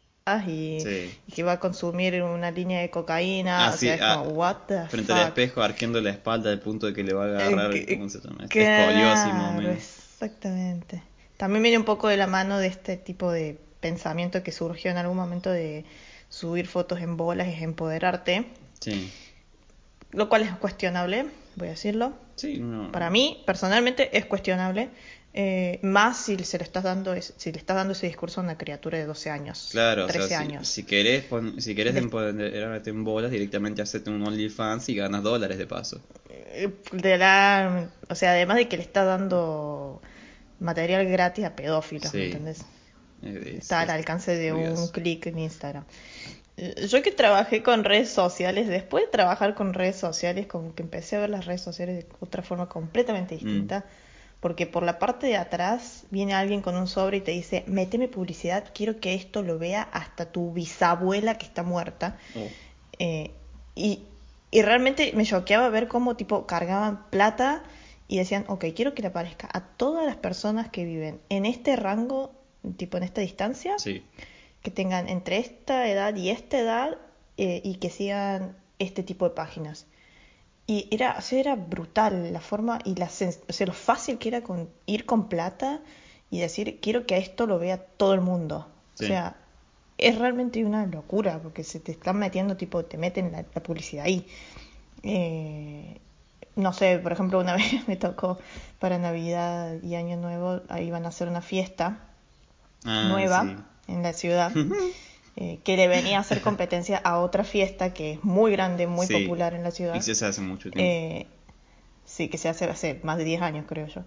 y, 0.48 0.80
Sí. 0.80 1.18
y 1.28 1.32
que 1.34 1.44
va 1.44 1.54
a 1.54 1.60
consumir 1.60 2.22
una 2.24 2.50
línea 2.52 2.80
de 2.80 2.90
cocaína, 2.90 3.66
Ah, 3.66 3.70
o 3.72 3.74
sí, 3.74 3.88
sea, 3.88 3.96
es 3.96 4.02
ah, 4.04 4.16
como, 4.24 4.30
what 4.38 4.56
the 4.68 4.88
Frente 4.88 5.12
fuck? 5.12 5.22
al 5.22 5.28
espejo, 5.28 5.62
arqueando 5.62 6.00
la 6.00 6.12
espalda 6.12 6.50
al 6.52 6.60
punto 6.62 6.86
de 6.86 6.94
que 6.94 7.04
le 7.04 7.14
va 7.14 7.26
a 7.26 7.28
agarrar, 7.28 7.76
Eh, 7.76 7.98
¿cómo 7.98 8.08
se 8.10 8.22
llama? 8.22 8.46
Este 8.46 8.62
escoliosis, 8.64 9.26
más 9.34 9.36
o 9.36 9.40
Claro, 9.58 9.62
menos. 9.62 9.76
Exactamente. 9.76 11.04
También 11.38 11.64
viene 11.64 11.78
un 11.78 11.84
poco 11.84 12.08
de 12.08 12.16
la 12.18 12.28
mano 12.28 12.58
de 12.60 12.68
este 12.68 12.96
tipo 12.98 13.32
de 13.32 13.58
pensamiento 13.82 14.44
que 14.44 14.52
surgió 14.54 14.92
en 14.92 14.98
algún 14.98 15.18
momento 15.18 15.50
de 15.52 15.84
subir 16.30 16.68
fotos 16.68 17.02
en 17.02 17.18
bolas 17.18 17.48
es 17.50 17.62
empoderarte, 17.62 18.46
Sí. 18.84 19.12
lo 20.12 20.30
cual 20.30 20.44
es 20.44 20.52
cuestionable, 20.58 21.26
voy 21.56 21.68
a 21.68 21.72
decirlo. 21.72 22.14
Sí, 22.36 22.60
no. 22.60 22.92
Para 22.92 23.10
mí, 23.10 23.42
personalmente, 23.48 24.16
es 24.18 24.26
cuestionable, 24.26 24.90
eh, 25.34 25.80
más 25.82 26.18
si 26.26 26.38
se 26.44 26.60
le 26.60 26.64
estás 26.64 26.84
dando 26.84 27.14
es- 27.16 27.34
si 27.38 27.52
le 27.52 27.58
estás 27.58 27.76
dando 27.76 27.94
ese 27.94 28.06
discurso 28.06 28.40
a 28.40 28.44
una 28.44 28.56
criatura 28.58 29.00
de 29.00 29.06
12 29.06 29.32
años, 29.32 29.70
Claro, 29.72 30.04
o 30.06 30.08
13 30.08 30.28
sea, 30.28 30.38
si, 30.40 30.44
años. 30.46 30.68
si 30.68 30.84
querés, 30.84 31.24
pon- 31.24 31.60
si 31.60 31.74
querés 31.74 31.96
De- 31.96 32.02
empoderarte 32.02 32.92
en 32.92 33.04
bolas, 33.04 33.32
directamente 33.32 33.82
hacete 33.82 34.12
un 34.12 34.22
OnlyFans 34.28 34.90
y 34.90 34.96
ganas 34.96 35.24
dólares 35.24 35.58
de 35.58 35.66
paso. 35.66 36.00
Eh, 36.30 36.70
De 36.92 37.18
la, 37.18 37.90
o 38.10 38.14
sea, 38.16 38.32
además 38.34 38.58
de 38.58 38.68
que 38.68 38.78
le 38.78 38.84
estás 38.84 39.08
dando 39.08 40.00
material 40.60 41.06
gratis 41.08 41.46
a 41.46 41.56
pedófilos, 41.56 42.14
¿me 42.14 42.20
Sí. 42.20 42.26
entendés? 42.28 42.62
Eh, 43.24 43.42
es- 43.58 43.64
Está 43.64 43.82
al 43.82 43.90
alcance 43.90 44.36
de 44.36 44.54
un 44.54 44.88
clic 44.90 45.26
en 45.28 45.40
Instagram. 45.40 45.86
Yo 46.56 47.02
que 47.02 47.12
trabajé 47.12 47.64
con 47.64 47.84
redes 47.84 48.10
sociales, 48.10 48.68
después 48.68 49.06
de 49.06 49.12
trabajar 49.12 49.56
con 49.56 49.74
redes 49.74 49.96
sociales, 49.96 50.46
como 50.46 50.76
que 50.76 50.84
empecé 50.84 51.16
a 51.16 51.20
ver 51.20 51.30
las 51.32 51.46
redes 51.46 51.62
sociales 51.62 51.98
de 51.98 52.08
otra 52.20 52.44
forma 52.44 52.70
completamente 52.70 53.36
distinta. 53.36 53.86
Porque 54.40 54.68
por 54.68 54.84
la 54.84 55.00
parte 55.00 55.28
de 55.28 55.38
atrás 55.38 56.04
viene 56.12 56.34
alguien 56.34 56.62
con 56.62 56.76
un 56.76 56.88
sobre 56.88 57.18
y 57.18 57.22
te 57.22 57.32
dice, 57.32 57.64
méteme 57.66 58.10
publicidad, 58.10 58.66
quiero 58.74 59.00
que 59.00 59.14
esto 59.14 59.42
lo 59.42 59.58
vea 59.58 59.84
hasta 59.84 60.32
tu 60.32 60.52
bisabuela 60.52 61.38
que 61.38 61.46
está 61.46 61.64
muerta. 61.64 62.18
Oh, 62.36 62.50
Eh, 63.00 63.32
y, 63.74 64.04
y 64.52 64.62
realmente 64.62 65.12
me 65.16 65.26
choqueaba 65.26 65.70
ver 65.70 65.88
cómo 65.88 66.16
tipo 66.16 66.46
cargaban 66.46 67.10
plata 67.10 67.64
y 68.08 68.18
decían, 68.18 68.46
ok, 68.48 68.66
quiero 68.76 68.94
que 68.94 69.02
le 69.02 69.08
aparezca 69.08 69.50
a 69.52 69.62
todas 69.62 70.06
las 70.06 70.18
personas 70.18 70.70
que 70.70 70.84
viven 70.86 71.20
en 71.30 71.46
este 71.46 71.76
rango, 71.78 72.34
tipo 72.78 72.98
en 72.98 73.04
esta 73.04 73.22
distancia, 73.22 73.80
sí, 73.80 74.04
que 74.64 74.72
tengan 74.72 75.10
entre 75.10 75.38
esta 75.40 75.88
edad 75.90 76.16
y 76.16 76.30
esta 76.32 76.60
edad 76.60 76.98
eh, 77.38 77.62
y 77.64 77.76
que 77.76 77.90
sigan 77.92 78.56
este 78.80 79.04
tipo 79.04 79.26
de 79.30 79.36
páginas. 79.36 79.88
Y 80.68 80.88
era, 80.92 81.16
o 81.18 81.22
sea, 81.22 81.40
era 81.40 81.56
brutal 81.56 82.32
la 82.34 82.40
forma 82.42 82.80
y 82.86 82.96
la 82.96 83.08
sens- 83.08 83.42
o 83.50 83.54
sea, 83.54 83.68
lo 83.68 83.74
fácil 83.74 84.18
que 84.18 84.30
era 84.30 84.44
con, 84.44 84.70
ir 84.86 85.06
con 85.06 85.30
plata 85.30 85.82
y 86.32 86.40
decir, 86.40 86.80
quiero 86.82 87.06
que 87.06 87.18
esto 87.18 87.48
lo 87.48 87.60
vea 87.60 87.78
todo 87.78 88.14
el 88.14 88.22
mundo. 88.22 88.68
Sí. 88.96 89.06
O 89.06 89.08
sea, 89.08 89.36
es 89.98 90.18
realmente 90.18 90.64
una 90.66 90.86
locura 90.86 91.40
porque 91.42 91.64
se 91.64 91.80
te 91.80 91.92
están 91.92 92.18
metiendo, 92.18 92.58
tipo, 92.58 92.86
te 92.86 92.98
meten 92.98 93.32
la, 93.32 93.46
la 93.54 93.64
publicidad 93.64 94.06
ahí. 94.06 94.28
Eh, 95.04 96.00
no 96.56 96.74
sé, 96.74 97.00
por 97.00 97.12
ejemplo, 97.14 97.40
una 97.40 97.56
vez 97.58 97.88
me 97.88 97.98
tocó 97.98 98.40
para 98.80 98.98
Navidad 99.00 99.82
y 99.84 99.96
Año 99.96 100.18
Nuevo, 100.18 100.62
ahí 100.70 100.88
iban 100.88 101.06
a 101.06 101.10
hacer 101.10 101.28
una 101.28 101.42
fiesta 101.42 102.00
Ah, 102.86 103.10
nueva 103.10 103.42
sí. 103.42 103.56
En 103.88 104.04
la 104.04 104.14
ciudad 104.14 104.52
eh, 105.36 105.60
que 105.64 105.78
le 105.78 105.88
venía 105.88 106.18
a 106.18 106.22
hacer 106.22 106.42
competencia 106.42 106.98
a 106.98 107.20
otra 107.20 107.44
fiesta 107.44 107.94
que 107.94 108.14
es 108.14 108.24
muy 108.24 108.52
grande, 108.52 108.88
muy 108.88 109.08
Sí. 109.08 109.14
popular 109.14 109.54
en 109.54 109.64
la 109.64 109.72
ciudad. 109.72 109.96
Y 109.96 110.02
se 110.02 110.26
hace 110.26 110.42
mucho 110.42 110.70
tiempo. 110.72 110.80
Eh, 110.82 111.26
sí, 112.06 112.28
que 112.30 112.38
se 112.38 112.50
hace 112.50 112.66
hace 112.66 113.00
más 113.04 113.18
de 113.18 113.24
10 113.24 113.42
años, 113.42 113.66
creo 113.68 113.88
yo. 113.88 114.04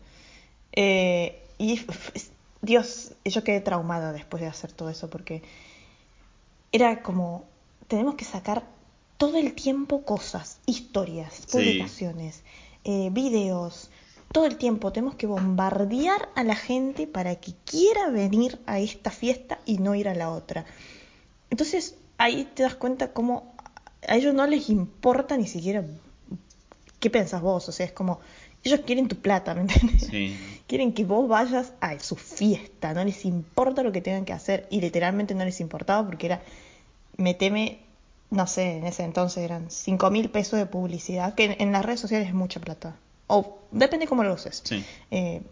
Eh, 0.73 1.43
y 1.59 1.81
Dios, 2.63 3.13
yo 3.25 3.43
quedé 3.45 3.61
traumada 3.61 4.13
después 4.13 4.41
de 4.41 4.47
hacer 4.49 4.73
todo 4.73 4.89
eso 4.91 5.09
porque 5.11 5.43
era 6.73 7.03
como, 7.03 7.45
tenemos 7.89 8.15
que 8.15 8.25
sacar 8.25 8.65
todo 9.17 9.39
el 9.39 9.55
tiempo 9.55 10.05
cosas, 10.05 10.59
historias, 10.67 11.35
Sí. 11.35 11.47
publicaciones, 11.53 12.43
eh, 12.85 13.09
videos, 13.13 13.91
todo 14.37 14.45
el 14.45 14.59
tiempo 14.59 14.93
tenemos 14.93 15.15
que 15.15 15.27
bombardear 15.27 16.29
a 16.35 16.45
la 16.45 16.57
gente 16.57 17.07
para 17.07 17.37
que 17.37 17.55
quiera 17.65 18.11
venir 18.11 18.61
a 18.67 18.79
esta 18.79 19.11
fiesta 19.11 19.61
y 19.65 19.79
no 19.79 19.95
ir 19.95 20.11
a 20.11 20.15
la 20.15 20.29
otra. 20.29 20.67
Entonces 21.49 21.97
ahí 22.19 22.47
te 22.53 22.63
das 22.63 22.75
cuenta 22.75 23.15
cómo 23.15 23.55
a 24.07 24.15
ellos 24.15 24.35
no 24.35 24.47
les 24.47 24.69
importa 24.69 25.39
ni 25.39 25.47
siquiera 25.47 25.83
qué 27.01 27.09
pensás 27.09 27.41
vos, 27.41 27.67
o 27.71 27.73
sea, 27.73 27.87
es 27.87 27.93
como 27.93 28.21
ellos 28.63 28.81
quieren 28.85 29.09
tu 29.09 29.17
plata, 29.17 29.55
¿me 29.55 29.63
entiendes? 29.63 30.07
Sí. 30.11 30.37
Quieren 30.67 30.93
que 30.93 31.07
vos 31.07 31.27
vayas 31.27 31.73
a 31.81 31.99
su 31.99 32.17
fiesta, 32.17 32.93
no 32.93 33.03
les 33.03 33.25
importa 33.25 33.83
lo 33.83 33.91
que 33.91 34.03
tengan 34.03 34.27
que 34.27 34.35
hacer 34.35 34.67
y 34.71 34.83
literalmente 34.83 35.35
no 35.35 35.47
les 35.47 35.61
importaba 35.61 36.07
porque 36.07 36.27
era, 36.27 36.43
meteme, 37.17 37.79
no 38.29 38.47
sé, 38.47 38.77
en 38.77 38.85
ese 38.85 39.03
entonces 39.03 39.43
eran 39.43 39.71
5 39.71 40.11
mil 40.11 40.29
pesos 40.29 40.59
de 40.59 40.67
publicidad, 40.67 41.35
que 41.35 41.45
en, 41.45 41.57
en 41.59 41.73
las 41.73 41.87
redes 41.87 42.01
sociales 42.01 42.29
es 42.29 42.35
mucha 42.35 42.61
plata, 42.61 42.97
o 43.27 43.59
depende 43.71 44.07
cómo 44.07 44.23
lo 44.25 44.35
uses, 44.35 44.63
Sí. 44.65 44.85
Eh, 45.11 45.43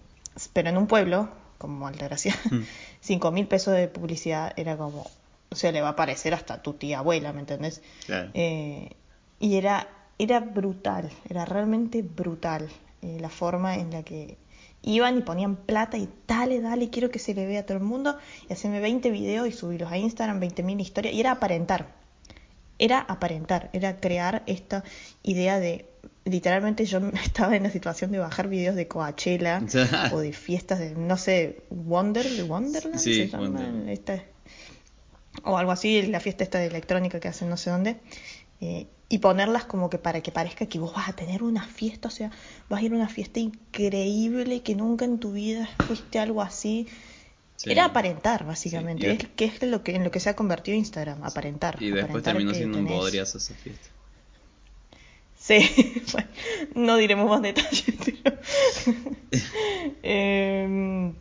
pero 0.52 0.68
en 0.68 0.76
un 0.76 0.86
pueblo 0.86 1.28
como 1.58 1.86
Altagracia, 1.86 2.34
Mm. 2.50 2.62
5 3.00 3.30
mil 3.30 3.46
pesos 3.46 3.74
de 3.74 3.88
publicidad 3.88 4.52
era 4.56 4.76
como, 4.76 5.06
o 5.50 5.56
sea, 5.56 5.72
le 5.72 5.80
va 5.80 5.88
a 5.88 5.90
aparecer 5.92 6.34
hasta 6.34 6.62
tu 6.62 6.74
tía 6.74 6.98
abuela, 6.98 7.32
¿me 7.32 7.40
entendés? 7.40 7.82
Claro. 8.06 8.30
Eh, 8.34 8.90
y 9.40 9.56
era, 9.56 9.88
era 10.18 10.40
brutal, 10.40 11.10
era 11.28 11.44
realmente 11.44 12.02
brutal 12.02 12.68
eh, 13.02 13.18
la 13.20 13.28
forma 13.28 13.76
en 13.76 13.90
la 13.90 14.02
que 14.02 14.36
iban 14.82 15.16
y 15.18 15.22
ponían 15.22 15.56
plata 15.56 15.96
y 15.96 16.08
dale, 16.26 16.60
dale, 16.60 16.90
quiero 16.90 17.10
que 17.10 17.18
se 17.18 17.34
le 17.34 17.46
vea 17.46 17.60
a 17.60 17.66
todo 17.66 17.78
el 17.78 17.84
mundo 17.84 18.16
y 18.48 18.52
hacerme 18.52 18.80
20 18.80 19.10
videos 19.10 19.48
y 19.48 19.52
subirlos 19.52 19.90
a 19.90 19.96
Instagram, 19.98 20.40
20.000 20.40 20.80
historias 20.80 21.14
y 21.14 21.20
era 21.20 21.32
aparentar, 21.32 21.86
era 22.78 23.00
aparentar, 23.00 23.70
era 23.72 24.00
crear 24.00 24.42
esta 24.46 24.84
idea 25.22 25.58
de, 25.60 25.86
literalmente 26.24 26.84
yo 26.86 26.98
estaba 27.24 27.56
en 27.56 27.62
la 27.64 27.70
situación 27.70 28.10
de 28.12 28.18
bajar 28.18 28.48
videos 28.48 28.76
de 28.76 28.88
Coachella 28.88 29.62
o 30.12 30.18
de 30.20 30.32
fiestas 30.32 30.78
de, 30.80 30.94
no 30.94 31.16
sé, 31.16 31.64
Wonder, 31.70 32.26
Wonderland 32.44 32.98
Sí, 32.98 33.14
se 33.14 33.92
esta- 33.92 34.24
o 35.44 35.58
algo 35.58 35.72
así, 35.72 36.02
la 36.02 36.20
fiesta 36.20 36.44
esta 36.44 36.58
de 36.58 36.66
electrónica 36.66 37.20
que 37.20 37.28
hacen 37.28 37.48
no 37.48 37.56
sé 37.56 37.70
dónde, 37.70 37.96
eh, 38.60 38.86
y 39.08 39.18
ponerlas 39.18 39.64
como 39.64 39.90
que 39.90 39.98
para 39.98 40.22
que 40.22 40.32
parezca 40.32 40.66
que 40.66 40.78
vos 40.78 40.94
vas 40.94 41.08
a 41.08 41.12
tener 41.14 41.42
una 41.42 41.64
fiesta, 41.66 42.08
o 42.08 42.10
sea, 42.10 42.30
vas 42.68 42.80
a 42.80 42.84
ir 42.84 42.92
a 42.92 42.96
una 42.96 43.08
fiesta 43.08 43.40
increíble 43.40 44.62
que 44.62 44.74
nunca 44.74 45.04
en 45.04 45.18
tu 45.18 45.32
vida 45.32 45.68
fuiste 45.86 46.18
algo 46.18 46.40
así. 46.42 46.88
Sí. 47.56 47.70
Era 47.70 47.86
aparentar, 47.86 48.44
básicamente, 48.44 49.10
Sí, 49.10 49.18
es, 49.20 49.28
que 49.30 49.44
es 49.44 49.62
lo 49.62 49.82
que, 49.82 49.94
en 49.94 50.04
lo 50.04 50.10
que 50.10 50.20
se 50.20 50.28
ha 50.28 50.36
convertido 50.36 50.76
Instagram, 50.76 51.22
aparentar. 51.22 51.76
Y 51.80 51.86
después 51.86 52.04
aparentar 52.04 52.34
terminó 52.34 52.54
siendo 52.54 52.78
un 52.78 52.86
bodriazo 52.86 53.38
esa 53.38 53.54
fiesta. 53.54 53.88
Sí, 55.38 56.02
bueno, 56.12 56.28
no 56.74 56.96
diremos 56.96 57.28
más 57.28 57.42
detalles, 57.42 57.84
pero... 58.22 58.38
Em, 60.02 61.14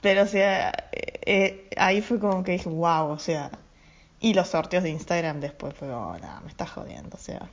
Pero, 0.00 0.22
o 0.22 0.26
sea, 0.26 0.70
eh, 0.92 1.20
eh, 1.26 1.68
ahí 1.76 2.02
fue 2.02 2.18
como 2.18 2.42
que 2.44 2.52
dije, 2.52 2.68
wow, 2.68 3.10
o 3.10 3.18
sea. 3.18 3.50
Y 4.20 4.34
los 4.34 4.48
sorteos 4.48 4.82
de 4.82 4.90
Instagram 4.90 5.40
después 5.40 5.74
fue 5.74 5.88
como, 5.88 6.16
nada, 6.18 6.40
me 6.40 6.48
estás 6.48 6.70
jodiendo, 6.70 7.16
o 7.16 7.20
sea. 7.20 7.48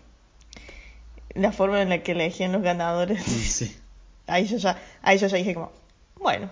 La 1.35 1.51
forma 1.51 1.81
en 1.81 1.89
la 1.89 2.01
que 2.03 2.13
elegían 2.13 2.51
los 2.51 2.61
ganadores. 2.61 3.23
Sí. 3.25 3.75
Ahí 4.27 4.45
yo 4.45 4.57
ya, 4.57 4.79
ahí 5.01 5.17
yo 5.17 5.27
ya 5.27 5.37
dije 5.37 5.55
como, 5.55 5.71
bueno, 6.19 6.49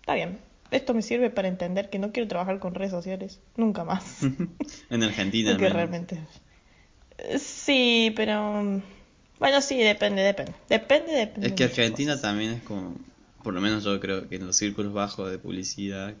está 0.00 0.14
bien. 0.14 0.38
Esto 0.74 0.92
me 0.92 1.02
sirve 1.02 1.30
para 1.30 1.46
entender 1.46 1.88
que 1.88 2.00
no 2.00 2.10
quiero 2.10 2.28
trabajar 2.28 2.58
con 2.58 2.74
redes 2.74 2.90
sociales 2.90 3.38
nunca 3.56 3.84
más. 3.84 4.24
en 4.90 5.02
Argentina, 5.04 5.50
Porque 5.50 5.66
menos. 5.66 5.76
realmente. 5.76 6.18
Sí, 7.38 8.12
pero. 8.16 8.82
Bueno, 9.38 9.60
sí, 9.60 9.78
depende, 9.78 10.22
depende. 10.22 10.52
Depende, 10.68 11.12
depende. 11.12 11.46
Es 11.46 11.52
que 11.52 11.64
Argentina 11.64 12.20
también 12.20 12.50
es 12.50 12.62
como, 12.64 12.96
por 13.44 13.54
lo 13.54 13.60
menos 13.60 13.84
yo 13.84 14.00
creo 14.00 14.28
que 14.28 14.34
en 14.34 14.46
los 14.48 14.56
círculos 14.56 14.92
bajos 14.92 15.30
de 15.30 15.38
publicidad, 15.38 16.14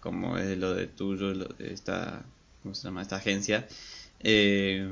como 0.00 0.38
es 0.38 0.56
lo 0.56 0.72
de 0.72 0.86
tuyo, 0.86 1.34
lo 1.34 1.44
de 1.44 1.74
esta, 1.74 2.24
¿cómo 2.62 2.74
se 2.74 2.84
llama? 2.84 3.02
Esta 3.02 3.16
agencia, 3.16 3.68
eh, 4.20 4.88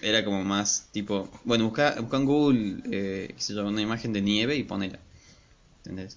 era 0.00 0.24
como 0.24 0.42
más 0.42 0.88
tipo, 0.90 1.28
bueno, 1.44 1.64
busca, 1.64 2.00
busca 2.00 2.16
en 2.16 2.24
Google, 2.24 2.76
eh, 2.90 3.32
qué 3.36 3.42
sé 3.42 3.54
yo, 3.54 3.68
una 3.68 3.82
imagen 3.82 4.14
de 4.14 4.22
nieve 4.22 4.56
y 4.56 4.62
ponela, 4.62 4.98
¿entendés? 5.78 6.16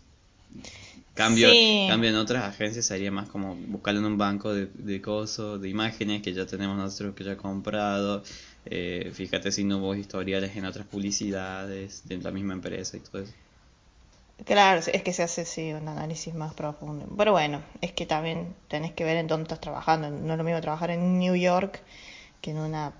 Cambio, 1.14 1.50
Sí. 1.50 1.86
cambio 1.86 2.10
en 2.10 2.16
otras 2.16 2.44
agencias 2.44 2.86
sería 2.88 3.12
más 3.12 3.30
como 3.30 3.56
buscarlo 3.56 4.00
en 4.00 4.06
un 4.08 4.18
banco 4.18 4.54
de, 4.54 4.68
de 4.74 5.02
cosas, 5.02 5.62
de 5.62 5.70
imágenes 5.70 6.22
que 6.24 6.34
ya 6.34 6.46
tenemos 6.48 6.78
nosotros 6.78 7.16
que 7.16 7.24
ya 7.24 7.38
comprado. 7.38 8.24
eh, 8.66 9.12
fíjate 9.14 9.52
si 9.52 9.64
no 9.64 9.78
hubo 9.80 9.96
historiales 9.96 10.56
en 10.56 10.66
otras 10.66 10.88
publicidades 10.88 12.08
de 12.08 12.18
la 12.18 12.32
misma 12.32 12.54
empresa 12.54 12.98
y 12.98 13.02
todo 13.02 13.22
eso. 13.24 13.34
Claro, 14.46 14.80
es 14.92 15.04
que 15.04 15.14
se 15.14 15.24
hace 15.24 15.46
sí, 15.46 15.72
un 15.74 15.88
análisis 15.88 16.34
más 16.34 16.54
profundo. 16.54 17.08
Pero 17.18 17.32
bueno, 17.32 17.62
es 17.82 17.94
que 17.94 18.06
también 18.06 18.56
tenés 18.68 18.92
que 18.94 19.04
ver 19.06 19.18
en 19.18 19.28
dónde 19.28 19.44
estás 19.44 19.62
trabajando. 19.62 20.10
No 20.10 20.34
es 20.34 20.38
lo 20.38 20.44
mismo 20.44 20.60
trabajar 20.62 20.90
en 20.92 21.20
New 21.20 21.36
York 21.36 21.82
que 22.42 22.52
en 22.52 22.60
una 22.60 22.94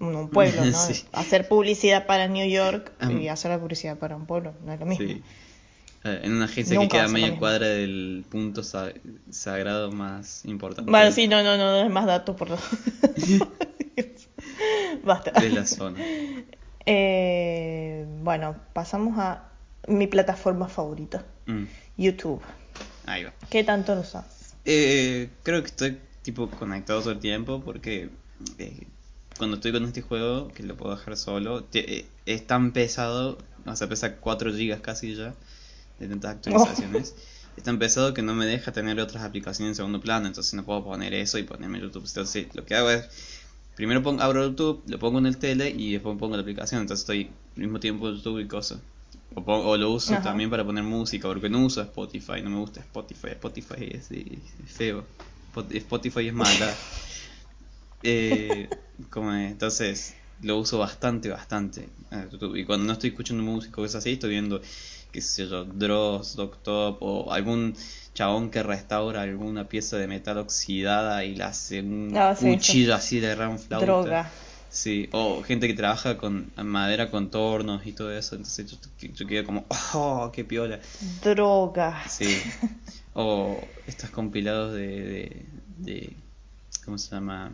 en 0.00 0.16
un 0.16 0.30
pueblo, 0.30 0.66
¿no? 0.72 0.94
Sí. 0.94 1.04
Hacer 1.12 1.48
publicidad 1.48 2.06
para 2.06 2.28
New 2.28 2.48
York 2.48 2.92
y 3.02 3.28
hacer 3.28 3.50
la 3.52 3.60
publicidad 3.60 3.98
para 3.98 4.16
un 4.16 4.26
pueblo, 4.26 4.54
no 4.64 4.72
es 4.74 4.80
lo 4.80 4.86
mismo. 4.86 5.06
Sí. 5.06 5.22
Eh, 6.04 6.20
En 6.24 6.32
una 6.32 6.46
agencia 6.46 6.74
Nunca 6.74 6.88
que 6.88 6.92
queda 6.96 7.04
a 7.04 7.08
mismo. 7.08 7.38
cuadra 7.38 7.66
del 7.68 8.24
punto 8.28 8.62
sa- 8.62 8.92
sagrado 9.30 9.92
más 9.92 10.44
importante 10.44 10.90
Bueno, 10.90 11.12
sí, 11.12 11.28
no, 11.28 11.42
no, 11.42 11.56
no, 11.56 11.64
no 11.70 11.84
es 11.84 11.90
más 11.90 12.06
datos 12.06 12.34
por 12.36 12.48
Basta. 15.04 15.30
de 15.40 15.50
la 15.50 15.64
zona. 15.66 15.98
Eh, 16.86 18.04
bueno, 18.22 18.56
pasamos 18.72 19.18
a 19.18 19.48
mi 19.88 20.06
plataforma 20.06 20.68
favorita, 20.68 21.24
Mm, 21.46 21.64
YouTube. 21.96 22.40
ahí 23.06 23.24
va. 23.24 23.32
¿Qué 23.50 23.64
tanto 23.64 23.94
lo 23.94 24.00
usas? 24.02 24.54
Eh, 24.64 25.28
creo 25.42 25.60
que 25.62 25.68
estoy 25.68 25.98
tipo 26.22 26.48
conectado 26.48 27.00
todo 27.00 27.10
el 27.12 27.18
tiempo 27.18 27.60
porque 27.64 28.10
eh, 28.58 28.86
cuando 29.38 29.56
estoy 29.56 29.72
con 29.72 29.84
este 29.84 30.02
juego, 30.02 30.48
que 30.48 30.62
lo 30.62 30.76
puedo 30.76 30.94
dejar 30.96 31.16
solo, 31.16 31.64
te- 31.64 32.06
es 32.26 32.46
tan 32.46 32.72
pesado, 32.72 33.38
o 33.66 33.76
sea, 33.76 33.88
pesa 33.88 34.16
4 34.16 34.52
gigas 34.54 34.80
casi 34.80 35.14
ya 35.16 35.34
de 36.02 36.08
tantas 36.08 36.36
actualizaciones. 36.36 37.14
Es 37.56 37.64
tan 37.64 37.78
pesado 37.78 38.14
que 38.14 38.22
no 38.22 38.34
me 38.34 38.46
deja 38.46 38.72
tener 38.72 38.98
otras 39.00 39.22
aplicaciones 39.24 39.72
en 39.72 39.74
segundo 39.76 40.00
plano, 40.00 40.26
entonces 40.26 40.54
no 40.54 40.64
puedo 40.64 40.82
poner 40.84 41.12
eso 41.14 41.38
y 41.38 41.42
ponerme 41.42 41.80
YouTube. 41.80 42.04
Entonces 42.06 42.54
lo 42.54 42.64
que 42.64 42.74
hago 42.74 42.90
es, 42.90 43.04
primero 43.76 44.02
pongo, 44.02 44.22
abro 44.22 44.46
YouTube, 44.48 44.82
lo 44.86 44.98
pongo 44.98 45.18
en 45.18 45.26
el 45.26 45.36
tele 45.38 45.70
y 45.70 45.92
después 45.92 46.16
pongo 46.18 46.34
la 46.36 46.42
aplicación, 46.42 46.80
entonces 46.80 47.02
estoy 47.02 47.30
al 47.56 47.62
mismo 47.62 47.78
tiempo 47.80 48.10
YouTube 48.10 48.40
y 48.40 48.46
cosas. 48.48 48.80
O, 49.34 49.76
lo 49.76 49.90
uso 49.90 50.14
Ajá. 50.14 50.22
también 50.22 50.50
para 50.50 50.64
poner 50.64 50.84
música, 50.84 51.28
porque 51.28 51.48
no 51.48 51.64
uso 51.64 51.80
Spotify, 51.82 52.42
no 52.42 52.50
me 52.50 52.58
gusta 52.58 52.80
Spotify, 52.80 53.28
Spotify 53.28 53.88
es, 53.90 54.10
es 54.10 54.72
feo, 54.72 55.04
Spot- 55.52 55.72
Spotify 55.74 56.28
es 56.28 56.34
mala. 56.34 56.74
Eh, 58.02 58.68
como 59.10 59.32
entonces 59.32 60.14
lo 60.40 60.58
uso 60.58 60.78
bastante, 60.78 61.28
bastante. 61.28 61.88
eh. 62.10 62.28
Y 62.56 62.64
cuando 62.64 62.84
no 62.86 62.92
estoy 62.94 63.10
escuchando 63.10 63.42
música 63.44 63.74
o 63.80 63.84
cosas 63.84 63.96
así, 63.96 64.12
estoy 64.12 64.30
viendo, 64.30 64.60
qué 65.12 65.20
sé 65.20 65.48
yo, 65.48 65.64
Dross, 65.64 66.36
Doctop 66.36 66.98
o 67.02 67.32
algún 67.32 67.76
chabón 68.14 68.50
que 68.50 68.62
restaura 68.62 69.22
alguna 69.22 69.68
pieza 69.68 69.96
de 69.98 70.06
metal 70.08 70.38
oxidada 70.38 71.24
y 71.24 71.34
la 71.36 71.48
hace 71.48 71.80
un 71.82 72.10
Ah, 72.16 72.34
sí, 72.34 72.56
cuchillo 72.56 72.94
así 72.94 73.20
de 73.20 73.34
gran 73.34 73.58
flauta. 73.58 74.10
Droga. 74.10 74.30
Sí, 74.68 75.08
o 75.12 75.42
gente 75.42 75.68
que 75.68 75.74
trabaja 75.74 76.16
con 76.16 76.50
madera 76.56 77.10
con 77.10 77.30
tornos 77.30 77.86
y 77.86 77.92
todo 77.92 78.10
eso, 78.16 78.36
entonces 78.36 78.70
yo, 78.98 79.08
yo 79.14 79.26
quedo 79.26 79.44
como, 79.44 79.66
oh, 79.94 80.30
qué 80.32 80.44
piola. 80.44 80.80
Droga. 81.22 81.92
Sí. 82.04 82.54
O 83.14 83.60
estos 83.86 84.10
compilados 84.10 84.74
de, 84.74 84.86
de, 84.88 85.46
de- 85.78 86.16
¿cómo 86.84 86.98
se 86.98 87.10
llama? 87.14 87.52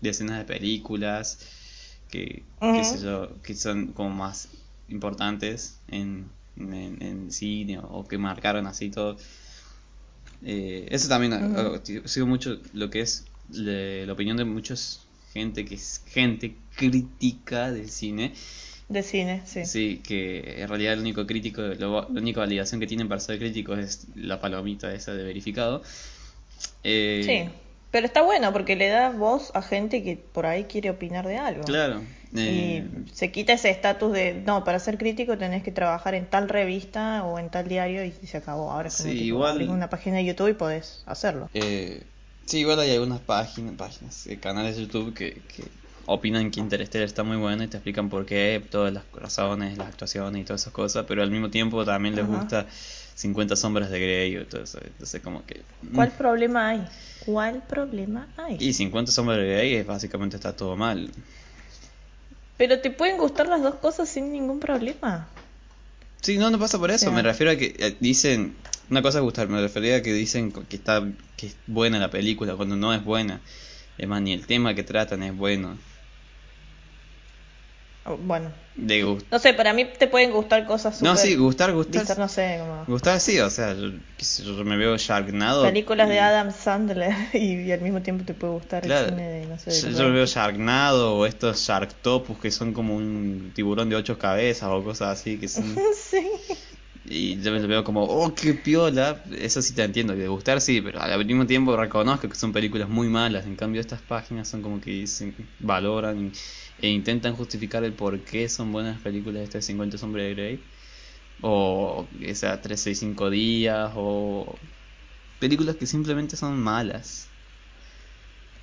De 0.00 0.10
escenas 0.10 0.38
de 0.38 0.44
películas 0.44 1.38
que, 2.10 2.44
qué 2.72 2.84
Ujú. 2.84 2.84
sé 2.84 3.00
yo, 3.00 3.40
que 3.42 3.54
son 3.54 3.88
como 3.92 4.10
más 4.10 4.48
importantes 4.88 5.80
en, 5.88 6.28
en, 6.56 7.02
en 7.02 7.30
cine 7.30 7.78
o, 7.78 7.86
o 7.86 8.08
que 8.08 8.18
marcaron 8.18 8.66
así 8.66 8.90
todo. 8.90 9.16
Eh, 10.42 10.86
eso 10.90 11.08
también, 11.08 11.32
eh, 11.32 11.78
tío, 11.84 12.06
sigo 12.06 12.26
mucho 12.26 12.58
lo 12.74 12.90
que 12.90 13.00
es 13.00 13.24
le- 13.50 14.06
la 14.06 14.12
opinión 14.12 14.36
de 14.36 14.44
muchos 14.44 15.06
gente 15.32 15.64
que 15.64 15.74
es 15.76 16.02
gente 16.06 16.54
crítica 16.76 17.72
del 17.72 17.88
cine. 17.90 18.34
De 18.88 19.02
cine, 19.02 19.42
sí. 19.46 19.64
Sí, 19.64 20.00
que 20.06 20.60
en 20.62 20.68
realidad 20.68 20.92
el 20.94 21.00
único 21.00 21.26
crítico, 21.26 21.62
lo- 21.62 22.02
la 22.02 22.20
única 22.20 22.40
validación 22.40 22.80
que 22.80 22.86
tienen 22.86 23.08
para 23.08 23.20
ser 23.20 23.38
críticos 23.38 23.78
es 23.78 24.06
la 24.14 24.40
palomita 24.40 24.92
esa 24.94 25.14
de 25.14 25.24
verificado. 25.24 25.82
Eh, 26.82 27.22
Sí. 27.24 27.63
Pero 27.94 28.06
está 28.06 28.22
bueno 28.22 28.52
porque 28.52 28.74
le 28.74 28.88
da 28.88 29.10
voz 29.10 29.52
a 29.54 29.62
gente 29.62 30.02
que 30.02 30.16
por 30.16 30.46
ahí 30.46 30.64
quiere 30.64 30.90
opinar 30.90 31.24
de 31.28 31.38
algo. 31.38 31.64
Claro. 31.64 32.02
eh, 32.34 32.84
Y 33.06 33.14
se 33.14 33.30
quita 33.30 33.52
ese 33.52 33.70
estatus 33.70 34.12
de, 34.12 34.34
no, 34.34 34.64
para 34.64 34.80
ser 34.80 34.98
crítico 34.98 35.38
tenés 35.38 35.62
que 35.62 35.70
trabajar 35.70 36.14
en 36.14 36.26
tal 36.28 36.48
revista 36.48 37.24
o 37.24 37.38
en 37.38 37.50
tal 37.50 37.68
diario 37.68 38.04
y 38.04 38.10
se 38.26 38.36
acabó. 38.38 38.72
Ahora 38.72 38.88
es 38.88 38.96
como 38.96 39.10
Sí, 39.10 39.24
igual- 39.30 39.62
una 39.68 39.88
página 39.88 40.16
de 40.16 40.24
YouTube 40.24 40.48
y 40.48 40.54
podés 40.54 41.04
hacerlo. 41.06 41.48
eh, 41.54 42.02
sí, 42.46 42.58
igual 42.58 42.80
hay 42.80 42.90
algunas 42.92 43.20
páginas, 43.20 43.76
páginas, 43.76 44.26
eh, 44.26 44.40
canales 44.40 44.76
de 44.76 44.82
YouTube 44.86 45.14
que, 45.14 45.42
que 45.46 45.62
opinan 46.06 46.50
que 46.50 46.60
Interstellar 46.60 47.06
está 47.06 47.22
muy 47.22 47.36
bueno 47.36 47.64
y 47.64 47.68
te 47.68 47.76
explican 47.76 48.08
por 48.10 48.26
qué, 48.26 48.62
todas 48.70 48.92
las 48.92 49.04
razones, 49.12 49.78
las 49.78 49.88
actuaciones 49.88 50.42
y 50.42 50.44
todas 50.44 50.62
esas 50.62 50.72
cosas, 50.72 51.04
pero 51.08 51.22
al 51.22 51.30
mismo 51.30 51.50
tiempo 51.50 51.84
también 51.84 52.14
les 52.14 52.24
Ajá. 52.24 52.36
gusta 52.36 52.66
50 53.14 53.56
sombras 53.56 53.90
de 53.90 54.00
Grey 54.00 54.36
y 54.36 54.44
todo 54.44 54.62
eso. 54.62 54.78
Entonces, 54.84 55.20
como 55.22 55.44
que. 55.46 55.62
mm. 55.82 55.94
¿Cuál 55.94 56.10
problema 56.12 56.68
hay? 56.68 56.84
¿Cuál 57.24 57.62
problema 57.68 58.28
hay? 58.36 58.56
Y 58.60 58.72
50 58.72 59.12
sombras 59.12 59.38
de 59.38 59.46
Grey 59.46 59.74
es 59.74 59.86
básicamente 59.86 60.36
está 60.36 60.54
todo 60.56 60.76
mal. 60.76 61.10
Pero 62.56 62.80
te 62.80 62.90
pueden 62.90 63.18
gustar 63.18 63.48
las 63.48 63.62
dos 63.62 63.76
cosas 63.76 64.08
sin 64.08 64.30
ningún 64.32 64.60
problema. 64.60 65.28
Sí, 66.22 66.38
no, 66.38 66.50
no 66.50 66.58
pasa 66.58 66.78
por 66.78 66.90
eso. 66.90 67.06
sea- 67.06 67.10
Me 67.12 67.22
refiero 67.22 67.52
a 67.52 67.56
que 67.56 67.74
eh, 67.78 67.96
dicen. 68.00 68.56
Una 68.90 69.00
cosa 69.00 69.18
es 69.18 69.24
gustar, 69.24 69.48
me 69.48 69.60
refería 69.62 69.96
a 69.96 70.02
que 70.02 70.12
dicen 70.12 70.52
que 70.52 70.76
está 70.76 71.02
que 71.38 71.46
es 71.46 71.56
buena 71.66 71.98
la 71.98 72.10
película 72.10 72.54
cuando 72.54 72.76
no 72.76 72.92
es 72.92 73.02
buena. 73.02 73.40
Es 73.96 74.06
más, 74.06 74.20
ni 74.20 74.32
el 74.34 74.46
tema 74.46 74.74
que 74.74 74.82
tratan 74.82 75.22
es 75.22 75.34
bueno. 75.34 75.78
Bueno, 78.06 78.52
De 78.76 79.02
gust- 79.04 79.26
no 79.30 79.38
sé, 79.38 79.54
para 79.54 79.72
mí 79.72 79.86
te 79.98 80.08
pueden 80.08 80.30
gustar 80.32 80.66
cosas 80.66 81.00
No, 81.00 81.10
súper 81.14 81.26
sí, 81.26 81.36
gustar, 81.36 81.72
gustar. 81.72 82.00
vistas, 82.02 82.18
no 82.18 82.28
sé, 82.28 82.58
como 82.60 82.84
Gustar 82.86 83.18
sí, 83.20 83.38
o 83.40 83.48
sea, 83.48 83.72
yo, 83.74 83.92
yo, 84.44 84.64
me 84.64 84.76
veo 84.76 84.96
Sharknado. 84.98 85.62
películas 85.62 86.08
de 86.08 86.16
y- 86.16 86.18
Adam 86.18 86.50
Sandler 86.52 87.14
y, 87.32 87.62
y 87.62 87.72
al 87.72 87.80
mismo 87.80 88.02
tiempo 88.02 88.24
te 88.24 88.34
puede 88.34 88.52
gustar 88.52 88.82
Claro. 88.82 89.08
el 89.08 89.10
cine 89.12 89.28
de, 89.30 89.46
no 89.46 89.58
sé, 89.58 89.70
de 89.70 89.80
Yo, 89.80 89.88
yo 89.88 89.96
veo 90.12 90.12
20. 90.12 90.26
Sharknado 90.26 91.16
o 91.16 91.24
estos 91.26 91.58
Sharktopus 91.66 92.38
que 92.40 92.50
son 92.50 92.72
como 92.74 92.94
un 92.96 93.52
tiburón 93.54 93.88
de 93.88 93.96
ocho 93.96 94.18
cabezas 94.18 94.68
o 94.70 94.84
cosas 94.84 95.18
así 95.20 95.38
que 95.38 95.48
son 95.48 95.74
sí. 96.10 96.28
y 97.06 97.40
yo 97.40 97.52
me 97.52 97.60
lo 97.60 97.68
veo 97.68 97.84
como 97.84 98.02
oh 98.04 98.34
qué 98.34 98.54
piola 98.54 99.22
eso 99.38 99.60
sí 99.60 99.74
te 99.74 99.82
entiendo 99.84 100.14
que 100.14 100.20
de 100.20 100.28
gustar 100.28 100.60
sí 100.60 100.80
pero 100.80 101.00
al 101.00 101.24
mismo 101.26 101.46
tiempo 101.46 101.76
reconozco 101.76 102.28
que 102.28 102.34
son 102.34 102.52
películas 102.52 102.88
muy 102.88 103.08
malas 103.08 103.44
en 103.46 103.56
cambio 103.56 103.80
estas 103.80 104.00
páginas 104.02 104.48
son 104.48 104.62
como 104.62 104.80
que 104.80 104.90
dicen 104.90 105.34
valoran 105.58 106.32
e 106.78 106.88
intentan 106.88 107.34
justificar 107.36 107.84
el 107.84 107.92
por 107.94 108.20
qué 108.24 108.48
son 108.48 108.72
buenas 108.72 109.00
películas 109.00 109.42
este 109.44 109.62
50 109.62 109.96
sombras 109.98 110.24
de 110.26 110.34
Grey 110.34 110.64
o 111.40 112.08
esa 112.20 112.60
365 112.60 113.30
días 113.30 113.92
o 113.94 114.58
películas 115.38 115.76
que 115.76 115.86
simplemente 115.86 116.36
son 116.36 116.58
malas 116.58 117.30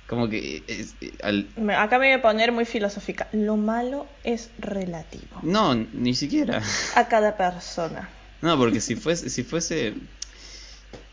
como 0.06 0.28
que 0.28 0.64
es- 0.66 0.96
al, 1.22 1.48
Me- 1.56 1.74
Acá 1.74 1.98
me 1.98 2.06
voy 2.08 2.14
a 2.18 2.22
poner 2.22 2.52
muy 2.52 2.64
filosófica. 2.66 3.28
Lo 3.32 3.56
malo 3.56 4.10
es 4.24 4.50
relativo 4.58 5.40
no 5.42 5.74
ni 5.74 6.14
siquiera 6.14 6.62
a 6.96 7.08
cada 7.08 7.36
persona. 7.36 8.10
No, 8.42 8.58
porque 8.58 8.80
si 8.80 8.96
fuese, 8.96 9.30
si 9.30 9.42
fuese, 9.44 9.94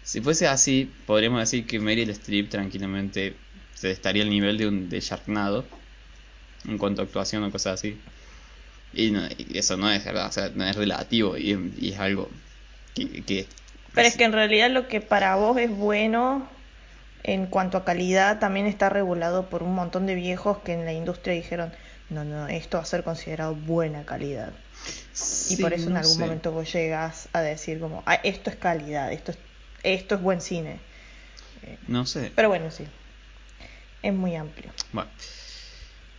si 0.01 0.19
fuese 0.21 0.47
así, 0.47 0.91
podríamos 1.05 1.39
decir 1.39 1.65
que 1.67 1.79
Meryl 1.79 2.09
Streep 2.09 2.49
tranquilamente 2.49 3.37
se 3.73 3.91
estaría 3.91 4.23
al 4.23 4.29
nivel 4.31 4.57
de 4.57 4.67
un 4.67 4.89
de 4.89 4.99
Sharknado 4.99 5.69
en 6.67 6.77
cuanto 6.77 7.01
a 7.01 7.05
actuación 7.05 7.43
o 7.43 7.51
cosas 7.51 7.75
así. 7.79 7.99
Y, 8.93 9.11
no- 9.11 9.25
y 9.37 9.57
eso 9.57 9.77
no 9.77 9.89
es 9.91 10.03
verdad, 10.03 10.27
o 10.27 10.31
sea, 10.31 10.49
no 10.53 10.65
es 10.65 10.75
relativo 10.75 11.37
y, 11.37 11.73
y 11.79 11.91
es 11.91 11.99
algo 11.99 12.29
que, 12.95 13.23
que 13.23 13.47
Pero 13.93 14.07
es 14.07 14.15
que 14.17 14.23
en 14.23 14.33
realidad 14.33 14.69
lo 14.71 14.87
que 14.87 14.99
para 15.01 15.35
vos 15.35 15.57
es 15.57 15.69
bueno 15.69 16.49
en 17.23 17.45
cuanto 17.45 17.77
a 17.77 17.85
calidad 17.85 18.39
también 18.39 18.65
está 18.65 18.89
regulado 18.89 19.49
por 19.49 19.61
un 19.61 19.75
montón 19.75 20.05
de 20.07 20.15
viejos 20.15 20.59
que 20.59 20.73
en 20.73 20.85
la 20.85 20.93
industria 20.93 21.33
dijeron, 21.35 21.71
no, 22.09 22.23
no, 22.23 22.47
esto 22.47 22.77
va 22.77 22.83
a 22.83 22.87
ser 22.87 23.03
considerado 23.03 23.53
buena 23.53 24.05
calidad. 24.05 24.51
y 25.49 25.57
por 25.57 25.73
eso 25.73 25.89
en 25.89 25.97
algún 25.97 26.17
momento 26.19 26.51
vos 26.51 26.71
llegas 26.73 27.27
a 27.33 27.41
decir 27.41 27.79
como, 27.79 28.01
ah, 28.07 28.15
esto 28.23 28.49
es 28.49 28.55
calidad, 28.55 29.11
esto 29.11 29.31
es, 29.31 29.37
esto 29.83 30.15
es 30.15 30.21
buen 30.21 30.41
cine. 30.41 30.79
no 31.87 32.05
sé. 32.07 32.31
Pero 32.35 32.47
bueno, 32.49 32.71
sí. 32.71 32.85
Es 34.01 34.13
muy 34.13 34.35
amplio. 34.35 34.71
Bueno. 34.93 35.09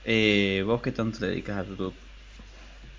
Eh, 0.05 0.63
¿Vos 0.67 0.81
qué 0.83 0.93
tanto 0.93 1.19
te 1.19 1.27
dedicas 1.27 1.59
a 1.59 1.65
YouTube? 1.69 1.95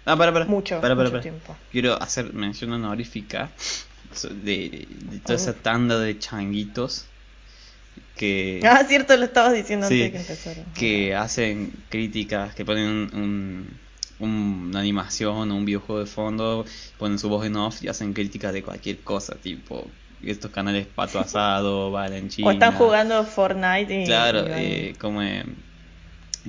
Ah, 0.06 0.18
para, 0.18 0.34
para. 0.34 0.46
Mucho, 0.46 0.82
para, 0.82 0.96
mucho 0.96 1.20
tiempo. 1.20 1.56
Quiero 1.72 2.02
hacer 2.02 2.34
mención 2.34 2.72
honorífica 2.74 3.52
de, 4.44 4.88
de 4.90 5.20
toda 5.20 5.36
esa 5.36 5.54
tanda 5.54 6.00
de 6.00 6.18
changuitos 6.20 7.06
que... 8.16 8.62
Ah, 8.64 8.84
cierto, 8.88 9.16
lo 9.18 9.26
estabas 9.26 9.54
diciendo 9.54 9.88
antes 9.88 10.00
de 10.00 10.12
que 10.12 10.18
empezara. 10.18 10.64
Que 10.76 11.16
hacen 11.16 11.74
críticas, 11.90 12.54
que 12.54 12.66
ponen 12.66 13.10
un, 13.14 13.68
una 14.20 14.80
animación 14.80 15.52
o 15.52 15.56
un 15.56 15.66
videojuego 15.66 16.00
de 16.00 16.06
fondo, 16.06 16.66
ponen 16.98 17.20
su 17.20 17.30
voz 17.30 17.46
en 17.46 17.56
off 17.56 17.84
y 17.84 17.88
hacen 17.88 18.14
críticas 18.14 18.54
de 18.54 18.64
cualquier 18.64 19.00
cosa, 19.00 19.36
tipo 19.36 19.88
estos 20.24 20.52
canales 20.52 20.86
Pato 20.86 21.20
Asado, 21.20 21.90
Valen 21.92 22.30
China. 22.30 22.50
O 22.50 22.52
están 22.52 22.74
jugando 22.74 23.24
Fortnite 23.24 24.04
y... 24.04 24.06
Claro, 24.06 24.46
eh, 24.48 24.94
como... 25.00 25.22
Eh, 25.22 25.44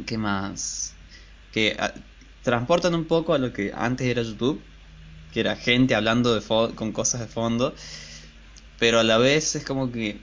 ¿Qué 0.07 0.19
más? 0.19 0.95
Que 1.53 1.77
ah, 1.79 1.93
transportan 2.43 2.95
un 2.95 3.05
poco 3.05 3.35
a 3.35 3.39
lo 3.39 3.53
que 3.53 3.73
antes 3.75 4.07
era 4.07 4.23
YouTube, 4.23 4.61
que 5.33 5.41
era 5.41 5.57
gente 5.57 5.95
hablando 5.95 6.35
de 6.35 6.43
con 6.75 6.93
cosas 6.93 7.21
de 7.21 7.27
fondo, 7.27 7.75
pero 8.79 9.01
a 9.01 9.05
la 9.05 9.19
vez 9.19 9.57
es 9.57 9.65
como 9.65 9.93
que 9.93 10.21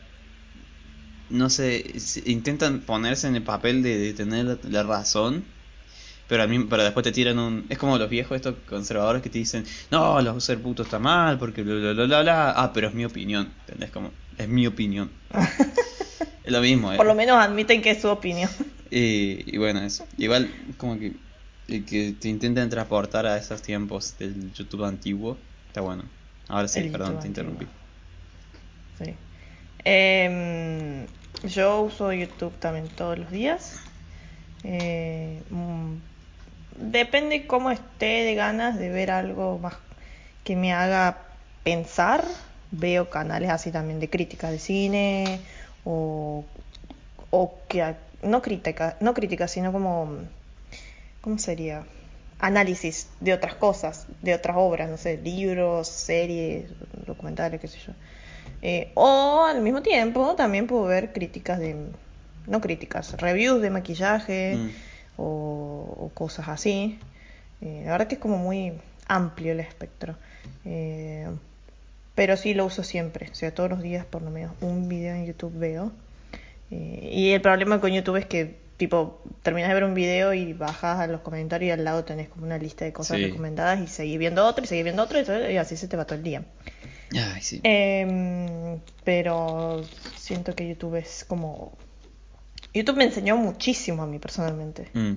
no 1.29 1.49
sé, 1.49 1.85
intentan 2.25 2.81
ponerse 2.81 3.27
en 3.27 3.35
el 3.35 3.43
papel 3.43 3.83
de, 3.83 4.13
tener 4.13 4.59
la, 4.63 4.83
razón, 4.83 5.45
pero 6.27 6.43
a 6.43 6.47
mí, 6.47 6.65
pero 6.69 6.83
después 6.83 7.03
te 7.03 7.11
tiran 7.11 7.37
un, 7.39 7.65
es 7.69 7.77
como 7.77 7.97
los 7.97 8.09
viejos 8.09 8.35
estos 8.35 8.55
conservadores 8.67 9.21
que 9.21 9.29
te 9.29 9.37
dicen, 9.37 9.63
no, 9.91 10.21
los 10.21 10.43
ser 10.43 10.59
puto 10.61 10.83
está 10.83 10.99
mal 10.99 11.37
porque 11.37 11.61
bla 11.63 11.93
bla 11.93 12.05
bla 12.05 12.21
bla, 12.21 12.51
ah, 12.51 12.73
pero 12.73 12.87
es 12.87 12.93
mi 12.93 13.05
opinión, 13.05 13.51
¿entendés? 13.61 13.91
Como, 13.91 14.11
es 14.37 14.47
mi 14.47 14.65
opinión. 14.65 15.11
es 16.43 16.51
lo 16.51 16.61
mismo. 16.61 16.95
Por 16.95 17.05
lo 17.05 17.15
menos 17.15 17.37
admiten 17.37 17.81
que 17.81 17.91
es 17.91 18.01
su 18.01 18.09
opinión. 18.09 18.49
Y, 18.91 19.55
y 19.55 19.57
bueno, 19.57 19.81
eso. 19.81 20.07
Igual 20.17 20.49
como 20.77 20.99
que 20.99 21.13
que 21.69 22.15
te 22.19 22.29
intenten 22.29 22.69
transportar 22.69 23.25
a 23.27 23.37
esos 23.37 23.61
tiempos 23.61 24.17
del 24.17 24.51
YouTube 24.53 24.85
antiguo, 24.85 25.37
está 25.67 25.81
bueno. 25.81 26.03
Ahora 26.47 26.67
sí, 26.67 26.81
perdón, 26.89 27.19
te 27.19 27.27
interrumpí. 27.27 27.67
Sí. 28.97 29.13
Eh, 29.85 31.05
yo 31.43 31.81
uso 31.81 32.11
YouTube 32.11 32.57
también 32.59 32.87
todos 32.89 33.19
los 33.19 33.31
días. 33.31 33.79
Eh, 34.63 35.41
mm, 35.51 35.93
depende 36.91 37.45
cómo 37.45 37.69
esté 37.69 38.23
de 38.23 38.33
ganas 38.33 38.79
de 38.79 38.89
ver 38.89 39.11
algo 39.11 39.59
más 39.59 39.75
que 40.43 40.55
me 40.55 40.73
haga 40.73 41.17
pensar. 41.63 42.25
Veo 42.71 43.09
canales 43.09 43.49
así 43.49 43.71
también 43.71 43.99
de 43.99 44.09
crítica 44.09 44.51
de 44.51 44.59
cine 44.59 45.39
o, 45.85 46.43
o 47.31 47.53
que 47.67 47.95
no 48.23 48.41
crítica, 48.41 48.97
no 48.99 49.13
crítica, 49.13 49.47
sino 49.47 49.71
como 49.71 50.17
¿cómo 51.21 51.37
sería? 51.37 51.83
Análisis 52.39 53.09
de 53.19 53.33
otras 53.33 53.55
cosas, 53.55 54.07
de 54.21 54.33
otras 54.33 54.55
obras, 54.57 54.89
no 54.89 54.97
sé, 54.97 55.17
libros, 55.17 55.87
series, 55.87 56.69
documentales, 57.05 57.59
qué 57.59 57.67
sé 57.67 57.79
yo. 57.85 57.93
Eh, 58.61 58.91
o 58.95 59.43
al 59.45 59.61
mismo 59.61 59.81
tiempo 59.81 60.35
también 60.35 60.67
puedo 60.67 60.85
ver 60.85 61.11
críticas 61.11 61.59
de, 61.59 61.75
no 62.47 62.61
críticas, 62.61 63.19
reviews 63.19 63.61
de 63.61 63.69
maquillaje 63.69 64.55
mm. 64.55 64.69
o, 65.17 66.11
cosas 66.13 66.47
así. 66.47 66.97
Eh, 67.61 67.81
la 67.85 67.91
verdad 67.91 68.07
que 68.07 68.15
es 68.15 68.21
como 68.21 68.37
muy 68.37 68.73
amplio 69.07 69.51
el 69.51 69.59
espectro. 69.59 70.15
Eh, 70.63 71.27
pero 72.15 72.37
sí 72.37 72.53
lo 72.53 72.65
uso 72.65 72.83
siempre, 72.83 73.29
o 73.31 73.35
sea, 73.35 73.53
todos 73.53 73.69
los 73.69 73.81
días 73.81 74.05
por 74.05 74.21
lo 74.21 74.29
menos 74.29 74.51
un 74.61 74.87
video 74.87 75.15
en 75.15 75.25
YouTube 75.25 75.53
veo. 75.57 75.91
Y 76.71 77.31
el 77.31 77.41
problema 77.41 77.81
con 77.81 77.91
YouTube 77.91 78.17
es 78.17 78.25
que, 78.25 78.59
tipo, 78.77 79.21
terminas 79.41 79.69
de 79.69 79.73
ver 79.73 79.83
un 79.83 79.93
video 79.93 80.33
y 80.33 80.53
bajas 80.53 80.99
a 80.99 81.07
los 81.07 81.21
comentarios 81.21 81.69
y 81.69 81.71
al 81.71 81.83
lado 81.83 82.03
tenés 82.03 82.29
como 82.29 82.45
una 82.45 82.57
lista 82.57 82.85
de 82.85 82.93
cosas 82.93 83.19
recomendadas 83.19 83.81
y 83.81 83.87
seguís 83.87 84.19
viendo 84.19 84.45
otro 84.45 84.63
y 84.63 84.67
seguís 84.67 84.83
viendo 84.83 85.03
otro 85.03 85.19
y 85.19 85.57
así 85.57 85.77
se 85.77 85.87
te 85.87 85.97
va 85.97 86.05
todo 86.05 86.17
el 86.17 86.23
día. 86.23 86.43
Em, 87.63 88.79
pero 89.03 89.83
siento 90.15 90.55
que 90.55 90.67
YouTube 90.67 90.95
es 90.95 91.25
como... 91.27 91.75
YouTube 92.73 92.97
me 92.97 93.05
enseñó 93.05 93.35
muchísimo 93.35 94.03
a 94.03 94.05
mí 94.05 94.19
personalmente. 94.19 94.89
Mm. 94.93 95.13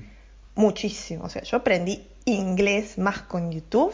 Muchísimo. 0.55 1.25
O 1.25 1.29
sea, 1.29 1.43
yo 1.43 1.59
aprendí 1.59 2.03
inglés 2.25 2.97
más 2.97 3.23
con 3.23 3.53
YouTube 3.53 3.93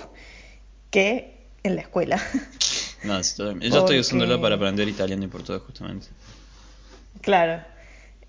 que 0.91 1.35
en 1.63 1.77
la 1.77 1.83
escuela. 1.83 2.23
No, 3.05 3.21
yo 3.21 3.79
estoy 3.79 4.01
usándolo 4.01 4.41
para 4.41 4.57
aprender 4.57 4.89
italiano 4.89 5.25
y 5.25 5.29
portugués 5.29 5.63
justamente. 5.63 6.09
Claro. 7.21 7.63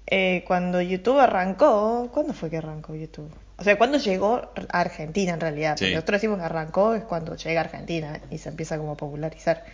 Eh, 0.07 0.43
cuando 0.47 0.81
YouTube 0.81 1.19
arrancó, 1.19 2.09
¿cuándo 2.11 2.33
fue 2.33 2.49
que 2.49 2.57
arrancó 2.57 2.95
YouTube? 2.95 3.31
O 3.57 3.63
sea, 3.63 3.77
cuando 3.77 3.97
llegó 3.97 4.51
a 4.69 4.79
Argentina 4.79 5.33
en 5.33 5.39
realidad, 5.39 5.75
porque 5.77 5.93
nosotros 5.93 6.17
decimos 6.17 6.39
que 6.39 6.45
arrancó 6.45 6.95
es 6.95 7.03
cuando 7.03 7.35
llega 7.35 7.61
a 7.61 7.63
Argentina 7.65 8.19
y 8.31 8.37
se 8.37 8.49
empieza 8.49 8.77
como 8.77 8.93
a 8.93 8.97
popularizar. 8.97 9.65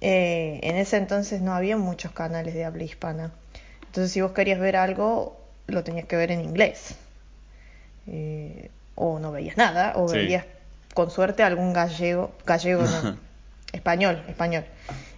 Eh, 0.00 0.60
en 0.62 0.76
ese 0.76 0.98
entonces 0.98 1.40
no 1.40 1.54
había 1.54 1.76
muchos 1.76 2.12
canales 2.12 2.54
de 2.54 2.64
habla 2.64 2.84
hispana. 2.84 3.32
Entonces 3.86 4.12
si 4.12 4.20
vos 4.20 4.32
querías 4.32 4.60
ver 4.60 4.76
algo, 4.76 5.40
lo 5.66 5.82
tenías 5.84 6.06
que 6.06 6.16
ver 6.16 6.30
en 6.30 6.42
inglés. 6.42 6.96
Eh, 8.06 8.70
o 8.94 9.18
no 9.18 9.32
veías 9.32 9.56
nada, 9.56 9.94
o 9.96 10.06
veías 10.06 10.44
con 10.94 11.10
suerte 11.10 11.42
algún 11.42 11.72
gallego, 11.72 12.32
gallego 12.44 12.82
no, 12.82 13.16
español, 13.72 14.22
español. 14.28 14.64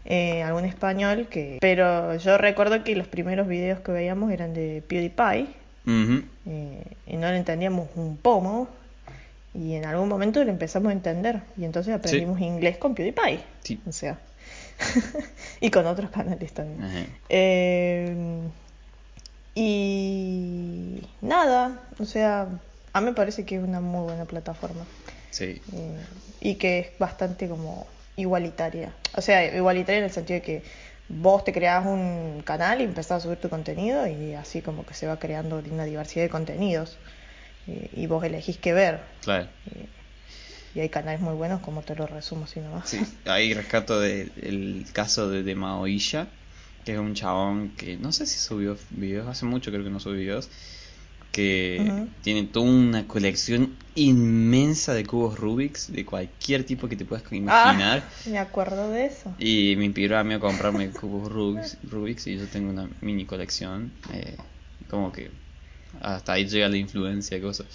Eh, 0.04 0.42
algún 0.42 0.64
español 0.64 1.28
que... 1.28 1.58
Pero 1.60 2.16
yo 2.16 2.38
recuerdo 2.38 2.82
que 2.82 2.96
los 2.96 3.06
primeros 3.06 3.46
videos 3.46 3.80
que 3.80 3.92
veíamos 3.92 4.32
eran 4.32 4.54
de 4.54 4.82
PewDiePie 4.86 5.48
eh, 6.46 6.84
y 7.06 7.16
no 7.16 7.30
le 7.30 7.36
entendíamos 7.36 7.88
un 7.94 8.16
pomo. 8.16 8.68
Y 9.52 9.74
en 9.74 9.84
algún 9.84 10.08
momento 10.08 10.42
lo 10.44 10.50
empezamos 10.50 10.90
a 10.90 10.92
entender. 10.92 11.42
Y 11.56 11.64
entonces 11.64 11.94
aprendimos 11.94 12.40
inglés 12.40 12.78
con 12.78 12.94
PewDiePie. 12.94 13.40
O 13.86 13.92
sea. 13.92 14.18
y 15.60 15.70
con 15.70 15.86
otros 15.86 16.10
canales 16.10 16.52
también. 16.52 17.06
Eh, 17.28 18.40
y 19.54 21.02
nada, 21.20 21.82
o 21.98 22.04
sea, 22.04 22.48
a 22.92 23.00
mí 23.00 23.06
me 23.06 23.12
parece 23.12 23.44
que 23.44 23.56
es 23.56 23.62
una 23.62 23.80
muy 23.80 24.04
buena 24.04 24.24
plataforma. 24.24 24.84
Sí. 25.30 25.60
Eh, 25.72 25.96
y 26.40 26.54
que 26.54 26.78
es 26.78 26.98
bastante 26.98 27.48
como 27.48 27.86
igualitaria. 28.20 28.92
O 29.16 29.20
sea, 29.20 29.44
igualitaria 29.56 29.98
en 29.98 30.04
el 30.04 30.10
sentido 30.10 30.40
de 30.40 30.42
que 30.42 30.62
vos 31.08 31.44
te 31.44 31.52
creás 31.52 31.84
un 31.86 32.42
canal 32.44 32.80
y 32.80 32.84
empezás 32.84 33.18
a 33.18 33.20
subir 33.20 33.38
tu 33.38 33.48
contenido 33.48 34.06
y 34.06 34.34
así 34.34 34.62
como 34.62 34.86
que 34.86 34.94
se 34.94 35.06
va 35.06 35.18
creando 35.18 35.58
una 35.70 35.84
diversidad 35.84 36.24
de 36.24 36.30
contenidos 36.30 36.98
y, 37.66 38.06
vos 38.06 38.24
elegís 38.24 38.58
qué 38.58 38.72
ver. 38.72 39.00
Claro. 39.22 39.48
Y, 40.74 40.80
hay 40.80 40.88
canales 40.88 41.20
muy 41.20 41.34
buenos 41.34 41.60
como 41.60 41.82
te 41.82 41.96
lo 41.96 42.06
resumo 42.06 42.44
así 42.44 42.60
nomás. 42.60 42.88
Sí, 42.88 43.00
ahí 43.24 43.52
rescato 43.54 43.98
de, 44.00 44.30
el 44.40 44.86
caso 44.92 45.28
de, 45.28 45.42
de 45.42 45.54
Maoilla, 45.56 46.28
que 46.84 46.92
es 46.92 46.98
un 46.98 47.14
chabón 47.14 47.70
que 47.70 47.96
no 47.96 48.12
sé 48.12 48.24
si 48.26 48.38
subió 48.38 48.78
videos, 48.90 49.26
hace 49.26 49.46
mucho 49.46 49.72
creo 49.72 49.82
que 49.82 49.90
no 49.90 49.98
subió 49.98 50.20
videos, 50.20 50.48
que 51.32 52.06
tiene 52.22 52.44
toda 52.44 52.66
una 52.66 53.06
colección 53.06 53.76
inmensa 53.94 54.94
de 54.94 55.04
cubos 55.04 55.38
Rubik's 55.38 55.92
de 55.92 56.04
cualquier 56.04 56.64
tipo 56.64 56.88
que 56.88 56.96
te 56.96 57.04
puedas 57.04 57.24
imaginar. 57.32 58.02
Ah, 58.04 58.28
me 58.28 58.38
acuerdo 58.38 58.90
de 58.90 59.06
eso. 59.06 59.34
Y 59.38 59.74
me 59.76 59.84
inspiró 59.84 60.18
a 60.18 60.24
mí 60.24 60.34
a 60.34 60.40
comprarme 60.40 60.90
cubos 60.90 61.30
Rubik's, 61.30 61.78
Rubik's 61.84 62.26
y 62.26 62.36
yo 62.36 62.46
tengo 62.46 62.70
una 62.70 62.88
mini 63.00 63.26
colección. 63.26 63.92
Eh, 64.12 64.36
como 64.88 65.12
que 65.12 65.30
hasta 66.00 66.32
ahí 66.32 66.46
llega 66.46 66.68
la 66.68 66.76
influencia 66.76 67.36
y 67.36 67.40
cosas. 67.40 67.66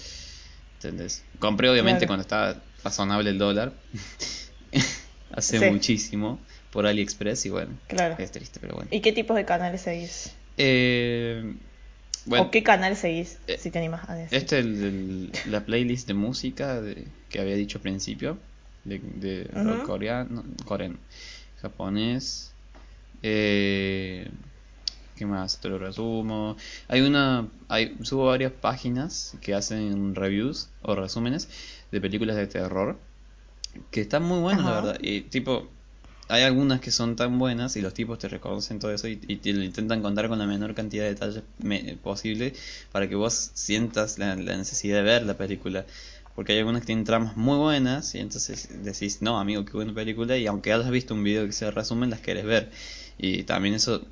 ¿Entendés? 0.74 1.24
Compré 1.38 1.70
obviamente 1.70 2.06
cuando 2.06 2.22
estaba 2.22 2.62
razonable 2.84 3.30
el 3.30 3.38
dólar. 3.38 3.72
Hace 5.32 5.70
muchísimo 5.70 6.38
por 6.70 6.86
AliExpress 6.86 7.46
y 7.46 7.50
bueno, 7.50 7.78
claro. 7.88 8.16
es 8.18 8.30
triste, 8.30 8.60
pero 8.60 8.74
bueno. 8.74 8.88
¿Y 8.92 9.00
qué 9.00 9.12
tipos 9.12 9.36
de 9.36 9.44
canales 9.44 9.82
seguís? 9.82 10.32
Eh, 10.56 11.56
¿O 12.30 12.50
qué 12.50 12.62
canal 12.62 12.96
seguís, 12.96 13.38
eh, 13.46 13.56
si 13.58 13.70
te 13.70 13.78
animas 13.78 14.08
a 14.08 14.14
decir? 14.14 14.36
Este 14.36 14.58
es 14.58 14.64
el, 14.64 15.32
la 15.46 15.64
playlist 15.64 16.08
de 16.08 16.14
música 16.14 16.82
que 17.28 17.40
había 17.40 17.54
dicho 17.54 17.78
al 17.78 17.82
principio, 17.82 18.38
de, 18.84 19.48
coreano, 19.84 20.44
coreano, 20.64 20.96
japonés. 21.60 22.52
Eh, 23.22 24.28
¿Qué 25.16 25.24
más? 25.24 25.60
Te 25.60 25.68
lo 25.68 25.78
resumo. 25.78 26.56
Hay 26.88 27.00
una. 27.00 27.48
Hay, 27.68 27.96
subo 28.02 28.26
varias 28.26 28.52
páginas 28.52 29.36
que 29.40 29.54
hacen 29.54 30.14
reviews 30.14 30.68
o 30.82 30.94
resúmenes 30.94 31.48
de 31.90 32.00
películas 32.00 32.36
de 32.36 32.46
terror 32.46 32.98
que 33.90 34.02
están 34.02 34.22
muy 34.22 34.40
buenas, 34.40 34.64
la 34.64 34.72
verdad. 34.72 34.98
Y 35.00 35.22
tipo, 35.22 35.68
hay 36.28 36.42
algunas 36.42 36.80
que 36.80 36.90
son 36.90 37.16
tan 37.16 37.38
buenas 37.38 37.76
y 37.76 37.80
los 37.80 37.94
tipos 37.94 38.18
te 38.18 38.28
reconocen 38.28 38.78
todo 38.78 38.92
eso 38.92 39.08
y, 39.08 39.20
y 39.28 39.36
te 39.36 39.52
lo 39.52 39.62
intentan 39.62 40.02
contar 40.02 40.28
con 40.28 40.38
la 40.38 40.46
menor 40.46 40.74
cantidad 40.74 41.04
de 41.04 41.10
detalles 41.10 41.42
me- 41.58 41.96
posible 42.02 42.52
para 42.92 43.08
que 43.08 43.14
vos 43.14 43.50
sientas 43.54 44.18
la, 44.18 44.34
la 44.36 44.56
necesidad 44.56 44.96
de 44.96 45.02
ver 45.02 45.22
la 45.24 45.36
película. 45.36 45.86
Porque 46.34 46.52
hay 46.52 46.58
algunas 46.58 46.82
que 46.82 46.86
tienen 46.86 47.04
tramas 47.04 47.36
muy 47.36 47.56
buenas 47.56 48.14
y 48.14 48.18
entonces 48.18 48.68
decís, 48.84 49.22
no, 49.22 49.38
amigo, 49.40 49.64
qué 49.64 49.72
buena 49.72 49.94
película. 49.94 50.36
Y 50.36 50.46
aunque 50.46 50.72
hayas 50.72 50.90
visto 50.90 51.14
un 51.14 51.24
video 51.24 51.46
que 51.46 51.52
se 51.52 51.70
resumen, 51.70 52.10
las 52.10 52.20
querés 52.20 52.44
ver. 52.44 52.70
Y 53.18 53.44
también 53.44 53.74
eso 53.74 54.04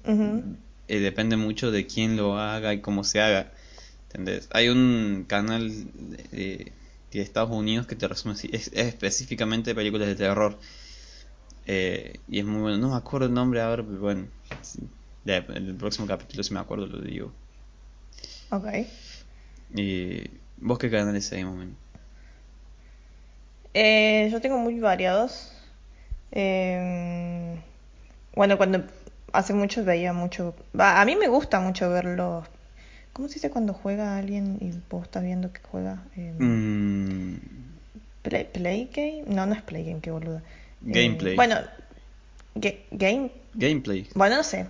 eh, 0.88 1.00
depende 1.00 1.36
mucho 1.36 1.70
de 1.70 1.86
quién 1.86 2.16
lo 2.16 2.38
haga 2.38 2.72
y 2.72 2.80
cómo 2.80 3.04
se 3.04 3.20
haga. 3.20 3.52
¿Entendés? 4.08 4.48
Hay 4.52 4.68
un 4.68 5.24
canal 5.28 5.70
de, 6.30 6.72
de 7.12 7.20
Estados 7.20 7.50
Unidos 7.50 7.86
que 7.86 7.96
te 7.96 8.08
resume 8.08 8.34
es, 8.34 8.44
es 8.52 8.72
específicamente 8.74 9.70
de 9.70 9.74
películas 9.74 10.08
de 10.08 10.14
terror. 10.14 10.58
Eh, 11.66 12.18
y 12.28 12.40
es 12.40 12.44
muy 12.44 12.60
bueno. 12.60 12.78
No 12.78 12.90
me 12.90 12.96
acuerdo 12.96 13.26
el 13.26 13.34
nombre 13.34 13.60
ahora, 13.60 13.82
pero 13.82 13.98
bueno. 13.98 14.26
sí. 14.62 14.80
En 15.26 15.68
el 15.68 15.74
próximo 15.76 16.06
capítulo, 16.06 16.42
si 16.42 16.52
me 16.52 16.60
acuerdo, 16.60 16.86
lo 16.86 17.00
digo. 17.00 17.32
Ok. 18.50 18.66
Y 19.74 20.22
¿Vos 20.58 20.78
qué 20.78 20.90
canales 20.90 21.26
seguimos? 21.26 21.66
Eh, 23.72 24.28
yo 24.30 24.40
tengo 24.40 24.58
muy 24.58 24.78
variados. 24.80 25.52
Eh, 26.32 27.56
bueno, 28.34 28.56
cuando 28.56 28.84
hace 29.32 29.52
mucho 29.52 29.84
veía 29.84 30.12
mucho. 30.12 30.54
a 30.78 31.04
mí 31.04 31.16
me 31.16 31.28
gusta 31.28 31.60
mucho 31.60 31.90
verlos. 31.90 32.46
¿Cómo 33.12 33.28
se 33.28 33.34
dice 33.34 33.50
cuando 33.50 33.72
juega 33.72 34.16
alguien 34.16 34.58
y 34.60 34.72
vos 34.90 35.04
estás 35.04 35.22
viendo 35.22 35.52
que 35.52 35.60
juega? 35.70 36.02
Eh, 36.16 36.34
Mm, 36.38 37.36
play, 38.22 38.44
play 38.52 38.90
game? 38.92 39.24
No, 39.26 39.46
no 39.46 39.54
es 39.54 39.62
play 39.62 39.84
game, 39.84 40.00
qué 40.00 40.10
boluda. 40.10 40.42
Eh, 40.86 40.90
Gameplay. 40.92 41.36
bueno, 41.36 41.56
ga- 42.56 42.76
game. 42.90 43.30
gameplay. 43.54 44.06
Bueno, 44.14 44.36
no 44.36 44.42
sé. 44.42 44.66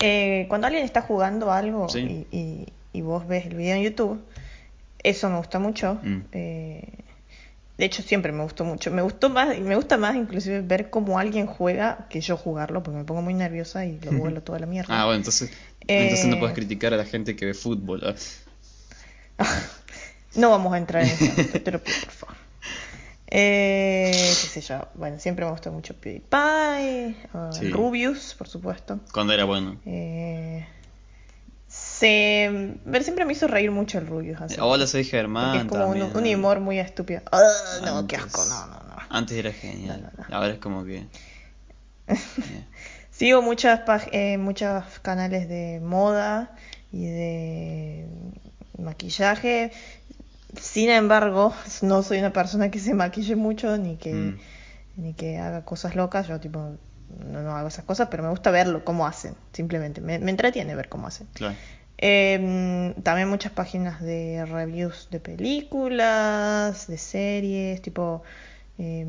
Eh, 0.00 0.46
cuando 0.48 0.66
alguien 0.68 0.84
está 0.84 1.02
jugando 1.02 1.50
algo 1.52 1.88
Sí. 1.88 2.26
y, 2.30 2.36
y- 2.36 2.66
y 2.92 3.00
vos 3.02 3.26
ves 3.26 3.46
el 3.46 3.54
video 3.56 3.76
en 3.76 3.82
YouTube, 3.82 4.20
eso 5.02 5.28
me 5.30 5.36
gusta 5.38 5.58
mucho. 5.58 5.98
Mm. 6.02 6.18
Eh, 6.32 6.82
de 7.78 7.84
hecho, 7.84 8.02
siempre 8.02 8.32
me 8.32 8.42
gustó 8.42 8.64
mucho. 8.64 8.90
Me 8.90 9.02
gustó 9.02 9.28
más, 9.28 9.56
me 9.58 9.76
gusta 9.76 9.96
más 9.96 10.16
inclusive 10.16 10.60
ver 10.62 10.90
cómo 10.90 11.18
alguien 11.18 11.46
juega 11.46 12.06
que 12.10 12.20
yo 12.20 12.36
jugarlo, 12.36 12.82
porque 12.82 12.98
me 12.98 13.04
pongo 13.04 13.22
muy 13.22 13.34
nerviosa 13.34 13.84
y 13.86 13.98
lo 14.00 14.10
vuelo 14.34 14.42
toda 14.42 14.58
la 14.58 14.66
mierda. 14.66 15.00
Ah, 15.00 15.04
bueno, 15.04 15.18
entonces, 15.18 15.50
entonces 15.86 16.26
no 16.26 16.36
Eh, 16.36 16.38
puedes 16.40 16.54
criticar 16.54 16.92
a 16.94 16.96
la 16.96 17.04
gente 17.04 17.36
que 17.36 17.46
ve 17.46 17.54
fútbol. 17.54 18.02
ah. 18.04 18.14
No 20.34 20.50
vamos 20.50 20.72
a 20.74 20.78
entrar 20.78 21.02
en 21.02 21.08
eso, 21.08 21.58
te 21.58 21.70
lo 21.72 21.82
pido, 21.82 21.96
por 22.04 22.12
favor. 22.12 22.36
Eh, 23.30 24.10
qué 24.10 24.46
sé 24.48 24.60
yo. 24.62 24.86
Bueno, 24.94 25.18
siempre 25.18 25.44
me 25.44 25.50
gustó 25.50 25.70
mucho 25.70 25.94
PewDiePie, 25.94 27.16
uh, 27.34 27.52
Sí. 27.52 27.68
Rubius, 27.70 28.34
por 28.34 28.48
supuesto. 28.48 29.00
Cuando 29.12 29.32
era 29.34 29.44
bueno. 29.44 29.76
Eh, 29.84 30.66
se, 31.66 32.74
ver 32.86 33.02
siempre 33.04 33.26
me 33.26 33.32
hizo 33.34 33.46
reír 33.46 33.70
mucho 33.70 33.98
el 33.98 34.06
Rubius. 34.06 34.40
así. 34.40 34.56
Hola, 34.58 34.86
soy 34.86 35.04
Germán. 35.04 35.58
es 35.58 35.64
como 35.66 35.86
un, 35.88 36.00
humor 36.34 36.60
muy 36.60 36.78
estúpido. 36.78 37.20
Ah, 37.30 37.40
no, 37.84 38.06
qué 38.06 38.16
Antes- 38.16 38.34
asco, 38.34 38.44
no, 38.46 38.66
no, 38.66 38.82
no. 38.88 38.96
Antes 39.10 39.36
era 39.36 39.52
genial. 39.52 40.00
No, 40.02 40.10
no, 40.22 40.28
no. 40.28 40.36
Ahora 40.36 40.52
es 40.54 40.58
como 40.58 40.84
que. 40.84 41.06
eh, 42.08 42.64
Sigo 43.10 43.42
muchas 43.42 43.80
eh, 44.12 44.38
muchos 44.38 44.84
canales 45.02 45.48
de 45.48 45.80
moda 45.82 46.54
y 46.92 47.04
de 47.06 48.06
maquillaje. 48.78 49.72
Sin 50.60 50.88
embargo, 50.90 51.52
no 51.82 52.02
soy 52.02 52.18
una 52.18 52.32
persona 52.32 52.70
que 52.70 52.78
se 52.78 52.94
maquille 52.94 53.36
mucho 53.36 53.76
ni 53.78 53.96
que, 53.96 54.12
Mm. 54.14 54.38
ni 54.96 55.14
que 55.14 55.38
haga 55.38 55.64
cosas 55.64 55.94
locas. 55.96 56.26
Yo 56.28 56.40
tipo 56.40 56.76
no, 57.24 57.42
no 57.42 57.56
hago 57.56 57.68
esas 57.68 57.84
cosas, 57.84 58.08
pero 58.10 58.22
me 58.22 58.28
gusta 58.30 58.50
verlo, 58.50 58.84
cómo 58.84 59.06
hacen. 59.06 59.34
Simplemente 59.52 60.00
me, 60.00 60.18
me 60.18 60.30
entretiene 60.30 60.74
ver 60.74 60.88
cómo 60.88 61.06
hacen. 61.06 61.26
claro. 61.34 61.54
Eh, 62.00 62.94
también 63.02 63.28
muchas 63.28 63.50
páginas 63.50 64.00
de 64.00 64.44
reviews 64.46 65.08
de 65.10 65.18
películas, 65.18 66.86
de 66.86 66.96
series, 66.96 67.82
tipo, 67.82 68.22
eh, 68.78 69.04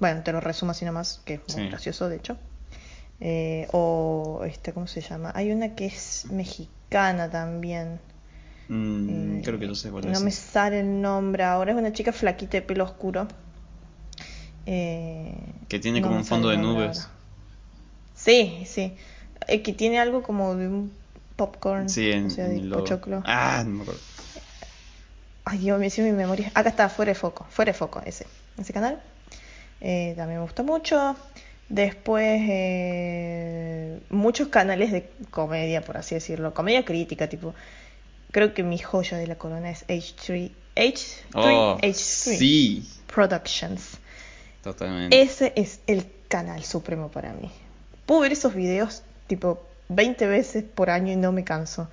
bueno, 0.00 0.22
te 0.22 0.32
lo 0.32 0.40
resumo 0.40 0.72
así 0.72 0.84
nomás, 0.84 1.22
que 1.24 1.34
es 1.34 1.40
muy 1.56 1.64
Sí. 1.64 1.68
gracioso 1.70 2.08
de 2.10 2.16
hecho. 2.16 2.36
Eh, 3.20 3.66
o, 3.72 4.42
este, 4.46 4.72
¿cómo 4.74 4.86
se 4.86 5.00
llama? 5.00 5.32
Hay 5.34 5.50
una 5.50 5.74
que 5.74 5.86
es 5.86 6.26
mexicana 6.30 7.30
también. 7.30 7.98
Mm, 8.68 9.38
eh, 9.38 9.42
creo 9.44 9.58
que 9.58 9.66
yo 9.68 9.74
sé 9.74 9.90
cuál 9.90 10.06
no 10.06 10.12
es. 10.12 10.20
me 10.22 10.30
sale 10.30 10.80
el 10.80 11.00
nombre 11.00 11.44
ahora, 11.44 11.72
es 11.72 11.78
una 11.78 11.92
chica 11.92 12.12
flaquita 12.12 12.58
de 12.58 12.62
pelo 12.62 12.84
oscuro. 12.84 13.28
Eh, 14.66 15.34
Que 15.68 15.78
tiene 15.78 16.00
no 16.00 16.08
como 16.08 16.18
un 16.18 16.24
fondo 16.24 16.48
de 16.48 16.56
nubes. 16.56 16.98
ahora. 16.98 17.10
Sí, 18.14 18.64
sí. 18.66 18.96
Eh, 19.46 19.62
que 19.62 19.72
tiene 19.72 20.00
algo 20.00 20.22
como 20.22 20.54
de 20.56 20.66
un 20.66 20.92
popcorn, 21.36 21.88
Sí, 21.88 22.10
en, 22.10 22.26
o 22.26 22.30
sea, 22.30 22.46
en 22.46 22.54
de 22.56 22.60
logo. 22.62 22.82
pochoclo. 22.82 23.22
Ah, 23.24 23.62
no 23.64 23.70
me 23.74 23.82
acuerdo. 23.82 24.00
Ay, 25.44 25.58
Dios 25.58 25.78
mío, 25.78 25.90
mi 25.98 26.10
memoria. 26.12 26.50
Acá 26.54 26.70
está, 26.70 26.88
fuera 26.88 27.10
de 27.10 27.14
foco, 27.14 27.46
fuera 27.50 27.70
de 27.72 27.78
foco, 27.78 28.02
ese, 28.04 28.26
ese 28.58 28.72
canal. 28.72 29.00
También 29.78 30.28
me 30.28 30.40
gusta 30.40 30.64
mucho. 30.64 31.14
Después, 31.68 32.40
eh, 32.48 34.00
muchos 34.10 34.48
canales 34.48 34.90
de 34.90 35.08
comedia, 35.30 35.82
por 35.82 35.96
así 35.96 36.14
decirlo. 36.16 36.52
Comedia 36.54 36.84
crítica, 36.84 37.28
tipo. 37.28 37.54
Creo 38.32 38.54
que 38.54 38.62
mi 38.62 38.78
joya 38.78 39.16
de 39.16 39.26
la 39.26 39.36
corona 39.36 39.70
es 39.70 39.86
H3, 39.86 40.50
H3, 40.76 41.08
Oh, 41.34 41.78
H3 41.80 41.92
sí, 41.94 42.88
Productions. 43.12 43.98
totalmente. 44.62 45.20
Ese 45.20 45.52
es 45.56 45.80
el 45.86 46.06
canal 46.28 46.64
supremo 46.64 47.08
para 47.08 47.32
mí. 47.32 47.50
Puedo 48.04 48.20
ver 48.22 48.32
esos 48.32 48.54
videos 48.54 49.02
tipo 49.26 49.62
20 49.88 50.26
veces 50.26 50.64
por 50.64 50.90
año 50.90 51.12
y 51.12 51.16
no 51.16 51.32
me 51.32 51.44
canso. 51.44 51.88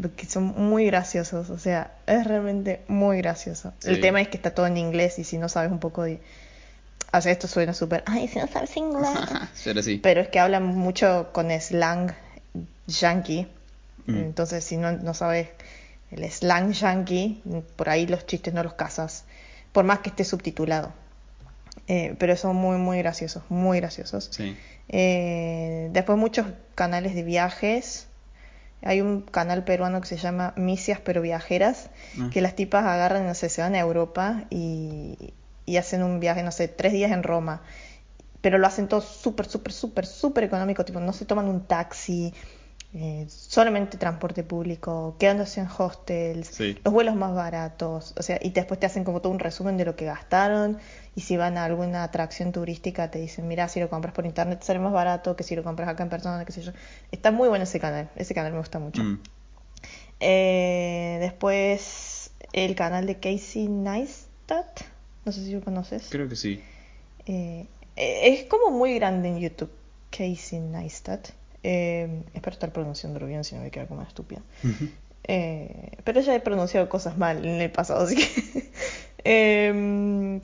Porque 0.00 0.26
son 0.26 0.44
muy 0.44 0.86
graciosos. 0.86 1.50
O 1.50 1.58
sea, 1.58 1.92
es 2.06 2.24
realmente 2.26 2.82
muy 2.86 3.18
gracioso. 3.18 3.72
Sí. 3.80 3.90
El 3.90 4.00
tema 4.00 4.20
es 4.20 4.28
que 4.28 4.36
está 4.36 4.54
todo 4.54 4.66
en 4.66 4.76
inglés 4.76 5.18
y 5.18 5.24
si 5.24 5.38
no 5.38 5.48
sabes 5.48 5.72
un 5.72 5.80
poco 5.80 6.02
de... 6.04 6.20
O 7.12 7.20
sea, 7.20 7.32
esto 7.32 7.48
suena 7.48 7.72
súper... 7.72 8.04
Ay, 8.06 8.28
si 8.28 8.38
no 8.38 8.46
sabes 8.46 8.76
inglés. 8.76 9.08
Pero 9.64 9.82
sí. 9.82 9.98
Pero 10.02 10.20
es 10.20 10.28
que 10.28 10.38
hablan 10.38 10.66
mucho 10.66 11.30
con 11.32 11.50
slang 11.50 12.12
yankee. 12.86 13.48
Mm. 14.08 14.16
Entonces, 14.18 14.64
si 14.64 14.76
no, 14.76 14.92
no 14.92 15.14
sabes 15.14 15.48
el 16.10 16.24
slang 16.30 16.72
yankee, 16.72 17.42
por 17.76 17.88
ahí 17.88 18.06
los 18.06 18.26
chistes 18.26 18.54
no 18.54 18.62
los 18.62 18.74
cazas. 18.74 19.24
Por 19.72 19.84
más 19.84 19.98
que 20.00 20.08
esté 20.08 20.24
subtitulado. 20.24 20.92
Eh, 21.86 22.16
pero 22.18 22.36
son 22.36 22.56
muy, 22.56 22.76
muy 22.78 22.98
graciosos. 22.98 23.42
Muy 23.48 23.78
graciosos. 23.80 24.28
Sí. 24.32 24.56
Eh, 24.88 25.88
después 25.92 26.18
muchos 26.18 26.46
canales 26.74 27.14
de 27.14 27.22
viajes. 27.22 28.06
Hay 28.82 29.00
un 29.00 29.22
canal 29.22 29.64
peruano 29.64 30.00
que 30.00 30.06
se 30.06 30.16
llama 30.16 30.54
Misias 30.56 31.00
pero 31.04 31.20
viajeras, 31.20 31.90
Ah. 32.18 32.30
que 32.32 32.40
las 32.40 32.54
tipas 32.54 32.84
agarran, 32.84 33.26
no 33.26 33.34
sé, 33.34 33.48
se 33.48 33.60
van 33.60 33.74
a 33.74 33.78
Europa 33.80 34.44
y, 34.50 35.34
y 35.66 35.76
hacen 35.78 36.02
un 36.02 36.20
viaje, 36.20 36.42
no 36.42 36.52
sé, 36.52 36.68
tres 36.68 36.92
días 36.92 37.10
en 37.10 37.22
Roma. 37.24 37.62
Pero 38.40 38.56
lo 38.58 38.66
hacen 38.68 38.86
todo 38.86 39.00
súper, 39.00 39.46
súper, 39.46 39.72
súper, 39.72 40.06
súper 40.06 40.44
económico, 40.44 40.84
tipo, 40.84 41.00
no 41.00 41.12
se 41.12 41.24
toman 41.24 41.48
un 41.48 41.66
taxi, 41.66 42.32
eh, 42.94 43.26
solamente 43.28 43.98
transporte 43.98 44.42
público, 44.42 45.16
quedándose 45.18 45.60
en 45.60 45.68
hostels, 45.68 46.48
Sí. 46.48 46.78
los 46.82 46.94
vuelos 46.94 47.16
más 47.16 47.34
baratos, 47.34 48.14
o 48.16 48.22
sea, 48.22 48.38
y 48.40 48.50
después 48.50 48.80
te 48.80 48.86
hacen 48.86 49.04
como 49.04 49.20
todo 49.20 49.30
un 49.32 49.38
resumen 49.38 49.76
de 49.76 49.84
lo 49.84 49.94
que 49.94 50.06
gastaron, 50.06 50.78
y 51.14 51.20
si 51.20 51.36
van 51.36 51.58
a 51.58 51.64
alguna 51.64 52.02
atracción 52.02 52.50
turística 52.50 53.10
te 53.10 53.18
dicen, 53.18 53.46
mira, 53.46 53.68
si 53.68 53.78
lo 53.80 53.90
compras 53.90 54.14
por 54.14 54.24
internet 54.24 54.62
sale 54.62 54.78
más 54.78 54.92
barato 54.92 55.36
que 55.36 55.44
si 55.44 55.54
lo 55.54 55.62
compras 55.62 55.88
acá 55.88 56.02
en 56.02 56.08
persona, 56.08 56.44
qué 56.44 56.52
sé 56.52 56.62
yo. 56.62 56.72
Está 57.12 57.30
muy 57.30 57.48
bueno 57.48 57.64
ese 57.64 57.78
canal, 57.78 58.08
ese 58.16 58.34
canal 58.34 58.52
me 58.52 58.58
gusta 58.58 58.78
mucho. 58.78 59.02
Mm. 59.04 59.20
Eh, 60.20 61.18
después 61.20 62.30
el 62.52 62.74
canal 62.74 63.06
de 63.06 63.16
Casey 63.20 63.68
Neistat, 63.68 64.80
no 65.24 65.32
sé 65.32 65.44
si 65.44 65.52
lo 65.52 65.60
conoces. 65.60 66.08
Creo 66.10 66.28
que 66.28 66.36
sí. 66.36 66.62
Eh, 67.26 67.66
eh, 67.96 68.20
es 68.24 68.44
como 68.44 68.70
muy 68.70 68.94
grande 68.94 69.28
en 69.28 69.38
YouTube, 69.40 69.70
Casey 70.10 70.60
Neistat. 70.60 71.28
Eh, 71.62 72.22
espero 72.34 72.54
estar 72.54 72.72
pronunciándolo 72.72 73.26
bien, 73.26 73.44
si 73.44 73.54
no 73.54 73.62
me 73.62 73.70
queda 73.70 73.86
como 73.86 74.00
una 74.00 74.08
estúpida. 74.08 74.40
Eh, 75.24 75.92
pero 76.04 76.20
ya 76.20 76.34
he 76.34 76.40
pronunciado 76.40 76.88
cosas 76.88 77.18
mal 77.18 77.44
en 77.44 77.60
el 77.60 77.70
pasado, 77.70 78.02
así 78.04 78.16
que... 78.16 78.70
Em, 79.24 80.40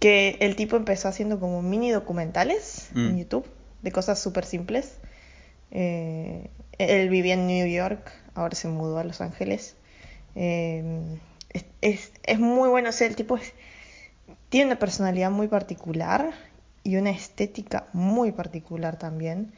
que 0.00 0.38
el 0.40 0.56
tipo 0.56 0.76
empezó 0.76 1.08
haciendo 1.08 1.38
como 1.38 1.60
mini 1.62 1.90
documentales 1.90 2.88
en 2.94 3.14
Mm. 3.14 3.18
YouTube 3.18 3.46
de 3.82 3.92
cosas 3.92 4.18
súper 4.18 4.44
simples. 4.46 4.96
Eh, 5.70 6.48
él 6.78 7.08
vivía 7.10 7.34
en 7.34 7.46
New 7.46 7.66
York, 7.68 8.10
ahora 8.34 8.54
se 8.56 8.68
mudó 8.68 8.98
a 8.98 9.04
Los 9.04 9.20
Ángeles. 9.20 9.76
Em, 10.34 11.18
es, 11.50 11.64
es, 11.82 12.12
es 12.24 12.38
muy 12.40 12.68
bueno, 12.70 12.88
o 12.88 12.92
sea, 12.92 13.06
el 13.06 13.14
tipo 13.16 13.36
es- 13.36 13.52
tiene 14.48 14.66
una 14.66 14.78
personalidad 14.78 15.30
muy 15.30 15.48
particular 15.48 16.32
y 16.82 16.96
una 16.96 17.10
estética 17.10 17.86
muy 17.92 18.32
particular 18.32 18.98
también. 18.98 19.52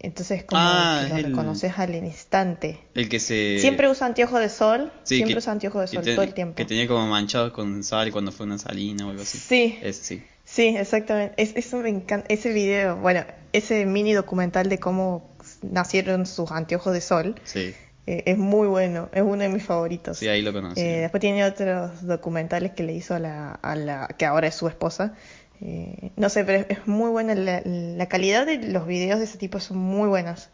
Entonces 0.00 0.44
como 0.44 0.60
Ah, 0.62 1.00
que 1.04 1.08
lo 1.10 1.16
el- 1.16 1.24
reconoces 1.24 1.76
al 1.78 1.94
instante. 1.94 2.78
El 2.94 3.08
que 3.08 3.18
se. 3.18 3.58
Siempre 3.58 3.88
usa 3.88 4.06
anteojos 4.06 4.38
de 4.40 4.48
sol, 4.48 4.92
Sí, 5.02 5.16
siempre 5.16 5.34
que- 5.34 5.38
usa 5.38 5.52
anteojos 5.52 5.80
de 5.82 5.96
sol 5.96 6.04
te- 6.04 6.14
todo 6.14 6.22
el 6.24 6.34
tiempo. 6.34 6.54
Que 6.54 6.64
tenía 6.64 6.86
como 6.86 7.06
manchados 7.08 7.52
con 7.52 7.82
sal 7.82 8.12
cuando 8.12 8.30
fue 8.30 8.46
una 8.46 8.58
salina 8.58 9.06
o 9.06 9.10
algo 9.10 9.22
así. 9.22 9.38
Sí, 9.38 9.78
Ese 9.82 10.04
sí. 10.04 10.22
Sí, 10.44 10.76
exactamente. 10.78 11.34
Es, 11.42 11.54
eso 11.56 11.78
me 11.78 11.88
encanta. 11.90 12.26
Ese 12.32 12.52
video, 12.52 12.96
bueno, 12.96 13.24
ese 13.52 13.84
mini 13.86 14.12
documental 14.14 14.68
de 14.68 14.78
cómo 14.78 15.30
nacieron 15.62 16.26
sus 16.26 16.50
anteojos 16.52 16.92
de 16.92 17.00
sol. 17.00 17.34
Sí. 17.44 17.74
eh, 18.10 18.22
es 18.24 18.38
muy 18.38 18.66
bueno, 18.68 19.10
es 19.12 19.20
uno 19.20 19.36
de 19.42 19.50
mis 19.50 19.62
favoritos. 19.64 20.16
Sí, 20.16 20.28
ahí 20.28 20.40
lo 20.40 20.50
conocí. 20.54 20.80
Eh, 20.80 21.00
después 21.00 21.20
tiene 21.20 21.44
otros 21.44 22.06
documentales 22.06 22.72
que 22.72 22.82
le 22.82 22.94
hizo 22.94 23.14
a 23.14 23.18
la, 23.18 23.52
a 23.52 23.76
la 23.76 24.08
que 24.16 24.24
ahora 24.24 24.46
es 24.46 24.54
su 24.54 24.66
esposa. 24.66 25.12
Eh, 25.60 26.10
no 26.16 26.28
sé, 26.28 26.44
pero 26.44 26.64
es, 26.68 26.86
muy 26.86 27.10
buena. 27.10 27.34
La, 27.34 27.62
la 27.64 28.06
calidad 28.06 28.46
de 28.46 28.58
los 28.58 28.86
videos 28.86 29.18
de 29.18 29.24
ese 29.24 29.38
tipo 29.38 29.60
son 29.60 29.78
muy 29.78 30.08
buenas. 30.08 30.50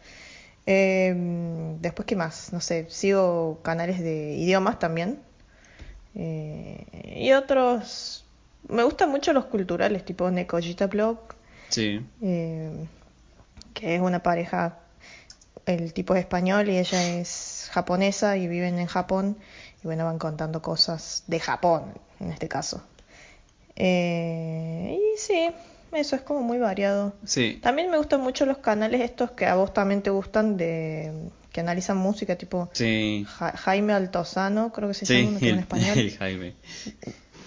Eh, 0.67 1.15
después, 1.81 2.07
¿qué 2.07 2.17
más? 2.17 2.53
No 2.53 2.61
sé, 2.61 2.87
sigo 2.89 3.61
canales 3.63 4.01
de 4.01 4.35
idiomas 4.37 4.79
también. 4.79 5.19
Eh, 6.15 7.17
y 7.17 7.33
otros. 7.33 8.25
Me 8.69 8.83
gustan 8.83 9.11
mucho 9.11 9.33
los 9.33 9.45
culturales, 9.47 10.05
tipo 10.05 10.31
Nekojita 10.31 10.87
Blog, 10.87 11.19
Sí. 11.69 12.01
eh, 12.23 12.87
que 13.75 13.97
es 13.97 14.01
una 14.01 14.23
pareja. 14.23 14.79
El 15.67 15.93
tipo 15.93 16.15
es 16.15 16.21
español 16.21 16.69
y 16.69 16.79
ella 16.79 17.19
es 17.19 17.69
japonesa 17.73 18.37
y 18.37 18.49
viven 18.49 18.79
en 18.79 18.87
Japón. 18.87 19.37
Y 19.83 19.87
bueno, 19.87 20.05
van 20.07 20.19
contando 20.19 20.63
cosas 20.63 21.25
de 21.27 21.41
Japón, 21.41 21.93
en 22.21 22.33
este 22.33 22.49
caso. 22.49 22.83
Eh, 23.77 24.99
y 24.99 25.19
sí, 25.19 25.49
eso 25.93 26.17
es 26.17 26.23
como 26.23 26.43
muy 26.43 26.59
variado. 26.59 27.15
Sí. 27.25 27.59
También 27.63 27.91
me 27.91 27.99
gustan 27.99 28.21
mucho 28.21 28.47
los 28.47 28.59
canales 28.59 29.01
estos 29.01 29.33
que 29.33 29.47
a 29.47 29.55
vos 29.57 29.73
también 29.73 30.03
te 30.03 30.11
gustan 30.11 30.57
de 30.57 31.13
que 31.53 31.61
analizan 31.61 31.97
música, 31.97 32.37
tipo 32.37 32.69
Sí. 32.73 33.25
Ja- 33.29 33.57
Jaime 33.57 33.93
Altozano, 33.93 34.73
creo 34.73 34.89
que 34.89 34.95
se 34.95 35.07
Sí, 35.07 35.25
llama, 35.25 35.39
en 35.41 35.59
español. 35.61 35.99
el 35.99 36.11
Jaime. 36.19 36.55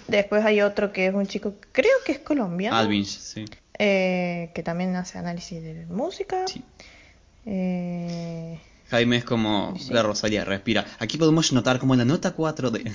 Después 0.07 0.45
hay 0.45 0.61
otro 0.61 0.93
que 0.93 1.07
es 1.07 1.13
un 1.13 1.27
chico, 1.27 1.55
creo 1.73 1.91
que 2.05 2.13
es 2.13 2.19
colombiano, 2.19 2.77
Alvinch, 2.77 3.07
sí. 3.19 3.43
eh, 3.77 4.51
que 4.55 4.63
también 4.63 4.95
hace 4.95 5.17
análisis 5.17 5.61
de 5.61 5.85
música. 5.87 6.45
Sí. 6.47 6.63
Eh, 7.45 8.59
Jaime 8.89 9.17
es 9.17 9.25
como 9.25 9.73
la 9.89 10.03
Rosalía, 10.03 10.45
respira. 10.45 10.85
Aquí 10.99 11.17
podemos 11.17 11.51
notar 11.51 11.77
como 11.79 11.93
la 11.95 12.05
nota 12.05 12.31
4 12.31 12.71
de... 12.71 12.89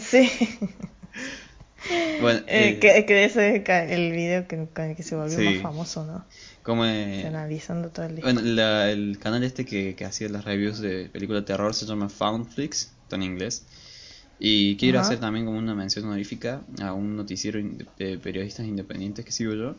sí, 0.00 0.30
Bueno, 2.20 2.40
Eh, 2.48 2.68
eh, 2.70 2.78
que, 2.78 3.06
que 3.06 3.24
ese 3.24 3.56
es 3.56 3.90
el 3.90 4.12
video 4.12 4.46
que, 4.46 4.66
con 4.74 4.84
el 4.84 4.96
que 4.96 5.02
se 5.02 5.16
volvió 5.16 5.36
Sí. 5.38 5.44
más 5.44 5.62
famoso, 5.62 6.04
¿no? 6.04 6.24
como 6.62 6.84
eh, 6.86 7.24
Analizando 7.26 7.90
todo 7.90 8.06
el 8.06 8.16
bueno, 8.20 8.40
la- 8.42 8.90
el 8.90 9.18
canal 9.18 9.42
este 9.42 9.64
que, 9.64 9.94
que 9.96 10.04
hacía 10.04 10.28
las 10.28 10.44
reviews 10.44 10.78
de 10.80 11.06
películas 11.08 11.42
de 11.42 11.46
terror 11.46 11.74
se 11.74 11.86
llama 11.86 12.08
Foundflix, 12.08 12.92
está 13.02 13.16
en 13.16 13.24
inglés. 13.24 13.66
Y 14.38 14.76
quiero 14.76 14.98
Ajá. 14.98 15.08
hacer 15.08 15.20
también 15.20 15.44
como 15.46 15.58
una 15.58 15.74
mención 15.74 16.04
honorífica 16.04 16.62
a 16.80 16.92
un 16.92 17.16
noticiero 17.16 17.60
de 17.98 18.18
periodistas 18.18 18.66
independientes 18.66 19.24
que 19.24 19.32
sigo 19.32 19.54
yo, 19.54 19.76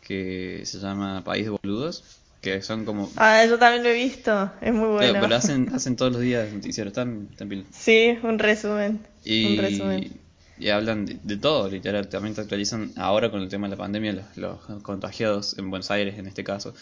que 0.00 0.62
se 0.64 0.78
llama 0.78 1.22
País 1.24 1.44
de 1.44 1.50
Boludos, 1.50 2.04
que 2.40 2.62
son 2.62 2.84
como... 2.84 3.10
Ah, 3.16 3.44
yo 3.44 3.58
también 3.58 3.82
lo 3.84 3.90
he 3.90 3.94
visto, 3.94 4.50
es 4.60 4.72
muy 4.72 4.98
Pero, 4.98 5.12
bueno. 5.12 5.20
pero 5.20 5.36
hacen, 5.36 5.68
hacen 5.74 5.96
todos 5.96 6.12
los 6.12 6.20
días 6.22 6.52
noticiero, 6.52 6.88
están, 6.88 7.28
están. 7.30 7.64
Sí, 7.72 8.18
un 8.22 8.38
resumen. 8.38 9.00
Y, 9.24 9.44
Un 9.46 9.58
resumen. 9.58 10.20
Y 10.60 10.68
hablan 10.70 11.06
de, 11.06 11.18
de 11.22 11.36
todo, 11.36 11.68
literal. 11.68 12.08
También 12.08 12.34
te 12.34 12.40
actualizan 12.42 12.92
ahora 12.96 13.30
con 13.30 13.40
el 13.42 13.48
tema 13.48 13.66
de 13.66 13.72
la 13.72 13.76
pandemia, 13.76 14.12
los, 14.12 14.36
los 14.36 14.82
contagiados 14.82 15.56
en 15.58 15.70
Buenos 15.70 15.90
Aires 15.90 16.18
en 16.18 16.26
este 16.26 16.44
caso. 16.44 16.74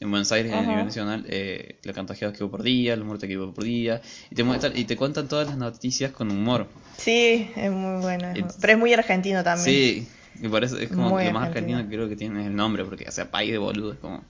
En 0.00 0.10
Buenos 0.10 0.32
Aires, 0.32 0.50
a 0.52 0.60
Ajá. 0.60 0.66
nivel 0.70 0.86
nacional, 0.86 1.26
eh, 1.28 1.76
los 1.84 1.94
contagiados 1.94 2.34
que 2.36 2.42
hubo 2.42 2.50
por 2.52 2.62
día, 2.62 2.96
los 2.96 3.04
muertos 3.06 3.28
que 3.28 3.36
hubo 3.36 3.52
por 3.52 3.64
día. 3.64 4.00
Y 4.30 4.34
te, 4.34 4.42
muestran, 4.44 4.72
y 4.74 4.84
te 4.84 4.96
cuentan 4.96 5.28
todas 5.28 5.46
las 5.46 5.58
noticias 5.58 6.10
con 6.12 6.30
humor. 6.30 6.68
Sí, 6.96 7.50
es 7.54 7.70
muy 7.70 8.00
bueno. 8.00 8.30
es 8.34 8.56
Pero 8.60 8.72
es 8.72 8.78
muy 8.78 8.94
argentino 8.94 9.44
también. 9.44 9.64
Sí, 9.64 10.08
y 10.40 10.48
por 10.48 10.64
eso 10.64 10.78
es 10.78 10.88
como 10.88 11.10
Muy 11.10 11.24
lo 11.26 11.32
más 11.32 11.48
argentino. 11.48 11.76
argentino 11.76 11.90
que 11.90 11.96
creo 11.96 12.08
que 12.08 12.16
tiene 12.16 12.40
es 12.40 12.46
el 12.46 12.56
nombre, 12.56 12.82
porque 12.86 13.04
o 13.06 13.12
sea, 13.12 13.30
país 13.30 13.52
de 13.52 13.58
boludo 13.58 13.92
es 13.92 13.98
como. 13.98 14.24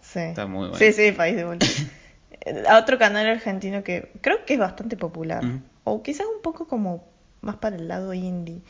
Sí. 0.00 0.20
Está 0.20 0.46
muy 0.46 0.68
bueno. 0.68 0.76
Sí, 0.76 0.92
sí, 0.92 1.10
País 1.12 1.34
de 1.36 1.44
Boludo. 1.44 1.66
A 2.68 2.78
otro 2.78 2.98
canal 2.98 3.26
argentino 3.26 3.82
que 3.82 4.10
creo 4.20 4.44
que 4.44 4.54
es 4.54 4.60
bastante 4.60 4.96
popular. 4.96 5.42
O 5.84 6.02
quizás 6.02 6.26
un 6.32 6.42
poco 6.42 6.66
como 6.68 7.04
más 7.42 7.56
para 7.56 7.76
el 7.76 7.86
lado 7.88 8.14
indie. 8.14 8.62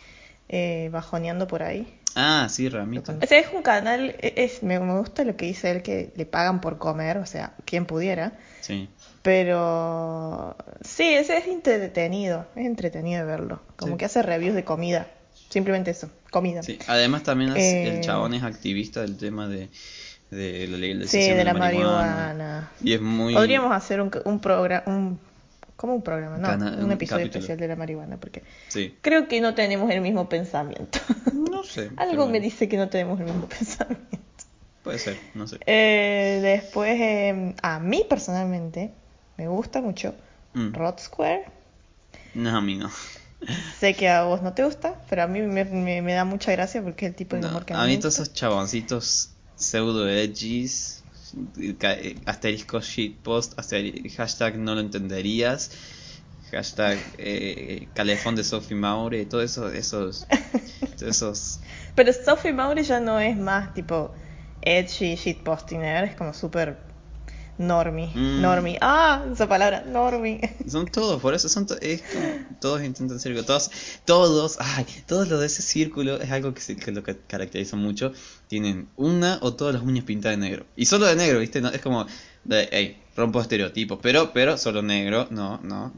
eh, 0.55 0.91
bajoneando 0.93 1.47
por 1.47 1.63
ahí. 1.63 1.87
Ah, 2.15 2.47
sí, 2.51 2.69
Ramito. 2.69 3.15
O 3.23 3.27
sea, 3.27 3.39
es 3.39 3.47
un 3.55 3.63
canal, 3.63 4.15
e- 4.21 4.35
es, 4.37 4.63
me, 4.63 4.79
me 4.81 4.99
gusta 4.99 5.25
lo 5.25 5.35
que 5.35 5.47
dice 5.47 5.71
él, 5.71 5.81
que 5.83 6.13
le 6.15 6.27
pagan 6.27 6.61
por 6.61 6.77
comer, 6.77 7.17
o 7.17 7.25
sea, 7.25 7.55
quien 7.65 7.87
pudiera. 7.87 8.33
Sí. 8.61 8.91
Pero 9.23 10.57
sí, 10.83 11.05
ese 11.15 11.39
es 11.39 11.47
entretenido, 11.47 12.47
es 12.55 12.67
entretenido 12.67 13.25
verlo. 13.27 13.61
Como 13.77 13.93
Sí. 13.93 13.99
que 13.99 14.05
hace 14.05 14.21
reviews 14.23 14.55
de 14.55 14.65
comida. 14.65 15.07
Simplemente 15.49 15.91
eso, 15.93 16.11
comida. 16.31 16.63
Sí, 16.63 16.79
además 16.87 17.23
también 17.23 17.53
es- 17.57 17.63
Eh, 17.63 17.89
el 17.97 18.01
chabón 18.03 18.35
es 18.35 18.43
activista 18.43 19.01
del 19.01 19.17
tema 19.17 19.49
de, 19.49 19.69
de 20.31 20.67
la 20.69 20.77
Sí, 20.77 20.81
legalización 20.83 21.37
de 21.39 21.45
la 21.45 21.55
marihuana. 21.55 22.07
marihuana. 22.17 22.71
Y 22.83 22.93
es 22.93 23.01
muy... 23.01 23.35
Podríamos 23.35 23.73
hacer 23.73 24.01
un, 24.01 24.11
un 24.25 24.39
programa, 24.41 24.83
un, 24.87 25.19
¿cómo 25.83 25.95
un 25.97 26.03
programa? 26.03 26.39
No, 26.39 26.47
Cana- 26.49 26.77
un 26.79 26.85
un 26.85 26.93
episodio 26.93 27.25
capítulo. 27.25 27.41
especial 27.41 27.59
de 27.59 27.69
la 27.69 27.77
marihuana, 27.77 28.17
porque 28.19 28.43
Sí. 28.69 28.97
creo 29.03 29.27
que 29.29 29.41
no 29.41 29.55
tenemos 29.55 29.91
el 29.91 30.01
mismo 30.01 30.29
pensamiento. 30.29 30.99
No 31.35 31.65
sé. 31.65 31.91
Algo 31.97 32.25
me 32.27 32.31
bueno, 32.39 32.45
dice 32.45 32.69
que 32.69 32.77
no 32.77 32.89
tenemos 32.89 33.19
el 33.21 33.27
mismo 33.27 33.47
pensamiento. 33.59 34.19
Puede 34.85 34.99
ser, 34.99 35.19
no 35.35 35.47
sé. 35.47 35.59
Eh, 35.67 36.39
después, 36.43 36.99
eh, 37.01 37.55
a 37.63 37.79
mí 37.81 38.05
personalmente, 38.09 38.93
me 39.37 39.49
gusta 39.49 39.81
mucho 39.83 40.15
Mm. 40.55 40.73
Rod 40.75 40.99
Square. 40.99 41.45
No, 42.35 42.57
a 42.57 42.61
mí 42.61 42.77
no. 42.77 42.91
Sé 43.81 43.95
que 43.95 44.09
a 44.09 44.23
vos 44.25 44.41
no 44.43 44.53
te 44.53 44.65
gusta, 44.65 44.95
pero 45.11 45.23
a 45.25 45.27
mí 45.27 45.41
me, 45.43 45.65
me- 45.65 46.01
me 46.03 46.13
da 46.13 46.25
mucha 46.25 46.53
gracia 46.53 46.81
porque 46.83 47.07
es 47.07 47.11
el 47.11 47.17
tipo 47.17 47.35
de 47.37 47.43
No, 47.43 47.49
humor 47.49 47.65
que 47.65 47.75
a 47.75 47.79
mí 47.85 47.95
gusta. 47.97 48.01
todos 48.03 48.15
esos 48.15 48.33
chaboncitos 48.35 49.33
pseudo 49.57 50.09
eh, 50.09 50.33
asterisco 52.27 52.81
shitpost, 52.81 53.59
asteri- 53.59 54.09
hashtag 54.17 54.57
no 54.57 54.75
lo 54.75 54.81
entenderías, 54.81 55.71
hashtag 56.51 56.99
eh, 57.19 57.89
calefón 57.95 58.37
de 58.37 58.45
Sophie 58.45 58.77
Maure, 58.77 59.25
todo 59.27 59.43
eso, 59.43 59.71
esos, 59.73 60.27
todos 60.99 61.03
esos, 61.03 61.61
Pero 61.95 62.13
Sophie 62.13 62.53
Maure 62.53 62.83
ya 62.83 63.01
no 63.01 63.19
es 63.21 63.37
más 63.37 63.75
tipo 63.75 64.13
edgy 64.61 65.17
shitposting, 65.17 65.83
¿eh? 65.83 66.05
es 66.05 66.17
como 66.17 66.33
súper 66.35 66.92
normie. 67.59 68.09
Mm. 68.15 68.41
Normie. 68.41 68.79
Ah, 68.81 69.25
esa 69.33 69.49
palabra, 69.49 69.85
normie. 69.87 70.41
son 70.69 70.87
todos, 70.87 71.21
por 71.21 71.35
eso 71.35 71.49
son 71.49 71.67
to- 71.67 71.79
es 71.81 72.03
como, 72.03 72.25
todos 72.61 72.83
intentan 72.83 73.21
ser, 73.21 73.41
todos, 73.45 73.71
todos, 74.05 74.57
ay, 74.61 74.87
todos 75.07 75.29
los 75.29 75.41
de 75.41 75.47
ese 75.47 75.63
círculo 75.63 76.21
es 76.21 76.31
algo 76.31 76.55
que, 76.55 76.61
se- 76.61 76.77
que 76.77 76.91
lo 76.93 77.03
que 77.03 77.19
caracteriza 77.19 77.77
mucho, 77.77 78.13
tienen 78.49 78.89
una 78.97 79.39
o 79.43 79.55
todas 79.55 79.75
las 79.75 79.83
uñas 79.83 80.05
pintadas 80.05 80.39
de 80.39 80.45
negro, 80.45 80.67
y 80.77 80.87
solo 80.87 81.07
de 81.07 81.17
negro, 81.17 81.39
viste, 81.41 81.61
no, 81.61 81.69
es 81.69 81.81
como, 81.81 82.07
de, 82.45 82.69
hey, 82.73 83.03
rompo 83.17 83.41
estereotipos, 83.41 83.99
pero, 84.03 84.33
pero 84.33 84.57
solo 84.57 84.83
negro, 84.83 85.29
no, 85.31 85.59
no, 85.63 85.93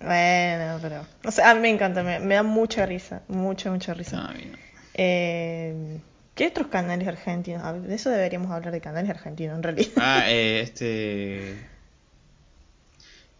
Bueno, 0.00 0.78
pero. 0.80 1.06
O 1.24 1.30
sea, 1.30 1.50
a 1.50 1.54
mí 1.54 1.60
me 1.60 1.70
encanta, 1.70 2.02
me, 2.02 2.18
me 2.18 2.34
da 2.34 2.42
mucha 2.42 2.86
risa. 2.86 3.22
Mucha, 3.28 3.70
mucha 3.70 3.94
risa. 3.94 4.16
no, 4.16 4.22
a 4.28 4.32
mí 4.32 4.44
no. 4.50 4.58
Eh, 4.94 6.00
¿Qué 6.34 6.46
otros 6.46 6.68
canales 6.68 7.06
argentinos? 7.08 7.82
De 7.86 7.94
eso 7.94 8.10
deberíamos 8.10 8.50
hablar 8.50 8.72
de 8.72 8.80
canales 8.80 9.10
argentinos, 9.10 9.56
en 9.56 9.62
realidad. 9.62 9.90
Ah, 9.96 10.24
eh, 10.28 10.60
este. 10.62 11.56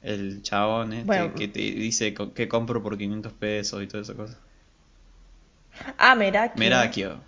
El 0.02 0.42
chabón 0.42 0.92
este 0.92 1.06
Bueno. 1.06 1.34
que 1.34 1.48
te 1.48 1.60
dice 1.60 2.12
que 2.12 2.46
compro 2.46 2.82
por 2.82 2.98
500 2.98 3.32
pesos 3.32 3.82
y 3.82 3.86
toda 3.86 4.02
esa 4.02 4.12
cosa. 4.14 4.38
Ah, 5.98 6.14
Merakio. 6.14 6.58
Merakio. 6.60 7.20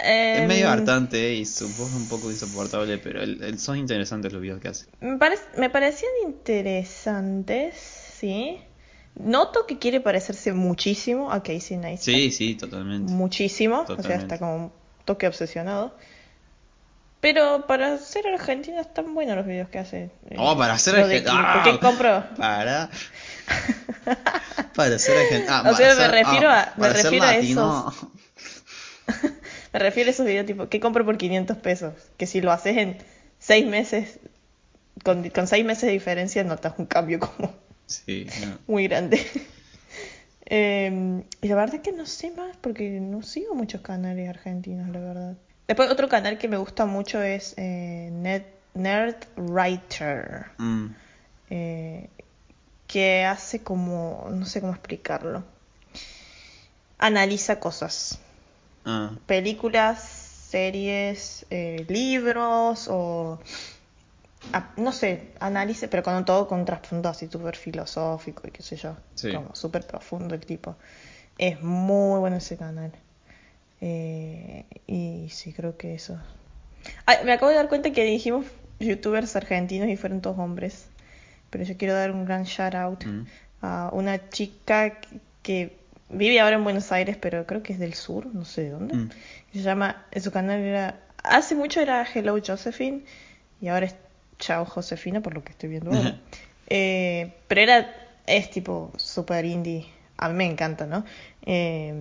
Eh, 0.00 0.36
Es 0.38 0.42
medio 0.48 0.68
hartante 0.68 1.34
y 1.34 1.46
su 1.46 1.66
voz 1.74 1.88
es 1.90 1.96
un 1.96 2.08
poco 2.08 2.30
insoportable, 2.30 2.98
pero 2.98 3.22
el, 3.22 3.42
el- 3.42 3.58
son 3.58 3.78
interesantes 3.78 4.32
los 4.32 4.42
videos 4.42 4.60
que 4.60 4.68
hace. 4.68 4.86
Me, 5.00 5.18
parec- 5.18 5.56
me 5.56 5.70
parecían 5.70 6.12
interesantes, 6.24 7.76
sí. 7.76 8.60
Noto 9.16 9.66
que 9.66 9.78
quiere 9.78 10.00
parecerse 10.00 10.52
muchísimo 10.52 11.30
a 11.30 11.42
Casey 11.42 11.76
Neistat. 11.76 12.04
Sí, 12.14 12.30
sí, 12.32 12.54
totalmente. 12.56 13.12
Muchísimo. 13.12 13.84
O 13.88 14.02
sea, 14.02 14.16
está 14.16 14.38
como 14.38 14.56
un 14.56 14.72
toque 15.04 15.26
obsesionado. 15.28 15.94
Pero 17.20 17.66
para 17.66 17.96
ser 17.98 18.26
argentino 18.26 18.80
están 18.80 19.14
buenos 19.14 19.36
los 19.36 19.46
videos 19.46 19.68
que 19.70 19.78
hace. 19.78 20.10
Eh, 20.28 20.36
Oh, 20.36 20.58
para 20.58 20.76
ser 20.78 20.96
argentino. 20.96 21.40
¿Por 21.54 21.62
qué 21.62 21.78
compro? 21.78 22.24
Para. 22.36 22.90
para 24.74 24.98
ser 24.98 25.16
argentino. 25.16 25.62
O 25.70 25.74
sea, 25.76 25.94
me 25.94 26.08
refiero 26.08 26.50
a- 26.50 26.72
me 26.76 26.80
para 26.82 26.94
ser 26.94 27.04
refiero 27.04 27.24
a 27.24 27.32
latino. 27.32 27.94
Me 29.72 29.80
refiero 29.80 30.08
a 30.08 30.12
esos 30.12 30.24
videos 30.24 30.46
tipo, 30.46 30.68
¿qué 30.68 30.78
compro 30.78 31.04
por 31.04 31.18
500 31.18 31.56
pesos? 31.58 31.94
Que 32.16 32.26
si 32.26 32.40
lo 32.40 32.52
haces 32.52 32.76
en 32.76 32.96
6 33.40 33.66
meses, 33.66 34.20
con, 35.02 35.28
con 35.30 35.48
6 35.48 35.64
meses 35.64 35.82
de 35.82 35.90
diferencia, 35.90 36.44
notas 36.44 36.74
un 36.78 36.86
cambio 36.86 37.18
como 37.18 37.52
Sí, 37.86 38.26
no. 38.40 38.58
muy 38.66 38.88
grande. 38.88 39.18
Eh, 40.46 41.24
y 41.40 41.48
la 41.48 41.54
verdad 41.54 41.80
que 41.80 41.90
no 41.92 42.04
sé 42.04 42.30
más 42.32 42.54
porque 42.58 43.00
no 43.00 43.22
sigo 43.22 43.54
muchos 43.54 43.80
canales 43.80 44.28
argentinos, 44.28 44.90
la 44.90 45.00
verdad. 45.00 45.36
Después 45.66 45.90
otro 45.90 46.06
canal 46.10 46.36
que 46.36 46.48
me 46.48 46.58
gusta 46.58 46.84
mucho 46.84 47.22
es 47.22 47.54
eh, 47.56 48.10
Net- 48.12 48.52
Nerd 48.74 49.16
Writer, 49.38 50.44
Mm. 50.58 50.88
eh, 51.48 52.10
que 52.86 53.24
hace 53.24 53.62
como, 53.62 54.28
no 54.30 54.44
sé 54.44 54.60
cómo 54.60 54.74
explicarlo. 54.74 55.44
analiza 56.98 57.58
cosas. 57.58 58.18
Ah, 58.84 59.12
Películas, 59.26 60.02
series, 60.50 61.46
eh, 61.50 61.86
libros 61.88 62.86
o... 62.90 63.40
a- 64.52 64.72
no 64.76 64.92
sé, 64.92 65.32
analice, 65.40 65.88
pero 65.88 66.02
con 66.02 66.24
todo 66.24 66.46
con 66.46 66.64
trasfondo 66.64 67.08
así 67.08 67.28
súper 67.30 67.56
filosófico 67.56 68.46
y 68.46 68.50
qué 68.50 68.62
sé 68.62 68.76
yo. 68.76 68.96
Sí. 69.14 69.32
Como 69.32 69.54
súper 69.54 69.86
profundo 69.86 70.34
el 70.34 70.44
tipo. 70.44 70.76
Es 71.38 71.60
muy 71.62 72.20
bueno 72.20 72.36
ese 72.36 72.56
canal. 72.56 72.92
Eh, 73.80 74.64
y 74.86 75.28
sí, 75.30 75.52
creo 75.52 75.76
que 75.76 75.94
eso. 75.94 76.18
Ay, 77.06 77.18
me 77.24 77.32
acabo 77.32 77.50
de 77.50 77.56
dar 77.56 77.68
cuenta 77.68 77.90
que 77.92 78.04
dijimos 78.04 78.46
youtubers 78.78 79.36
argentinos 79.36 79.88
y 79.88 79.96
fueron 79.96 80.20
todos 80.20 80.38
hombres. 80.38 80.86
Pero 81.50 81.64
yo 81.64 81.76
quiero 81.76 81.94
dar 81.94 82.10
un 82.12 82.24
gran 82.24 82.44
shout 82.44 82.74
out 82.74 83.04
mm, 83.04 83.24
a 83.62 83.90
una 83.92 84.28
chica 84.30 85.00
que- 85.00 85.20
que 85.42 85.76
vive 86.08 86.40
ahora 86.40 86.56
en 86.56 86.64
Buenos 86.64 86.90
Aires, 86.92 87.16
pero 87.20 87.46
creo 87.46 87.62
que 87.62 87.72
es 87.74 87.78
del 87.78 87.94
sur, 87.94 88.26
no 88.26 88.44
sé 88.44 88.62
de 88.62 88.70
dónde. 88.70 88.94
Mm. 88.94 89.10
Se 89.52 89.60
llama, 89.62 90.06
en 90.10 90.22
su 90.22 90.30
canal 90.32 90.60
era, 90.60 91.00
hace 91.22 91.54
mucho 91.54 91.80
era 91.80 92.04
Hello 92.12 92.36
Josephine 92.44 93.04
y 93.60 93.68
ahora 93.68 93.86
es 93.86 93.94
Chao 94.38 94.64
Josefina, 94.64 95.20
por 95.20 95.34
lo 95.34 95.42
que 95.44 95.52
estoy 95.52 95.68
viendo 95.70 95.90
ahora. 95.92 96.18
Eh, 96.68 97.34
pero 97.48 97.60
era, 97.60 97.94
es 98.26 98.50
tipo 98.50 98.92
super 98.96 99.44
indie, 99.44 99.86
a 100.16 100.28
mí 100.28 100.34
me 100.34 100.46
encanta, 100.46 100.86
¿no? 100.86 101.04
Eh, 101.46 101.94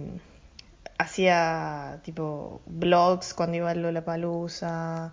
hacía 0.97 1.99
tipo 2.03 2.61
blogs 2.65 3.33
cuando 3.33 3.57
iba 3.57 3.71
a 3.71 3.75
Lollapalooza 3.75 5.11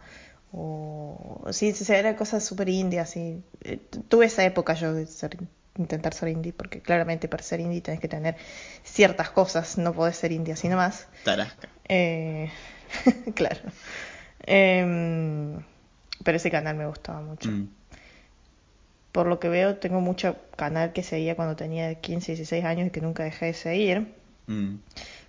o 0.52 1.46
sí, 1.52 1.72
sí, 1.72 1.92
era 1.92 2.16
cosas 2.16 2.44
súper 2.44 2.68
indie 2.68 3.00
así. 3.00 3.42
Eh, 3.62 3.76
tu- 3.90 4.00
tuve 4.02 4.26
esa 4.26 4.44
época 4.44 4.74
yo 4.74 4.92
de 4.94 5.06
ser, 5.06 5.36
intentar 5.76 6.12
ser 6.14 6.28
indie 6.28 6.52
porque 6.52 6.80
claramente 6.80 7.28
para 7.28 7.42
ser 7.42 7.60
indie 7.60 7.80
tenés 7.80 8.00
que 8.00 8.08
tener 8.08 8.36
ciertas 8.82 9.30
cosas, 9.30 9.78
no 9.78 9.92
podés 9.94 10.16
ser 10.16 10.32
indie 10.32 10.54
así 10.54 10.68
nomás. 10.68 11.06
Tarasca. 11.24 11.68
Eh, 11.88 12.50
claro. 13.34 13.60
Em, 14.46 15.62
pero 16.24 16.36
ese 16.36 16.50
canal 16.50 16.76
me 16.76 16.86
gustaba 16.86 17.20
mucho. 17.22 17.50
Mm, 17.50 17.68
Por 19.12 19.26
lo 19.26 19.40
que 19.40 19.48
veo, 19.48 19.76
tengo 19.76 20.00
mucho 20.00 20.36
canal 20.56 20.92
que 20.92 21.02
seguía 21.02 21.34
cuando 21.34 21.56
tenía 21.56 21.94
15, 21.96 22.32
16 22.32 22.64
años 22.64 22.88
y 22.88 22.90
que 22.90 23.00
nunca 23.00 23.24
dejé 23.24 23.46
de 23.46 23.54
seguir. 23.54 24.14
mm. 24.46 24.74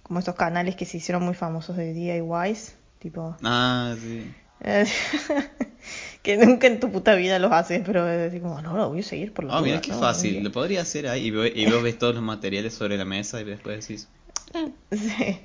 Como 0.04 0.20
estos 0.20 0.36
canales 0.36 0.76
que 0.76 0.86
se 0.86 0.98
hicieron 0.98 1.24
muy 1.24 1.34
famosos 1.34 1.78
de 1.78 1.94
DIYs, 1.94 2.76
tipo... 3.00 3.36
Ah, 3.44 3.96
sí. 4.00 4.30
que 6.22 6.38
nunca 6.38 6.68
en 6.68 6.80
tu 6.80 6.92
puta 6.92 7.16
vida 7.16 7.40
los 7.40 7.52
haces, 7.52 7.82
pero 7.86 8.08
es 8.08 8.32
como, 8.42 8.62
no, 8.62 8.78
lo 8.78 8.90
voy 8.90 9.00
a 9.00 9.04
seguir 9.04 9.34
por 9.34 9.46
la 9.46 9.58
Ah, 9.58 9.62
mira 9.62 9.82
qué 9.82 9.90
¿no? 9.92 10.00
fácil. 10.00 10.44
Lo 10.44 10.52
podría 10.52 10.82
hacer 10.82 11.08
ahí 11.08 11.28
y, 11.28 11.32
ve- 11.32 11.54
y 11.56 11.66
vos 11.72 11.82
ves 11.82 11.98
todos 11.98 12.14
los 12.14 12.24
materiales 12.24 12.74
sobre 12.74 12.98
la 12.98 13.06
mesa 13.06 13.42
y 13.42 13.46
después 13.46 13.80
decís. 13.88 14.08
Sí. 14.92 15.40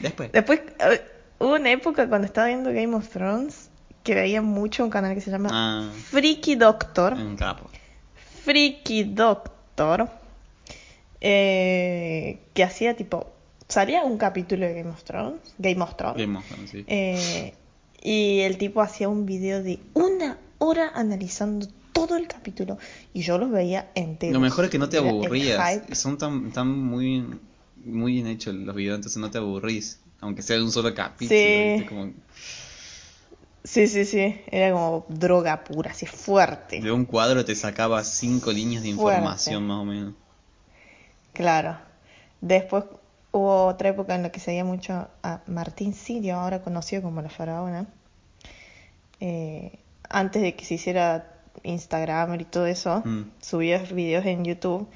Después. 0.00 0.32
Después, 0.32 0.60
ver, 0.78 1.12
hubo 1.38 1.54
una 1.56 1.70
época 1.72 2.08
cuando 2.08 2.26
estaba 2.26 2.46
viendo 2.46 2.70
Game 2.72 2.94
of 2.94 3.08
Thrones 3.10 3.68
que 4.02 4.14
veía 4.14 4.42
mucho 4.42 4.84
un 4.84 4.90
canal 4.90 5.14
que 5.14 5.20
se 5.20 5.30
llama 5.30 5.48
Ah, 5.52 5.90
Freaky 6.10 6.56
Doctor. 6.56 7.14
un 7.14 7.36
capo. 7.36 7.68
Freaky 8.44 9.04
Doctor. 9.04 10.08
eh, 11.20 12.38
que 12.54 12.64
hacía 12.64 12.96
tipo. 12.96 13.30
Salía 13.68 14.02
un 14.04 14.18
capítulo 14.18 14.66
de 14.66 14.74
Game 14.74 14.90
of 14.90 15.02
Thrones. 15.04 15.40
Game 15.58 15.80
of 15.82 15.96
Thrones. 15.96 16.18
Game 16.18 16.38
of 16.38 16.44
Thrones, 16.46 16.70
sí. 16.70 16.84
eh, 16.86 17.54
y 18.02 18.40
el 18.40 18.58
tipo 18.58 18.82
hacía 18.82 19.08
un 19.08 19.24
video 19.24 19.62
de 19.62 19.78
una 19.94 20.36
hora 20.58 20.90
analizando 20.94 21.66
todo 21.92 22.16
el 22.16 22.26
capítulo. 22.26 22.76
Y 23.14 23.22
yo 23.22 23.38
los 23.38 23.50
veía 23.50 23.90
enteros. 23.94 24.34
Lo 24.34 24.40
mejor 24.40 24.64
es 24.64 24.70
que 24.70 24.78
no 24.78 24.88
te 24.88 24.98
Era 24.98 25.08
aburrías. 25.08 25.80
Son 25.92 26.18
tan, 26.18 26.50
tan 26.52 26.68
muy, 26.68 27.24
muy 27.84 28.12
bien 28.14 28.26
hechos 28.26 28.54
los 28.54 28.74
videos, 28.74 28.96
entonces 28.96 29.18
no 29.20 29.30
te 29.30 29.38
aburrís. 29.38 30.00
Aunque 30.20 30.42
sea 30.42 30.56
de 30.56 30.62
un 30.62 30.72
solo 30.72 30.92
capítulo. 30.94 31.38
Sí. 31.38 31.84
Como 31.88 32.12
Sí, 33.64 33.86
sí, 33.86 34.04
sí. 34.04 34.40
Era 34.50 34.72
como 34.72 35.04
droga 35.08 35.62
pura, 35.64 35.92
así 35.92 36.06
fuerte. 36.06 36.80
de 36.80 36.90
un 36.90 37.04
cuadro 37.04 37.44
te 37.44 37.54
sacaba 37.54 38.02
cinco 38.04 38.50
líneas 38.52 38.82
de 38.82 38.92
Fuerte. 38.94 39.18
información 39.18 39.66
más 39.66 39.78
o 39.78 39.84
menos. 39.84 40.14
Claro. 41.32 41.76
Después 42.40 42.84
hubo 43.30 43.66
otra 43.66 43.90
época 43.90 44.14
en 44.14 44.22
la 44.24 44.30
que 44.32 44.40
seguía 44.40 44.64
mucho 44.64 45.08
a 45.22 45.40
Martín 45.46 45.94
Sirio, 45.94 46.36
ahora 46.36 46.60
conocido 46.62 47.02
como 47.02 47.22
la 47.22 47.30
faraona. 47.30 47.86
Eh, 49.20 49.78
antes 50.08 50.42
de 50.42 50.54
que 50.54 50.64
se 50.64 50.74
hiciera 50.74 51.28
Instagram 51.62 52.40
y 52.40 52.44
todo 52.44 52.66
eso, 52.66 53.02
Mm. 53.04 53.30
subía 53.40 53.78
videos 53.78 54.26
en 54.26 54.44
YouTube. 54.44 54.88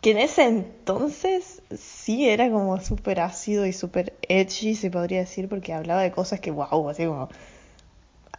Que 0.00 0.12
en 0.12 0.18
ese 0.18 0.44
entonces 0.46 1.62
sí 1.78 2.28
era 2.28 2.50
como 2.50 2.80
súper 2.80 3.20
ácido 3.20 3.66
y 3.66 3.72
súper 3.74 4.14
edgy, 4.28 4.74
se 4.74 4.90
podría 4.90 5.20
decir, 5.20 5.46
porque 5.48 5.74
hablaba 5.74 6.00
de 6.00 6.10
cosas 6.10 6.40
que, 6.40 6.50
wow, 6.50 6.88
así 6.88 7.04
como. 7.06 7.28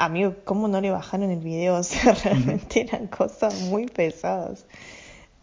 Amigo, 0.05 0.35
¿cómo 0.45 0.67
no 0.67 0.81
le 0.81 0.91
bajaron 0.91 1.29
el 1.31 1.39
video? 1.39 1.75
O 1.79 1.83
sea, 1.83 2.13
realmente 2.13 2.81
eran 2.81 3.07
cosas 3.07 3.53
muy 3.61 3.85
pesadas. 3.85 4.65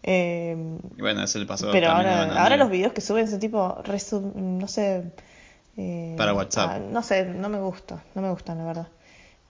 Eh, 0.03 0.57
Y 0.97 1.01
bueno, 1.03 1.23
eso 1.23 1.39
le 1.39 1.47
pasó 1.47 1.71
pero 1.73 1.91
ahora, 1.91 2.43
ahora 2.43 2.57
los 2.57 2.71
videos 2.71 2.93
que 2.93 3.01
suben 3.01 3.29
son 3.29 3.41
tipo, 3.41 3.77
resum- 3.85 4.35
no 4.35 4.67
sé. 4.69 5.05
eh, 5.77 6.15
Para 6.17 6.35
WhatsApp. 6.35 6.71
ah, 6.77 6.79
no 6.79 7.03
sé, 7.03 7.25
no 7.25 7.49
me 7.49 7.59
gusta, 7.61 8.03
no 8.15 8.23
me 8.23 8.31
gustan 8.31 8.59
la 8.59 8.65
verdad. 8.65 8.89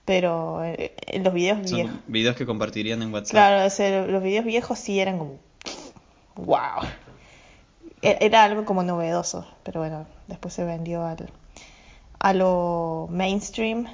Pero 0.05 0.63
eh, 0.63 0.95
eh, 1.07 1.19
los 1.19 1.33
videos 1.33 1.59
Son 1.59 1.75
viejos. 1.77 1.99
videos 2.07 2.35
que 2.35 2.45
compartirían 2.45 3.01
en 3.03 3.13
WhatsApp. 3.13 3.31
Claro, 3.31 3.65
o 3.67 3.69
sea, 3.69 4.05
los 4.07 4.23
videos 4.23 4.45
viejos 4.45 4.79
sí 4.79 4.99
eran 4.99 5.17
como. 5.19 5.39
¡Wow! 6.35 6.81
E- 8.01 8.17
Era 8.21 8.43
algo 8.43 8.65
como 8.65 8.83
novedoso, 8.83 9.45
pero 9.63 9.81
bueno, 9.81 10.05
después 10.27 10.53
se 10.53 10.63
vendió 10.65 11.03
al, 11.05 11.29
a 12.19 12.33
lo 12.33 13.07
mainstream. 13.11 13.87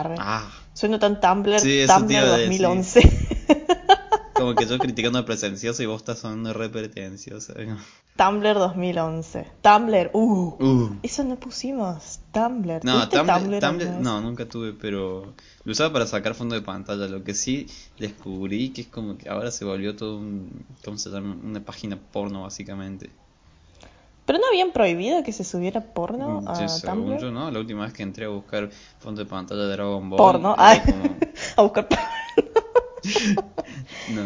Arre. 0.00 0.16
Ah, 0.18 0.50
Sueno 0.74 0.98
tan 0.98 1.20
Tumblr, 1.20 1.60
Sí, 1.60 1.84
Tumblr 1.86 2.12
iba 2.12 2.34
a 2.34 2.38
decir. 2.38 2.62
2011. 2.62 3.28
como 4.42 4.54
que 4.54 4.66
yo 4.66 4.78
criticando 4.78 5.18
a 5.18 5.24
pretencioso 5.24 5.82
y 5.82 5.86
vos 5.86 6.02
estás 6.02 6.18
sonando 6.20 6.52
re 6.52 6.68
pretencioso. 6.68 7.54
Tumblr 8.16 8.54
2011. 8.54 9.46
Tumblr, 9.62 10.10
uh. 10.12 10.56
Uh. 10.58 10.96
Eso 11.02 11.24
no 11.24 11.36
pusimos. 11.36 12.20
Tumblr. 12.32 12.84
No, 12.84 13.08
¿Tuviste 13.08 13.60
Tumblr, 13.60 14.00
no, 14.00 14.20
nunca 14.20 14.46
tuve, 14.46 14.72
pero 14.72 15.34
lo 15.64 15.72
usaba 15.72 15.92
para 15.92 16.06
sacar 16.06 16.34
fondo 16.34 16.54
de 16.54 16.62
pantalla. 16.62 17.06
Lo 17.06 17.22
que 17.22 17.34
sí 17.34 17.66
descubrí 17.98 18.70
que 18.70 18.82
es 18.82 18.88
como 18.88 19.16
que 19.16 19.28
ahora 19.28 19.50
se 19.50 19.64
volvió 19.64 19.96
todo 19.96 20.18
un, 20.18 20.66
¿cómo 20.84 20.98
se 20.98 21.10
llama? 21.10 21.36
Una 21.42 21.60
página 21.60 21.96
porno 21.96 22.42
básicamente. 22.42 23.10
Pero 24.24 24.38
no 24.38 24.46
habían 24.48 24.70
prohibido 24.72 25.22
que 25.24 25.32
se 25.32 25.42
subiera 25.44 25.80
porno 25.80 26.42
Mm, 26.42 26.48
a 26.48 26.54
sí, 26.56 26.80
según 26.80 27.06
Tumblr. 27.06 27.20
yo, 27.20 27.30
¿no? 27.32 27.50
La 27.50 27.58
última 27.58 27.84
vez 27.84 27.92
que 27.92 28.02
entré 28.04 28.24
a 28.26 28.28
buscar 28.28 28.70
fondo 29.00 29.22
de 29.24 29.28
pantalla 29.28 29.62
de 29.62 29.72
Dragon 29.72 30.08
Ball. 30.10 30.16
Porno. 30.18 30.54
Ay. 30.58 30.80
como- 30.80 31.16
a 31.56 31.62
buscar. 31.62 31.88
No, 34.14 34.22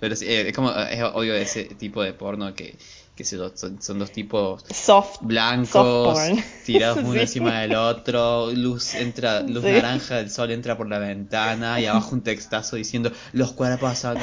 pero 0.00 0.16
sí, 0.16 0.26
eh, 0.26 0.48
es 0.48 0.54
como, 0.56 0.70
es 0.72 1.00
obvio 1.14 1.34
ese 1.34 1.64
tipo 1.66 2.02
de 2.02 2.12
porno 2.12 2.52
que, 2.54 2.76
que 3.14 3.22
son, 3.24 3.52
son 3.80 3.98
dos 3.98 4.10
tipos 4.10 4.64
Soft. 4.74 5.18
blancos 5.20 5.68
Soft 6.18 6.40
tirados 6.66 6.98
uno 6.98 7.12
Sí. 7.12 7.18
encima 7.20 7.60
del 7.60 7.76
otro, 7.76 8.50
luz 8.50 8.94
entra, 8.94 9.40
luz 9.42 9.62
Sí. 9.64 9.70
naranja, 9.70 10.18
el 10.18 10.30
sol 10.30 10.50
entra 10.50 10.76
por 10.76 10.88
la 10.88 10.98
ventana 10.98 11.80
y 11.80 11.86
abajo 11.86 12.10
un 12.16 12.22
textazo 12.22 12.74
diciendo 12.76 13.12
los 13.32 13.52
cuerpos 13.52 13.98
son-". 13.98 14.18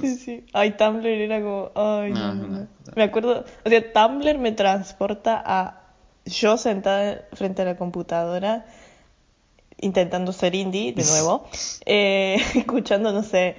Sí, 0.00 0.16
sí. 0.16 0.44
Ay, 0.52 0.72
Tumblr 0.76 1.06
era 1.06 1.40
como. 1.40 1.70
Ay, 1.74 2.12
no, 2.12 2.18
No, 2.18 2.34
no, 2.34 2.42
no, 2.42 2.48
no. 2.48 2.58
no. 2.60 2.68
Me 2.96 3.02
acuerdo. 3.04 3.44
O 3.64 3.68
sea, 3.68 3.92
Tumblr 3.92 4.38
me 4.38 4.52
transporta 4.52 5.42
a 5.44 5.80
yo 6.26 6.56
sentada 6.58 7.24
frente 7.32 7.62
a 7.62 7.64
la 7.64 7.76
computadora 7.76 8.66
intentando 9.80 10.32
ser 10.32 10.54
indie 10.54 10.92
de 10.92 11.04
nuevo, 11.10 11.46
eh, 11.86 12.36
escuchando, 12.54 13.12
no 13.12 13.22
sé, 13.22 13.56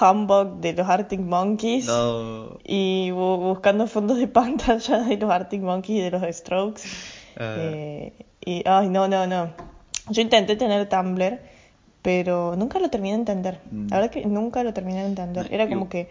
Humbug 0.00 0.60
de 0.60 0.74
los 0.74 0.86
Arctic 0.88 1.20
Monkeys 1.20 1.86
No. 1.86 2.58
y 2.64 3.08
bu- 3.10 3.38
buscando 3.38 3.86
fondos 3.86 4.18
de 4.18 4.28
pantalla 4.28 4.98
de 4.98 5.16
los 5.16 5.30
Arctic 5.30 5.62
Monkeys 5.62 5.98
y 5.98 6.02
de 6.02 6.10
los 6.10 6.22
Strokes. 6.36 6.82
Ah. 7.38 7.56
Eh, 7.58 8.12
y, 8.44 8.62
ay, 8.66 8.88
no, 8.88 9.08
no, 9.08 9.26
no. 9.26 9.50
Yo 10.10 10.20
intenté 10.20 10.56
tener 10.56 10.88
Tumblr, 10.88 11.40
pero 12.02 12.56
nunca 12.56 12.78
lo 12.80 12.90
terminé 12.90 13.14
de 13.14 13.20
entender. 13.20 13.60
Mm. 13.70 13.88
La 13.88 13.96
verdad 14.00 14.10
que 14.10 14.26
nunca 14.26 14.62
lo 14.64 14.74
terminé 14.74 15.00
de 15.02 15.06
entender. 15.08 15.48
Era 15.52 15.68
como 15.68 15.88
que. 15.88 16.08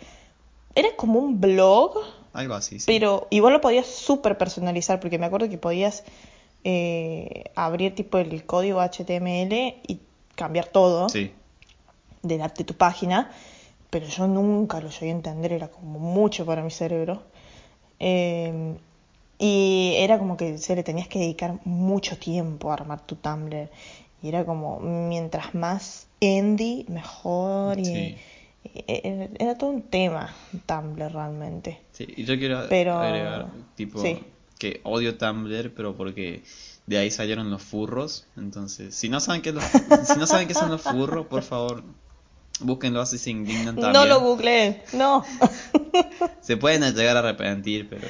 Era 0.73 0.87
como 0.95 1.19
un 1.19 1.41
blog, 1.41 1.97
Algo 2.31 2.53
así, 2.53 2.79
sí. 2.79 2.85
pero 2.87 3.27
igual 3.29 3.51
lo 3.51 3.59
podías 3.61 3.85
súper 3.87 4.37
personalizar, 4.37 5.01
porque 5.01 5.19
me 5.19 5.25
acuerdo 5.25 5.49
que 5.49 5.57
podías 5.57 6.05
eh, 6.63 7.43
abrir 7.55 7.93
tipo 7.93 8.17
el 8.19 8.45
código 8.45 8.79
HTML 8.79 9.53
y 9.85 9.99
cambiar 10.35 10.67
todo 10.67 11.09
Sí. 11.09 11.33
de 12.23 12.39
tu 12.65 12.73
página, 12.75 13.31
pero 13.89 14.05
yo 14.07 14.27
nunca 14.27 14.79
lo 14.79 14.89
llegué 14.89 15.09
a 15.09 15.11
entender, 15.15 15.51
era 15.51 15.67
como 15.67 15.99
mucho 15.99 16.45
para 16.45 16.63
mi 16.63 16.71
cerebro. 16.71 17.23
Eh, 17.99 18.75
y 19.39 19.95
era 19.97 20.19
como 20.19 20.37
que 20.37 20.57
se 20.59 20.75
le 20.75 20.83
tenías 20.83 21.07
que 21.07 21.17
dedicar 21.19 21.55
mucho 21.65 22.15
tiempo 22.17 22.69
a 22.69 22.75
armar 22.75 23.01
tu 23.01 23.15
Tumblr. 23.15 23.69
Y 24.21 24.27
era 24.29 24.45
como, 24.45 24.79
mientras 24.79 25.55
más 25.55 26.07
indie, 26.19 26.85
mejor. 26.87 27.79
Y, 27.79 27.85
Sí. 27.85 28.15
E- 28.63 28.83
e- 28.87 29.29
Era 29.39 29.57
todo 29.57 29.71
un 29.71 29.81
tema 29.81 30.33
Tumblr 30.67 31.11
realmente. 31.11 31.81
Sí, 31.93 32.05
y 32.15 32.23
yo 32.25 32.37
quiero 32.37 32.67
Pero- 32.69 32.99
agregar, 32.99 33.47
tipo, 33.75 33.99
sí. 34.01 34.23
que 34.59 34.81
odio 34.83 35.17
Tumblr, 35.17 35.73
pero 35.73 35.95
porque 35.97 36.43
de 36.85 36.97
ahí 36.99 37.09
salieron 37.09 37.49
los 37.49 37.63
furros. 37.63 38.27
Entonces, 38.37 38.93
si 38.93 39.09
no 39.09 39.19
saben 39.19 39.41
qué, 39.41 39.51
los- 39.51 39.63
si 40.05 40.19
no 40.19 40.27
saben 40.27 40.47
qué 40.47 40.53
son 40.53 40.69
los 40.69 40.81
furros, 40.83 41.25
por 41.25 41.41
favor, 41.41 41.83
búsquenlo 42.59 43.01
así 43.01 43.17
se 43.17 43.31
indignan 43.31 43.75
también. 43.75 43.93
No 43.93 44.05
lo 44.05 44.19
googleé, 44.21 44.83
no. 44.93 45.23
Se 46.41 46.55
pueden 46.57 46.83
llegar 46.93 47.15
a 47.17 47.19
arrepentir, 47.21 47.89
pero 47.89 48.07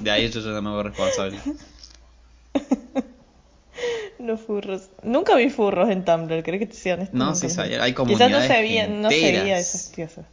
de 0.00 0.10
ahí 0.10 0.30
yo 0.30 0.40
ya 0.40 0.50
no 0.50 0.62
me 0.62 0.68
hago 0.70 0.84
responsable. 0.84 1.38
Los 4.24 4.40
furros. 4.40 4.88
Nunca 5.02 5.34
vi 5.36 5.50
furros 5.50 5.90
en 5.90 6.04
Tumblr, 6.04 6.42
¿crees 6.42 6.60
que 6.60 6.66
te 6.66 6.74
sea 6.74 6.94
honesto? 6.94 7.16
No, 7.16 7.34
sí 7.34 7.50
salieron, 7.50 7.84
hay 7.84 7.92
Quizás 7.92 8.08
no 8.08 8.14
comunidades 8.16 8.46
se 8.46 8.60
veía, 8.60 8.88
no 8.88 9.10
se 9.10 9.32
veía 9.32 9.58
esas 9.58 9.92
cosas. 9.94 10.24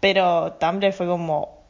Pero 0.00 0.52
Tumblr 0.60 0.92
fue 0.92 1.06
como... 1.06 1.60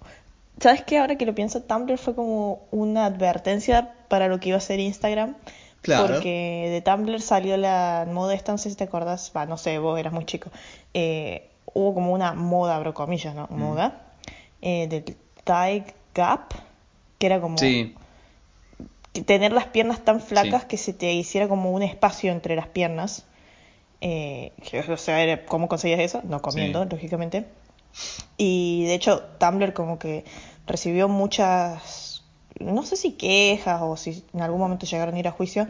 ¿Sabes 0.61 0.83
qué? 0.83 0.99
Ahora 0.99 1.17
que 1.17 1.27
lo 1.27 1.35
pienso, 1.35 1.63
Tumblr 1.63 1.97
fue 1.97 2.15
como 2.15 2.67
una 2.71 3.07
advertencia 3.07 3.95
para 4.09 4.29
lo 4.29 4.41
que 4.41 4.51
iba 4.51 4.59
a 4.59 4.61
ser 4.61 4.81
Instagram. 4.81 5.37
Claro. 5.83 6.15
Porque 6.15 6.69
de 6.71 6.83
Tumblr 6.83 7.21
salió 7.21 7.57
la 7.57 8.07
moda 8.11 8.35
esta, 8.35 8.53
no 8.53 8.59
sé 8.59 8.69
si 8.71 8.77
te 8.77 8.85
acordás, 8.85 9.33
va, 9.35 9.47
no 9.47 9.57
sé, 9.57 9.79
vos 9.79 9.99
eras 9.99 10.13
muy 10.13 10.27
chico. 10.27 10.51
Eh, 10.93 11.49
hubo 11.73 11.95
como 11.95 12.13
una 12.13 12.33
moda, 12.35 12.77
abro 12.77 12.93
comillas, 12.95 13.35
¿no? 13.35 13.47
Moda. 13.51 14.03
eh, 14.61 14.87
del 14.89 15.17
thigh 15.45 15.85
gap, 16.15 16.53
que 17.19 17.27
era 17.27 17.41
como 17.41 17.57
Sí, 17.59 17.95
tener 19.27 19.53
las 19.53 19.67
piernas 19.67 20.05
tan 20.05 20.21
flacas 20.21 20.63
Sí. 20.63 20.69
que 20.69 20.77
se 20.77 20.93
te 20.93 21.13
hiciera 21.13 21.49
como 21.49 21.71
un 21.73 21.83
espacio 21.83 22.31
entre 22.33 22.57
las 22.57 22.69
piernas. 22.69 23.27
Eh, 24.01 24.53
o 24.93 24.97
sea, 24.97 25.45
¿cómo 25.47 25.69
conseguías 25.69 26.01
eso? 26.01 26.23
No 26.25 26.41
comiendo, 26.41 26.83
Sí. 26.85 26.89
lógicamente. 26.91 27.45
Y 28.37 28.85
de 28.87 28.95
hecho, 28.95 29.23
Tumblr 29.39 29.73
como 29.73 29.99
que 29.99 30.25
recibió 30.67 31.09
muchas, 31.09 32.23
no 32.61 32.83
sé 32.85 32.97
si 32.97 33.13
quejas 33.13 33.83
o 33.83 33.97
si 33.97 34.25
en 34.33 34.43
algún 34.43 34.61
momento 34.61 34.87
llegaron 34.87 35.17
a 35.17 35.19
ir 35.19 35.29
a 35.29 35.33
juicio, 35.33 35.67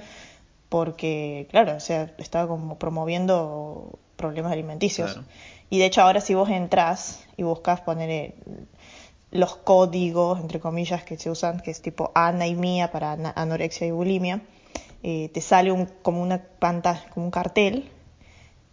porque, 0.69 1.49
claro, 1.51 1.75
o 1.77 1.81
sea, 1.81 2.13
estaba 2.19 2.47
como 2.47 2.79
promoviendo 2.79 3.99
problemas 4.17 4.53
alimenticios. 4.53 5.13
Claro. 5.15 5.27
Y 5.71 5.79
de 5.79 5.87
hecho, 5.87 6.03
ahora 6.03 6.21
si 6.21 6.35
vos 6.35 6.51
entras 6.51 7.25
y 7.37 7.43
buscas 7.43 7.81
poner 7.81 8.11
eh, 8.11 8.35
los 9.31 9.57
códigos, 9.57 10.41
entre 10.41 10.61
comillas, 10.61 11.05
que 11.05 11.17
se 11.17 11.31
usan, 11.31 11.61
que 11.61 11.71
es 11.71 11.81
tipo 11.83 12.11
Ana 12.15 12.47
y 12.47 12.55
Mía 12.55 12.91
para 12.91 13.13
anorexia 13.13 13.87
y 13.87 13.91
bulimia, 13.91 14.43
eh, 15.03 15.31
te 15.33 15.41
sale 15.41 15.73
un, 15.73 15.87
como 16.03 16.23
una 16.23 16.43
pantalla, 16.43 17.05
como 17.15 17.27
un 17.27 17.31
cartel 17.31 17.89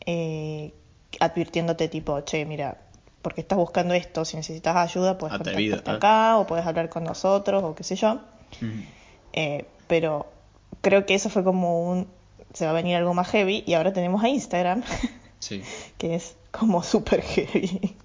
eh, 0.06 0.74
advirtiéndote 1.20 1.88
tipo, 1.88 2.22
che, 2.22 2.46
mira, 2.46 2.78
porque 3.22 3.42
estás 3.42 3.58
buscando 3.58 3.94
esto, 3.94 4.26
si 4.26 4.38
necesitas 4.38 4.76
ayuda, 4.76 5.18
puedes 5.18 5.38
contactarte 5.38 5.92
acá 5.92 6.38
o 6.38 6.48
puedes 6.48 6.66
hablar 6.66 6.90
con 6.90 7.04
nosotros 7.04 7.64
o 7.64 7.76
qué 7.76 7.84
sé 7.84 7.96
yo. 7.96 8.22
Eh, 9.34 9.66
pero 9.88 10.28
creo 10.82 11.06
que 11.06 11.14
eso 11.14 11.30
fue 11.30 11.44
como 11.44 11.90
un, 11.90 12.08
se 12.54 12.66
va 12.66 12.72
a 12.72 12.74
venir 12.74 12.96
algo 12.96 13.14
más 13.14 13.30
heavy 13.30 13.64
y 13.68 13.74
ahora 13.74 13.94
tenemos 13.94 14.24
a 14.24 14.30
Instagram, 14.30 14.84
sí. 15.40 15.62
que 15.98 16.16
es 16.16 16.36
como 16.52 16.84
súper 16.84 17.22
heavy. 17.22 17.96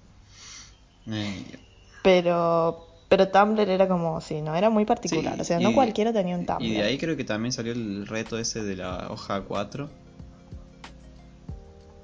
Pero, 2.03 2.87
pero 3.09 3.29
Tumblr 3.29 3.67
era 3.69 3.87
como, 3.87 4.21
sí, 4.21 4.41
no, 4.41 4.55
era 4.55 4.69
muy 4.69 4.85
particular. 4.85 5.35
sí, 5.35 5.41
o 5.41 5.43
sea, 5.45 5.59
no 5.59 5.71
y- 5.71 5.73
cualquiera 5.73 6.13
tenía 6.13 6.37
un 6.37 6.45
Tumblr. 6.45 6.63
Y 6.63 6.73
de 6.73 6.83
ahí 6.83 6.97
creo 6.97 7.17
que 7.17 7.23
también 7.23 7.51
salió 7.51 7.71
el 7.73 8.05
reto 8.05 8.37
ese 8.37 8.61
de 8.63 8.75
la 8.75 9.07
hoja 9.09 9.41
4. 9.41 9.89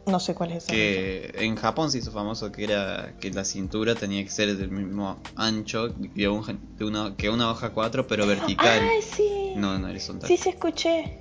No 0.05 0.19
sé 0.19 0.34
cuál 0.34 0.51
es 0.53 0.63
ese. 0.63 0.71
Que 0.73 1.31
en 1.45 1.55
Japón 1.55 1.91
se 1.91 1.99
hizo 1.99 2.11
famoso 2.11 2.51
que 2.51 2.63
era 2.63 3.13
que 3.19 3.30
la 3.31 3.45
cintura 3.45 3.93
tenía 3.93 4.23
que 4.23 4.30
ser 4.31 4.57
del 4.57 4.71
mismo 4.71 5.19
ancho 5.35 5.89
de 5.89 6.27
un- 6.27 6.59
de 6.77 6.85
una, 6.85 7.15
que 7.15 7.30
una 7.30 7.51
hoja 7.51 7.69
4, 7.71 8.07
pero 8.07 8.26
vertical. 8.26 8.81
Ay, 8.81 9.01
sí. 9.03 9.53
No, 9.55 9.77
no 9.77 9.88
horizontal. 9.88 10.27
Sí, 10.27 10.38
sí, 10.38 10.49
escuché. 10.49 11.19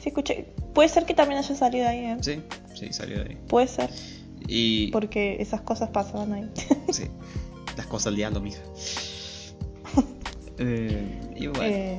Sí, 0.00 0.08
escuché. 0.08 0.46
Puede 0.72 0.88
ser 0.88 1.04
que 1.04 1.12
también 1.14 1.40
haya 1.40 1.54
salido 1.54 1.86
ahí, 1.86 1.98
¿eh? 2.06 2.16
Sí, 2.22 2.40
sí, 2.74 2.92
salió 2.92 3.22
de 3.22 3.30
ahí. 3.30 3.38
Puede 3.48 3.66
ser, 3.68 3.90
Y 4.48 4.90
porque 4.92 5.36
esas 5.40 5.60
cosas 5.60 5.90
pasaban 5.90 6.32
ahí. 6.32 6.50
sí, 6.90 7.04
las 7.76 7.86
cosas 7.86 8.06
del 8.06 8.16
diablo, 8.16 8.40
mija. 8.40 8.60
Eh, 10.58 11.20
y 11.34 11.46
bueno, 11.48 11.62
Eh, 11.64 11.98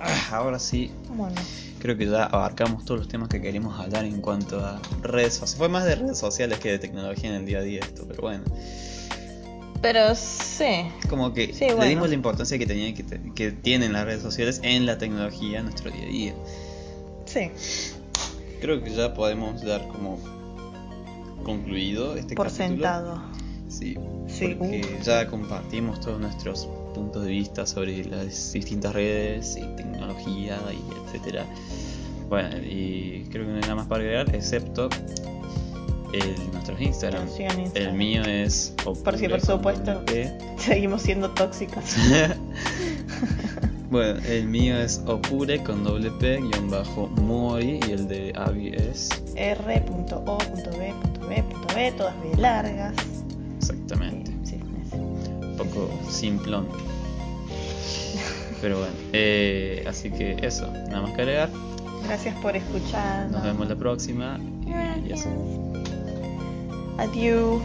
ah, 0.00 0.28
ahora 0.32 0.58
sí, 0.58 0.90
bueno. 1.10 1.34
creo 1.78 1.96
que 1.96 2.06
ya 2.06 2.24
abarcamos 2.24 2.84
todos 2.84 3.00
los 3.00 3.08
temas 3.08 3.28
que 3.28 3.40
queríamos 3.40 3.78
hablar 3.78 4.04
en 4.06 4.20
cuanto 4.22 4.58
a 4.64 4.80
redes 5.02 5.34
sociales. 5.34 5.56
Fue 5.58 5.68
más 5.68 5.84
de 5.84 5.94
redes 5.94 6.18
sociales 6.18 6.58
que 6.58 6.70
de 6.72 6.78
tecnología 6.78 7.30
en 7.30 7.36
el 7.36 7.46
día 7.46 7.58
a 7.58 7.62
día 7.62 7.80
esto, 7.80 8.04
pero 8.08 8.22
bueno. 8.22 8.44
Pero 9.82 10.14
sí. 10.16 10.86
Como 11.08 11.32
que 11.34 11.52
Sí, 11.52 11.66
le 11.78 11.86
dimos 11.88 12.08
la 12.08 12.14
importancia 12.14 12.58
que, 12.58 12.66
tenía, 12.66 12.92
que, 12.94 13.02
te- 13.04 13.20
que 13.34 13.52
tienen 13.52 13.92
las 13.92 14.06
redes 14.06 14.22
sociales 14.22 14.58
en 14.64 14.86
la 14.86 14.96
tecnología 14.98 15.58
en 15.58 15.66
nuestro 15.66 15.90
día 15.90 16.02
a 16.02 16.06
día. 16.08 16.34
Sí. 17.26 17.50
Creo 18.60 18.82
que 18.82 18.90
ya 18.92 19.12
podemos 19.14 19.62
dar 19.62 19.86
como 19.88 20.18
concluido 21.44 22.16
este 22.16 22.34
Por 22.34 22.46
capítulo. 22.46 22.68
sentado. 22.68 23.22
Sí, 23.68 23.96
Sí, 24.36 24.54
porque 24.54 24.82
uh. 24.82 25.02
ya 25.02 25.26
compartimos 25.26 26.00
todos 26.00 26.20
nuestros 26.20 26.68
puntos 26.94 27.24
de 27.24 27.30
vista 27.30 27.66
sobre 27.66 28.04
las 28.04 28.52
distintas 28.52 28.94
redes 28.94 29.56
y 29.56 29.62
tecnología 29.76 30.58
y 30.72 31.06
etcétera. 31.06 31.46
Bueno, 32.28 32.56
y 32.58 33.26
creo 33.30 33.46
que 33.46 33.50
no 33.50 33.56
hay 33.56 33.62
nada 33.62 33.76
más 33.76 33.86
para 33.86 34.02
agregar, 34.02 34.34
excepto 34.34 34.90
el, 36.12 36.34
nuestros 36.52 36.80
Instagram. 36.80 37.28
Sigan 37.28 37.52
en 37.52 37.58
El 37.58 37.64
Instagram. 37.66 37.96
mío 37.96 38.22
es 38.24 38.74
Por 38.84 39.18
si, 39.18 39.28
por 39.28 39.40
supuesto. 39.40 40.04
P. 40.04 40.32
Seguimos 40.58 41.02
siendo 41.02 41.30
tóxicos. 41.30 41.84
bueno, 43.90 44.20
el 44.26 44.48
mío 44.48 44.76
es 44.78 45.00
Opure 45.06 45.62
con 45.62 45.84
doble 45.84 46.10
P 46.12 46.40
guion 46.40 46.70
bajo 46.70 47.08
Mori 47.08 47.80
y 47.86 47.92
el 47.92 48.08
de 48.08 48.32
Avi 48.34 48.72
es 48.74 49.10
R.O.B.B.B, 49.36 49.92
todas 51.92 52.22
bien 52.22 52.42
largas. 52.42 53.25
Un 55.58 55.68
poco 55.68 55.90
simplón. 56.08 56.66
Pero 58.60 58.78
bueno, 58.78 58.94
eh, 59.12 59.84
así 59.86 60.10
que 60.10 60.36
eso, 60.42 60.66
nada 60.88 61.02
más 61.02 61.12
que 61.12 61.22
agregar. 61.22 61.50
Gracias 62.04 62.34
por 62.36 62.56
escuchar. 62.56 63.30
Nos 63.30 63.42
vemos 63.42 63.68
la 63.68 63.76
próxima 63.76 64.38
y 65.06 65.12
eso. 65.12 65.28
Adiós. 66.98 67.62